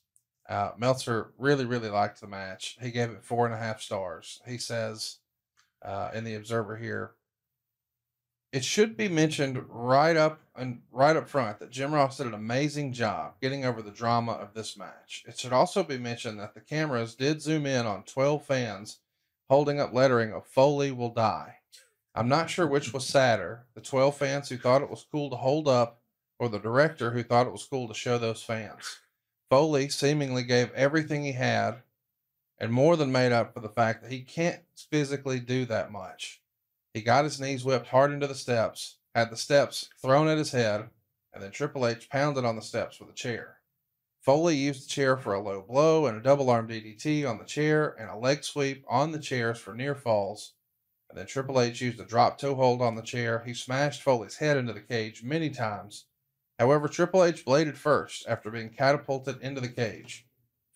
Uh, 0.49 0.70
Meltzer 0.78 1.32
really, 1.38 1.64
really 1.64 1.90
liked 1.90 2.20
the 2.20 2.26
match. 2.28 2.78
He 2.80 2.92
gave 2.92 3.11
it 3.11 3.24
four 3.24 3.46
and 3.46 3.55
a 3.55 3.59
half 3.59 3.82
stars. 3.82 4.40
He 4.46 4.59
says 4.59 5.16
uh, 5.84 6.11
in 6.14 6.22
The 6.22 6.36
Observer 6.36 6.76
here, 6.76 7.12
it 8.53 8.64
should 8.64 8.96
be 8.96 9.09
mentioned 9.09 9.62
right 9.68 10.16
up 10.16 10.40
and 10.57 10.80
right 10.90 11.16
up 11.16 11.28
front 11.28 11.59
that 11.59 11.70
Jim 11.70 11.92
Ross 11.92 12.16
did 12.16 12.26
an 12.26 12.34
amazing 12.34 12.92
job 12.92 13.34
getting 13.40 13.64
over 13.64 13.82
the 13.82 13.90
drama 13.90 14.32
of 14.32 14.55
this 14.55 14.76
match. 14.76 15.22
It 15.26 15.38
should 15.38 15.53
also 15.53 15.82
be 15.82 15.99
mentioned 15.99 16.40
that 16.40 16.55
the 16.55 16.61
cameras 16.61 17.14
did 17.14 17.42
zoom 17.42 17.66
in 17.66 17.84
on 17.86 18.05
12 18.05 18.44
fans 18.44 18.99
holding 19.51 19.80
up 19.80 19.92
lettering 19.92 20.32
of 20.32 20.46
Foley 20.46 20.90
will 20.92 21.12
die. 21.12 21.57
I'm 22.14 22.28
not 22.28 22.51
sure 22.51 22.66
which 22.66 22.92
was 22.92 23.07
sadder, 23.07 23.66
the 23.74 23.80
12 23.80 24.16
fans 24.16 24.49
who 24.49 24.57
thought 24.59 24.82
it 24.82 24.90
was 24.90 25.07
cool 25.11 25.30
to 25.30 25.36
hold 25.36 25.68
up 25.68 26.01
or 26.38 26.49
the 26.49 26.59
director 26.59 27.11
who 27.11 27.22
thought 27.22 27.46
it 27.46 27.53
was 27.53 27.64
cool 27.64 27.86
to 27.88 27.94
show 27.94 28.16
those 28.18 28.42
fans. 28.42 28.99
Foley 29.51 29.88
seemingly 29.88 30.42
gave 30.42 30.70
everything 30.72 31.24
he 31.24 31.32
had 31.32 31.82
and 32.59 32.72
more 32.72 32.96
than 32.96 33.12
made 33.12 33.30
up 33.32 33.55
for 33.55 33.61
the 33.61 33.68
fact 33.68 34.03
that 34.03 34.11
he 34.12 34.22
can't 34.22 34.61
physically 34.90 35.38
do 35.38 35.64
that 35.66 35.92
much. 35.92 36.40
He 36.99 37.05
got 37.05 37.22
his 37.22 37.40
knees 37.40 37.64
whipped 37.64 37.86
hard 37.90 38.11
into 38.11 38.26
the 38.26 38.34
steps, 38.34 38.96
had 39.14 39.30
the 39.30 39.36
steps 39.36 39.88
thrown 40.03 40.26
at 40.26 40.36
his 40.36 40.51
head, 40.51 40.90
and 41.32 41.40
then 41.40 41.53
Triple 41.53 41.86
H 41.86 42.11
pounded 42.11 42.44
on 42.44 42.57
the 42.57 42.61
steps 42.61 42.99
with 42.99 43.09
a 43.09 43.12
chair. 43.14 43.59
Foley 44.20 44.57
used 44.57 44.82
the 44.82 44.88
chair 44.90 45.16
for 45.16 45.32
a 45.32 45.40
low 45.40 45.62
blow 45.62 46.07
and 46.07 46.18
a 46.18 46.20
double 46.20 46.51
arm 46.51 46.66
DDT 46.66 47.24
on 47.24 47.38
the 47.38 47.44
chair 47.44 47.90
and 48.01 48.11
a 48.11 48.16
leg 48.18 48.42
sweep 48.42 48.84
on 48.88 49.12
the 49.12 49.20
chairs 49.20 49.61
for 49.61 49.74
near 49.74 49.94
falls. 49.94 50.55
And 51.09 51.16
then 51.16 51.26
Triple 51.28 51.61
H 51.61 51.80
used 51.80 52.01
a 52.01 52.05
drop 52.05 52.36
toe 52.36 52.57
hold 52.57 52.82
on 52.82 52.96
the 52.96 53.03
chair. 53.03 53.44
He 53.46 53.55
smashed 53.55 54.03
Foley's 54.03 54.38
head 54.38 54.57
into 54.57 54.72
the 54.72 54.80
cage 54.80 55.22
many 55.22 55.51
times. 55.51 56.07
However, 56.59 56.88
Triple 56.88 57.22
H 57.22 57.44
bladed 57.44 57.78
first 57.78 58.26
after 58.26 58.51
being 58.51 58.70
catapulted 58.70 59.40
into 59.40 59.61
the 59.61 59.68
cage. 59.68 60.26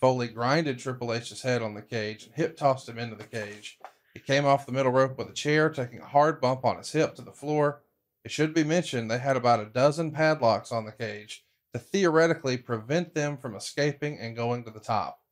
Foley 0.01 0.29
grinded 0.29 0.79
Triple 0.79 1.13
H's 1.13 1.43
head 1.43 1.63
on 1.63 1.75
the 1.75 1.83
cage 1.83 2.27
and 2.27 2.35
hip 2.37 2.57
tossed 2.57 2.89
him 2.89 2.97
into 3.01 3.17
the 3.17 3.25
cage. 3.25 3.81
He 4.15 4.21
came 4.21 4.45
off 4.45 4.67
the 4.67 4.73
middle 4.73 4.93
rope 4.93 5.17
with 5.17 5.31
a 5.31 5.35
chair, 5.35 5.71
taking 5.71 6.01
a 6.01 6.07
hard 6.07 6.41
bump 6.41 6.65
on 6.67 6.77
his 6.77 6.93
hip 6.93 7.15
to 7.15 7.23
the 7.23 7.33
floor. 7.33 7.83
It 8.25 8.31
should 8.31 8.53
be 8.55 8.63
mentioned 8.65 9.11
they 9.11 9.19
had 9.19 9.37
about 9.37 9.61
a 9.61 9.65
dozen 9.67 10.13
padlocks 10.13 10.71
on 10.71 10.85
the 10.85 10.93
cage 10.93 11.45
to 11.73 11.79
theoretically 11.79 12.59
prevent 12.59 13.15
them 13.15 13.39
from 13.39 13.57
escaping 13.57 14.19
and 14.19 14.37
going 14.37 14.65
to 14.65 14.71
the 14.71 14.81
top. 14.81 15.23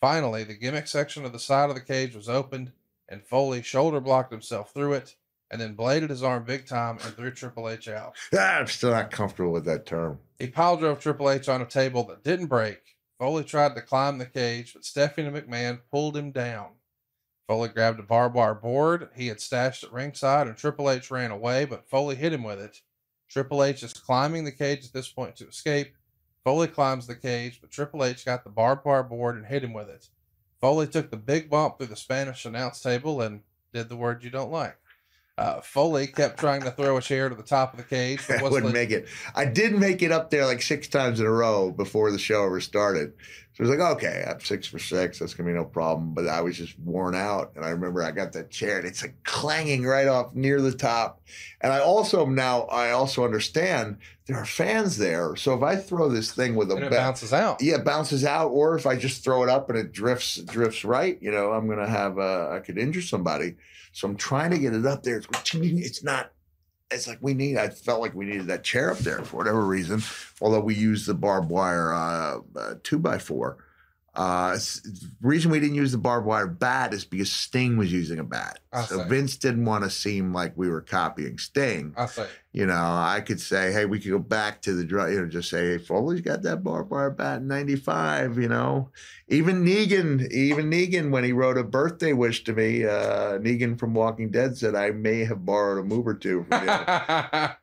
Finally, 0.00 0.44
the 0.44 0.54
gimmick 0.54 0.86
section 0.86 1.24
of 1.24 1.32
the 1.32 1.38
side 1.40 1.68
of 1.70 1.76
the 1.76 1.82
cage 1.82 2.14
was 2.14 2.28
opened, 2.28 2.72
and 3.08 3.26
Foley 3.26 3.62
shoulder 3.62 4.00
blocked 4.00 4.30
himself 4.32 4.72
through 4.72 4.92
it 4.94 5.16
and 5.50 5.60
then 5.60 5.74
bladed 5.74 6.08
his 6.10 6.22
arm 6.22 6.44
big 6.44 6.64
time 6.64 6.96
and 7.04 7.16
threw 7.16 7.32
Triple 7.32 7.68
H 7.68 7.88
out. 7.88 8.14
I'm 8.38 8.68
still 8.68 8.92
not 8.92 9.10
comfortable 9.10 9.50
with 9.50 9.64
that 9.64 9.84
term. 9.86 10.20
He 10.38 10.46
pile 10.46 10.76
drove 10.76 11.00
Triple 11.00 11.28
H 11.28 11.48
on 11.48 11.60
a 11.60 11.66
table 11.66 12.04
that 12.04 12.22
didn't 12.22 12.46
break. 12.46 12.80
Foley 13.18 13.42
tried 13.42 13.74
to 13.74 13.82
climb 13.82 14.18
the 14.18 14.26
cage, 14.26 14.72
but 14.74 14.84
Stephanie 14.84 15.28
McMahon 15.28 15.80
pulled 15.90 16.16
him 16.16 16.30
down. 16.30 16.74
Foley 17.50 17.68
grabbed 17.68 17.98
a 17.98 18.04
barbed 18.04 18.36
wire 18.36 18.54
board 18.54 19.08
he 19.16 19.26
had 19.26 19.40
stashed 19.40 19.82
at 19.82 19.90
ringside, 19.92 20.46
and 20.46 20.56
Triple 20.56 20.88
H 20.88 21.10
ran 21.10 21.32
away, 21.32 21.64
but 21.64 21.90
Foley 21.90 22.14
hit 22.14 22.32
him 22.32 22.44
with 22.44 22.60
it. 22.60 22.80
Triple 23.28 23.64
H 23.64 23.82
is 23.82 23.92
climbing 23.92 24.44
the 24.44 24.52
cage 24.52 24.84
at 24.84 24.92
this 24.92 25.08
point 25.08 25.34
to 25.34 25.48
escape. 25.48 25.96
Foley 26.44 26.68
climbs 26.68 27.08
the 27.08 27.16
cage, 27.16 27.58
but 27.60 27.72
Triple 27.72 28.04
H 28.04 28.24
got 28.24 28.44
the 28.44 28.50
barbed 28.50 28.84
wire 28.84 29.02
board 29.02 29.34
and 29.36 29.46
hit 29.46 29.64
him 29.64 29.72
with 29.72 29.88
it. 29.88 30.10
Foley 30.60 30.86
took 30.86 31.10
the 31.10 31.16
big 31.16 31.50
bump 31.50 31.76
through 31.78 31.88
the 31.88 31.96
Spanish 31.96 32.44
announce 32.44 32.80
table 32.80 33.20
and 33.20 33.42
did 33.74 33.88
the 33.88 33.96
word 33.96 34.22
you 34.22 34.30
don't 34.30 34.52
like. 34.52 34.78
Uh, 35.40 35.58
Foley 35.62 36.06
kept 36.06 36.38
trying 36.38 36.60
to 36.60 36.70
throw 36.70 36.98
a 36.98 37.00
chair 37.00 37.30
to 37.30 37.34
the 37.34 37.42
top 37.42 37.72
of 37.72 37.78
the 37.78 37.82
cage. 37.84 38.20
I 38.30 38.42
wouldn't 38.42 38.62
like, 38.66 38.74
make 38.74 38.90
it. 38.90 39.08
I 39.34 39.46
did 39.46 39.72
make 39.78 40.02
it 40.02 40.12
up 40.12 40.28
there 40.30 40.44
like 40.44 40.60
six 40.60 40.86
times 40.86 41.18
in 41.18 41.24
a 41.24 41.30
row 41.30 41.70
before 41.70 42.10
the 42.12 42.18
show 42.18 42.44
ever 42.44 42.60
started. 42.60 43.14
So 43.54 43.64
it 43.64 43.66
was 43.66 43.70
like, 43.70 43.92
okay, 43.96 44.22
I'm 44.28 44.40
six 44.40 44.66
for 44.66 44.78
six. 44.78 45.18
That's 45.18 45.32
going 45.32 45.46
to 45.46 45.52
be 45.54 45.58
no 45.58 45.64
problem. 45.64 46.12
But 46.12 46.28
I 46.28 46.42
was 46.42 46.58
just 46.58 46.78
worn 46.78 47.14
out. 47.14 47.52
And 47.56 47.64
I 47.64 47.70
remember 47.70 48.02
I 48.02 48.10
got 48.10 48.34
that 48.34 48.50
chair 48.50 48.80
and 48.80 48.86
it's 48.86 49.00
like 49.00 49.14
clanging 49.24 49.86
right 49.86 50.08
off 50.08 50.34
near 50.34 50.60
the 50.60 50.72
top. 50.74 51.22
And 51.62 51.72
I 51.72 51.80
also 51.80 52.26
now, 52.26 52.64
I 52.64 52.90
also 52.90 53.24
understand 53.24 53.96
there 54.26 54.36
are 54.36 54.44
fans 54.46 54.96
there. 54.98 55.34
So 55.36 55.54
if 55.54 55.62
I 55.62 55.76
throw 55.76 56.08
this 56.08 56.32
thing 56.32 56.54
with 56.54 56.70
a 56.70 56.76
and 56.76 56.84
it 56.84 56.90
ba- 56.90 56.96
bounces 56.96 57.32
out, 57.32 57.62
yeah, 57.62 57.76
it 57.76 57.84
bounces 57.84 58.24
out, 58.24 58.48
or 58.48 58.74
if 58.76 58.86
I 58.86 58.96
just 58.96 59.24
throw 59.24 59.42
it 59.42 59.48
up 59.48 59.68
and 59.70 59.78
it 59.78 59.92
drifts 59.92 60.36
drifts 60.36 60.84
right, 60.84 61.18
you 61.20 61.30
know, 61.30 61.52
I'm 61.52 61.68
gonna 61.68 61.88
have 61.88 62.18
a, 62.18 62.20
uh, 62.20 62.56
I 62.56 62.60
could 62.60 62.78
injure 62.78 63.02
somebody. 63.02 63.56
So 63.92 64.08
I'm 64.08 64.16
trying 64.16 64.50
to 64.52 64.58
get 64.58 64.72
it 64.74 64.86
up 64.86 65.02
there. 65.02 65.16
It's, 65.16 65.26
it's 65.54 66.04
not. 66.04 66.32
It's 66.90 67.06
like 67.06 67.18
we 67.20 67.34
need. 67.34 67.56
I 67.56 67.68
felt 67.68 68.00
like 68.00 68.14
we 68.14 68.24
needed 68.26 68.46
that 68.48 68.64
chair 68.64 68.90
up 68.90 68.98
there 68.98 69.18
for 69.22 69.36
whatever 69.36 69.64
reason. 69.64 70.02
Although 70.40 70.60
we 70.60 70.74
used 70.74 71.06
the 71.06 71.14
barbed 71.14 71.48
wire 71.50 71.92
uh, 71.92 72.38
uh, 72.56 72.74
two 72.82 72.98
by 72.98 73.18
four 73.18 73.58
uh, 74.12 74.58
reason 75.20 75.52
we 75.52 75.60
didn't 75.60 75.76
use 75.76 75.92
the 75.92 75.98
barbed 75.98 76.26
wire 76.26 76.48
bat 76.48 76.92
is 76.92 77.04
because 77.04 77.30
Sting 77.30 77.76
was 77.76 77.92
using 77.92 78.18
a 78.18 78.24
bat. 78.24 78.58
I 78.72 78.82
so 78.82 79.02
see. 79.04 79.08
Vince 79.08 79.36
didn't 79.36 79.66
want 79.66 79.84
to 79.84 79.90
seem 79.90 80.32
like 80.32 80.52
we 80.56 80.68
were 80.68 80.80
copying 80.80 81.38
Sting. 81.38 81.94
I 81.96 82.06
see. 82.06 82.24
You 82.52 82.66
know, 82.66 82.72
I 82.74 83.22
could 83.24 83.40
say, 83.40 83.70
hey, 83.72 83.84
we 83.84 84.00
could 84.00 84.10
go 84.10 84.18
back 84.18 84.62
to 84.62 84.72
the 84.72 84.82
drug," 84.82 85.12
you 85.12 85.20
know, 85.20 85.28
just 85.28 85.48
say, 85.48 85.64
hey, 85.68 85.78
Foley's 85.78 86.22
got 86.22 86.42
that 86.42 86.64
barbed 86.64 86.90
wire 86.90 87.10
bat 87.10 87.38
in 87.42 87.46
95, 87.46 88.38
you 88.38 88.48
know. 88.48 88.90
Even 89.28 89.64
Negan, 89.64 90.28
even 90.32 90.68
Negan, 90.68 91.12
when 91.12 91.22
he 91.22 91.30
wrote 91.32 91.56
a 91.56 91.62
birthday 91.62 92.12
wish 92.12 92.42
to 92.44 92.52
me, 92.52 92.84
uh, 92.84 93.38
Negan 93.38 93.78
from 93.78 93.94
Walking 93.94 94.30
Dead 94.32 94.56
said, 94.58 94.74
I 94.74 94.90
may 94.90 95.20
have 95.20 95.44
borrowed 95.46 95.78
a 95.78 95.84
move 95.86 96.08
or 96.08 96.14
two 96.14 96.46
from 96.48 96.66
you. 96.68 97.46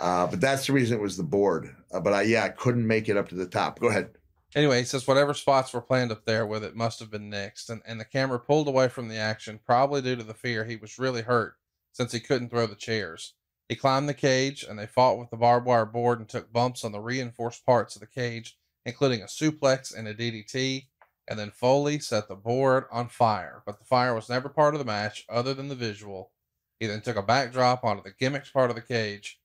Uh, 0.00 0.26
but 0.26 0.40
that's 0.40 0.66
the 0.66 0.72
reason 0.72 0.98
it 0.98 1.02
was 1.02 1.16
the 1.18 1.22
board. 1.22 1.76
Uh, 1.92 2.00
but 2.00 2.12
I, 2.12 2.22
yeah, 2.22 2.42
I 2.44 2.48
couldn't 2.48 2.86
make 2.86 3.08
it 3.08 3.16
up 3.16 3.28
to 3.28 3.34
the 3.36 3.46
top. 3.46 3.78
Go 3.78 3.88
ahead. 3.88 4.08
Anyway, 4.54 4.80
he 4.80 4.84
says 4.84 5.06
whatever 5.06 5.32
spots 5.32 5.72
were 5.72 5.80
planned 5.80 6.12
up 6.12 6.26
there 6.26 6.46
with 6.46 6.62
it 6.62 6.76
must 6.76 6.98
have 7.00 7.10
been 7.10 7.30
nixed, 7.30 7.70
and, 7.70 7.80
and 7.86 7.98
the 7.98 8.04
camera 8.04 8.38
pulled 8.38 8.68
away 8.68 8.86
from 8.88 9.08
the 9.08 9.16
action, 9.16 9.58
probably 9.64 10.02
due 10.02 10.16
to 10.16 10.22
the 10.22 10.34
fear 10.34 10.64
he 10.64 10.76
was 10.76 10.98
really 10.98 11.22
hurt 11.22 11.54
since 11.92 12.12
he 12.12 12.20
couldn't 12.20 12.50
throw 12.50 12.66
the 12.66 12.74
chairs. 12.74 13.34
He 13.68 13.76
climbed 13.76 14.08
the 14.08 14.14
cage 14.14 14.62
and 14.64 14.78
they 14.78 14.86
fought 14.86 15.18
with 15.18 15.30
the 15.30 15.36
barbed 15.38 15.66
wire 15.66 15.86
board 15.86 16.18
and 16.18 16.28
took 16.28 16.52
bumps 16.52 16.84
on 16.84 16.92
the 16.92 17.00
reinforced 17.00 17.64
parts 17.64 17.96
of 17.96 18.00
the 18.00 18.06
cage, 18.06 18.58
including 18.84 19.22
a 19.22 19.26
suplex 19.26 19.94
and 19.96 20.06
a 20.08 20.14
DDT. 20.14 20.86
And 21.28 21.38
then 21.38 21.50
Foley 21.50 21.98
set 22.00 22.28
the 22.28 22.34
board 22.34 22.84
on 22.90 23.08
fire, 23.08 23.62
but 23.64 23.78
the 23.78 23.84
fire 23.86 24.14
was 24.14 24.28
never 24.28 24.48
part 24.50 24.74
of 24.74 24.78
the 24.80 24.84
match 24.84 25.24
other 25.30 25.54
than 25.54 25.68
the 25.68 25.74
visual. 25.74 26.32
He 26.80 26.86
then 26.86 27.00
took 27.00 27.16
a 27.16 27.22
backdrop 27.22 27.84
onto 27.84 28.02
the 28.02 28.10
gimmicks 28.18 28.50
part 28.50 28.68
of 28.70 28.76
the 28.76 28.82
cage, 28.82 29.40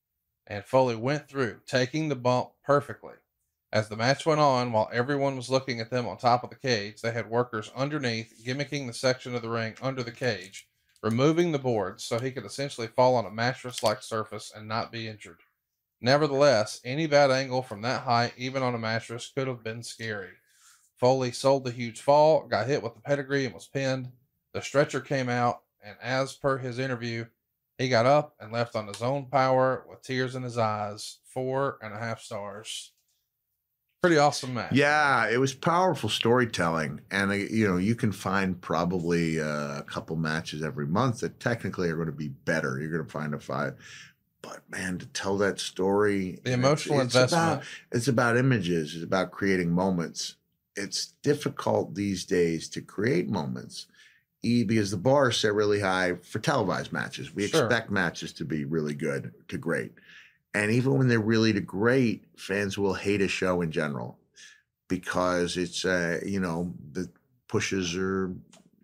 and 0.47 0.65
Foley 0.65 0.95
went 0.95 1.29
through, 1.29 1.61
taking 1.67 2.09
the 2.09 2.15
bump 2.15 2.49
perfectly. 2.65 3.13
As 3.73 3.89
the 3.89 3.98
match 3.98 4.26
went 4.26 4.39
on, 4.39 4.72
while 4.72 4.88
everyone 4.94 5.35
was 5.35 5.49
looking 5.49 5.81
at 5.81 5.89
them 5.89 6.07
on 6.07 6.18
top 6.18 6.41
of 6.44 6.49
the 6.52 6.56
cage, 6.56 7.02
they 7.02 7.11
had 7.11 7.30
workers 7.30 7.69
underneath 7.76 8.41
gimmicking 8.45 8.88
the 8.88 8.94
section 8.94 9.35
of 9.35 9.41
the 9.41 9.49
ring 9.49 9.76
under 9.81 10.02
the 10.03 10.11
cage, 10.11 10.68
removing 11.03 11.52
the 11.52 11.60
boards 11.60 12.03
so 12.06 12.18
he 12.18 12.31
could 12.31 12.45
essentially 12.45 12.88
fall 12.88 13.15
on 13.15 13.26
a 13.26 13.30
mattress 13.31 13.84
like 13.84 14.02
surface 14.02 14.53
and 14.56 14.68
not 14.69 14.89
be 14.91 15.10
injured. 15.10 15.41
Nevertheless, 15.99 16.80
any 16.85 17.07
bad 17.07 17.30
angle 17.30 17.61
from 17.61 17.81
that 17.81 18.03
height, 18.03 18.34
even 18.38 18.64
on 18.64 18.73
a 18.73 18.77
mattress, 18.80 19.30
could 19.35 19.48
have 19.49 19.64
been 19.64 19.84
scary. 19.84 20.31
Foley 20.95 21.34
sold 21.34 21.65
the 21.65 21.72
huge 21.72 21.99
fall, 21.99 22.48
got 22.48 22.68
hit 22.68 22.81
with 22.81 22.94
the 22.95 23.02
pedigree, 23.02 23.45
and 23.45 23.53
was 23.53 23.68
pinned. 23.68 24.10
The 24.53 24.61
stretcher 24.61 25.02
came 25.02 25.27
out, 25.27 25.64
and 25.84 25.98
as 26.02 26.31
per 26.34 26.57
his 26.57 26.80
interview, 26.80 27.26
he 27.77 27.89
got 27.89 28.06
up 28.06 28.35
and 28.39 28.53
left 28.53 28.76
on 28.77 28.88
his 28.88 29.02
own 29.03 29.26
power 29.26 29.85
with 29.89 30.03
tears 30.03 30.35
in 30.35 30.44
his 30.44 30.57
eyes. 30.57 31.18
Four 31.26 31.77
and 31.81 31.94
a 31.94 31.99
half 31.99 32.22
stars 32.22 32.94
pretty 34.02 34.18
awesome 34.18 34.53
match. 34.53 34.74
Yeah, 34.74 35.30
it 35.30 35.40
was 35.40 35.53
powerful 35.53 36.10
storytelling, 36.10 37.02
and 37.11 37.32
uh, 37.32 37.36
you 37.36 37.68
know 37.68 37.78
you 37.78 37.95
can 37.95 38.11
find 38.11 38.60
probably 38.60 39.40
uh, 39.40 39.80
a 39.80 39.84
couple 39.84 40.15
matches 40.15 40.61
every 40.64 40.88
month 40.88 41.22
that 41.22 41.40
technically 41.40 41.90
are 41.90 41.95
going 41.95 42.06
to 42.07 42.11
be 42.11 42.30
better. 42.30 42.80
You're 42.80 42.91
going 42.91 43.06
to 43.06 43.11
find 43.11 43.34
a 43.34 43.40
five, 43.40 43.76
but 44.41 44.60
man, 44.69 44.98
to 44.99 45.06
tell 45.07 45.38
that 45.38 45.60
story, 45.60 46.40
the 46.44 46.53
emotional 46.53 46.99
it's, 47.02 47.15
it's 47.15 47.15
investment. 47.34 47.53
About, 47.53 47.64
it's 47.91 48.07
about 48.07 48.38
images. 48.38 48.95
It's 48.95 49.03
about 49.03 49.32
creating 49.32 49.72
moments. 49.72 50.36
It's 50.76 51.14
difficult 51.24 51.95
these 51.95 52.24
days 52.24 52.69
to 52.69 52.82
create 52.82 53.30
moments. 53.30 53.88
E, 54.44 54.64
because 54.64 54.91
the 54.91 54.98
bar 54.98 55.32
is 55.32 55.38
set 55.38 55.52
really 55.56 55.80
high 55.80 56.14
for 56.24 56.38
televised 56.38 56.94
matches. 56.94 57.34
We 57.34 57.48
sure. 57.48 57.65
expect 57.65 57.90
matches 57.90 58.32
to 58.34 58.45
be 58.45 58.65
really 58.65 58.94
good 58.94 59.34
to 59.48 59.57
great. 59.57 59.94
And 60.57 60.71
even 60.71 60.97
when 60.97 61.07
they're 61.07 61.19
really 61.19 61.53
great, 61.59 62.25
fans 62.35 62.79
will 62.79 62.95
hate 62.95 63.21
a 63.21 63.27
show 63.27 63.61
in 63.61 63.71
general 63.71 64.17
because 64.88 65.55
it's 65.55 65.85
uh, 65.85 66.19
you 66.25 66.39
know 66.39 66.73
the 66.93 67.07
pushes 67.47 67.95
are 67.95 68.34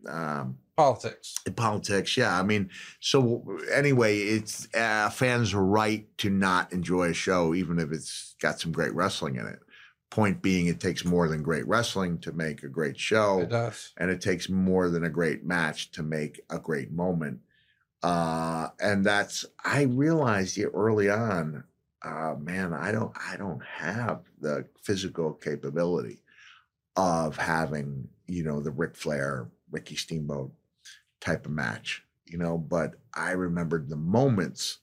um, 0.08 0.56
politics. 0.78 1.34
Politics, 1.56 2.16
yeah. 2.16 2.38
I 2.40 2.44
mean, 2.44 2.70
so 3.00 3.58
anyway, 3.74 4.20
it's 4.20 4.68
uh, 4.76 5.10
fans' 5.10 5.56
right 5.56 6.06
to 6.20 6.30
not 6.30 6.72
enjoy 6.72 7.06
a 7.10 7.14
show, 7.14 7.56
even 7.56 7.80
if 7.80 7.92
it's 7.92 8.36
got 8.40 8.60
some 8.60 8.72
great 8.72 8.94
wrestling 8.94 9.38
in 9.38 9.48
it. 9.48 9.60
Point 10.12 10.44
being, 10.44 10.68
it 10.68 10.80
takes 10.80 11.04
more 11.04 11.28
than 11.28 11.42
great 11.42 11.68
wrestling 11.68 12.20
to 12.20 12.32
make 12.34 12.62
a 12.62 12.68
great 12.68 13.00
show, 13.00 13.40
it 13.40 13.50
does. 13.50 13.94
and 13.98 14.12
it 14.12 14.22
takes 14.22 14.48
more 14.48 14.90
than 14.92 15.04
a 15.06 15.10
great 15.10 15.44
match 15.44 15.90
to 15.94 16.04
make 16.04 16.40
a 16.52 16.60
great 16.60 16.92
moment. 16.92 17.40
Uh, 18.04 18.68
and 18.82 19.06
that's 19.06 19.46
I 19.64 19.84
realized 19.84 20.60
early 20.74 21.10
on, 21.10 21.64
uh, 22.04 22.36
man, 22.38 22.74
I 22.74 22.92
don't 22.92 23.16
I 23.28 23.38
don't 23.38 23.64
have 23.64 24.24
the 24.42 24.66
physical 24.84 25.32
capability 25.34 26.20
of 26.98 27.38
having 27.38 28.10
you 28.28 28.44
know 28.44 28.60
the 28.60 28.72
Ric 28.72 28.98
Flair, 28.98 29.48
Ricky 29.72 29.96
Steamboat 29.96 30.52
type 31.22 31.46
of 31.46 31.54
match, 31.54 32.04
you 32.26 32.38
know. 32.38 32.58
But 32.58 32.96
I 33.14 33.32
remembered 33.32 33.88
the 33.88 33.96
moments, 33.96 34.80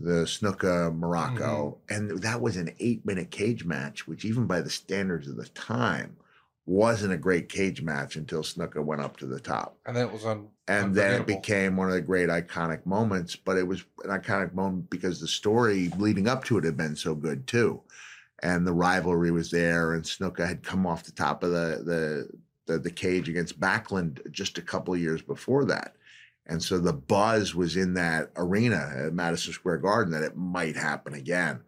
the 0.00 0.24
Snuka 0.24 0.92
Muraco, 0.92 1.78
mm-hmm. 1.86 1.94
and 1.94 2.22
that 2.22 2.40
was 2.40 2.56
an 2.56 2.74
eight 2.80 3.06
minute 3.06 3.30
cage 3.30 3.64
match, 3.64 4.08
which 4.08 4.24
even 4.24 4.46
by 4.48 4.60
the 4.62 4.70
standards 4.70 5.28
of 5.28 5.36
the 5.36 5.46
time 5.50 6.16
wasn't 6.68 7.12
a 7.12 7.16
great 7.16 7.48
cage 7.48 7.80
match 7.80 8.16
until 8.16 8.42
Snuka 8.42 8.84
went 8.84 9.00
up 9.00 9.16
to 9.16 9.26
the 9.26 9.40
top. 9.40 9.76
And 9.86 9.96
it 9.96 10.12
was 10.12 10.24
on. 10.26 10.48
And 10.68 10.94
then 10.94 11.18
it 11.22 11.26
became 11.26 11.78
one 11.78 11.88
of 11.88 11.94
the 11.94 12.00
great 12.02 12.28
iconic 12.28 12.84
moments, 12.84 13.34
but 13.34 13.56
it 13.56 13.66
was 13.66 13.86
an 14.04 14.10
iconic 14.10 14.52
moment 14.52 14.90
because 14.90 15.18
the 15.18 15.26
story 15.26 15.90
leading 15.96 16.28
up 16.28 16.44
to 16.44 16.58
it 16.58 16.64
had 16.64 16.76
been 16.76 16.94
so 16.94 17.14
good 17.14 17.46
too. 17.46 17.80
And 18.42 18.66
the 18.66 18.74
rivalry 18.74 19.30
was 19.30 19.50
there, 19.50 19.94
and 19.94 20.04
Snuka 20.04 20.46
had 20.46 20.62
come 20.62 20.86
off 20.86 21.04
the 21.04 21.12
top 21.12 21.42
of 21.42 21.50
the, 21.52 22.28
the, 22.66 22.72
the, 22.72 22.78
the 22.80 22.90
cage 22.90 23.30
against 23.30 23.58
Backlund 23.58 24.30
just 24.30 24.58
a 24.58 24.62
couple 24.62 24.92
of 24.92 25.00
years 25.00 25.22
before 25.22 25.64
that. 25.64 25.96
And 26.46 26.62
so 26.62 26.76
the 26.78 26.92
buzz 26.92 27.54
was 27.54 27.76
in 27.78 27.94
that 27.94 28.30
arena 28.36 28.92
at 28.94 29.14
Madison 29.14 29.54
Square 29.54 29.78
Garden 29.78 30.12
that 30.12 30.22
it 30.22 30.36
might 30.36 30.76
happen 30.76 31.14
again. 31.14 31.60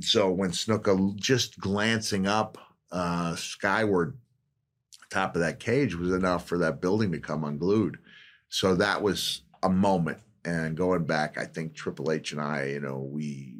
So 0.00 0.30
when 0.30 0.50
Snuka 0.50 1.16
just 1.16 1.58
glancing 1.58 2.26
up 2.26 2.58
uh, 2.92 3.34
skyward 3.34 4.14
top 5.10 5.34
of 5.34 5.40
that 5.40 5.58
cage 5.58 5.94
was 5.94 6.12
enough 6.12 6.46
for 6.46 6.58
that 6.58 6.80
building 6.80 7.10
to 7.12 7.18
come 7.18 7.42
unglued. 7.44 7.98
So 8.48 8.74
that 8.76 9.02
was 9.02 9.40
a 9.62 9.68
moment. 9.68 10.18
And 10.44 10.76
going 10.76 11.04
back, 11.04 11.38
I 11.38 11.44
think 11.44 11.74
Triple 11.74 12.10
H 12.12 12.32
and 12.32 12.40
I, 12.40 12.66
you 12.68 12.80
know, 12.80 12.98
we 12.98 13.56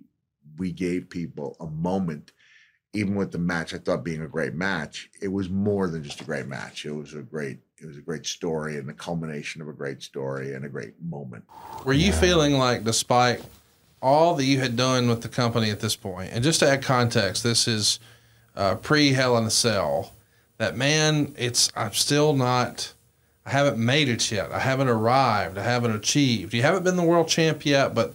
we 0.58 0.70
gave 0.72 1.08
people 1.10 1.56
a 1.60 1.66
moment. 1.66 2.32
Even 2.94 3.14
with 3.14 3.32
the 3.32 3.38
match, 3.38 3.72
I 3.72 3.78
thought 3.78 4.04
being 4.04 4.20
a 4.20 4.28
great 4.28 4.52
match, 4.54 5.08
it 5.22 5.28
was 5.28 5.48
more 5.48 5.88
than 5.88 6.02
just 6.04 6.20
a 6.20 6.24
great 6.24 6.46
match. 6.46 6.84
It 6.84 6.90
was 6.92 7.14
a 7.14 7.22
great, 7.22 7.58
it 7.78 7.86
was 7.86 7.96
a 7.96 8.02
great 8.02 8.26
story 8.26 8.76
and 8.76 8.86
the 8.86 8.92
culmination 8.92 9.62
of 9.62 9.68
a 9.68 9.72
great 9.72 10.02
story 10.02 10.52
and 10.52 10.66
a 10.66 10.68
great 10.68 10.92
moment. 11.02 11.44
Were 11.86 11.94
you 11.94 12.08
yeah. 12.12 12.20
feeling 12.20 12.54
like, 12.58 12.84
despite 12.84 13.42
all 14.02 14.34
that 14.34 14.44
you 14.44 14.58
had 14.60 14.76
done 14.76 15.08
with 15.08 15.22
the 15.22 15.28
company 15.30 15.70
at 15.70 15.80
this 15.80 15.96
point, 15.96 16.32
and 16.34 16.44
just 16.44 16.60
to 16.60 16.68
add 16.68 16.82
context, 16.84 17.42
this 17.42 17.66
is 17.66 17.98
uh, 18.56 18.74
pre 18.76 19.12
Hell 19.12 19.36
in 19.38 19.44
a 19.44 19.50
Cell 19.50 20.12
that 20.58 20.76
man, 20.76 21.34
it's 21.36 21.72
I'm 21.76 21.92
still 21.92 22.32
not. 22.34 22.92
I 23.44 23.50
haven't 23.50 23.76
made 23.78 24.08
it 24.08 24.30
yet. 24.30 24.52
I 24.52 24.60
haven't 24.60 24.88
arrived. 24.88 25.58
I 25.58 25.62
haven't 25.64 25.90
achieved. 25.96 26.54
You 26.54 26.62
haven't 26.62 26.84
been 26.84 26.94
the 26.96 27.02
world 27.02 27.26
champ 27.26 27.66
yet, 27.66 27.92
but 27.92 28.14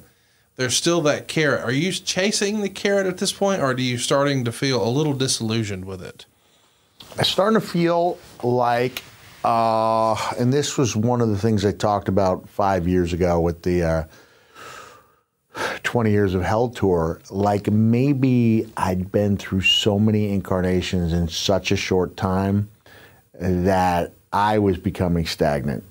there's 0.55 0.73
still 0.75 1.01
that 1.01 1.27
carrot. 1.27 1.63
Are 1.65 1.71
you 1.71 1.91
chasing 1.91 2.61
the 2.61 2.69
carrot 2.69 3.07
at 3.07 3.17
this 3.17 3.33
point, 3.33 3.61
or 3.61 3.65
are 3.65 3.77
you 3.77 3.97
starting 3.97 4.45
to 4.45 4.53
feel 4.53 4.81
a 4.81 4.87
little 4.87 5.11
disillusioned 5.13 5.83
with 5.83 6.01
it? 6.01 6.25
I'm 7.17 7.25
starting 7.25 7.59
to 7.59 7.65
feel 7.67 8.17
like, 8.41 9.03
uh, 9.43 10.13
and 10.39 10.53
this 10.53 10.77
was 10.77 10.95
one 10.95 11.19
of 11.19 11.27
the 11.27 11.37
things 11.37 11.65
I 11.65 11.73
talked 11.73 12.07
about 12.07 12.47
five 12.47 12.87
years 12.87 13.11
ago 13.11 13.41
with 13.41 13.61
the 13.63 13.83
uh, 13.83 14.03
20 15.83 16.11
years 16.11 16.33
of 16.35 16.41
Hell 16.43 16.69
tour, 16.69 17.19
like 17.29 17.69
maybe 17.71 18.71
I'd 18.77 19.11
been 19.11 19.37
through 19.37 19.61
so 19.61 19.97
many 19.97 20.31
incarnations 20.33 21.13
in 21.13 21.27
such 21.27 21.71
a 21.71 21.75
short 21.75 22.15
time 22.15 22.69
that 23.39 24.13
I 24.31 24.59
was 24.59 24.77
becoming 24.77 25.25
stagnant. 25.25 25.83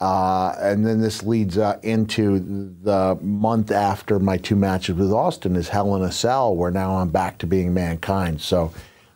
Uh, 0.00 0.56
and 0.60 0.84
then 0.84 1.00
this 1.00 1.22
leads 1.22 1.56
uh, 1.58 1.78
into 1.82 2.40
the 2.82 3.16
month 3.22 3.70
after 3.70 4.18
my 4.18 4.36
two 4.36 4.56
matches 4.56 4.96
with 4.96 5.12
Austin 5.12 5.54
is 5.54 5.68
Hell 5.68 5.94
in 5.94 6.02
a 6.02 6.10
Cell, 6.10 6.54
where 6.56 6.72
now 6.72 6.96
I'm 6.96 7.08
back 7.08 7.38
to 7.38 7.46
being 7.46 7.72
mankind. 7.72 8.40
So, 8.40 8.72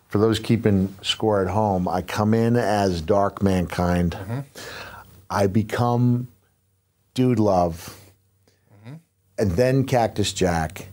for 0.06 0.18
those 0.18 0.38
keeping 0.38 0.94
score 1.02 1.42
at 1.42 1.48
home, 1.52 1.88
I 1.88 2.00
come 2.02 2.32
in 2.32 2.54
as 2.54 3.02
Dark 3.02 3.42
Mankind. 3.42 4.12
Mm 4.16 4.26
-hmm. 4.26 4.44
I 5.44 5.48
become 5.48 6.26
Dude 7.14 7.38
Love 7.40 7.95
and 9.38 9.52
then 9.52 9.84
Cactus 9.84 10.32
Jack, 10.32 10.88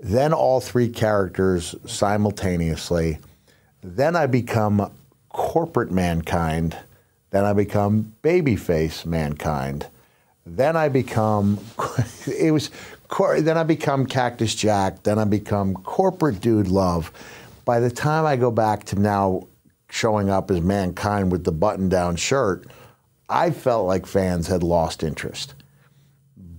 then 0.00 0.32
all 0.32 0.60
three 0.60 0.88
characters 0.88 1.74
simultaneously. 1.86 3.18
Then 3.82 4.16
I 4.16 4.26
become 4.26 4.90
corporate 5.28 5.90
mankind. 5.90 6.76
Then 7.30 7.44
I 7.44 7.52
become 7.52 8.14
babyface 8.22 9.04
mankind. 9.06 9.86
Then 10.46 10.76
I 10.76 10.88
become 10.88 11.58
it 12.26 12.52
was 12.52 12.70
then 13.40 13.56
I 13.56 13.62
become 13.62 14.06
Cactus 14.06 14.54
Jack. 14.54 15.02
Then 15.04 15.18
I 15.18 15.24
become 15.24 15.74
corporate 15.74 16.40
dude 16.40 16.68
love. 16.68 17.12
By 17.64 17.80
the 17.80 17.90
time 17.90 18.24
I 18.26 18.36
go 18.36 18.50
back 18.50 18.84
to 18.84 18.98
now 18.98 19.46
showing 19.90 20.30
up 20.30 20.50
as 20.50 20.60
mankind 20.60 21.32
with 21.32 21.44
the 21.44 21.52
button 21.52 21.88
down 21.88 22.16
shirt, 22.16 22.66
I 23.28 23.50
felt 23.50 23.86
like 23.86 24.06
fans 24.06 24.46
had 24.46 24.62
lost 24.62 25.02
interest. 25.02 25.54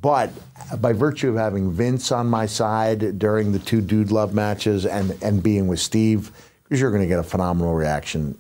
But 0.02 0.32
by 0.80 0.94
virtue 0.94 1.30
of 1.30 1.36
having 1.36 1.72
Vince 1.72 2.12
on 2.12 2.28
my 2.28 2.46
side 2.46 3.20
during 3.20 3.52
the 3.52 3.60
two 3.60 3.82
dude 3.82 4.12
love 4.12 4.34
matches 4.34 4.86
and, 4.86 5.18
and 5.22 5.44
being 5.44 5.68
with 5.68 5.80
Steve, 5.80 6.32
because 6.64 6.80
you're 6.80 6.92
going 6.92 7.02
to 7.04 7.08
get 7.08 7.20
a 7.20 7.24
phenomenal 7.24 7.76
reaction 7.76 8.38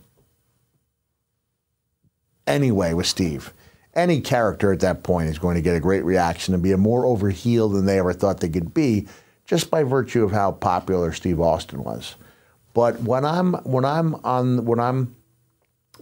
anyway 2.47 2.93
with 2.93 3.07
Steve. 3.07 3.53
Any 3.93 4.21
character 4.21 4.71
at 4.71 4.79
that 4.81 5.03
point 5.03 5.29
is 5.29 5.39
going 5.39 5.55
to 5.55 5.61
get 5.61 5.75
a 5.75 5.79
great 5.79 6.05
reaction 6.05 6.53
and 6.53 6.63
be 6.63 6.73
more 6.75 7.05
over 7.05 7.33
than 7.33 7.85
they 7.85 7.99
ever 7.99 8.13
thought 8.13 8.39
they 8.39 8.49
could 8.49 8.73
be 8.73 9.07
just 9.45 9.69
by 9.69 9.83
virtue 9.83 10.23
of 10.23 10.31
how 10.31 10.51
popular 10.51 11.11
Steve 11.11 11.41
Austin 11.41 11.83
was. 11.83 12.15
But 12.75 13.01
when 13.01 13.25
I'm 13.25 13.53
when 13.65 13.83
I'm 13.83 14.15
on 14.23 14.63
when 14.63 14.79
I'm 14.79 15.15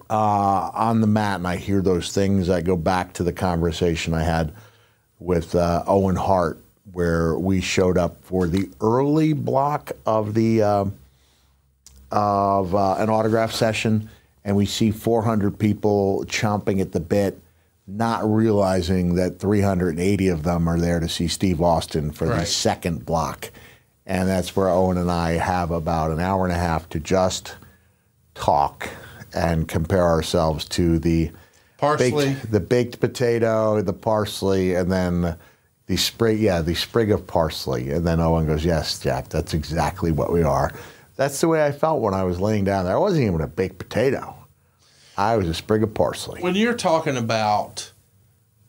uh, 0.10 0.70
on 0.74 1.00
the 1.02 1.08
mat 1.08 1.38
and 1.38 1.48
I 1.48 1.56
hear 1.56 1.82
those 1.82 2.12
things, 2.12 2.50
I 2.50 2.62
go 2.62 2.76
back 2.76 3.14
to 3.14 3.24
the 3.24 3.34
conversation 3.34 4.14
I 4.14 4.22
had 4.24 4.54
with 5.20 5.56
uh, 5.56 5.84
Owen 5.88 6.16
Hart, 6.16 6.60
where 6.94 7.38
we 7.38 7.62
showed 7.62 7.98
up 7.98 8.18
for 8.24 8.48
the 8.48 8.70
early 8.82 9.34
block 9.34 9.92
of 10.06 10.34
the 10.34 10.62
uh, 10.62 10.86
of 12.12 12.76
uh, 12.76 12.96
an 12.96 13.10
autograph 13.10 13.52
session, 13.52 14.10
and 14.46 14.56
we 14.56 14.66
see 14.66 14.92
400 14.92 15.58
people 15.58 16.24
chomping 16.28 16.80
at 16.80 16.92
the 16.94 17.00
bit, 17.02 17.40
not 17.88 18.30
realizing 18.32 19.16
that 19.16 19.40
380 19.40 20.28
of 20.30 20.44
them 20.44 20.68
are 20.68 20.80
there 20.80 21.00
to 21.00 21.10
see 21.10 21.28
Steve 21.28 21.62
Austin 21.62 22.12
for 22.12 22.28
right. 22.28 22.40
the 22.42 22.46
second 22.46 23.06
block, 23.06 23.52
and 24.06 24.30
that's 24.30 24.56
where 24.56 24.70
Owen 24.70 24.98
and 24.98 25.12
I 25.12 25.32
have 25.34 25.72
about 25.72 26.12
an 26.12 26.20
hour 26.20 26.46
and 26.46 26.54
a 26.54 26.58
half 26.60 26.88
to 26.90 27.00
just 27.00 27.56
talk 28.36 28.88
and 29.34 29.68
compare 29.68 30.06
ourselves 30.08 30.64
to 30.66 31.00
the 31.00 31.32
Parsley. 31.78 32.34
Baked, 32.34 32.52
the 32.52 32.60
baked 32.60 33.00
potato, 33.00 33.82
the 33.82 33.94
parsley, 33.94 34.74
and 34.74 34.92
then 34.92 35.38
the 35.86 35.96
sprig, 35.98 36.40
yeah, 36.40 36.62
the 36.62 36.74
sprig 36.74 37.12
of 37.12 37.26
parsley. 37.28 37.92
And 37.92 38.06
then 38.06 38.20
Owen 38.20 38.48
goes, 38.48 38.66
Yes, 38.66 39.00
Jack, 39.00 39.30
that's 39.30 39.54
exactly 39.54 40.12
what 40.12 40.32
we 40.32 40.42
are. 40.44 40.72
That's 41.16 41.40
the 41.40 41.48
way 41.48 41.64
I 41.66 41.72
felt 41.72 42.02
when 42.02 42.14
I 42.14 42.24
was 42.24 42.40
laying 42.40 42.64
down 42.64 42.86
there. 42.86 42.96
I 42.96 43.00
wasn't 43.00 43.26
even 43.26 43.42
a 43.42 43.48
baked 43.48 43.78
potato, 43.78 44.36
I 45.18 45.38
was 45.38 45.48
a 45.48 45.54
sprig 45.54 45.84
of 45.84 45.94
parsley. 45.94 46.42
When 46.42 46.56
you're 46.56 46.74
talking 46.76 47.16
about, 47.16 47.92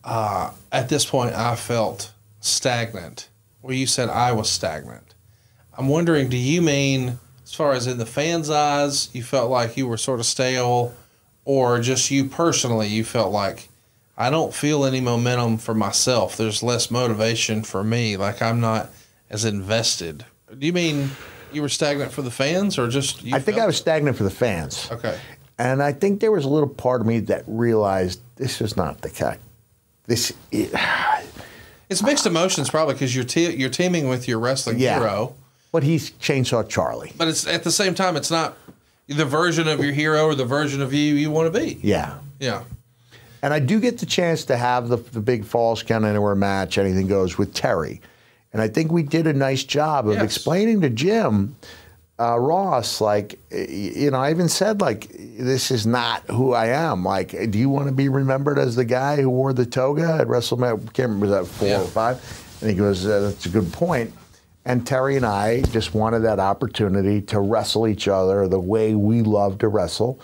uh, 0.05 0.51
at 0.71 0.89
this 0.91 1.07
point, 1.07 1.35
I 1.35 1.57
felt 1.57 2.13
stagnant. 2.41 3.29
Well, 3.63 3.75
you 3.75 3.87
said 3.87 4.09
I 4.11 4.33
was 4.33 4.49
stagnant. 4.51 5.15
I'm 5.77 5.89
wondering, 5.89 6.29
do 6.29 6.37
you 6.37 6.61
mean, 6.61 7.19
as 7.45 7.55
far 7.55 7.73
as 7.73 7.87
in 7.87 7.99
the 7.99 8.07
fans' 8.07 8.51
eyes, 8.51 9.11
you 9.13 9.23
felt 9.23 9.51
like 9.51 9.77
you 9.77 9.87
were 9.87 9.97
sort 9.97 10.21
of 10.21 10.27
stale? 10.27 10.93
or 11.49 11.81
just 11.81 12.11
you 12.11 12.27
personally, 12.27 12.89
you 12.89 13.03
felt 13.03 13.33
like 13.33 13.71
I 14.19 14.29
don't 14.29 14.53
feel 14.53 14.85
any 14.85 15.01
momentum 15.01 15.57
for 15.57 15.73
myself. 15.73 16.37
There's 16.37 16.63
less 16.63 16.91
motivation 16.91 17.63
for 17.63 17.83
me. 17.83 18.19
Like 18.19 18.43
I'm 18.43 18.61
not 18.61 18.91
as 19.31 19.47
invested. 19.47 20.27
Do 20.57 20.67
you 20.67 20.75
mean 20.75 21.09
you 21.51 21.63
were 21.63 21.71
stagnant 21.71 22.13
for 22.13 22.21
the 22.21 22.31
fans 22.31 22.79
or 22.79 22.87
just 22.91 23.23
I 23.33 23.41
think 23.41 23.57
I 23.57 23.65
was 23.65 23.77
it? 23.77 23.79
stagnant 23.79 24.19
for 24.19 24.25
the 24.25 24.31
fans. 24.31 24.89
Okay. 24.93 25.19
And 25.59 25.83
I 25.83 25.91
think 25.95 26.21
there 26.21 26.31
was 26.31 26.45
a 26.45 26.51
little 26.51 26.69
part 26.69 27.01
of 27.01 27.07
me 27.07 27.21
that 27.21 27.45
realized 27.47 28.21
this 28.37 28.61
is 28.61 28.77
not 28.77 29.01
the 29.01 29.09
cut. 29.09 29.39
This 30.05 30.31
It's 31.89 32.03
mixed 32.03 32.27
emotions 32.27 32.69
probably 32.69 32.93
because 32.93 33.15
you're 33.17 33.25
te- 33.25 33.55
you're 33.57 33.71
teaming 33.71 34.07
with 34.09 34.29
your 34.29 34.39
wrestling 34.39 34.79
yeah. 34.81 34.99
hero. 34.99 35.35
But 35.73 35.83
he's 35.83 36.11
Chainsaw 36.13 36.69
Charlie. 36.69 37.13
But 37.17 37.29
it's 37.29 37.47
at 37.47 37.65
the 37.65 37.71
same 37.73 37.95
time 37.95 38.17
it's 38.19 38.31
not 38.31 38.59
the 39.09 39.25
version 39.25 39.67
of 39.67 39.83
your 39.83 39.93
hero 39.93 40.27
or 40.27 40.35
the 40.35 40.45
version 40.45 40.83
of 40.83 40.93
you 40.93 41.15
you 41.15 41.31
want 41.31 41.53
to 41.53 41.59
be. 41.59 41.79
Yeah. 41.83 42.19
Yeah. 42.39 42.63
And 43.43 43.55
I 43.55 43.59
do 43.59 43.81
get 43.81 43.99
the 43.99 44.07
chance 44.07 44.45
to 44.47 44.57
have 44.57 44.89
the, 44.89 44.97
the 44.97 45.21
big 45.21 45.45
Falls 45.45 45.83
Count 45.83 46.05
Anywhere 46.05 46.35
match, 46.35 46.77
anything 46.77 47.07
goes 47.07 47.39
with 47.39 47.55
Terry. 47.55 48.01
And 48.53 48.61
I 48.61 48.69
think 48.69 48.91
we 48.91 49.03
did 49.03 49.27
a 49.27 49.33
nice 49.33 49.65
job 49.65 50.09
of 50.09 50.15
yes. 50.15 50.25
explaining 50.25 50.81
to 50.81 50.91
Jim 50.91 51.55
uh, 52.19 52.37
Ross, 52.39 53.01
like, 53.01 53.39
you 53.53 54.11
know, 54.11 54.19
I 54.19 54.31
even 54.31 54.49
said, 54.49 54.81
like, 54.81 55.07
this 55.39 55.71
is 55.71 55.87
not 55.87 56.23
who 56.25 56.53
I 56.53 56.67
am. 56.67 57.05
Like, 57.05 57.31
do 57.51 57.59
you 57.59 57.69
want 57.71 57.87
to 57.87 57.93
be 57.95 58.09
remembered 58.09 58.59
as 58.59 58.75
the 58.75 58.85
guy 58.85 59.17
who 59.17 59.31
wore 59.31 59.53
the 59.53 59.67
toga 59.67 60.19
at 60.21 60.27
WrestleMania? 60.27 60.75
I 60.81 60.91
can't 60.91 60.99
remember, 61.11 61.27
was 61.27 61.31
that 61.49 61.55
four 61.59 61.69
yeah. 61.69 61.81
or 61.83 61.87
five? 61.87 62.57
And 62.61 62.71
he 62.71 62.77
goes, 62.77 63.07
uh, 63.07 63.21
that's 63.21 63.47
a 63.47 63.51
good 63.51 63.73
point. 63.73 64.13
And 64.69 64.87
Terry 64.87 65.17
and 65.17 65.25
I 65.25 65.63
just 65.63 65.95
wanted 65.95 66.19
that 66.21 66.39
opportunity 66.39 67.23
to 67.23 67.41
wrestle 67.41 67.89
each 67.89 68.07
other 68.07 68.47
the 68.47 68.61
way 68.61 68.95
we 68.95 69.23
love 69.23 69.57
to 69.61 69.69
wrestle. 69.69 70.21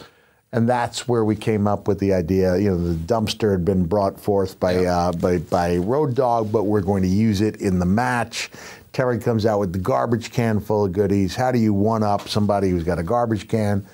And 0.53 0.69
that's 0.69 1.09
where 1.09 1.25
we 1.25 1.35
came 1.35 1.67
up 1.67 1.89
with 1.89 1.99
the 1.99 2.13
idea. 2.13 2.55
You 2.59 2.73
know, 2.73 2.89
the 2.91 2.95
dumpster 2.95 3.51
had 3.53 3.65
been 3.65 3.87
brought 3.87 4.21
forth 4.21 4.61
by, 4.61 4.85
uh, 4.85 5.13
by, 5.13 5.39
by 5.39 5.79
Road 5.79 6.15
Dog, 6.15 6.53
but 6.53 6.65
we're 6.65 6.83
going 6.83 7.03
to 7.05 7.09
use 7.09 7.41
it 7.41 7.57
in 7.63 7.79
the 7.79 7.87
match. 7.87 8.51
Terry 8.93 9.19
comes 9.19 9.47
out 9.47 9.61
with 9.61 9.73
the 9.73 9.79
garbage 9.79 10.31
can 10.31 10.61
full 10.61 10.85
of 10.85 10.93
goodies. 10.93 11.35
How 11.35 11.51
do 11.51 11.59
you 11.59 11.73
one 11.73 12.03
up 12.03 12.29
somebody 12.29 12.69
who's 12.69 12.85
got 12.85 12.99
a 12.99 13.03
garbage 13.03 13.49
can? 13.49 13.85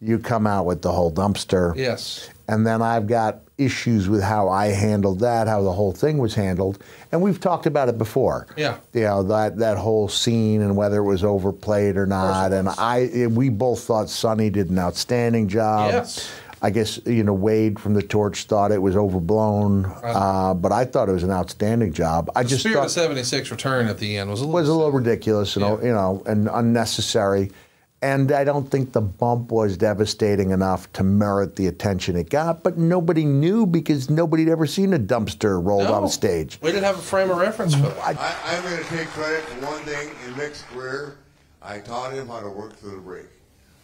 You 0.00 0.18
come 0.18 0.46
out 0.46 0.64
with 0.64 0.80
the 0.80 0.90
whole 0.90 1.12
dumpster. 1.12 1.76
Yes. 1.76 2.30
And 2.48 2.66
then 2.66 2.80
I've 2.80 3.06
got 3.06 3.40
issues 3.58 4.08
with 4.08 4.22
how 4.22 4.48
I 4.48 4.68
handled 4.68 5.20
that, 5.20 5.46
how 5.48 5.60
the 5.62 5.72
whole 5.72 5.92
thing 5.92 6.16
was 6.16 6.34
handled. 6.34 6.82
And 7.12 7.20
we've 7.20 7.38
talked 7.38 7.66
about 7.66 7.90
it 7.90 7.98
before. 7.98 8.46
Yeah. 8.56 8.78
You 8.94 9.02
know, 9.02 9.22
that, 9.24 9.58
that 9.58 9.76
whole 9.76 10.08
scene 10.08 10.62
and 10.62 10.74
whether 10.74 10.96
it 10.98 11.02
was 11.04 11.22
overplayed 11.24 11.98
or 11.98 12.06
not. 12.06 12.52
And 12.54 12.68
I 12.70 13.26
we 13.30 13.50
both 13.50 13.80
thought 13.84 14.08
Sonny 14.08 14.48
did 14.48 14.70
an 14.70 14.78
outstanding 14.78 15.46
job. 15.48 15.92
Yes. 15.92 16.30
I 16.60 16.70
guess, 16.70 16.98
you 17.06 17.22
know, 17.22 17.34
Wade 17.34 17.78
from 17.78 17.94
The 17.94 18.02
Torch 18.02 18.44
thought 18.44 18.72
it 18.72 18.82
was 18.82 18.96
overblown, 18.96 19.84
right. 20.02 20.06
uh, 20.06 20.54
but 20.54 20.72
I 20.72 20.84
thought 20.86 21.08
it 21.08 21.12
was 21.12 21.22
an 21.22 21.30
outstanding 21.30 21.92
job. 21.92 22.32
I 22.34 22.42
the 22.42 22.48
just 22.48 22.62
Spirit 22.62 22.76
thought, 22.78 22.86
of 22.86 22.90
76 22.90 23.52
return 23.52 23.86
at 23.86 23.98
the 23.98 24.16
end 24.16 24.28
was 24.28 24.40
a 24.40 24.42
little, 24.44 24.54
was 24.60 24.68
a 24.68 24.74
little 24.74 24.90
ridiculous 24.90 25.54
and, 25.54 25.64
yeah. 25.64 25.80
you 25.86 25.92
know, 25.92 26.20
and 26.26 26.48
unnecessary. 26.52 27.52
And 28.00 28.30
I 28.30 28.44
don't 28.44 28.70
think 28.70 28.92
the 28.92 29.00
bump 29.00 29.50
was 29.50 29.76
devastating 29.76 30.50
enough 30.50 30.90
to 30.92 31.02
merit 31.02 31.56
the 31.56 31.66
attention 31.66 32.14
it 32.16 32.30
got, 32.30 32.62
but 32.62 32.78
nobody 32.78 33.24
knew 33.24 33.66
because 33.66 34.08
nobody 34.08 34.44
had 34.44 34.52
ever 34.52 34.66
seen 34.66 34.94
a 34.94 35.00
dumpster 35.00 35.64
rolled 35.64 35.84
no. 35.88 35.94
on 35.94 36.08
stage. 36.08 36.60
We 36.62 36.70
didn't 36.70 36.84
have 36.84 36.98
a 36.98 37.02
frame 37.02 37.28
of 37.30 37.38
reference 37.38 37.74
for 37.74 37.82
that. 37.82 37.98
I, 38.16 38.54
am 38.54 38.62
going 38.62 38.76
to 38.76 38.84
take 38.88 39.08
credit 39.08 39.42
for 39.42 39.66
one 39.66 39.80
thing 39.80 40.10
in 40.28 40.34
Mick's 40.36 40.62
career. 40.72 41.16
I 41.60 41.80
taught 41.80 42.12
him 42.12 42.28
how 42.28 42.38
to 42.40 42.48
work 42.50 42.76
through 42.76 42.92
the 42.92 42.96
break. 42.98 43.26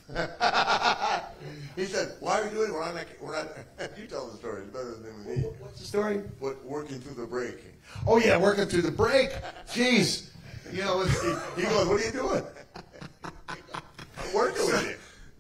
he 1.75 1.87
said, 1.87 2.13
"Why 2.21 2.41
are 2.41 2.45
you 2.45 2.51
doing 2.51 2.71
it 2.71 3.09
We're 3.21 3.33
not?" 3.33 3.49
you 3.99 4.07
tell 4.07 4.29
the 4.29 4.37
story; 4.37 4.61
it's 4.61 4.71
better 4.71 4.95
than 4.97 5.27
me. 5.27 5.43
What's 5.59 5.81
the 5.81 5.87
story? 5.87 6.19
What 6.41 6.63
working 6.65 7.01
through 7.01 7.15
the 7.15 7.27
break? 7.27 7.57
Oh 8.07 8.19
yeah, 8.19 8.37
working 8.37 8.67
through 8.67 8.83
the 8.83 8.91
break. 8.91 9.31
Jeez, 9.67 10.29
you 10.73 10.83
know, 10.83 11.05
he, 11.57 11.63
he 11.63 11.67
goes, 11.69 11.89
"What 11.89 12.01
are 12.01 12.05
you 12.07 12.13
doing?" 12.13 12.43
working 14.35 14.67
with 14.67 14.89
you. 14.91 14.97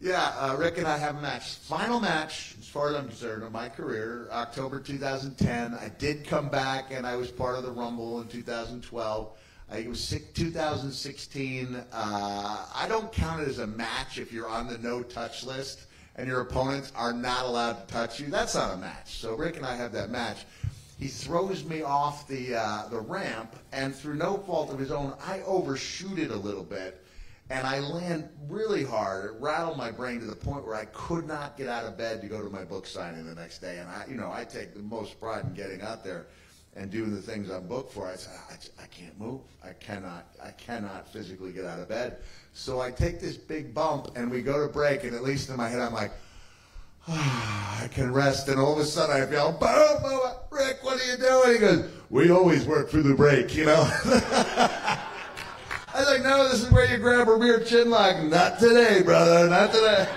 Yeah, 0.09 0.32
uh, 0.39 0.56
Rick 0.59 0.77
and 0.78 0.86
I 0.86 0.98
have 0.98 1.16
a 1.16 1.20
match. 1.23 1.55
Final 1.56 1.98
match, 2.01 2.56
as 2.61 2.69
far 2.69 2.90
as 2.90 2.97
I'm 2.97 3.06
concerned, 3.09 3.43
of 3.44 3.52
my 3.52 3.69
career, 3.69 4.28
October 4.31 4.81
2010. 4.81 5.73
I 5.74 5.89
did 5.98 6.27
come 6.27 6.48
back, 6.48 6.86
and 6.93 7.06
I 7.06 7.16
was 7.16 7.31
part 7.31 7.56
of 7.56 7.62
the 7.62 7.70
Rumble 7.70 8.20
in 8.20 8.28
2012. 8.28 9.36
I 9.73 9.77
was 9.77 9.82
it 9.82 9.89
was 10.20 10.24
2016. 10.35 11.74
Uh, 11.74 11.86
I 12.74 12.86
don't 12.86 13.11
count 13.12 13.43
it 13.43 13.48
as 13.48 13.61
a 13.61 13.66
match 13.66 14.19
if 14.19 14.32
you're 14.32 14.48
on 14.48 14.66
the 14.66 14.77
no-touch 14.78 15.44
list 15.44 15.86
and 16.16 16.28
your 16.28 16.43
opponents 16.43 16.93
are 16.94 17.12
not 17.12 17.44
allowed 17.47 17.89
to 17.89 17.94
touch 17.94 18.20
you. 18.20 18.27
That's 18.27 18.55
not 18.55 18.74
a 18.74 18.77
match. 18.77 19.15
So 19.20 19.35
Rick 19.35 19.56
and 19.56 19.65
I 19.65 19.74
have 19.74 19.90
that 19.93 20.11
match. 20.11 20.44
He 20.98 21.09
throws 21.09 21.65
me 21.65 21.82
off 21.82 22.28
the 22.28 22.55
uh, 22.56 22.89
the 22.89 23.01
ramp, 23.01 23.56
and 23.73 23.94
through 23.94 24.15
no 24.15 24.36
fault 24.39 24.70
of 24.70 24.78
his 24.78 24.93
own, 24.93 25.15
I 25.27 25.40
overshoot 25.43 26.19
it 26.19 26.31
a 26.31 26.36
little 26.36 26.62
bit 26.62 27.03
and 27.50 27.66
I 27.66 27.78
land 27.78 28.28
really 28.48 28.84
hard. 28.84 29.24
It 29.30 29.36
rattled 29.40 29.76
my 29.76 29.90
brain 29.90 30.20
to 30.20 30.26
the 30.26 30.36
point 30.36 30.64
where 30.66 30.74
I 30.74 30.86
could 30.86 31.26
not 31.26 31.56
get 31.56 31.68
out 31.68 31.84
of 31.84 31.96
bed 31.98 32.22
to 32.22 32.26
go 32.28 32.42
to 32.42 32.48
my 32.48 32.64
book 32.64 32.86
signing 32.86 33.26
the 33.26 33.34
next 33.34 33.58
day. 33.58 33.78
And 33.78 33.88
I, 33.88 34.04
you 34.08 34.16
know, 34.16 34.30
I 34.32 34.44
take 34.44 34.72
the 34.74 34.80
most 34.82 35.20
pride 35.20 35.44
in 35.44 35.52
getting 35.52 35.82
out 35.82 36.02
there 36.02 36.26
and 36.74 36.90
doing 36.90 37.14
the 37.14 37.20
things 37.20 37.50
I'm 37.50 37.68
booked 37.68 37.92
for. 37.92 38.08
I 38.10 38.16
said, 38.16 38.32
I, 38.50 38.54
I 38.82 38.86
can't 38.86 39.18
move. 39.20 39.42
I 39.62 39.72
cannot. 39.74 40.26
I 40.42 40.50
cannot 40.52 41.06
physically 41.12 41.52
get 41.52 41.66
out 41.66 41.78
of 41.80 41.88
bed. 41.88 42.16
So 42.54 42.80
I 42.80 42.90
take 42.90 43.20
this 43.20 43.36
big 43.36 43.74
bump, 43.74 44.08
and 44.16 44.30
we 44.30 44.40
go 44.42 44.66
to 44.66 44.72
break. 44.72 45.04
And 45.04 45.14
at 45.14 45.22
least 45.22 45.50
in 45.50 45.56
my 45.56 45.68
head, 45.68 45.80
I'm 45.80 45.92
like. 45.94 46.12
I 47.06 47.90
can 47.92 48.14
rest, 48.14 48.48
and 48.48 48.58
all 48.58 48.72
of 48.72 48.78
a 48.78 48.84
sudden 48.86 49.14
I 49.22 49.26
feel, 49.26 49.52
boom, 49.52 50.02
boom, 50.02 50.30
Rick, 50.50 50.78
what 50.80 50.98
are 50.98 51.04
you 51.04 51.18
doing? 51.18 51.52
He 51.52 51.58
goes, 51.58 51.90
we 52.08 52.30
always 52.30 52.64
work 52.64 52.88
through 52.88 53.02
the 53.02 53.12
break, 53.14 53.54
you 53.54 53.66
know? 53.66 53.84
know 56.36 56.48
this 56.48 56.62
is 56.62 56.70
where 56.70 56.86
you 56.86 56.98
grab 56.98 57.27
her 57.27 57.36
rear 57.36 57.61
chin 57.61 57.90
not 57.90 58.59
today, 58.59 59.02
brother, 59.02 59.48
not 59.48 59.73
today. 59.73 60.09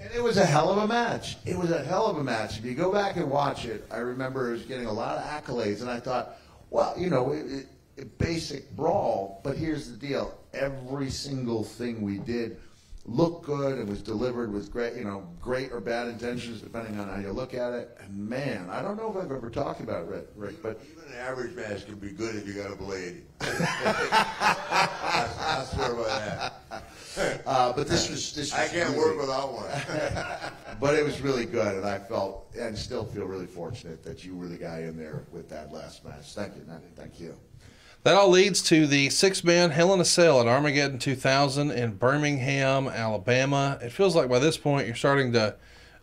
and 0.00 0.10
it 0.14 0.22
was 0.22 0.36
a 0.36 0.44
hell 0.44 0.70
of 0.70 0.78
a 0.78 0.86
match. 0.86 1.36
It 1.44 1.56
was 1.56 1.70
a 1.70 1.82
hell 1.82 2.06
of 2.06 2.18
a 2.18 2.24
match. 2.24 2.58
If 2.58 2.64
you 2.64 2.74
go 2.74 2.92
back 2.92 3.16
and 3.16 3.30
watch 3.30 3.64
it, 3.64 3.86
I 3.90 3.98
remember 3.98 4.50
it 4.50 4.52
was 4.52 4.62
getting 4.64 4.86
a 4.86 4.92
lot 4.92 5.18
of 5.18 5.24
accolades, 5.24 5.80
and 5.80 5.90
I 5.90 6.00
thought, 6.00 6.36
well, 6.70 6.94
you 6.98 7.10
know, 7.10 7.32
it, 7.32 7.46
it, 7.50 7.66
it 7.96 8.18
basic 8.18 8.74
brawl, 8.76 9.40
but 9.44 9.56
here's 9.56 9.90
the 9.90 9.96
deal. 9.96 10.36
Every 10.52 11.10
single 11.10 11.64
thing 11.64 12.02
we 12.02 12.18
did 12.18 12.58
looked 13.04 13.44
good 13.44 13.78
and 13.78 13.88
was 13.88 14.00
delivered 14.00 14.52
with 14.52 14.70
great, 14.70 14.94
you 14.94 15.04
know, 15.04 15.26
great 15.40 15.72
or 15.72 15.80
bad 15.80 16.08
intentions, 16.08 16.60
depending 16.60 16.98
on 17.00 17.08
how 17.08 17.20
you 17.20 17.32
look 17.32 17.52
at 17.52 17.72
it. 17.72 17.96
And 18.00 18.16
man, 18.16 18.68
I 18.70 18.80
don't 18.80 18.96
know 18.96 19.10
if 19.10 19.16
I've 19.24 19.32
ever 19.32 19.50
talked 19.50 19.80
about 19.80 20.08
it, 20.12 20.30
Rick, 20.36 20.62
but 20.62 20.80
even 20.90 21.12
an 21.12 21.18
average 21.18 21.54
match 21.54 21.84
can 21.86 21.96
be 21.96 22.12
good 22.12 22.36
if 22.36 22.46
you 22.46 22.52
got 22.54 22.72
a 22.72 22.76
blade. 22.76 23.24
I, 23.40 25.28
I 25.40 25.64
swear 25.74 25.94
by 25.94 26.04
that. 26.08 27.42
Uh, 27.44 27.72
but 27.72 27.88
this 27.88 28.08
was 28.08 28.34
this. 28.34 28.52
Was 28.52 28.54
I 28.54 28.68
can't 28.68 28.90
really, 28.90 28.98
work 29.16 29.20
without 29.20 29.52
one. 29.52 29.68
but 30.80 30.94
it 30.94 31.04
was 31.04 31.20
really 31.20 31.44
good, 31.44 31.76
and 31.76 31.84
I 31.84 31.98
felt 31.98 32.46
and 32.58 32.76
still 32.78 33.04
feel 33.04 33.26
really 33.26 33.46
fortunate 33.46 34.02
that 34.04 34.24
you 34.24 34.34
were 34.34 34.46
the 34.48 34.56
guy 34.56 34.80
in 34.80 34.96
there 34.96 35.24
with 35.30 35.50
that 35.50 35.72
last 35.72 36.04
match. 36.06 36.32
Thank 36.34 36.54
you, 36.56 36.62
Nathan. 36.62 36.84
Thank 36.96 37.20
you. 37.20 37.34
That 38.04 38.14
all 38.16 38.30
leads 38.30 38.62
to 38.62 38.86
the 38.88 39.10
six 39.10 39.44
man 39.44 39.70
Hell 39.70 39.94
in 39.94 40.00
a 40.00 40.04
Cell 40.04 40.40
at 40.40 40.48
Armageddon 40.48 40.98
2000 40.98 41.70
in 41.70 41.92
Birmingham, 41.94 42.88
Alabama. 42.88 43.78
It 43.80 43.92
feels 43.92 44.16
like 44.16 44.28
by 44.28 44.40
this 44.40 44.56
point 44.56 44.88
you're 44.88 44.96
starting 44.96 45.32
to 45.34 45.54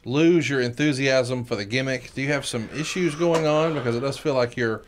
lose 0.05 0.49
your 0.49 0.61
enthusiasm 0.61 1.43
for 1.43 1.57
the 1.57 1.65
gimmick. 1.65 2.13
Do 2.13 2.21
you 2.21 2.29
have 2.29 2.45
some 2.45 2.69
issues 2.73 3.15
going 3.15 3.45
on? 3.47 3.73
Because 3.73 3.97
it 3.97 3.99
does 3.99 4.17
feel 4.17 4.33
like 4.33 4.55
you're 4.55 4.83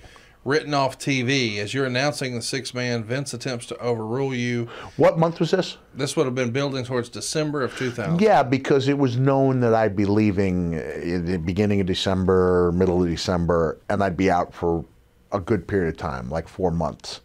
written 0.46 0.74
off 0.74 0.98
TV 0.98 1.58
as 1.58 1.74
you're 1.74 1.86
announcing 1.86 2.34
the 2.34 2.42
six 2.42 2.74
man. 2.74 3.04
Vince 3.04 3.34
attempts 3.34 3.66
to 3.66 3.78
overrule 3.80 4.34
you. 4.34 4.70
What 4.96 5.20
month 5.20 5.42
was 5.42 5.52
this? 5.52 5.78
This 5.94 6.16
would 6.16 6.28
have 6.28 6.36
been 6.36 6.52
building 6.52 6.86
towards 6.86 7.10
December 7.10 7.62
of 7.62 7.76
2000. 7.78 8.22
Yeah, 8.22 8.42
because 8.42 8.88
it 8.88 8.98
was 8.98 9.18
known 9.18 9.60
that 9.60 9.74
I'd 9.76 9.98
be 9.98 10.06
leaving 10.06 10.76
in 10.76 11.26
the 11.26 11.38
beginning 11.38 11.82
of 11.82 11.88
December, 11.88 12.72
middle 12.74 13.04
of 13.04 13.10
December, 13.10 13.82
and 13.90 14.02
I'd 14.02 14.16
be 14.16 14.32
out 14.32 14.54
for 14.54 14.86
a 15.32 15.40
good 15.40 15.68
period 15.68 15.90
of 15.94 15.98
time, 15.98 16.30
like 16.30 16.48
four 16.48 16.72
months. 16.72 17.22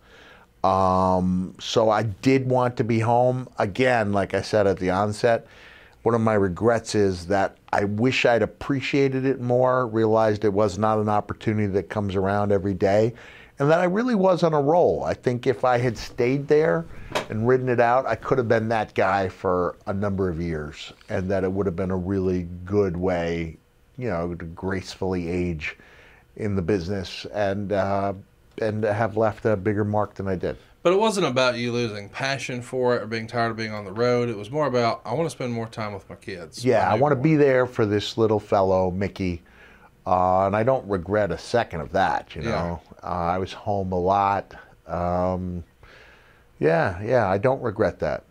Um, 0.64 1.54
so 1.60 1.90
I 1.90 2.04
did 2.04 2.48
want 2.48 2.76
to 2.78 2.84
be 2.84 2.98
home. 3.00 3.48
Again, 3.58 4.12
like 4.12 4.34
I 4.34 4.42
said 4.42 4.66
at 4.66 4.78
the 4.78 4.90
onset, 4.90 5.46
one 6.02 6.14
of 6.14 6.20
my 6.20 6.34
regrets 6.34 6.94
is 6.94 7.26
that 7.26 7.56
I 7.72 7.84
wish 7.84 8.24
I'd 8.24 8.42
appreciated 8.42 9.24
it 9.24 9.40
more, 9.40 9.86
realized 9.86 10.44
it 10.44 10.52
was 10.52 10.78
not 10.78 10.98
an 10.98 11.08
opportunity 11.08 11.66
that 11.68 11.84
comes 11.88 12.14
around 12.16 12.52
every 12.52 12.74
day, 12.74 13.12
and 13.58 13.70
that 13.70 13.80
I 13.80 13.84
really 13.84 14.14
was 14.14 14.42
on 14.42 14.54
a 14.54 14.60
roll. 14.60 15.02
I 15.04 15.14
think 15.14 15.46
if 15.46 15.64
I 15.64 15.78
had 15.78 15.96
stayed 15.96 16.46
there 16.48 16.84
and 17.28 17.46
ridden 17.48 17.68
it 17.68 17.80
out, 17.80 18.06
I 18.06 18.14
could 18.14 18.38
have 18.38 18.48
been 18.48 18.68
that 18.68 18.94
guy 18.94 19.28
for 19.28 19.76
a 19.86 19.92
number 19.92 20.28
of 20.28 20.40
years, 20.40 20.92
and 21.08 21.30
that 21.30 21.44
it 21.44 21.50
would 21.52 21.66
have 21.66 21.76
been 21.76 21.90
a 21.90 21.96
really 21.96 22.48
good 22.64 22.96
way, 22.96 23.56
you 23.98 24.08
know, 24.08 24.34
to 24.34 24.44
gracefully 24.46 25.28
age 25.28 25.76
in 26.36 26.54
the 26.54 26.62
business 26.62 27.26
and 27.32 27.72
uh, 27.72 28.12
and 28.62 28.84
have 28.84 29.16
left 29.16 29.44
a 29.44 29.56
bigger 29.56 29.84
mark 29.84 30.14
than 30.14 30.28
I 30.28 30.36
did. 30.36 30.56
But 30.82 30.92
it 30.92 31.00
wasn't 31.00 31.26
about 31.26 31.56
you 31.58 31.72
losing 31.72 32.08
passion 32.08 32.62
for 32.62 32.94
it 32.94 33.02
or 33.02 33.06
being 33.06 33.26
tired 33.26 33.50
of 33.50 33.56
being 33.56 33.72
on 33.72 33.84
the 33.84 33.92
road. 33.92 34.28
It 34.28 34.36
was 34.36 34.50
more 34.50 34.66
about 34.66 35.00
I 35.04 35.12
want 35.14 35.26
to 35.26 35.30
spend 35.34 35.52
more 35.52 35.66
time 35.66 35.92
with 35.92 36.08
my 36.08 36.16
kids. 36.16 36.64
Yeah, 36.64 36.88
I 36.90 36.94
want 36.94 37.12
to 37.12 37.16
be 37.20 37.34
there 37.36 37.66
for 37.66 37.86
this 37.86 38.16
little 38.16 38.38
fellow, 38.40 38.90
Mickey. 38.90 39.42
Uh, 40.06 40.46
and 40.46 40.54
I 40.54 40.62
don't 40.62 40.88
regret 40.88 41.32
a 41.32 41.38
second 41.38 41.80
of 41.80 41.90
that, 41.92 42.36
you 42.36 42.42
know. 42.42 42.80
Yeah. 43.02 43.08
Uh, 43.10 43.32
I 43.32 43.38
was 43.38 43.52
home 43.52 43.90
a 43.90 43.98
lot. 43.98 44.54
Um, 44.86 45.64
yeah, 46.60 47.02
yeah, 47.02 47.28
I 47.28 47.38
don't 47.38 47.60
regret 47.60 47.98
that. 47.98 48.22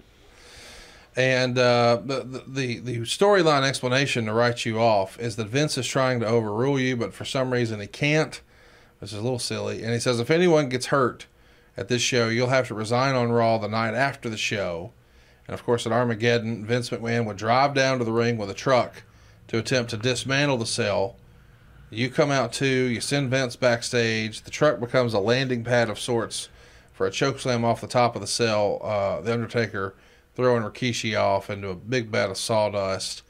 And 1.16 1.58
uh, 1.58 2.00
the 2.04 2.44
the, 2.46 2.80
the 2.80 2.98
storyline 3.02 3.64
explanation 3.64 4.26
to 4.26 4.34
write 4.34 4.66
you 4.66 4.80
off 4.80 5.18
is 5.20 5.38
that 5.38 5.48
Vince 5.48 5.78
is 5.78 5.88
trying 5.88 6.20
to 6.20 6.28
overrule 6.28 6.80
you, 6.80 6.98
but 6.98 7.14
for 7.14 7.24
some 7.24 7.54
reason 7.54 7.80
he 7.80 7.88
can't, 7.88 8.42
which 9.00 9.14
is 9.14 9.18
a 9.20 9.22
little 9.22 9.40
silly. 9.40 9.82
And 9.82 9.94
he 9.94 10.00
says 10.00 10.20
if 10.20 10.30
anyone 10.30 10.68
gets 10.68 10.88
hurt 10.88 11.28
at 11.78 11.88
this 11.88 12.02
show, 12.02 12.28
you'll 12.28 12.50
have 12.50 12.68
to 12.68 12.74
resign 12.76 13.16
on 13.16 13.32
Raw 13.32 13.58
the 13.58 13.70
night 13.70 13.94
after 13.94 14.30
the 14.30 14.36
show. 14.38 14.92
And 15.48 15.54
of 15.54 15.64
course, 15.64 15.86
at 15.86 15.94
Armageddon, 15.94 16.66
Vince 16.66 16.90
McMahon 16.90 17.26
would 17.28 17.38
drive 17.38 17.74
down 17.74 18.00
to 18.00 18.04
the 18.06 18.12
ring 18.12 18.38
with 18.38 18.50
a 18.50 18.54
truck 18.54 19.04
to 19.48 19.58
attempt 19.60 19.92
to 19.92 19.98
dismantle 19.98 20.58
the 20.58 20.66
cell. 20.66 21.16
You 21.92 22.10
come 22.10 22.32
out 22.32 22.52
too. 22.52 22.66
You 22.66 23.00
send 23.00 23.30
Vince 23.30 23.56
backstage. 23.56 24.42
The 24.42 24.52
truck 24.52 24.82
becomes 24.82 25.14
a 25.14 25.20
landing 25.20 25.64
pad 25.64 25.90
of 25.90 25.98
sorts 26.00 26.50
for 26.92 27.06
a 27.08 27.12
chokeslam 27.12 27.64
off 27.64 27.80
the 27.80 27.88
top 27.88 28.16
of 28.16 28.22
the 28.22 28.28
cell. 28.28 28.82
Uh, 28.84 29.22
the 29.22 29.32
Undertaker 29.32 29.94
throwing 30.36 30.64
Rikishi 30.64 31.20
off 31.20 31.50
into 31.50 31.70
a 31.70 31.76
big 31.76 32.12
bed 32.12 32.30
of 32.30 32.38
sawdust. 32.38 33.24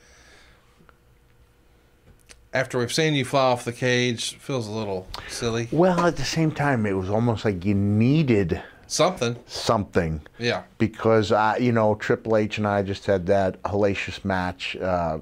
After 2.53 2.79
we've 2.79 2.93
seen 2.93 3.13
you 3.13 3.25
fly 3.25 3.41
off 3.41 3.65
the 3.65 3.73
cage, 3.73 4.35
feels 4.37 4.67
a 4.67 4.71
little 4.71 5.07
silly. 5.27 5.67
Well, 5.71 6.05
at 6.07 6.15
the 6.15 6.23
same 6.23 6.51
time, 6.51 6.85
it 6.85 6.93
was 6.93 7.09
almost 7.09 7.43
like 7.45 7.65
you 7.65 7.75
needed 7.75 8.61
something. 8.87 9.35
Something. 9.45 10.21
Yeah. 10.39 10.63
Because 10.77 11.31
I, 11.31 11.57
you 11.57 11.73
know, 11.73 11.95
Triple 11.95 12.37
H 12.37 12.57
and 12.57 12.65
I 12.65 12.81
just 12.81 13.05
had 13.05 13.25
that 13.27 13.61
hellacious 13.63 14.23
match 14.23 14.75
uh, 14.77 15.19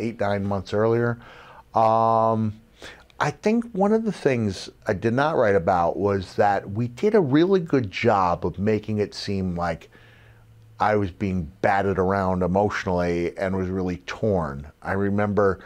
eight 0.00 0.18
nine 0.18 0.44
months 0.44 0.74
earlier. 0.74 1.18
Um, 1.74 2.60
I 3.20 3.30
think 3.30 3.66
one 3.70 3.92
of 3.92 4.02
the 4.04 4.12
things 4.12 4.68
I 4.88 4.94
did 4.94 5.14
not 5.14 5.36
write 5.36 5.54
about 5.54 5.96
was 5.96 6.34
that 6.34 6.68
we 6.72 6.88
did 6.88 7.14
a 7.14 7.20
really 7.20 7.60
good 7.60 7.88
job 7.88 8.44
of 8.44 8.58
making 8.58 8.98
it 8.98 9.14
seem 9.14 9.54
like 9.54 9.90
I 10.80 10.96
was 10.96 11.12
being 11.12 11.52
batted 11.62 12.00
around 12.00 12.42
emotionally 12.42 13.36
and 13.38 13.54
was 13.56 13.68
really 13.68 13.98
torn. 14.06 14.68
I 14.82 14.92
remember 14.94 15.60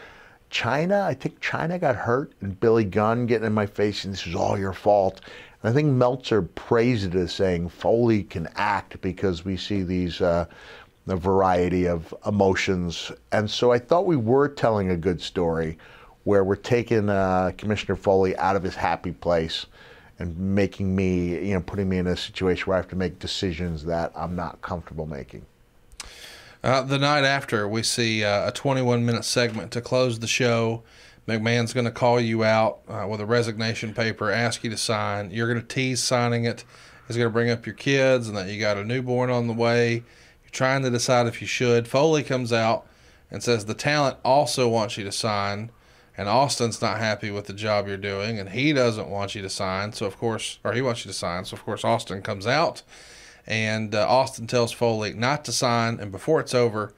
Chyna, 0.51 1.01
I 1.03 1.15
think 1.15 1.41
Chyna 1.41 1.81
got 1.81 1.97
hurt 1.97 2.33
and 2.43 2.61
Billy 2.61 2.85
Gunn 2.85 3.25
getting 3.25 3.47
in 3.47 3.55
my 3.55 3.65
face 3.65 4.05
and 4.05 4.13
this 4.13 4.27
is 4.27 4.35
all 4.35 4.59
your 4.59 4.75
fault. 4.75 5.23
And 5.63 5.71
I 5.71 5.75
think 5.75 5.91
Meltzer 5.91 6.43
praised 6.43 7.15
it 7.15 7.19
as 7.19 7.33
saying 7.33 7.71
Foley 7.71 8.23
can 8.23 8.49
act 8.55 9.01
because 9.01 9.47
we 9.47 9.57
see 9.57 9.83
these 9.83 10.21
uh, 10.21 10.45
a 11.07 11.17
variety 11.17 11.89
of 11.89 12.15
emotions. 12.27 13.11
And 13.33 13.51
so 13.51 13.73
I 13.73 13.79
thought 13.79 14.05
we 14.05 14.17
were 14.17 14.49
telling 14.49 14.91
a 14.91 14.97
good 14.97 15.23
story 15.23 15.79
where 16.25 16.45
we're 16.45 16.55
taking 16.55 17.09
uh, 17.09 17.53
Commissioner 17.57 17.97
Foley 17.97 18.37
out 18.37 18.57
of 18.57 18.63
his 18.63 18.75
happy 18.75 19.13
place 19.13 19.65
and 20.19 20.37
making 20.37 20.95
me, 20.97 21.31
you 21.47 21.55
know, 21.55 21.61
putting 21.61 21.89
me 21.89 21.99
in 21.99 22.07
a 22.07 22.17
situation 22.17 22.67
where 22.67 22.77
I 22.77 22.81
have 22.81 22.89
to 22.89 22.97
make 22.97 23.19
decisions 23.19 23.85
that 23.85 24.13
I'm 24.17 24.35
not 24.35 24.61
comfortable 24.63 25.07
making. 25.07 25.47
Uh, 26.63 26.83
the 26.83 26.99
night 26.99 27.25
after, 27.25 27.69
we 27.69 27.85
see 27.85 28.25
uh, 28.25 28.49
a 28.49 28.53
21 28.53 29.05
minute 29.07 29.25
segment 29.25 29.71
to 29.73 29.81
close 29.81 30.19
the 30.19 30.27
show. 30.27 30.83
McMahon's 31.29 31.73
going 31.73 31.85
to 31.85 31.93
call 31.93 32.19
you 32.21 32.43
out 32.43 32.79
uh, 32.89 33.07
with 33.09 33.21
a 33.21 33.27
resignation 33.27 33.95
paper, 33.95 34.31
ask 34.33 34.65
you 34.65 34.71
to 34.71 34.77
sign. 34.77 35.31
You're 35.31 35.47
going 35.47 35.61
to 35.65 35.75
tease 35.75 36.03
signing 36.03 36.45
it. 36.45 36.65
He's 37.07 37.17
going 37.17 37.29
to 37.29 37.33
bring 37.33 37.51
up 37.51 37.65
your 37.65 37.75
kids 37.75 38.29
and 38.29 38.37
that 38.37 38.49
you 38.49 38.59
got 38.59 38.77
a 38.77 38.85
newborn 38.85 39.31
on 39.31 39.47
the 39.47 39.53
way. 39.53 39.93
You're 39.95 40.51
trying 40.51 40.83
to 40.83 40.91
decide 40.91 41.27
if 41.29 41.41
you 41.41 41.47
should. 41.47 41.87
Foley 41.87 42.23
comes 42.23 42.53
out 42.53 42.87
and 43.31 43.43
says 43.43 43.67
the 43.67 43.75
talent 43.75 44.17
also 44.25 44.69
wants 44.69 44.97
you 44.99 45.05
to 45.05 45.13
sign 45.13 45.71
and 46.19 46.29
Austin's 46.29 46.83
not 46.83 46.99
happy 46.99 47.31
with 47.31 47.47
the 47.47 47.53
job 47.53 47.87
you're 47.87 47.97
doing, 47.97 48.41
and 48.41 48.49
he 48.51 48.73
doesn't 48.73 49.09
want 49.09 49.37
you 49.37 49.43
to 49.43 49.49
sign. 49.49 49.93
So 49.93 50.05
of 50.05 50.19
course, 50.19 50.59
or 50.65 50.73
he 50.73 50.83
wants 50.83 51.05
you 51.07 51.13
to 51.13 51.17
sign. 51.17 51.45
So 51.45 51.55
of 51.57 51.65
course, 51.65 51.85
Austin 51.85 52.23
comes 52.23 52.45
out, 52.47 52.83
and 53.47 53.95
uh, 53.95 54.07
Austin 54.07 54.49
tells 54.49 54.73
Foley 54.73 55.15
not 55.15 55.45
to 55.45 55.53
sign. 55.53 56.01
And 56.01 56.11
before 56.11 56.41
it's 56.41 56.55
over, 56.57 56.93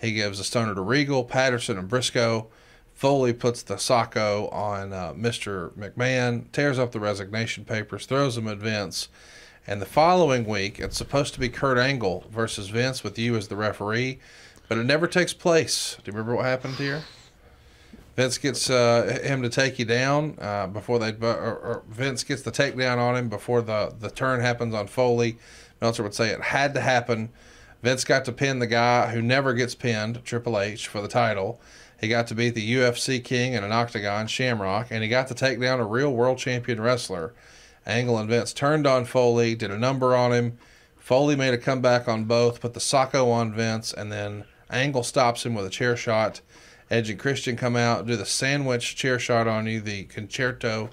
he 0.00 0.12
gives 0.12 0.40
a 0.40 0.44
stunner 0.44 0.74
to 0.74 0.80
Regal, 0.80 1.22
Patterson, 1.22 1.76
and 1.76 1.86
Briscoe. 1.86 2.48
Foley 2.94 3.32
puts 3.34 3.62
the 3.62 3.74
socko 3.74 4.50
on 4.54 4.92
uh, 4.94 5.12
Mr. 5.12 5.70
McMahon, 5.72 6.50
tears 6.52 6.78
up 6.78 6.92
the 6.92 7.00
resignation 7.00 7.66
papers, 7.66 8.06
throws 8.06 8.36
them 8.36 8.48
at 8.48 8.56
Vince. 8.58 9.08
And 9.66 9.82
the 9.82 9.86
following 9.86 10.46
week, 10.46 10.80
it's 10.80 10.96
supposed 10.96 11.34
to 11.34 11.40
be 11.40 11.48
Kurt 11.50 11.76
Angle 11.78 12.24
versus 12.30 12.68
Vince 12.70 13.04
with 13.04 13.18
you 13.18 13.36
as 13.36 13.48
the 13.48 13.56
referee, 13.56 14.18
but 14.68 14.78
it 14.78 14.84
never 14.84 15.06
takes 15.06 15.34
place. 15.34 15.98
Do 16.02 16.10
you 16.10 16.16
remember 16.16 16.34
what 16.36 16.46
happened 16.46 16.74
here? 16.76 17.02
Vince 18.16 18.36
gets 18.36 18.68
uh, 18.68 19.20
him 19.24 19.42
to 19.42 19.48
take 19.48 19.78
you 19.78 19.86
down 19.86 20.36
uh, 20.40 20.66
before 20.66 20.98
they. 20.98 21.10
Or, 21.26 21.34
or 21.56 21.82
Vince 21.88 22.24
gets 22.24 22.42
the 22.42 22.52
takedown 22.52 22.98
on 22.98 23.16
him 23.16 23.28
before 23.28 23.62
the 23.62 23.94
the 23.98 24.10
turn 24.10 24.40
happens 24.40 24.74
on 24.74 24.86
Foley. 24.86 25.38
Meltzer 25.80 26.02
would 26.02 26.14
say 26.14 26.28
it 26.28 26.40
had 26.40 26.74
to 26.74 26.80
happen. 26.80 27.30
Vince 27.82 28.04
got 28.04 28.24
to 28.26 28.32
pin 28.32 28.58
the 28.58 28.66
guy 28.66 29.10
who 29.10 29.20
never 29.20 29.54
gets 29.54 29.74
pinned, 29.74 30.24
Triple 30.24 30.60
H, 30.60 30.86
for 30.86 31.00
the 31.00 31.08
title. 31.08 31.60
He 32.00 32.06
got 32.08 32.28
to 32.28 32.34
beat 32.34 32.54
the 32.54 32.74
UFC 32.76 33.22
king 33.22 33.54
in 33.54 33.64
an 33.64 33.72
octagon, 33.72 34.28
Shamrock, 34.28 34.88
and 34.90 35.02
he 35.02 35.08
got 35.08 35.26
to 35.28 35.34
take 35.34 35.60
down 35.60 35.80
a 35.80 35.84
real 35.86 36.12
world 36.12 36.38
champion 36.38 36.80
wrestler. 36.80 37.34
Angle 37.84 38.18
and 38.18 38.28
Vince 38.28 38.52
turned 38.52 38.86
on 38.86 39.04
Foley, 39.04 39.56
did 39.56 39.72
a 39.72 39.78
number 39.78 40.14
on 40.14 40.32
him. 40.32 40.58
Foley 40.96 41.34
made 41.34 41.54
a 41.54 41.58
comeback 41.58 42.06
on 42.06 42.24
both, 42.24 42.60
put 42.60 42.74
the 42.74 42.80
socko 42.80 43.28
on 43.32 43.52
Vince, 43.52 43.92
and 43.92 44.12
then 44.12 44.44
Angle 44.70 45.02
stops 45.02 45.44
him 45.44 45.54
with 45.54 45.66
a 45.66 45.70
chair 45.70 45.96
shot. 45.96 46.40
Edge 46.92 47.08
and 47.08 47.18
Christian 47.18 47.56
come 47.56 47.74
out, 47.74 48.06
do 48.06 48.16
the 48.16 48.26
sandwich 48.26 48.94
chair 48.96 49.18
shot 49.18 49.48
on 49.48 49.66
you, 49.66 49.80
the 49.80 50.04
con-chair-to. 50.04 50.90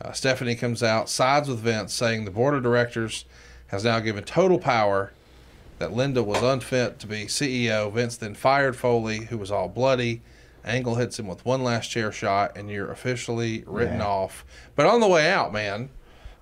Uh, 0.00 0.12
Stephanie 0.12 0.54
comes 0.54 0.80
out, 0.80 1.08
sides 1.10 1.48
with 1.48 1.58
Vince, 1.58 1.92
saying 1.92 2.24
the 2.24 2.30
board 2.30 2.54
of 2.54 2.62
directors 2.62 3.24
has 3.66 3.82
now 3.82 3.98
given 3.98 4.22
total 4.22 4.60
power 4.60 5.10
that 5.80 5.92
Linda 5.92 6.22
was 6.22 6.40
unfit 6.40 7.00
to 7.00 7.08
be 7.08 7.24
CEO. 7.24 7.92
Vince 7.92 8.16
then 8.16 8.36
fired 8.36 8.76
Foley, 8.76 9.24
who 9.24 9.36
was 9.36 9.50
all 9.50 9.68
bloody. 9.68 10.22
Angle 10.64 10.94
hits 10.94 11.18
him 11.18 11.26
with 11.26 11.44
one 11.44 11.64
last 11.64 11.88
chair 11.90 12.12
shot, 12.12 12.56
and 12.56 12.70
you're 12.70 12.92
officially 12.92 13.64
written 13.66 13.98
yeah. 13.98 14.06
off. 14.06 14.44
But 14.76 14.86
on 14.86 15.00
the 15.00 15.08
way 15.08 15.28
out, 15.28 15.52
man, 15.52 15.88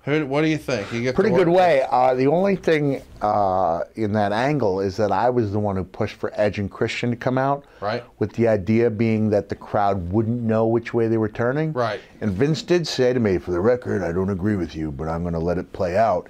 who, 0.03 0.25
what 0.25 0.41
do 0.41 0.49
you 0.49 0.57
think? 0.57 0.91
You 0.91 1.13
pretty 1.13 1.29
good 1.29 1.47
way. 1.47 1.83
Uh, 1.89 2.13
the 2.13 2.27
only 2.27 2.57
thing 2.57 3.01
uh, 3.21 3.83
in 3.95 4.11
that 4.11 4.33
angle 4.33 4.81
is 4.81 4.97
that 4.97 5.13
I 5.13 5.29
was 5.29 5.53
the 5.53 5.59
one 5.59 5.77
who 5.77 5.85
pushed 5.85 6.15
for 6.17 6.29
Edge 6.35 6.59
and 6.59 6.69
Christian 6.69 7.09
to 7.11 7.15
come 7.15 7.37
out. 7.37 7.63
Right. 7.79 8.03
With 8.19 8.33
the 8.33 8.49
idea 8.49 8.89
being 8.89 9.29
that 9.29 9.47
the 9.47 9.55
crowd 9.55 10.11
wouldn't 10.11 10.41
know 10.41 10.67
which 10.67 10.93
way 10.93 11.07
they 11.07 11.17
were 11.17 11.29
turning. 11.29 11.71
Right. 11.71 12.01
And 12.19 12.31
Vince 12.31 12.63
did 12.63 12.85
say 12.85 13.13
to 13.13 13.19
me, 13.21 13.37
for 13.37 13.51
the 13.51 13.61
record, 13.61 14.03
I 14.03 14.11
don't 14.11 14.29
agree 14.29 14.57
with 14.57 14.75
you, 14.75 14.91
but 14.91 15.07
I'm 15.07 15.21
going 15.21 15.35
to 15.35 15.39
let 15.39 15.57
it 15.57 15.71
play 15.71 15.95
out. 15.95 16.27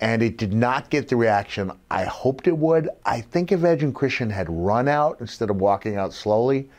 And 0.00 0.22
it 0.22 0.38
did 0.38 0.54
not 0.54 0.88
get 0.88 1.08
the 1.08 1.16
reaction 1.16 1.70
I 1.90 2.04
hoped 2.04 2.48
it 2.48 2.56
would. 2.56 2.88
I 3.04 3.20
think 3.20 3.52
if 3.52 3.62
Edge 3.62 3.82
and 3.82 3.94
Christian 3.94 4.30
had 4.30 4.46
run 4.48 4.88
out 4.88 5.18
instead 5.20 5.50
of 5.50 5.56
walking 5.56 5.96
out 5.96 6.14
slowly, 6.14 6.70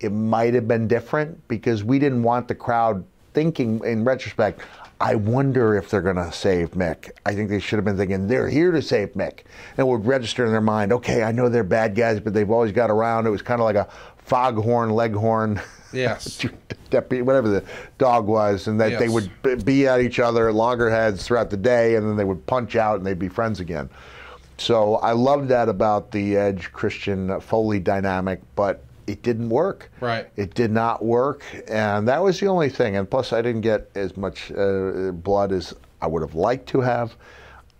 it 0.00 0.10
might 0.10 0.52
have 0.52 0.68
been 0.68 0.86
different 0.86 1.48
because 1.48 1.82
we 1.82 1.98
didn't 1.98 2.22
want 2.24 2.46
the 2.46 2.54
crowd 2.54 3.02
thinking 3.34 3.82
in 3.84 4.04
retrospect, 4.04 4.60
I 5.00 5.14
wonder 5.14 5.76
if 5.76 5.90
they're 5.90 6.00
going 6.02 6.16
to 6.16 6.32
save 6.32 6.72
Mick. 6.72 7.10
I 7.24 7.34
think 7.34 7.50
they 7.50 7.60
should 7.60 7.76
have 7.76 7.84
been 7.84 7.96
thinking 7.96 8.26
they're 8.26 8.48
here 8.48 8.72
to 8.72 8.82
save 8.82 9.12
Mick, 9.14 9.40
and 9.76 9.86
would 9.86 10.04
register 10.06 10.44
in 10.44 10.50
their 10.50 10.60
mind. 10.60 10.92
Okay, 10.92 11.22
I 11.22 11.30
know 11.30 11.48
they're 11.48 11.62
bad 11.64 11.94
guys, 11.94 12.18
but 12.18 12.34
they've 12.34 12.50
always 12.50 12.72
got 12.72 12.90
around. 12.90 13.26
It 13.26 13.30
was 13.30 13.42
kind 13.42 13.60
of 13.60 13.64
like 13.64 13.76
a 13.76 13.88
foghorn, 14.18 14.90
leghorn, 14.90 15.60
yes, 15.92 16.40
whatever 16.90 17.48
the 17.48 17.64
dog 17.98 18.26
was, 18.26 18.66
and 18.66 18.80
that 18.80 18.92
yes. 18.92 19.00
they 19.00 19.08
would 19.08 19.64
be 19.64 19.86
at 19.86 20.00
each 20.00 20.18
other 20.18 20.52
loggerheads 20.52 21.24
throughout 21.24 21.50
the 21.50 21.56
day, 21.56 21.94
and 21.94 22.04
then 22.06 22.16
they 22.16 22.24
would 22.24 22.44
punch 22.46 22.74
out 22.74 22.96
and 22.96 23.06
they'd 23.06 23.18
be 23.18 23.28
friends 23.28 23.60
again. 23.60 23.88
So 24.56 24.96
I 24.96 25.12
love 25.12 25.46
that 25.48 25.68
about 25.68 26.10
the 26.10 26.36
Edge 26.36 26.72
Christian 26.72 27.38
Foley 27.40 27.78
dynamic, 27.78 28.40
but 28.56 28.82
it 29.08 29.22
didn't 29.22 29.48
work. 29.48 29.90
Right. 30.00 30.28
It 30.36 30.54
did 30.54 30.70
not 30.70 31.04
work, 31.04 31.42
and 31.68 32.06
that 32.08 32.22
was 32.22 32.38
the 32.40 32.46
only 32.46 32.68
thing. 32.68 32.96
And 32.96 33.10
plus, 33.10 33.32
I 33.32 33.40
didn't 33.40 33.62
get 33.62 33.90
as 33.94 34.16
much 34.16 34.52
uh, 34.52 35.10
blood 35.12 35.52
as 35.52 35.74
I 36.00 36.06
would 36.06 36.22
have 36.22 36.34
liked 36.34 36.68
to 36.70 36.80
have. 36.82 37.16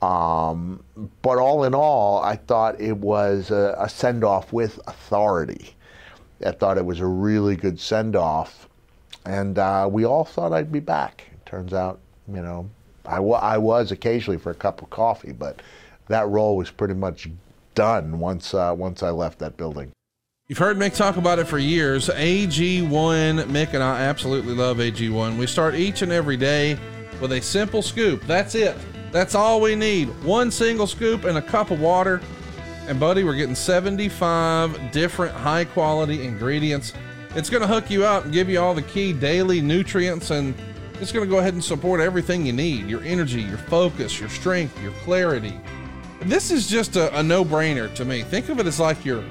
Um, 0.00 0.82
but 1.22 1.38
all 1.38 1.64
in 1.64 1.74
all, 1.74 2.22
I 2.22 2.36
thought 2.36 2.80
it 2.80 2.96
was 2.96 3.50
a, 3.50 3.76
a 3.78 3.88
send 3.88 4.24
off 4.24 4.52
with 4.52 4.78
authority. 4.86 5.74
I 6.46 6.52
thought 6.52 6.78
it 6.78 6.84
was 6.84 7.00
a 7.00 7.06
really 7.06 7.56
good 7.56 7.78
send 7.78 8.16
off, 8.16 8.68
and 9.26 9.58
uh, 9.58 9.88
we 9.90 10.04
all 10.06 10.24
thought 10.24 10.52
I'd 10.52 10.72
be 10.72 10.80
back. 10.80 11.24
It 11.32 11.44
turns 11.46 11.74
out, 11.74 11.98
you 12.28 12.42
know, 12.42 12.68
I, 13.04 13.16
I 13.18 13.58
was 13.58 13.90
occasionally 13.92 14.38
for 14.38 14.50
a 14.50 14.54
cup 14.54 14.80
of 14.82 14.90
coffee, 14.90 15.32
but 15.32 15.60
that 16.06 16.28
role 16.28 16.56
was 16.56 16.70
pretty 16.70 16.94
much 16.94 17.28
done 17.74 18.18
once 18.20 18.54
uh, 18.54 18.72
once 18.76 19.02
I 19.02 19.10
left 19.10 19.40
that 19.40 19.56
building. 19.56 19.92
You've 20.48 20.56
heard 20.56 20.78
Mick 20.78 20.96
talk 20.96 21.18
about 21.18 21.38
it 21.38 21.44
for 21.46 21.58
years. 21.58 22.08
AG1, 22.08 22.88
Mick 22.90 23.74
and 23.74 23.82
I 23.82 24.00
absolutely 24.04 24.54
love 24.54 24.78
AG1. 24.78 25.36
We 25.36 25.46
start 25.46 25.74
each 25.74 26.00
and 26.00 26.10
every 26.10 26.38
day 26.38 26.78
with 27.20 27.32
a 27.32 27.40
simple 27.42 27.82
scoop. 27.82 28.22
That's 28.22 28.54
it. 28.54 28.74
That's 29.12 29.34
all 29.34 29.60
we 29.60 29.74
need. 29.76 30.08
One 30.24 30.50
single 30.50 30.86
scoop 30.86 31.24
and 31.24 31.36
a 31.36 31.42
cup 31.42 31.70
of 31.70 31.82
water. 31.82 32.22
And, 32.86 32.98
buddy, 32.98 33.24
we're 33.24 33.34
getting 33.34 33.54
75 33.54 34.90
different 34.90 35.34
high 35.34 35.66
quality 35.66 36.24
ingredients. 36.26 36.94
It's 37.34 37.50
going 37.50 37.60
to 37.60 37.68
hook 37.68 37.90
you 37.90 38.06
up 38.06 38.24
and 38.24 38.32
give 38.32 38.48
you 38.48 38.58
all 38.58 38.72
the 38.72 38.80
key 38.80 39.12
daily 39.12 39.60
nutrients, 39.60 40.30
and 40.30 40.54
it's 40.94 41.12
going 41.12 41.26
to 41.26 41.30
go 41.30 41.40
ahead 41.40 41.52
and 41.52 41.62
support 41.62 42.00
everything 42.00 42.46
you 42.46 42.54
need 42.54 42.86
your 42.88 43.02
energy, 43.02 43.42
your 43.42 43.58
focus, 43.58 44.18
your 44.18 44.30
strength, 44.30 44.82
your 44.82 44.92
clarity. 45.04 45.60
This 46.20 46.50
is 46.50 46.66
just 46.70 46.96
a, 46.96 47.14
a 47.18 47.22
no 47.22 47.44
brainer 47.44 47.94
to 47.96 48.06
me. 48.06 48.22
Think 48.22 48.48
of 48.48 48.58
it 48.58 48.66
as 48.66 48.80
like 48.80 49.04
your 49.04 49.22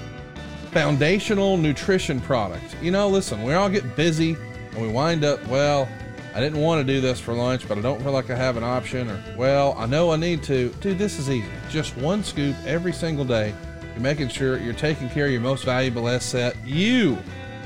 foundational 0.79 1.57
nutrition 1.57 2.21
product. 2.21 2.75
You 2.83 2.91
know, 2.91 3.09
listen, 3.09 3.41
we 3.41 3.55
all 3.55 3.67
get 3.67 3.95
busy 3.95 4.37
and 4.73 4.79
we 4.79 4.87
wind 4.87 5.23
up, 5.25 5.43
well, 5.47 5.89
I 6.35 6.39
didn't 6.39 6.59
want 6.61 6.85
to 6.85 6.93
do 6.93 7.01
this 7.01 7.19
for 7.19 7.33
lunch, 7.33 7.67
but 7.67 7.79
I 7.79 7.81
don't 7.81 7.99
feel 8.03 8.11
like 8.11 8.29
I 8.29 8.35
have 8.35 8.57
an 8.57 8.63
option, 8.63 9.09
or, 9.09 9.19
well, 9.35 9.73
I 9.75 9.87
know 9.87 10.11
I 10.11 10.17
need 10.17 10.43
to. 10.43 10.69
Dude, 10.79 10.99
this 10.99 11.17
is 11.17 11.31
easy. 11.31 11.47
Just 11.67 11.97
one 11.97 12.23
scoop 12.23 12.55
every 12.63 12.93
single 12.93 13.25
day. 13.25 13.55
You're 13.91 14.01
making 14.01 14.27
sure 14.29 14.59
you're 14.59 14.75
taking 14.75 15.09
care 15.09 15.25
of 15.25 15.31
your 15.31 15.41
most 15.41 15.65
valuable 15.65 16.07
asset, 16.07 16.55
you. 16.63 17.17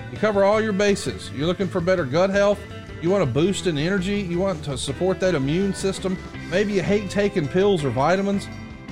You 0.10 0.18
cover 0.18 0.46
all 0.46 0.62
your 0.62 0.72
bases. 0.72 1.32
You're 1.32 1.48
looking 1.48 1.68
for 1.68 1.82
better 1.82 2.06
gut 2.06 2.30
health. 2.30 2.62
You 3.02 3.10
want 3.10 3.24
a 3.24 3.26
boost 3.26 3.68
in 3.68 3.78
energy. 3.78 4.22
You 4.22 4.40
want 4.40 4.64
to 4.64 4.78
support 4.78 5.20
that 5.20 5.36
immune 5.36 5.74
system. 5.74 6.18
Maybe 6.50 6.72
you 6.72 6.82
hate 6.82 7.10
taking 7.10 7.46
pills 7.46 7.84
or 7.84 7.90
vitamins. 7.90 8.48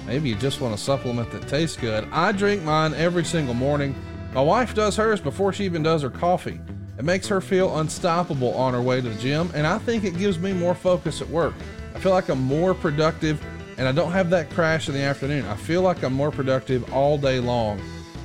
Maybe 0.06 0.28
you 0.28 0.36
just 0.36 0.60
want 0.60 0.74
a 0.74 0.78
supplement 0.78 1.32
that 1.32 1.48
tastes 1.48 1.78
good. 1.78 2.04
I 2.12 2.32
drink 2.34 2.64
mine 2.64 2.94
every 2.96 3.24
single 3.24 3.54
morning. 3.54 3.96
My 4.34 4.42
wife 4.42 4.76
does 4.76 4.96
hers 4.96 5.20
before 5.20 5.52
she 5.54 5.66
even 5.66 5.82
does 5.82 6.04
her 6.04 6.10
coffee. 6.12 6.60
It 7.00 7.04
makes 7.06 7.28
her 7.28 7.42
feel 7.42 7.80
unstoppable 7.80 8.54
on 8.54 8.74
her 8.74 8.82
way 8.82 9.02
to 9.02 9.10
the 9.10 9.20
gym, 9.20 9.50
and 9.56 9.66
I 9.66 9.80
think 9.80 10.04
it 10.04 10.20
gives 10.20 10.38
me 10.38 10.54
more 10.54 10.76
focus 10.76 11.20
at 11.22 11.30
work. 11.30 11.56
I 11.96 12.00
feel 12.00 12.12
like 12.12 12.30
I'm 12.30 12.42
more 12.44 12.74
productive 12.76 13.44
and 13.78 13.88
I 13.88 13.92
don't 13.92 14.12
have 14.12 14.30
that 14.32 14.50
crash 14.52 14.88
in 14.88 14.94
the 14.94 15.02
afternoon. 15.02 15.46
I 15.46 15.56
feel 15.56 15.82
like 15.82 16.04
I'm 16.04 16.14
more 16.14 16.30
productive 16.32 16.94
all 16.94 17.18
day 17.18 17.40
long. 17.40 17.82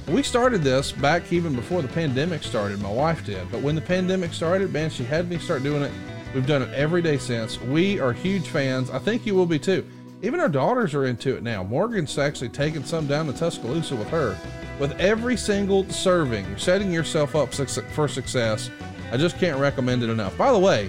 We 0.08 0.22
started 0.22 0.62
this 0.62 0.92
back 0.92 1.32
even 1.32 1.54
before 1.54 1.80
the 1.80 1.88
pandemic 1.88 2.42
started. 2.42 2.82
My 2.82 2.92
wife 2.92 3.24
did. 3.24 3.50
But 3.50 3.62
when 3.62 3.76
the 3.76 3.80
pandemic 3.80 4.34
started, 4.34 4.72
man, 4.72 4.90
she 4.90 5.04
had 5.04 5.30
me 5.30 5.38
start 5.38 5.62
doing 5.62 5.82
it. 5.82 5.92
We've 6.34 6.46
done 6.46 6.62
it 6.62 6.74
every 6.74 7.00
day 7.02 7.16
since. 7.16 7.60
We 7.60 8.00
are 8.00 8.12
huge 8.12 8.48
fans. 8.48 8.90
I 8.90 8.98
think 8.98 9.24
you 9.24 9.34
will 9.36 9.46
be 9.46 9.60
too. 9.60 9.86
Even 10.24 10.40
our 10.40 10.48
daughters 10.48 10.94
are 10.94 11.04
into 11.04 11.36
it 11.36 11.42
now. 11.42 11.62
Morgan's 11.62 12.16
actually 12.16 12.48
taking 12.48 12.82
some 12.82 13.06
down 13.06 13.26
to 13.26 13.32
Tuscaloosa 13.34 13.94
with 13.94 14.08
her. 14.08 14.34
With 14.78 14.92
every 14.92 15.36
single 15.36 15.86
serving, 15.90 16.48
you're 16.48 16.56
setting 16.56 16.90
yourself 16.90 17.36
up 17.36 17.52
for 17.52 18.08
success. 18.08 18.70
I 19.12 19.18
just 19.18 19.36
can't 19.36 19.60
recommend 19.60 20.02
it 20.02 20.08
enough. 20.08 20.34
By 20.38 20.50
the 20.50 20.58
way, 20.58 20.88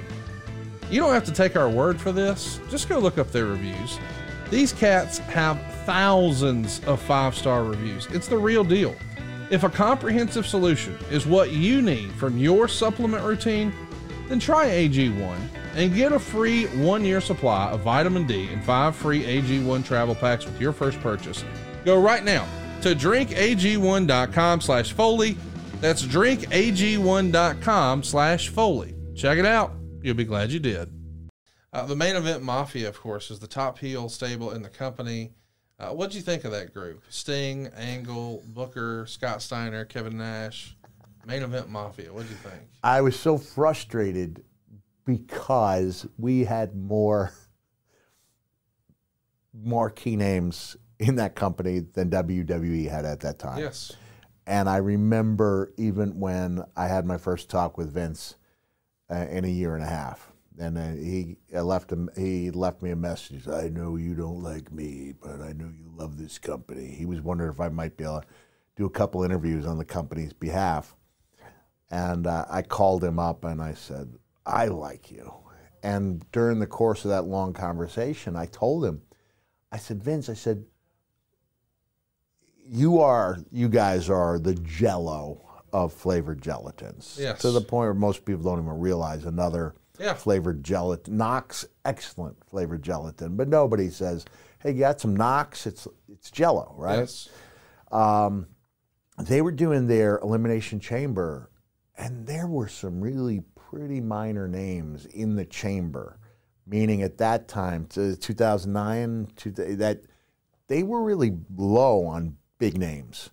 you 0.89 1.01
don't 1.01 1.11
have 1.13 1.25
to 1.25 1.33
take 1.33 1.57
our 1.57 1.67
word 1.69 1.99
for 1.99 2.13
this. 2.13 2.61
Just 2.71 2.87
go 2.87 2.97
look 2.97 3.17
up 3.17 3.29
their 3.33 3.47
reviews. 3.47 3.99
These 4.49 4.71
cats 4.71 5.17
have 5.17 5.59
thousands 5.85 6.79
of 6.85 7.01
five 7.01 7.35
star 7.35 7.65
reviews. 7.65 8.05
It's 8.11 8.29
the 8.29 8.37
real 8.37 8.63
deal. 8.63 8.95
If 9.51 9.63
a 9.65 9.69
comprehensive 9.69 10.47
solution 10.47 10.97
is 11.11 11.25
what 11.25 11.51
you 11.51 11.81
need 11.81 12.13
from 12.13 12.37
your 12.37 12.69
supplement 12.69 13.21
routine, 13.25 13.73
then 14.29 14.39
try 14.39 14.67
AG1 14.69 15.37
and 15.75 15.93
get 15.93 16.11
a 16.13 16.19
free 16.19 16.65
one 16.67 17.03
year 17.05 17.21
supply 17.21 17.67
of 17.69 17.81
vitamin 17.81 18.25
D 18.25 18.47
and 18.49 18.63
five 18.63 18.95
free 18.95 19.21
AG1 19.23 19.85
travel 19.85 20.15
packs 20.15 20.45
with 20.45 20.59
your 20.59 20.73
first 20.73 20.99
purchase. 21.01 21.43
Go 21.83 22.01
right 22.01 22.23
now 22.23 22.47
to 22.81 22.95
drinkag1.com 22.95 24.61
slash 24.61 24.93
Foley. 24.93 25.37
That's 25.81 26.01
drinkag1.com 26.03 28.01
slash 28.03 28.47
Foley. 28.49 28.95
Check 29.15 29.37
it 29.37 29.45
out. 29.45 29.73
You'll 30.01 30.15
be 30.15 30.23
glad 30.25 30.51
you 30.51 30.59
did. 30.59 30.89
Uh, 31.73 31.85
the 31.85 31.95
main 31.95 32.15
event 32.15 32.41
Mafia, 32.41 32.87
of 32.89 32.99
course, 32.99 33.29
is 33.29 33.37
the 33.39 33.45
top 33.47 33.77
heel 33.79 34.07
stable 34.09 34.51
in 34.51 34.61
the 34.63 34.69
company. 34.69 35.33
Uh, 35.77 35.89
what 35.89 36.09
do 36.09 36.15
you 36.15 36.23
think 36.23 36.45
of 36.45 36.51
that 36.51 36.73
group? 36.73 37.03
Sting, 37.09 37.67
Angle, 37.75 38.41
Booker, 38.47 39.05
Scott 39.07 39.41
Steiner, 39.41 39.83
Kevin 39.83 40.17
Nash, 40.17 40.73
main 41.25 41.43
event 41.43 41.67
Mafia. 41.67 42.13
What 42.13 42.23
do 42.23 42.29
you 42.29 42.35
think? 42.35 42.61
I 42.81 43.01
was 43.01 43.19
so 43.19 43.37
frustrated 43.37 44.41
because 45.05 46.07
we 46.17 46.43
had 46.45 46.75
more 46.75 47.31
marquee 49.53 50.15
names 50.15 50.75
in 50.99 51.15
that 51.15 51.35
company 51.35 51.79
than 51.79 52.09
WWE 52.09 52.89
had 52.89 53.05
at 53.05 53.19
that 53.21 53.39
time. 53.39 53.59
Yes. 53.59 53.93
And 54.47 54.67
I 54.67 54.77
remember 54.77 55.73
even 55.77 56.19
when 56.19 56.63
I 56.75 56.87
had 56.87 57.05
my 57.05 57.17
first 57.17 57.49
talk 57.49 57.77
with 57.77 57.93
Vince 57.93 58.35
uh, 59.11 59.27
in 59.29 59.45
a 59.45 59.49
year 59.49 59.75
and 59.75 59.83
a 59.83 59.87
half, 59.87 60.31
and 60.57 60.77
uh, 60.77 60.89
he 60.93 61.35
left 61.53 61.91
him 61.91 62.09
he 62.17 62.49
left 62.51 62.81
me 62.81 62.91
a 62.91 62.95
message. 62.95 63.47
I 63.47 63.67
know 63.69 63.97
you 63.97 64.13
don't 64.13 64.41
like 64.41 64.71
me, 64.71 65.11
but 65.19 65.41
I 65.41 65.51
know 65.51 65.65
you 65.65 65.91
love 65.93 66.17
this 66.17 66.39
company. 66.39 66.85
He 66.87 67.05
was 67.05 67.21
wondering 67.21 67.51
if 67.51 67.59
I 67.59 67.69
might 67.69 67.97
be 67.97 68.05
able 68.05 68.21
to 68.21 68.27
do 68.77 68.85
a 68.85 68.89
couple 68.89 69.23
interviews 69.23 69.65
on 69.65 69.77
the 69.77 69.83
company's 69.85 70.31
behalf, 70.31 70.95
and 71.89 72.25
uh, 72.27 72.45
I 72.49 72.61
called 72.61 73.03
him 73.03 73.19
up 73.19 73.43
and 73.45 73.61
I 73.61 73.73
said, 73.73 74.13
I 74.45 74.67
like 74.67 75.11
you. 75.11 75.33
And 75.83 76.29
during 76.31 76.59
the 76.59 76.67
course 76.67 77.05
of 77.05 77.11
that 77.11 77.23
long 77.25 77.53
conversation, 77.53 78.35
I 78.35 78.45
told 78.45 78.85
him, 78.85 79.01
I 79.71 79.77
said, 79.77 80.03
Vince, 80.03 80.29
I 80.29 80.33
said, 80.33 80.65
you 82.67 82.99
are, 82.99 83.37
you 83.51 83.69
guys 83.69 84.09
are 84.09 84.39
the 84.39 84.55
jello 84.55 85.43
of 85.73 85.93
flavored 85.93 86.41
gelatins. 86.41 87.19
Yes. 87.19 87.41
To 87.41 87.51
the 87.51 87.61
point 87.61 87.81
where 87.87 87.93
most 87.93 88.25
people 88.25 88.43
don't 88.43 88.63
even 88.65 88.79
realize 88.79 89.25
another 89.25 89.75
yeah. 89.99 90.13
flavored 90.13 90.63
gelatin. 90.63 91.17
Knox, 91.17 91.65
excellent 91.83 92.37
flavored 92.49 92.81
gelatin, 92.81 93.35
but 93.35 93.47
nobody 93.47 93.89
says, 93.89 94.25
hey, 94.59 94.71
you 94.71 94.79
got 94.79 94.99
some 94.99 95.15
Knox? 95.15 95.67
It's, 95.67 95.87
it's 96.11 96.31
jello, 96.31 96.73
right? 96.77 96.99
Yes. 96.99 97.29
Um, 97.91 98.47
they 99.19 99.41
were 99.41 99.51
doing 99.51 99.85
their 99.87 100.17
elimination 100.19 100.79
chamber, 100.79 101.51
and 101.97 102.25
there 102.25 102.47
were 102.47 102.67
some 102.67 102.99
really 102.99 103.43
pretty 103.75 103.99
minor 103.99 104.47
names 104.47 105.05
in 105.07 105.35
the 105.35 105.43
chamber, 105.43 106.17
meaning 106.65 107.01
at 107.01 107.17
that 107.17 107.45
time, 107.49 107.85
2009, 107.89 109.27
that 109.55 109.99
they 110.67 110.81
were 110.81 111.03
really 111.03 111.33
low 111.57 112.05
on 112.05 112.37
big 112.57 112.77
names. 112.77 113.31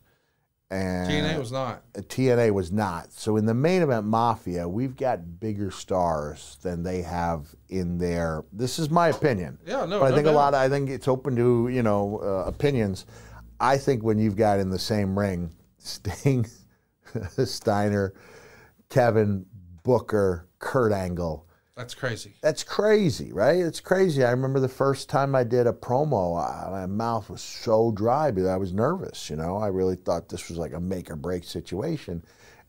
And 0.68 1.08
TNA 1.08 1.38
was 1.38 1.52
not. 1.52 1.82
TNA 1.92 2.50
was 2.52 2.72
not. 2.72 3.12
So 3.12 3.36
in 3.36 3.46
the 3.46 3.54
main 3.54 3.82
event 3.82 4.04
Mafia, 4.04 4.68
we've 4.68 4.96
got 4.96 5.38
bigger 5.38 5.70
stars 5.70 6.58
than 6.62 6.82
they 6.82 7.02
have 7.02 7.46
in 7.68 7.98
their. 7.98 8.42
This 8.52 8.78
is 8.78 8.90
my 8.90 9.08
opinion. 9.08 9.58
Yeah, 9.66 9.84
no. 9.84 10.00
But 10.00 10.06
I 10.06 10.08
no 10.08 10.14
think 10.16 10.24
doubt. 10.24 10.32
a 10.34 10.36
lot. 10.36 10.54
Of, 10.54 10.60
I 10.62 10.68
think 10.70 10.88
it's 10.88 11.06
open 11.08 11.36
to 11.36 11.68
you 11.68 11.82
know 11.82 12.20
uh, 12.22 12.46
opinions. 12.48 13.04
I 13.60 13.76
think 13.76 14.02
when 14.02 14.18
you've 14.18 14.34
got 14.34 14.60
in 14.60 14.70
the 14.70 14.78
same 14.78 15.16
ring, 15.16 15.52
Sting, 15.76 16.46
Steiner, 17.44 18.14
Kevin, 18.88 19.44
Booker, 19.82 20.46
Kurt 20.58 20.92
Angle. 20.92 21.46
That's 21.76 21.94
crazy. 21.94 22.34
That's 22.42 22.62
crazy, 22.62 23.32
right? 23.32 23.56
It's 23.56 23.80
crazy. 23.80 24.22
I 24.24 24.30
remember 24.30 24.60
the 24.60 24.68
first 24.68 25.08
time 25.08 25.34
I 25.34 25.42
did 25.42 25.66
a 25.66 25.72
promo, 25.72 26.38
I, 26.38 26.70
my 26.70 26.86
mouth 26.86 27.30
was 27.30 27.40
so 27.40 27.90
dry 27.90 28.30
because 28.30 28.48
I 28.48 28.56
was 28.56 28.72
nervous. 28.72 29.30
You 29.30 29.36
know, 29.36 29.56
I 29.56 29.68
really 29.68 29.96
thought 29.96 30.28
this 30.28 30.48
was 30.48 30.58
like 30.58 30.74
a 30.74 30.80
make 30.80 31.10
or 31.10 31.16
break 31.16 31.44
situation. 31.44 32.22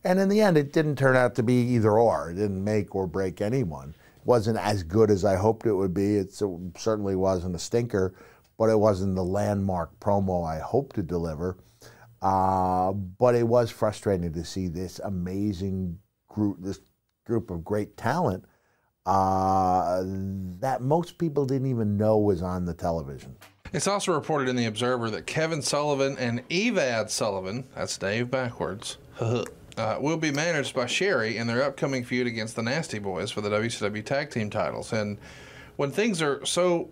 And 0.04 0.18
in 0.18 0.28
the 0.28 0.40
end, 0.40 0.56
it 0.56 0.72
didn't 0.72 0.96
turn 0.96 1.16
out 1.16 1.34
to 1.36 1.42
be 1.42 1.54
either 1.66 1.92
or. 1.98 2.30
It 2.30 2.34
didn't 2.34 2.62
make 2.62 2.94
or 2.94 3.06
break 3.06 3.40
anyone. 3.42 3.90
It 4.16 4.24
wasn't 4.26 4.58
as 4.58 4.82
good 4.82 5.10
as 5.10 5.24
I 5.24 5.36
hoped 5.36 5.66
it 5.66 5.72
would 5.74 5.94
be. 5.94 6.16
It's, 6.16 6.40
it 6.40 6.48
certainly 6.76 7.14
wasn't 7.14 7.56
a 7.56 7.58
stinker, 7.58 8.14
but 8.58 8.70
it 8.70 8.78
wasn't 8.78 9.16
the 9.16 9.24
landmark 9.24 9.98
promo 10.00 10.46
I 10.48 10.60
hoped 10.60 10.94
to 10.96 11.02
deliver. 11.02 11.58
Uh, 12.22 12.92
but 12.92 13.34
it 13.34 13.46
was 13.46 13.70
frustrating 13.70 14.32
to 14.32 14.44
see 14.46 14.68
this 14.68 14.98
amazing 15.04 15.98
group, 16.28 16.56
this 16.60 16.80
group 17.24 17.50
of 17.50 17.64
great 17.64 17.96
talent 17.96 18.44
uh, 19.06 20.02
that 20.60 20.80
most 20.80 21.18
people 21.18 21.44
didn't 21.44 21.66
even 21.68 21.96
know 21.98 22.16
was 22.18 22.42
on 22.42 22.64
the 22.64 22.72
television. 22.74 23.36
It's 23.72 23.86
also 23.88 24.14
reported 24.14 24.48
in 24.48 24.56
The 24.56 24.64
Observer 24.66 25.10
that 25.10 25.26
Kevin 25.26 25.60
Sullivan 25.60 26.16
and 26.18 26.48
Evad 26.48 27.10
Sullivan, 27.10 27.66
that's 27.74 27.98
Dave 27.98 28.30
backwards, 28.30 28.96
uh, 29.20 29.44
will 30.00 30.16
be 30.16 30.30
managed 30.30 30.74
by 30.74 30.86
Sherri 30.86 31.36
in 31.36 31.46
their 31.46 31.62
upcoming 31.62 32.02
feud 32.04 32.26
against 32.26 32.56
the 32.56 32.62
Nasty 32.62 32.98
Boys 32.98 33.30
for 33.30 33.40
the 33.42 33.50
WCW 33.50 34.02
Tag 34.04 34.30
Team 34.30 34.48
titles. 34.48 34.92
And 34.92 35.18
when 35.76 35.90
things 35.90 36.22
are 36.22 36.44
so 36.46 36.88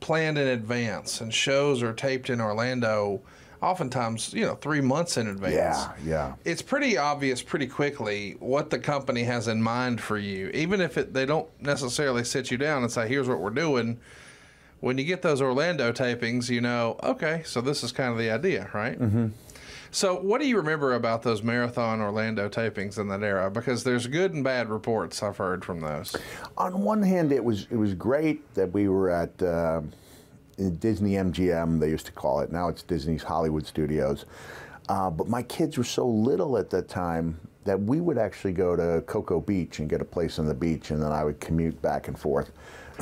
planned 0.00 0.36
in 0.36 0.48
advance 0.48 1.20
and 1.22 1.32
shows 1.32 1.82
are 1.82 1.92
taped 1.94 2.28
in 2.28 2.38
Orlando, 2.40 3.22
oftentimes, 3.64 4.32
you 4.34 4.44
know, 4.44 4.54
three 4.56 4.80
months 4.80 5.16
in 5.16 5.26
advance. 5.26 5.54
Yeah, 5.54 5.92
yeah. 6.04 6.34
It's 6.44 6.60
pretty 6.62 6.98
obvious 6.98 7.42
pretty 7.42 7.66
quickly 7.66 8.36
what 8.38 8.70
the 8.70 8.78
company 8.78 9.22
has 9.24 9.48
in 9.48 9.62
mind 9.62 10.00
for 10.00 10.18
you, 10.18 10.48
even 10.50 10.80
if 10.80 10.98
it, 10.98 11.14
they 11.14 11.24
don't 11.26 11.48
necessarily 11.60 12.24
sit 12.24 12.50
you 12.50 12.58
down 12.58 12.82
and 12.82 12.92
say, 12.92 13.08
"Here's 13.08 13.28
what 13.28 13.40
we're 13.40 13.50
doing." 13.50 13.98
When 14.80 14.98
you 14.98 15.04
get 15.04 15.22
those 15.22 15.40
Orlando 15.40 15.92
tapings, 15.92 16.50
you 16.50 16.60
know, 16.60 16.98
okay, 17.02 17.40
so 17.46 17.62
this 17.62 17.82
is 17.82 17.90
kind 17.90 18.12
of 18.12 18.18
the 18.18 18.30
idea, 18.30 18.68
right? 18.74 19.00
Mm-hmm. 19.00 19.28
So, 19.90 20.16
what 20.20 20.42
do 20.42 20.46
you 20.46 20.58
remember 20.58 20.94
about 20.94 21.22
those 21.22 21.42
marathon 21.42 22.00
Orlando 22.02 22.50
tapings 22.50 22.98
in 22.98 23.08
that 23.08 23.22
era? 23.22 23.50
Because 23.50 23.82
there's 23.82 24.06
good 24.06 24.34
and 24.34 24.44
bad 24.44 24.68
reports 24.68 25.22
I've 25.22 25.38
heard 25.38 25.64
from 25.64 25.80
those. 25.80 26.14
On 26.58 26.82
one 26.82 27.02
hand, 27.02 27.32
it 27.32 27.42
was 27.42 27.62
it 27.70 27.76
was 27.76 27.94
great 27.94 28.54
that 28.54 28.72
we 28.72 28.88
were 28.88 29.08
at. 29.08 29.42
Uh, 29.42 29.82
Disney 30.78 31.12
MGM, 31.12 31.80
they 31.80 31.88
used 31.88 32.06
to 32.06 32.12
call 32.12 32.40
it. 32.40 32.52
Now 32.52 32.68
it's 32.68 32.82
Disney's 32.82 33.22
Hollywood 33.22 33.66
Studios. 33.66 34.24
Uh, 34.88 35.10
but 35.10 35.28
my 35.28 35.42
kids 35.42 35.78
were 35.78 35.84
so 35.84 36.06
little 36.06 36.58
at 36.58 36.70
that 36.70 36.88
time 36.88 37.38
that 37.64 37.80
we 37.80 38.00
would 38.00 38.18
actually 38.18 38.52
go 38.52 38.76
to 38.76 39.00
Cocoa 39.06 39.40
Beach 39.40 39.78
and 39.78 39.88
get 39.88 40.00
a 40.00 40.04
place 40.04 40.38
on 40.38 40.46
the 40.46 40.54
beach, 40.54 40.90
and 40.90 41.02
then 41.02 41.10
I 41.12 41.24
would 41.24 41.40
commute 41.40 41.80
back 41.80 42.08
and 42.08 42.18
forth. 42.18 42.50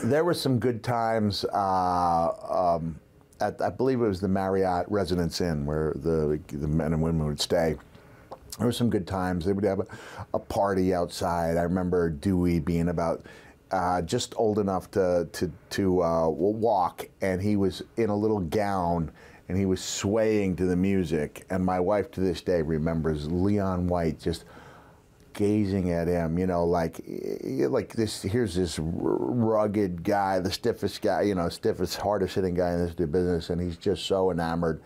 There 0.05 0.25
were 0.25 0.35
some 0.35 0.59
good 0.59 0.85
times. 0.85 1.45
Uh, 1.53 2.77
um, 2.79 2.99
at, 3.41 3.61
I 3.61 3.71
believe 3.71 4.01
it 4.01 4.07
was 4.07 4.21
the 4.21 4.29
Marriott 4.29 4.87
Residence 4.89 5.41
Inn 5.41 5.67
where 5.67 5.93
the, 5.97 6.39
the 6.49 6.69
men 6.69 6.93
and 6.93 7.03
women 7.03 7.27
would 7.27 7.41
stay. 7.41 7.77
There 8.59 8.67
were 8.69 8.73
some 8.73 8.89
good 8.89 9.07
times. 9.07 9.45
They 9.45 9.53
would 9.53 9.65
have 9.65 9.81
a, 9.81 9.87
a 10.35 10.39
party 10.39 10.95
outside. 10.95 11.57
I 11.57 11.63
remember 11.63 12.11
Dewey 12.11 12.61
being 12.61 12.89
about 12.89 13.23
uh, 13.73 14.03
just 14.03 14.35
old 14.37 14.59
enough 14.59 14.91
to 14.93 15.29
to 15.33 15.51
to 15.71 16.03
uh, 16.03 16.29
walk, 16.29 17.09
and 17.23 17.41
he 17.41 17.57
was 17.57 17.83
in 17.97 18.11
a 18.11 18.17
little 18.17 18.41
gown, 18.41 19.11
and 19.49 19.57
he 19.59 19.65
was 19.67 19.83
swaying 19.83 20.57
to 20.57 20.67
the 20.67 20.77
music. 20.77 21.47
And 21.51 21.65
my 21.65 21.81
wife 21.81 22.11
to 22.13 22.21
this 22.21 22.43
day 22.43 22.61
remembers 22.63 23.31
Leon 23.31 23.87
White 23.87 24.21
just 24.21 24.45
gazing 25.33 25.91
at 25.91 26.07
him, 26.07 26.39
you 26.39 26.47
know, 26.47 26.65
like 26.67 27.01
eh, 27.09 27.67
like 27.67 27.95
this. 27.95 28.21
Here's 28.23 28.55
this 28.55 28.79
rugged 28.81 30.05
guy, 30.05 30.39
the 30.39 30.53
stiffest 30.53 31.01
guy, 31.01 31.23
you 31.23 31.35
know, 31.35 31.49
stiffest, 31.49 31.97
hardest 31.97 32.35
hitting 32.35 32.55
guy 32.55 32.73
in 32.73 32.79
this 32.79 32.95
business, 32.95 33.49
and 33.51 33.61
he's 33.61 33.79
just 33.79 34.05
so 34.05 34.31
enamored 34.31 34.83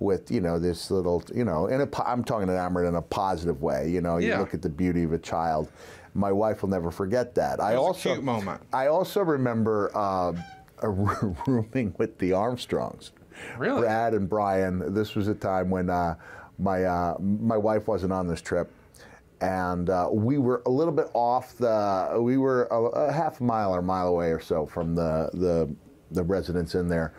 with 0.00 0.30
you 0.30 0.40
know 0.40 0.60
this 0.60 0.92
little 0.92 1.24
you 1.34 1.44
know 1.44 1.66
and 1.66 1.82
i 1.82 2.02
I'm 2.06 2.22
talking 2.22 2.48
enamored 2.48 2.86
in 2.86 2.94
a 2.94 3.02
positive 3.02 3.62
way 3.62 3.90
you 3.90 4.00
know 4.00 4.18
yeah. 4.18 4.34
you 4.34 4.36
look 4.40 4.54
at 4.54 4.62
the 4.62 4.68
beauty 4.68 5.02
of 5.02 5.12
a 5.12 5.18
child 5.18 5.72
my 6.18 6.32
wife 6.32 6.62
will 6.62 6.68
never 6.68 6.90
forget 6.90 7.34
that. 7.36 7.60
I 7.60 7.76
also 7.76 8.12
cute 8.14 8.24
moment. 8.24 8.60
I 8.72 8.88
also 8.88 9.22
remember 9.22 9.90
uh, 9.94 10.32
rooming 10.82 11.94
with 11.96 12.18
the 12.18 12.32
Armstrongs. 12.32 13.12
Really? 13.56 13.82
Brad 13.82 14.14
and 14.14 14.28
Brian. 14.28 14.92
This 14.92 15.14
was 15.14 15.28
a 15.28 15.34
time 15.34 15.70
when 15.70 15.88
uh, 15.88 16.16
my 16.58 16.84
uh, 16.84 17.14
my 17.20 17.56
wife 17.56 17.86
wasn't 17.86 18.12
on 18.12 18.26
this 18.26 18.42
trip, 18.42 18.68
and 19.40 19.88
uh, 19.88 20.08
we 20.10 20.38
were 20.38 20.60
a 20.66 20.70
little 20.70 20.92
bit 20.92 21.06
off 21.14 21.56
the. 21.56 22.18
We 22.20 22.36
were 22.36 22.64
a, 22.70 22.76
a 22.82 23.12
half 23.12 23.40
mile 23.40 23.74
or 23.74 23.78
a 23.78 23.82
mile 23.82 24.08
away 24.08 24.32
or 24.32 24.40
so 24.40 24.66
from 24.66 24.94
the 24.96 25.30
the 25.34 25.72
the 26.10 26.22
residents 26.24 26.74
in 26.74 26.88
there. 26.88 27.14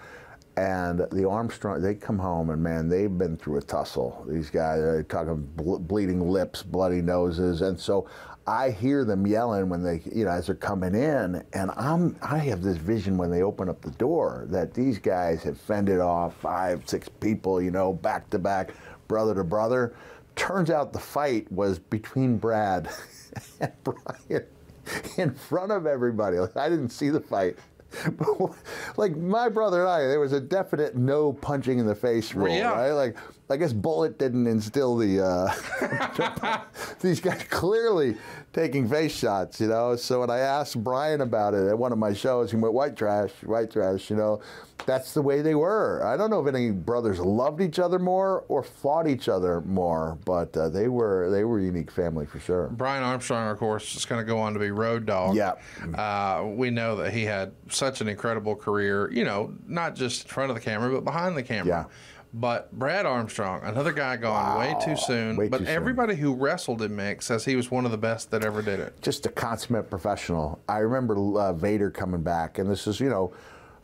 And 0.57 1.07
the 1.13 1.25
Armstrong, 1.29 1.81
they 1.81 1.95
come 1.95 2.19
home 2.19 2.49
and 2.49 2.61
man, 2.61 2.89
they've 2.89 3.15
been 3.17 3.37
through 3.37 3.59
a 3.59 3.61
tussle. 3.61 4.25
These 4.27 4.49
guys 4.49 4.79
are 4.81 5.03
talking 5.03 5.37
ble 5.55 5.79
bleeding 5.79 6.29
lips, 6.29 6.63
bloody 6.63 7.01
noses. 7.01 7.61
And 7.61 7.79
so 7.79 8.09
I 8.49 8.71
hear 8.71 9.05
them 9.05 9.27
yelling 9.27 9.69
when 9.69 9.83
they, 9.83 10.01
you 10.13 10.25
know, 10.25 10.31
as 10.31 10.47
they're 10.47 10.55
coming 10.55 10.95
in, 10.95 11.43
and 11.53 11.69
I'm, 11.77 12.15
I 12.23 12.39
have 12.39 12.63
this 12.63 12.77
vision 12.77 13.15
when 13.15 13.29
they 13.29 13.43
open 13.43 13.69
up 13.69 13.79
the 13.81 13.91
door 13.91 14.47
that 14.49 14.73
these 14.73 14.97
guys 14.97 15.43
have 15.43 15.55
fended 15.57 15.99
off 15.99 16.35
five, 16.37 16.81
six 16.89 17.07
people, 17.07 17.61
you 17.61 17.69
know, 17.69 17.93
back 17.93 18.27
to 18.31 18.39
back, 18.39 18.71
brother 19.07 19.35
to 19.35 19.43
brother. 19.43 19.93
Turns 20.35 20.71
out 20.71 20.91
the 20.93 20.99
fight 20.99 21.49
was 21.51 21.77
between 21.77 22.37
Brad 22.37 22.89
and 23.61 23.71
Brian 23.83 24.43
in 25.17 25.31
front 25.35 25.71
of 25.71 25.85
everybody. 25.85 26.39
Like, 26.39 26.57
I 26.57 26.69
didn't 26.69 26.89
see 26.89 27.09
the 27.09 27.21
fight. 27.21 27.55
But 28.17 28.51
like 28.97 29.15
my 29.17 29.49
brother 29.49 29.81
and 29.81 29.89
I, 29.89 29.99
there 30.01 30.19
was 30.19 30.33
a 30.33 30.39
definite 30.39 30.95
no 30.95 31.33
punching 31.33 31.77
in 31.79 31.85
the 31.85 31.95
face 31.95 32.33
rule, 32.35 32.47
yeah. 32.55 32.69
right? 32.73 32.91
Like 32.91 33.17
I 33.51 33.57
guess 33.57 33.73
Bullet 33.73 34.19
didn't 34.19 34.45
instill 34.45 34.95
the. 34.95 35.25
Uh, 35.81 36.61
these 37.01 37.19
guys 37.19 37.41
clearly 37.49 38.15
taking 38.53 38.87
face 38.87 39.11
shots, 39.17 39.59
you 39.59 39.65
know. 39.67 39.95
So 39.95 40.19
when 40.19 40.29
I 40.29 40.37
asked 40.39 40.83
Brian 40.83 41.21
about 41.21 41.55
it 41.55 41.67
at 41.67 41.75
one 41.75 41.91
of 41.91 41.97
my 41.97 42.13
shows, 42.13 42.51
he 42.51 42.57
went, 42.57 42.75
"White 42.75 42.95
trash, 42.95 43.31
white 43.43 43.71
trash," 43.71 44.11
you 44.11 44.17
know. 44.17 44.39
That's 44.85 45.15
the 45.15 45.23
way 45.23 45.41
they 45.41 45.55
were. 45.55 46.05
I 46.05 46.15
don't 46.15 46.29
know 46.29 46.45
if 46.47 46.53
any 46.53 46.69
brothers 46.69 47.19
loved 47.19 47.59
each 47.59 47.79
other 47.79 47.97
more 47.97 48.45
or 48.49 48.61
fought 48.63 49.07
each 49.07 49.27
other 49.27 49.61
more, 49.61 50.19
but 50.25 50.55
uh, 50.55 50.69
they 50.69 50.87
were 50.87 51.31
they 51.31 51.43
were 51.43 51.57
a 51.57 51.63
unique 51.63 51.89
family 51.89 52.27
for 52.27 52.39
sure. 52.39 52.67
Brian 52.73 53.01
Armstrong, 53.03 53.49
of 53.49 53.57
course, 53.57 53.95
is 53.95 54.05
going 54.05 54.21
to 54.23 54.27
go 54.27 54.37
on 54.37 54.53
to 54.53 54.59
be 54.59 54.69
Road 54.69 55.07
Dog. 55.07 55.35
Yeah, 55.35 55.53
uh, 55.95 56.45
we 56.45 56.69
know 56.69 56.95
that 56.97 57.13
he 57.15 57.23
had 57.23 57.53
such 57.67 58.01
an 58.01 58.07
incredible 58.09 58.55
career. 58.55 59.11
You 59.11 59.23
know, 59.23 59.55
not 59.65 59.95
just 59.95 60.25
in 60.25 60.29
front 60.29 60.51
of 60.51 60.55
the 60.55 60.61
camera, 60.61 60.91
but 60.93 61.03
behind 61.03 61.35
the 61.35 61.41
camera. 61.43 61.87
Yeah 61.89 61.95
but 62.33 62.71
Brad 62.77 63.05
Armstrong, 63.07 63.61
another 63.63 63.91
guy 63.91 64.15
gone 64.15 64.53
wow. 64.55 64.59
way 64.59 64.75
too 64.83 64.95
soon. 64.95 65.35
Way 65.35 65.47
but 65.47 65.59
too 65.59 65.65
everybody 65.65 66.13
soon. 66.13 66.21
who 66.21 66.35
wrestled 66.35 66.81
in 66.83 66.91
Mick 66.95 67.23
says 67.23 67.43
he 67.43 67.55
was 67.55 67.71
one 67.71 67.85
of 67.85 67.91
the 67.91 67.97
best 67.97 68.29
that 68.31 68.43
ever 68.43 68.61
did 68.61 68.79
it. 68.79 69.01
Just 69.01 69.25
a 69.25 69.29
consummate 69.29 69.89
professional. 69.89 70.59
I 70.69 70.79
remember 70.79 71.17
uh, 71.39 71.53
Vader 71.53 71.89
coming 71.89 72.21
back, 72.21 72.59
and 72.59 72.69
this 72.69 72.85
is, 72.85 72.99
you 72.99 73.09
know, 73.09 73.33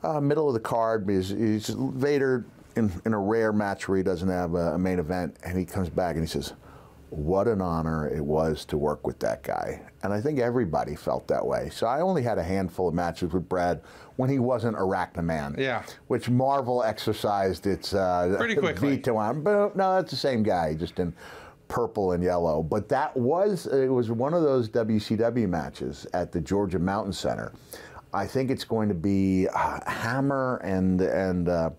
uh, 0.03 0.21
middle 0.21 0.47
of 0.47 0.53
the 0.53 0.59
card. 0.59 1.09
He's, 1.09 1.29
he's 1.29 1.69
Vader 1.69 2.45
in, 2.75 2.91
in, 3.05 3.15
a 3.15 3.19
rare 3.19 3.51
match 3.51 3.87
where 3.87 3.97
he 3.97 4.03
doesn't 4.03 4.29
have 4.29 4.53
a, 4.53 4.73
a 4.73 4.77
main 4.77 4.99
event, 4.99 5.37
and 5.43 5.57
he 5.57 5.65
comes 5.65 5.89
back 5.89 6.15
and 6.15 6.23
he 6.23 6.27
says, 6.27 6.53
what 7.09 7.47
an 7.47 7.61
honor 7.61 8.09
it 8.09 8.23
was 8.23 8.65
to 8.65 8.77
work 8.77 9.07
with 9.07 9.17
that 9.19 9.41
guy. 9.41 9.81
And 10.03 10.11
I 10.13 10.19
think 10.21 10.37
everybody 10.39 10.95
felt 10.95 11.27
that 11.29 11.43
way. 11.43 11.69
So 11.69 11.87
I 11.87 12.01
only 12.01 12.21
had 12.21 12.37
a 12.37 12.43
handful 12.43 12.89
of 12.89 12.93
matches 12.93 13.31
with 13.31 13.47
Brad 13.47 13.81
when 14.17 14.29
he 14.29 14.39
wasn't 14.39 14.77
Arachnaman. 14.77 15.57
Yeah. 15.57 15.83
Which 16.07 16.29
Marvel 16.29 16.83
exercised 16.83 17.67
its 17.67 17.93
uh, 17.93 18.33
Pretty 18.37 18.55
quickly. 18.55 18.95
veto 18.97 19.17
on. 19.17 19.41
But 19.41 19.75
no, 19.75 19.95
that's 19.95 20.11
the 20.11 20.17
same 20.17 20.43
guy, 20.43 20.73
just 20.73 20.99
in 20.99 21.13
purple 21.67 22.13
and 22.13 22.23
yellow. 22.23 22.63
But 22.63 22.87
that 22.89 23.15
was 23.17 23.67
it 23.67 23.87
was 23.89 24.11
one 24.11 24.33
of 24.33 24.43
those 24.43 24.69
WCW 24.69 25.49
matches 25.49 26.05
at 26.13 26.31
the 26.31 26.41
Georgia 26.41 26.79
Mountain 26.79 27.13
Center. 27.13 27.51
I 28.13 28.25
think 28.25 28.49
it's 28.49 28.63
going 28.63 28.87
to 28.87 28.95
be 28.95 29.47
uh, 29.53 29.79
Hammer 29.89 30.61
and 30.63 31.01
and 31.01 31.49
uh, 31.49 31.69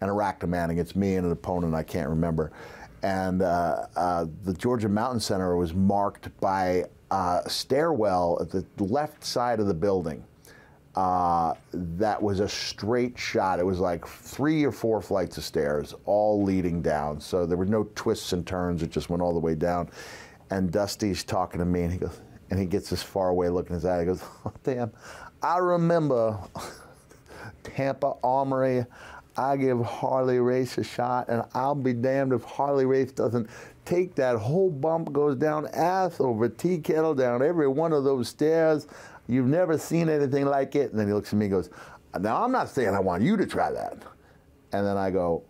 and 0.00 0.10
Arachnaman 0.10 0.70
against 0.70 0.96
me 0.96 1.16
and 1.16 1.26
an 1.26 1.32
opponent 1.32 1.74
I 1.74 1.82
can't 1.82 2.08
remember. 2.08 2.52
And 3.02 3.42
uh, 3.42 3.82
uh, 3.96 4.26
the 4.44 4.54
Georgia 4.54 4.88
Mountain 4.88 5.20
Center 5.20 5.56
was 5.56 5.74
marked 5.74 6.28
by 6.40 6.84
a 7.10 7.14
uh, 7.14 7.48
stairwell 7.48 8.38
at 8.40 8.48
the 8.48 8.64
left 8.82 9.22
side 9.22 9.60
of 9.60 9.66
the 9.66 9.74
building 9.74 10.24
uh, 10.96 11.54
that 11.72 12.22
was 12.22 12.40
a 12.40 12.48
straight 12.48 13.18
shot. 13.18 13.58
It 13.58 13.66
was 13.66 13.80
like 13.80 14.06
three 14.06 14.64
or 14.64 14.72
four 14.72 15.00
flights 15.02 15.36
of 15.38 15.44
stairs, 15.44 15.94
all 16.04 16.42
leading 16.42 16.82
down. 16.82 17.20
So 17.20 17.46
there 17.46 17.56
were 17.56 17.64
no 17.64 17.88
twists 17.94 18.32
and 18.32 18.46
turns. 18.46 18.82
It 18.82 18.90
just 18.90 19.10
went 19.10 19.22
all 19.22 19.32
the 19.32 19.40
way 19.40 19.54
down. 19.54 19.90
And 20.50 20.70
Dusty's 20.70 21.24
talking 21.24 21.58
to 21.58 21.64
me, 21.64 21.82
and 21.82 21.92
he 21.92 21.98
goes, 21.98 22.20
and 22.50 22.60
he 22.60 22.66
gets 22.66 22.90
this 22.90 23.02
far 23.02 23.30
away 23.30 23.48
look 23.48 23.68
in 23.68 23.74
his 23.74 23.84
eye. 23.84 24.00
He 24.00 24.06
goes, 24.06 24.22
oh, 24.44 24.52
damn, 24.62 24.92
I 25.42 25.58
remember 25.58 26.38
Tampa 27.64 28.14
Armory. 28.22 28.84
I 29.36 29.56
give 29.56 29.80
Harley 29.84 30.38
Race 30.38 30.78
a 30.78 30.84
shot, 30.84 31.28
and 31.28 31.42
I'll 31.54 31.74
be 31.74 31.92
damned 31.92 32.32
if 32.32 32.44
Harley 32.44 32.86
Race 32.86 33.10
doesn't 33.10 33.50
take 33.84 34.14
that 34.14 34.36
whole 34.36 34.70
bump, 34.70 35.12
goes 35.12 35.34
down 35.34 35.66
ass 35.74 36.20
over 36.20 36.48
tea 36.48 36.78
kettle, 36.78 37.16
down 37.16 37.42
every 37.42 37.66
one 37.66 37.92
of 37.92 38.04
those 38.04 38.28
stairs. 38.28 38.86
You've 39.26 39.46
never 39.46 39.78
seen 39.78 40.08
anything 40.08 40.44
like 40.46 40.74
it. 40.76 40.90
And 40.90 41.00
then 41.00 41.06
he 41.08 41.12
looks 41.14 41.32
at 41.32 41.38
me 41.38 41.46
and 41.46 41.52
goes, 41.52 41.70
Now 42.20 42.44
I'm 42.44 42.52
not 42.52 42.68
saying 42.68 42.90
I 42.94 43.00
want 43.00 43.22
you 43.22 43.36
to 43.36 43.46
try 43.46 43.70
that. 43.72 43.96
And 44.72 44.86
then 44.86 44.96
I 44.96 45.10
go, 45.10 45.42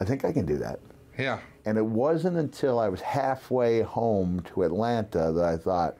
I 0.00 0.04
think 0.04 0.24
I 0.24 0.32
can 0.32 0.46
do 0.46 0.56
that. 0.58 0.80
Yeah. 1.18 1.38
And 1.66 1.76
it 1.78 1.84
wasn't 1.84 2.36
until 2.38 2.78
I 2.78 2.88
was 2.88 3.00
halfway 3.00 3.82
home 3.82 4.40
to 4.54 4.62
Atlanta 4.62 5.30
that 5.32 5.44
I 5.44 5.56
thought, 5.56 5.98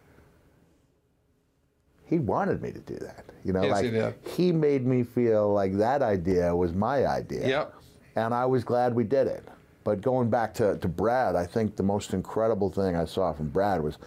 he 2.07 2.19
wanted 2.19 2.61
me 2.61 2.73
to 2.73 2.81
do 2.81 2.97
that. 2.97 3.25
You 3.45 3.53
know, 3.53 3.63
yes, 3.63 3.71
like 3.83 4.27
he, 4.29 4.43
he, 4.47 4.53
made 4.53 4.85
me 4.85 5.05
feel 5.05 5.53
like 5.53 5.77
that 5.79 6.03
idea 6.03 6.55
was 6.55 6.73
my 6.73 7.07
idea. 7.07 7.47
Yep. 7.47 7.75
And 8.17 8.35
I 8.35 8.45
was 8.47 8.65
glad 8.65 8.93
we 8.95 9.05
did 9.05 9.29
it. 9.29 9.45
But 9.85 10.01
going 10.01 10.29
back 10.29 10.53
to, 10.55 10.77
to 10.79 10.89
Brad, 10.89 11.37
I 11.37 11.47
think 11.47 11.77
the 11.77 11.85
most 11.85 12.13
incredible 12.13 12.69
thing 12.69 12.97
I 12.97 13.05
saw 13.05 13.33
from 13.33 13.49
Brad 13.49 13.81
was 13.81 13.99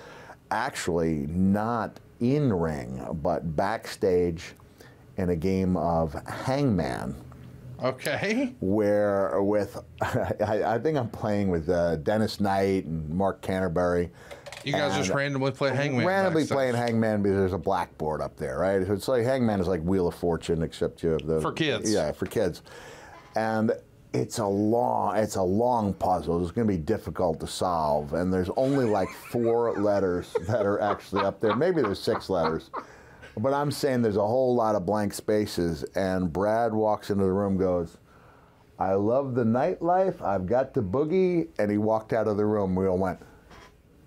actually 0.51 1.27
not 1.27 1.97
in 2.23 2.51
ring, 2.53 3.05
but 3.21 3.55
backstage 3.55 4.53
in 5.17 5.29
a 5.29 5.35
game 5.35 5.77
of 5.77 6.13
hangman. 6.27 7.15
Okay. 7.83 8.55
Where 8.61 9.41
with, 9.41 9.77
I, 10.01 10.63
I, 10.65 10.79
think 10.79 10.97
I'm 10.97 11.09
playing 11.09 11.49
with 11.49 11.69
uh, 11.69 11.97
Dennis 11.97 12.39
Knight 12.39 12.85
and 12.85 13.09
Mark 13.09 13.41
Canterbury. 13.41 14.09
You 14.63 14.71
guys 14.71 14.95
just 14.95 15.09
randomly 15.09 15.51
play 15.51 15.75
Hangman. 15.75 16.05
Randomly 16.05 16.43
backstage. 16.43 16.55
playing 16.55 16.75
Hangman 16.75 17.21
because 17.21 17.37
there's 17.37 17.51
a 17.53 17.57
blackboard 17.57 18.21
up 18.21 18.37
there, 18.37 18.59
right? 18.59 18.87
So 18.87 18.93
it's 18.93 19.07
like 19.09 19.25
Hangman 19.25 19.59
is 19.59 19.67
like 19.67 19.81
Wheel 19.81 20.07
of 20.07 20.15
Fortune, 20.15 20.61
except 20.63 21.03
you 21.03 21.09
have 21.09 21.25
the 21.27 21.41
for 21.41 21.51
kids. 21.51 21.91
Yeah, 21.91 22.13
for 22.13 22.25
kids. 22.27 22.61
And 23.35 23.73
it's 24.13 24.37
a 24.37 24.45
long 24.45 25.15
it's 25.15 25.37
a 25.37 25.41
long 25.41 25.91
puzzle 25.93 26.41
it's 26.41 26.51
going 26.51 26.67
to 26.67 26.71
be 26.71 26.77
difficult 26.79 27.39
to 27.39 27.47
solve 27.47 28.13
and 28.13 28.31
there's 28.31 28.49
only 28.57 28.85
like 28.85 29.09
four 29.31 29.71
letters 29.79 30.35
that 30.47 30.65
are 30.67 30.79
actually 30.81 31.21
up 31.21 31.39
there 31.39 31.55
maybe 31.55 31.81
there's 31.81 31.99
six 32.01 32.29
letters 32.29 32.69
but 33.39 33.53
i'm 33.53 33.71
saying 33.71 34.01
there's 34.01 34.17
a 34.17 34.25
whole 34.27 34.53
lot 34.53 34.75
of 34.75 34.85
blank 34.85 35.13
spaces 35.13 35.83
and 35.95 36.31
brad 36.31 36.71
walks 36.71 37.09
into 37.09 37.23
the 37.23 37.31
room 37.31 37.57
goes 37.57 37.97
i 38.77 38.93
love 38.93 39.33
the 39.33 39.43
nightlife 39.43 40.21
i've 40.21 40.45
got 40.45 40.73
the 40.75 40.81
boogie 40.81 41.47
and 41.57 41.71
he 41.71 41.77
walked 41.77 42.13
out 42.13 42.27
of 42.27 42.37
the 42.37 42.45
room 42.45 42.75
we 42.75 42.87
all 42.87 42.97
went 42.97 43.19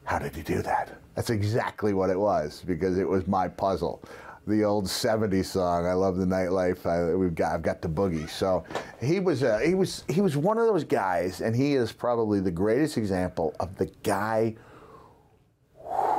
how 0.04 0.18
did 0.20 0.34
he 0.36 0.42
do 0.42 0.62
that 0.62 1.00
that's 1.16 1.30
exactly 1.30 1.94
what 1.94 2.10
it 2.10 2.18
was 2.18 2.62
because 2.64 2.96
it 2.96 3.08
was 3.08 3.26
my 3.26 3.48
puzzle 3.48 4.00
the 4.46 4.64
old 4.64 4.86
'70s 4.86 5.46
song. 5.46 5.86
I 5.86 5.92
love 5.94 6.16
the 6.16 6.24
nightlife. 6.24 6.86
I, 6.86 7.14
we've 7.14 7.34
got 7.34 7.52
I've 7.54 7.62
got 7.62 7.82
the 7.82 7.88
boogie. 7.88 8.28
So 8.30 8.64
he 9.02 9.20
was 9.20 9.42
uh, 9.42 9.58
he 9.58 9.74
was 9.74 10.04
he 10.08 10.20
was 10.20 10.36
one 10.36 10.58
of 10.58 10.66
those 10.66 10.84
guys, 10.84 11.40
and 11.40 11.54
he 11.54 11.74
is 11.74 11.92
probably 11.92 12.40
the 12.40 12.50
greatest 12.52 12.96
example 12.96 13.54
of 13.60 13.74
the 13.76 13.86
guy 14.02 14.54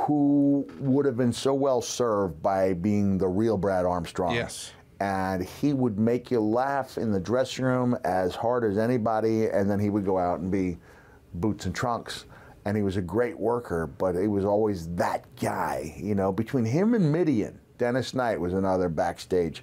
who 0.06 0.66
would 0.78 1.06
have 1.06 1.16
been 1.16 1.32
so 1.32 1.52
well 1.54 1.82
served 1.82 2.42
by 2.42 2.72
being 2.74 3.18
the 3.18 3.28
real 3.28 3.56
Brad 3.56 3.84
Armstrong. 3.84 4.34
Yes. 4.34 4.72
And 5.00 5.44
he 5.44 5.74
would 5.74 5.98
make 5.98 6.30
you 6.30 6.40
laugh 6.40 6.98
in 6.98 7.12
the 7.12 7.20
dressing 7.20 7.64
room 7.64 7.96
as 8.04 8.34
hard 8.34 8.64
as 8.64 8.78
anybody, 8.78 9.46
and 9.48 9.70
then 9.70 9.78
he 9.78 9.90
would 9.90 10.04
go 10.04 10.18
out 10.18 10.40
and 10.40 10.50
be 10.50 10.76
boots 11.34 11.66
and 11.66 11.74
trunks 11.74 12.24
and 12.64 12.76
he 12.76 12.82
was 12.82 12.98
a 12.98 13.02
great 13.02 13.38
worker, 13.38 13.86
but 13.86 14.14
he 14.14 14.26
was 14.28 14.44
always 14.44 14.88
that 14.94 15.24
guy, 15.40 15.94
you 15.96 16.14
know, 16.14 16.30
between 16.30 16.66
him 16.66 16.92
and 16.92 17.10
Mideon. 17.14 17.56
Dennis 17.78 18.12
Knight 18.12 18.38
was 18.38 18.52
another 18.52 18.88
backstage 18.88 19.62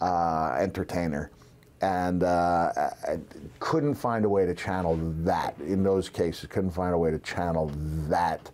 uh, 0.00 0.56
entertainer, 0.58 1.30
and 1.82 2.22
uh, 2.24 2.72
I 3.06 3.18
couldn't 3.60 3.94
find 3.94 4.24
a 4.24 4.28
way 4.28 4.46
to 4.46 4.54
channel 4.54 4.98
that. 5.22 5.54
In 5.60 5.82
those 5.82 6.08
cases, 6.08 6.48
couldn't 6.48 6.70
find 6.70 6.94
a 6.94 6.98
way 6.98 7.10
to 7.10 7.18
channel 7.18 7.70
that 8.08 8.50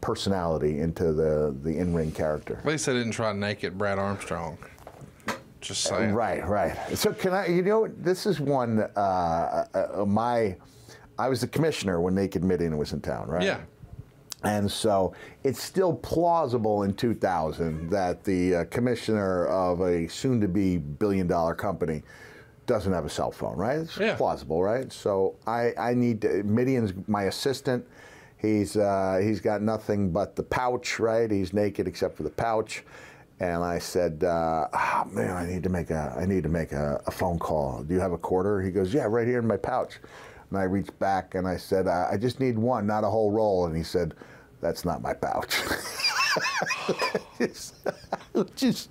personality 0.00 0.78
into 0.80 1.12
the 1.12 1.54
the 1.62 1.76
in 1.76 1.92
ring 1.92 2.12
character. 2.12 2.56
At 2.58 2.66
least 2.66 2.88
I 2.88 2.92
didn't 2.92 3.10
try 3.12 3.32
naked 3.32 3.76
Brad 3.76 3.98
Armstrong. 3.98 4.56
Just 5.60 5.84
uh, 5.86 5.96
saying. 5.98 6.14
Right, 6.14 6.46
right. 6.48 6.78
So 6.96 7.12
can 7.12 7.32
I? 7.34 7.48
You 7.48 7.62
know, 7.62 7.88
this 7.98 8.26
is 8.26 8.38
one 8.40 8.88
uh, 8.96 9.64
uh, 9.74 10.02
uh, 10.02 10.04
my. 10.06 10.56
I 11.18 11.28
was 11.30 11.40
the 11.40 11.48
commissioner 11.48 11.98
when 11.98 12.14
Naked 12.14 12.42
Mideon 12.44 12.76
was 12.76 12.92
in 12.92 13.00
town, 13.00 13.26
right? 13.26 13.42
Yeah. 13.42 13.60
And 14.46 14.70
so 14.70 15.12
it's 15.42 15.60
still 15.62 15.92
plausible 15.92 16.84
in 16.84 16.94
2000 16.94 17.90
that 17.90 18.22
the 18.22 18.54
uh, 18.56 18.64
commissioner 18.66 19.46
of 19.46 19.80
a 19.80 20.06
soon 20.08 20.40
to 20.40 20.46
be 20.48 20.78
billion 20.78 21.26
dollar 21.26 21.52
company 21.54 22.02
doesn't 22.66 22.92
have 22.92 23.04
a 23.04 23.08
cell 23.10 23.32
phone, 23.32 23.56
right? 23.56 23.78
It's 23.80 23.98
yeah. 23.98 24.14
plausible, 24.14 24.62
right? 24.62 24.92
So 24.92 25.34
I, 25.48 25.72
I 25.78 25.94
need 25.94 26.22
to, 26.22 26.44
Mideon's 26.44 26.92
my 27.08 27.24
assistant. 27.24 27.86
He's, 28.38 28.76
uh, 28.76 29.20
he's 29.22 29.40
got 29.40 29.62
nothing 29.62 30.12
but 30.12 30.36
the 30.36 30.42
pouch, 30.44 31.00
right? 31.00 31.28
He's 31.28 31.52
naked 31.52 31.88
except 31.88 32.16
for 32.16 32.22
the 32.22 32.30
pouch. 32.30 32.84
And 33.40 33.62
I 33.64 33.78
said, 33.80 34.22
uh, 34.24 34.68
oh, 34.72 35.04
man, 35.10 35.36
I 35.36 35.46
need 35.46 35.62
to 35.64 35.68
make 35.68 35.90
a, 35.90 36.14
I 36.18 36.24
need 36.24 36.44
to 36.44 36.48
make 36.48 36.72
a, 36.72 37.02
a 37.06 37.10
phone 37.10 37.38
call. 37.38 37.82
Do 37.82 37.94
you 37.94 38.00
have 38.00 38.12
a 38.12 38.18
quarter? 38.18 38.62
He 38.62 38.70
goes, 38.70 38.94
yeah, 38.94 39.04
right 39.08 39.26
here 39.26 39.40
in 39.40 39.46
my 39.46 39.56
pouch. 39.58 39.98
And 40.50 40.58
I 40.58 40.62
reached 40.62 40.96
back 41.00 41.34
and 41.34 41.46
I 41.48 41.56
said, 41.56 41.88
I 41.88 42.16
just 42.16 42.38
need 42.38 42.56
one, 42.56 42.86
not 42.86 43.02
a 43.02 43.08
whole 43.08 43.32
roll. 43.32 43.66
And 43.66 43.76
he 43.76 43.82
said, 43.82 44.14
that's 44.60 44.84
not 44.84 45.02
my 45.02 45.12
pouch. 45.12 45.58
just, 47.38 47.74
just, 48.56 48.90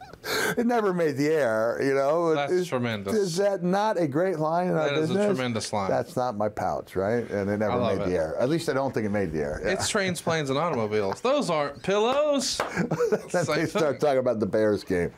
it 0.57 0.65
never 0.65 0.93
made 0.93 1.17
the 1.17 1.27
air, 1.27 1.79
you 1.83 1.93
know. 1.93 2.33
That's 2.35 2.67
tremendous. 2.67 3.13
Is 3.15 3.35
that 3.37 3.63
not 3.63 3.99
a 3.99 4.07
great 4.07 4.39
line 4.39 4.67
in 4.67 4.75
that 4.75 4.89
our 4.93 4.99
business? 4.99 5.17
That 5.17 5.23
is 5.29 5.31
a 5.31 5.33
tremendous 5.33 5.73
line. 5.73 5.89
That's 5.89 6.15
not 6.15 6.35
my 6.37 6.49
pouch, 6.49 6.95
right? 6.95 7.29
And 7.29 7.49
it 7.49 7.57
never 7.57 7.79
made 7.79 7.99
it. 8.01 8.09
the 8.09 8.15
air. 8.15 8.35
At 8.37 8.49
least 8.49 8.69
I 8.69 8.73
don't 8.73 8.93
think 8.93 9.05
it 9.05 9.09
made 9.09 9.31
the 9.31 9.39
air. 9.41 9.61
Yeah. 9.63 9.71
It's 9.71 9.89
trains, 9.89 10.21
planes, 10.21 10.49
and 10.49 10.57
automobiles. 10.57 11.21
Those 11.21 11.49
aren't 11.49 11.81
pillows. 11.83 12.57
then 13.31 13.45
they 13.45 13.65
start 13.65 13.99
talking 13.99 14.19
about 14.19 14.39
the 14.39 14.47
Bears 14.47 14.83
game. 14.83 15.11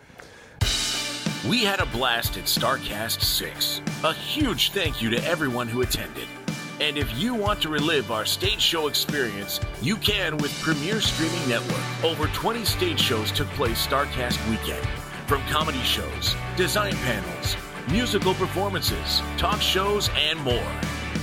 We 1.47 1.63
had 1.63 1.79
a 1.79 1.85
blast 1.87 2.35
at 2.37 2.43
Starrcast 2.45 3.21
6. 3.21 3.81
A 4.03 4.13
huge 4.13 4.71
thank 4.71 5.01
you 5.01 5.09
to 5.11 5.23
everyone 5.23 5.67
who 5.67 5.81
attended. 5.81 6.25
And 6.79 6.95
if 6.95 7.11
you 7.17 7.33
want 7.33 7.59
to 7.63 7.69
relive 7.69 8.11
our 8.11 8.23
stage 8.25 8.61
show 8.61 8.87
experience, 8.87 9.59
you 9.81 9.95
can 9.97 10.37
with 10.37 10.51
Premiere 10.61 11.01
Streaming 11.01 11.49
Network. 11.49 11.81
Over 12.03 12.27
20 12.27 12.63
stage 12.65 12.99
shows 12.99 13.31
took 13.31 13.47
place 13.49 13.83
Starrcast 13.85 14.47
weekend, 14.47 14.85
from 15.25 15.41
comedy 15.47 15.81
shows, 15.81 16.35
design 16.55 16.95
panels, 16.97 17.57
musical 17.89 18.35
performances, 18.35 19.21
talk 19.37 19.59
shows, 19.59 20.11
and 20.15 20.37
more, 20.41 20.71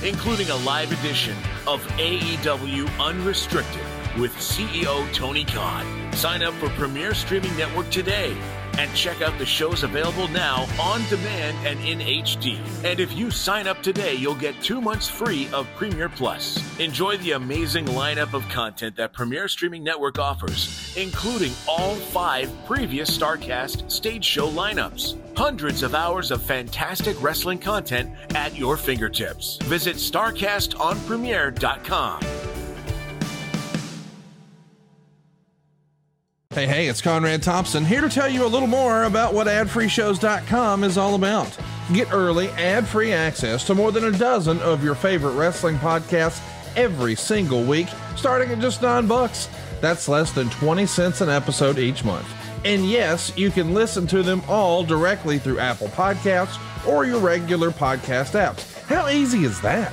including 0.03 0.49
a 0.49 0.55
live 0.57 0.91
edition 0.91 1.37
of 1.67 1.81
AEW 1.99 2.89
Unrestricted 2.99 3.81
with 4.19 4.33
CEO 4.33 5.09
Tony 5.13 5.45
Khan. 5.45 5.85
Sign 6.13 6.43
up 6.43 6.53
for 6.55 6.67
Premiere 6.69 7.13
Streaming 7.13 7.55
Network 7.55 7.89
today 7.91 8.35
and 8.77 8.93
check 8.95 9.21
out 9.21 9.37
the 9.37 9.45
shows 9.45 9.83
available 9.83 10.27
now 10.29 10.65
on 10.79 11.03
demand 11.09 11.55
and 11.65 11.77
in 11.87 11.99
HD. 11.99 12.59
And 12.83 12.99
if 12.99 13.13
you 13.15 13.31
sign 13.31 13.67
up 13.67 13.81
today, 13.81 14.13
you'll 14.15 14.35
get 14.35 14.61
two 14.61 14.81
months 14.81 15.07
free 15.07 15.47
of 15.53 15.65
Premiere 15.75 16.09
Plus. 16.09 16.59
Enjoy 16.79 17.15
the 17.17 17.31
amazing 17.33 17.85
lineup 17.87 18.33
of 18.33 18.43
content 18.49 18.95
that 18.97 19.13
Premiere 19.13 19.47
Streaming 19.47 19.81
Network 19.83 20.19
offers, 20.19 20.93
including 20.97 21.51
all 21.67 21.95
five 21.95 22.51
previous 22.65 23.15
Starrcast 23.17 23.89
stage 23.91 24.25
show 24.25 24.49
lineups. 24.49 25.19
Hundreds 25.37 25.83
of 25.83 25.93
hours 25.95 26.31
of 26.31 26.41
fantastic 26.41 27.21
wrestling 27.21 27.59
content 27.59 28.09
at 28.35 28.55
your 28.57 28.77
fingertips. 28.77 29.57
Visit 29.63 29.97
StarrcastOnPremiere.com. 29.97 32.21
Hey, 36.55 36.67
hey, 36.67 36.87
it's 36.87 37.01
Conrad 37.01 37.43
Thompson 37.43 37.83
here 37.83 37.99
to 37.99 38.07
tell 38.07 38.29
you 38.29 38.45
a 38.45 38.47
little 38.47 38.65
more 38.69 39.03
about 39.03 39.33
what 39.33 39.45
adfreeshows.com 39.47 40.85
is 40.85 40.97
all 40.97 41.15
about. 41.15 41.53
Get 41.93 42.13
early, 42.13 42.47
ad 42.51 42.87
free 42.87 43.11
access 43.11 43.65
to 43.65 43.75
more 43.75 43.91
than 43.91 44.05
a 44.05 44.17
dozen 44.17 44.61
of 44.61 44.81
your 44.81 44.95
favorite 44.95 45.33
wrestling 45.33 45.75
podcasts 45.79 46.41
every 46.77 47.13
single 47.15 47.65
week, 47.65 47.89
starting 48.15 48.51
at 48.51 48.59
just 48.59 48.81
nine 48.81 49.05
bucks. 49.05 49.49
That's 49.81 50.07
less 50.07 50.31
than 50.31 50.49
20 50.49 50.85
cents 50.85 51.19
an 51.19 51.27
episode 51.27 51.77
each 51.77 52.05
month. 52.05 52.33
And 52.63 52.89
yes, 52.89 53.37
you 53.37 53.51
can 53.51 53.73
listen 53.73 54.07
to 54.07 54.23
them 54.23 54.41
all 54.47 54.81
directly 54.85 55.39
through 55.39 55.59
Apple 55.59 55.89
Podcasts 55.89 56.57
or 56.87 57.03
your 57.03 57.19
regular 57.19 57.69
podcast 57.69 58.31
apps. 58.41 58.81
How 58.85 59.09
easy 59.09 59.43
is 59.43 59.59
that? 59.59 59.91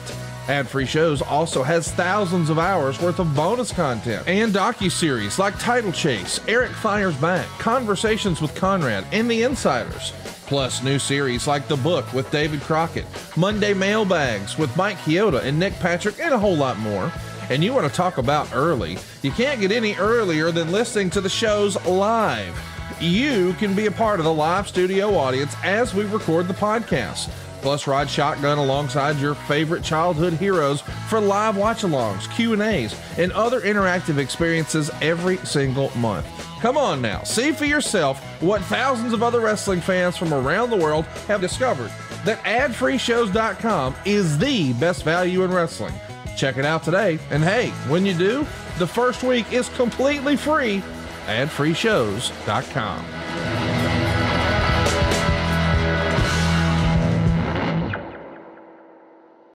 Ad 0.48 0.66
Free 0.66 0.86
Shows 0.86 1.22
also 1.22 1.62
has 1.62 1.90
thousands 1.92 2.50
of 2.50 2.58
hours 2.58 3.00
worth 3.00 3.20
of 3.20 3.32
bonus 3.34 3.70
content 3.72 4.26
and 4.26 4.52
docu-series 4.52 5.38
like 5.38 5.56
Title 5.60 5.92
Chase, 5.92 6.40
Eric 6.48 6.72
Fires 6.72 7.14
Back, 7.16 7.46
Conversations 7.60 8.42
with 8.42 8.52
Conrad, 8.56 9.06
and 9.12 9.30
The 9.30 9.44
Insiders. 9.44 10.12
Plus 10.46 10.82
new 10.82 10.98
series 10.98 11.46
like 11.46 11.68
The 11.68 11.76
Book 11.76 12.12
with 12.12 12.28
David 12.32 12.60
Crockett, 12.62 13.06
Monday 13.36 13.72
Mailbags 13.72 14.58
with 14.58 14.76
Mike 14.76 14.96
Chioda 14.98 15.42
and 15.44 15.58
Nick 15.60 15.78
Patrick, 15.78 16.18
and 16.20 16.34
a 16.34 16.38
whole 16.38 16.56
lot 16.56 16.76
more. 16.78 17.12
And 17.48 17.62
you 17.62 17.72
want 17.72 17.86
to 17.88 17.92
talk 17.94 18.18
about 18.18 18.48
early? 18.52 18.98
You 19.22 19.30
can't 19.30 19.60
get 19.60 19.70
any 19.72 19.94
earlier 19.94 20.50
than 20.50 20.72
listening 20.72 21.10
to 21.10 21.20
the 21.20 21.28
shows 21.28 21.82
live. 21.86 22.60
You 23.00 23.52
can 23.54 23.74
be 23.74 23.86
a 23.86 23.90
part 23.92 24.18
of 24.18 24.24
the 24.24 24.32
live 24.34 24.66
studio 24.68 25.14
audience 25.14 25.54
as 25.62 25.94
we 25.94 26.02
record 26.04 26.48
the 26.48 26.54
podcast. 26.54 27.30
Plus, 27.62 27.86
ride 27.86 28.10
shotgun 28.10 28.58
alongside 28.58 29.18
your 29.18 29.34
favorite 29.34 29.82
childhood 29.84 30.34
heroes 30.34 30.82
for 31.08 31.20
live 31.20 31.56
watch-alongs, 31.56 32.28
Q&As, 32.34 32.94
and 33.18 33.32
other 33.32 33.60
interactive 33.60 34.18
experiences 34.18 34.90
every 35.00 35.38
single 35.38 35.96
month. 35.96 36.26
Come 36.60 36.76
on 36.76 37.00
now, 37.00 37.22
see 37.22 37.52
for 37.52 37.64
yourself 37.64 38.20
what 38.42 38.60
thousands 38.62 39.12
of 39.12 39.22
other 39.22 39.40
wrestling 39.40 39.80
fans 39.80 40.16
from 40.16 40.34
around 40.34 40.70
the 40.70 40.76
world 40.76 41.06
have 41.26 41.40
discovered 41.40 41.90
that 42.24 42.38
adfreeshows.com 42.44 43.94
is 44.04 44.38
the 44.38 44.72
best 44.74 45.02
value 45.04 45.42
in 45.44 45.50
wrestling. 45.52 45.94
Check 46.36 46.56
it 46.56 46.64
out 46.64 46.82
today, 46.82 47.18
and 47.30 47.42
hey, 47.42 47.70
when 47.90 48.06
you 48.06 48.14
do, 48.14 48.46
the 48.78 48.86
first 48.86 49.22
week 49.22 49.52
is 49.52 49.68
completely 49.70 50.36
free. 50.36 50.82
Adfreeshows.com. 51.26 53.21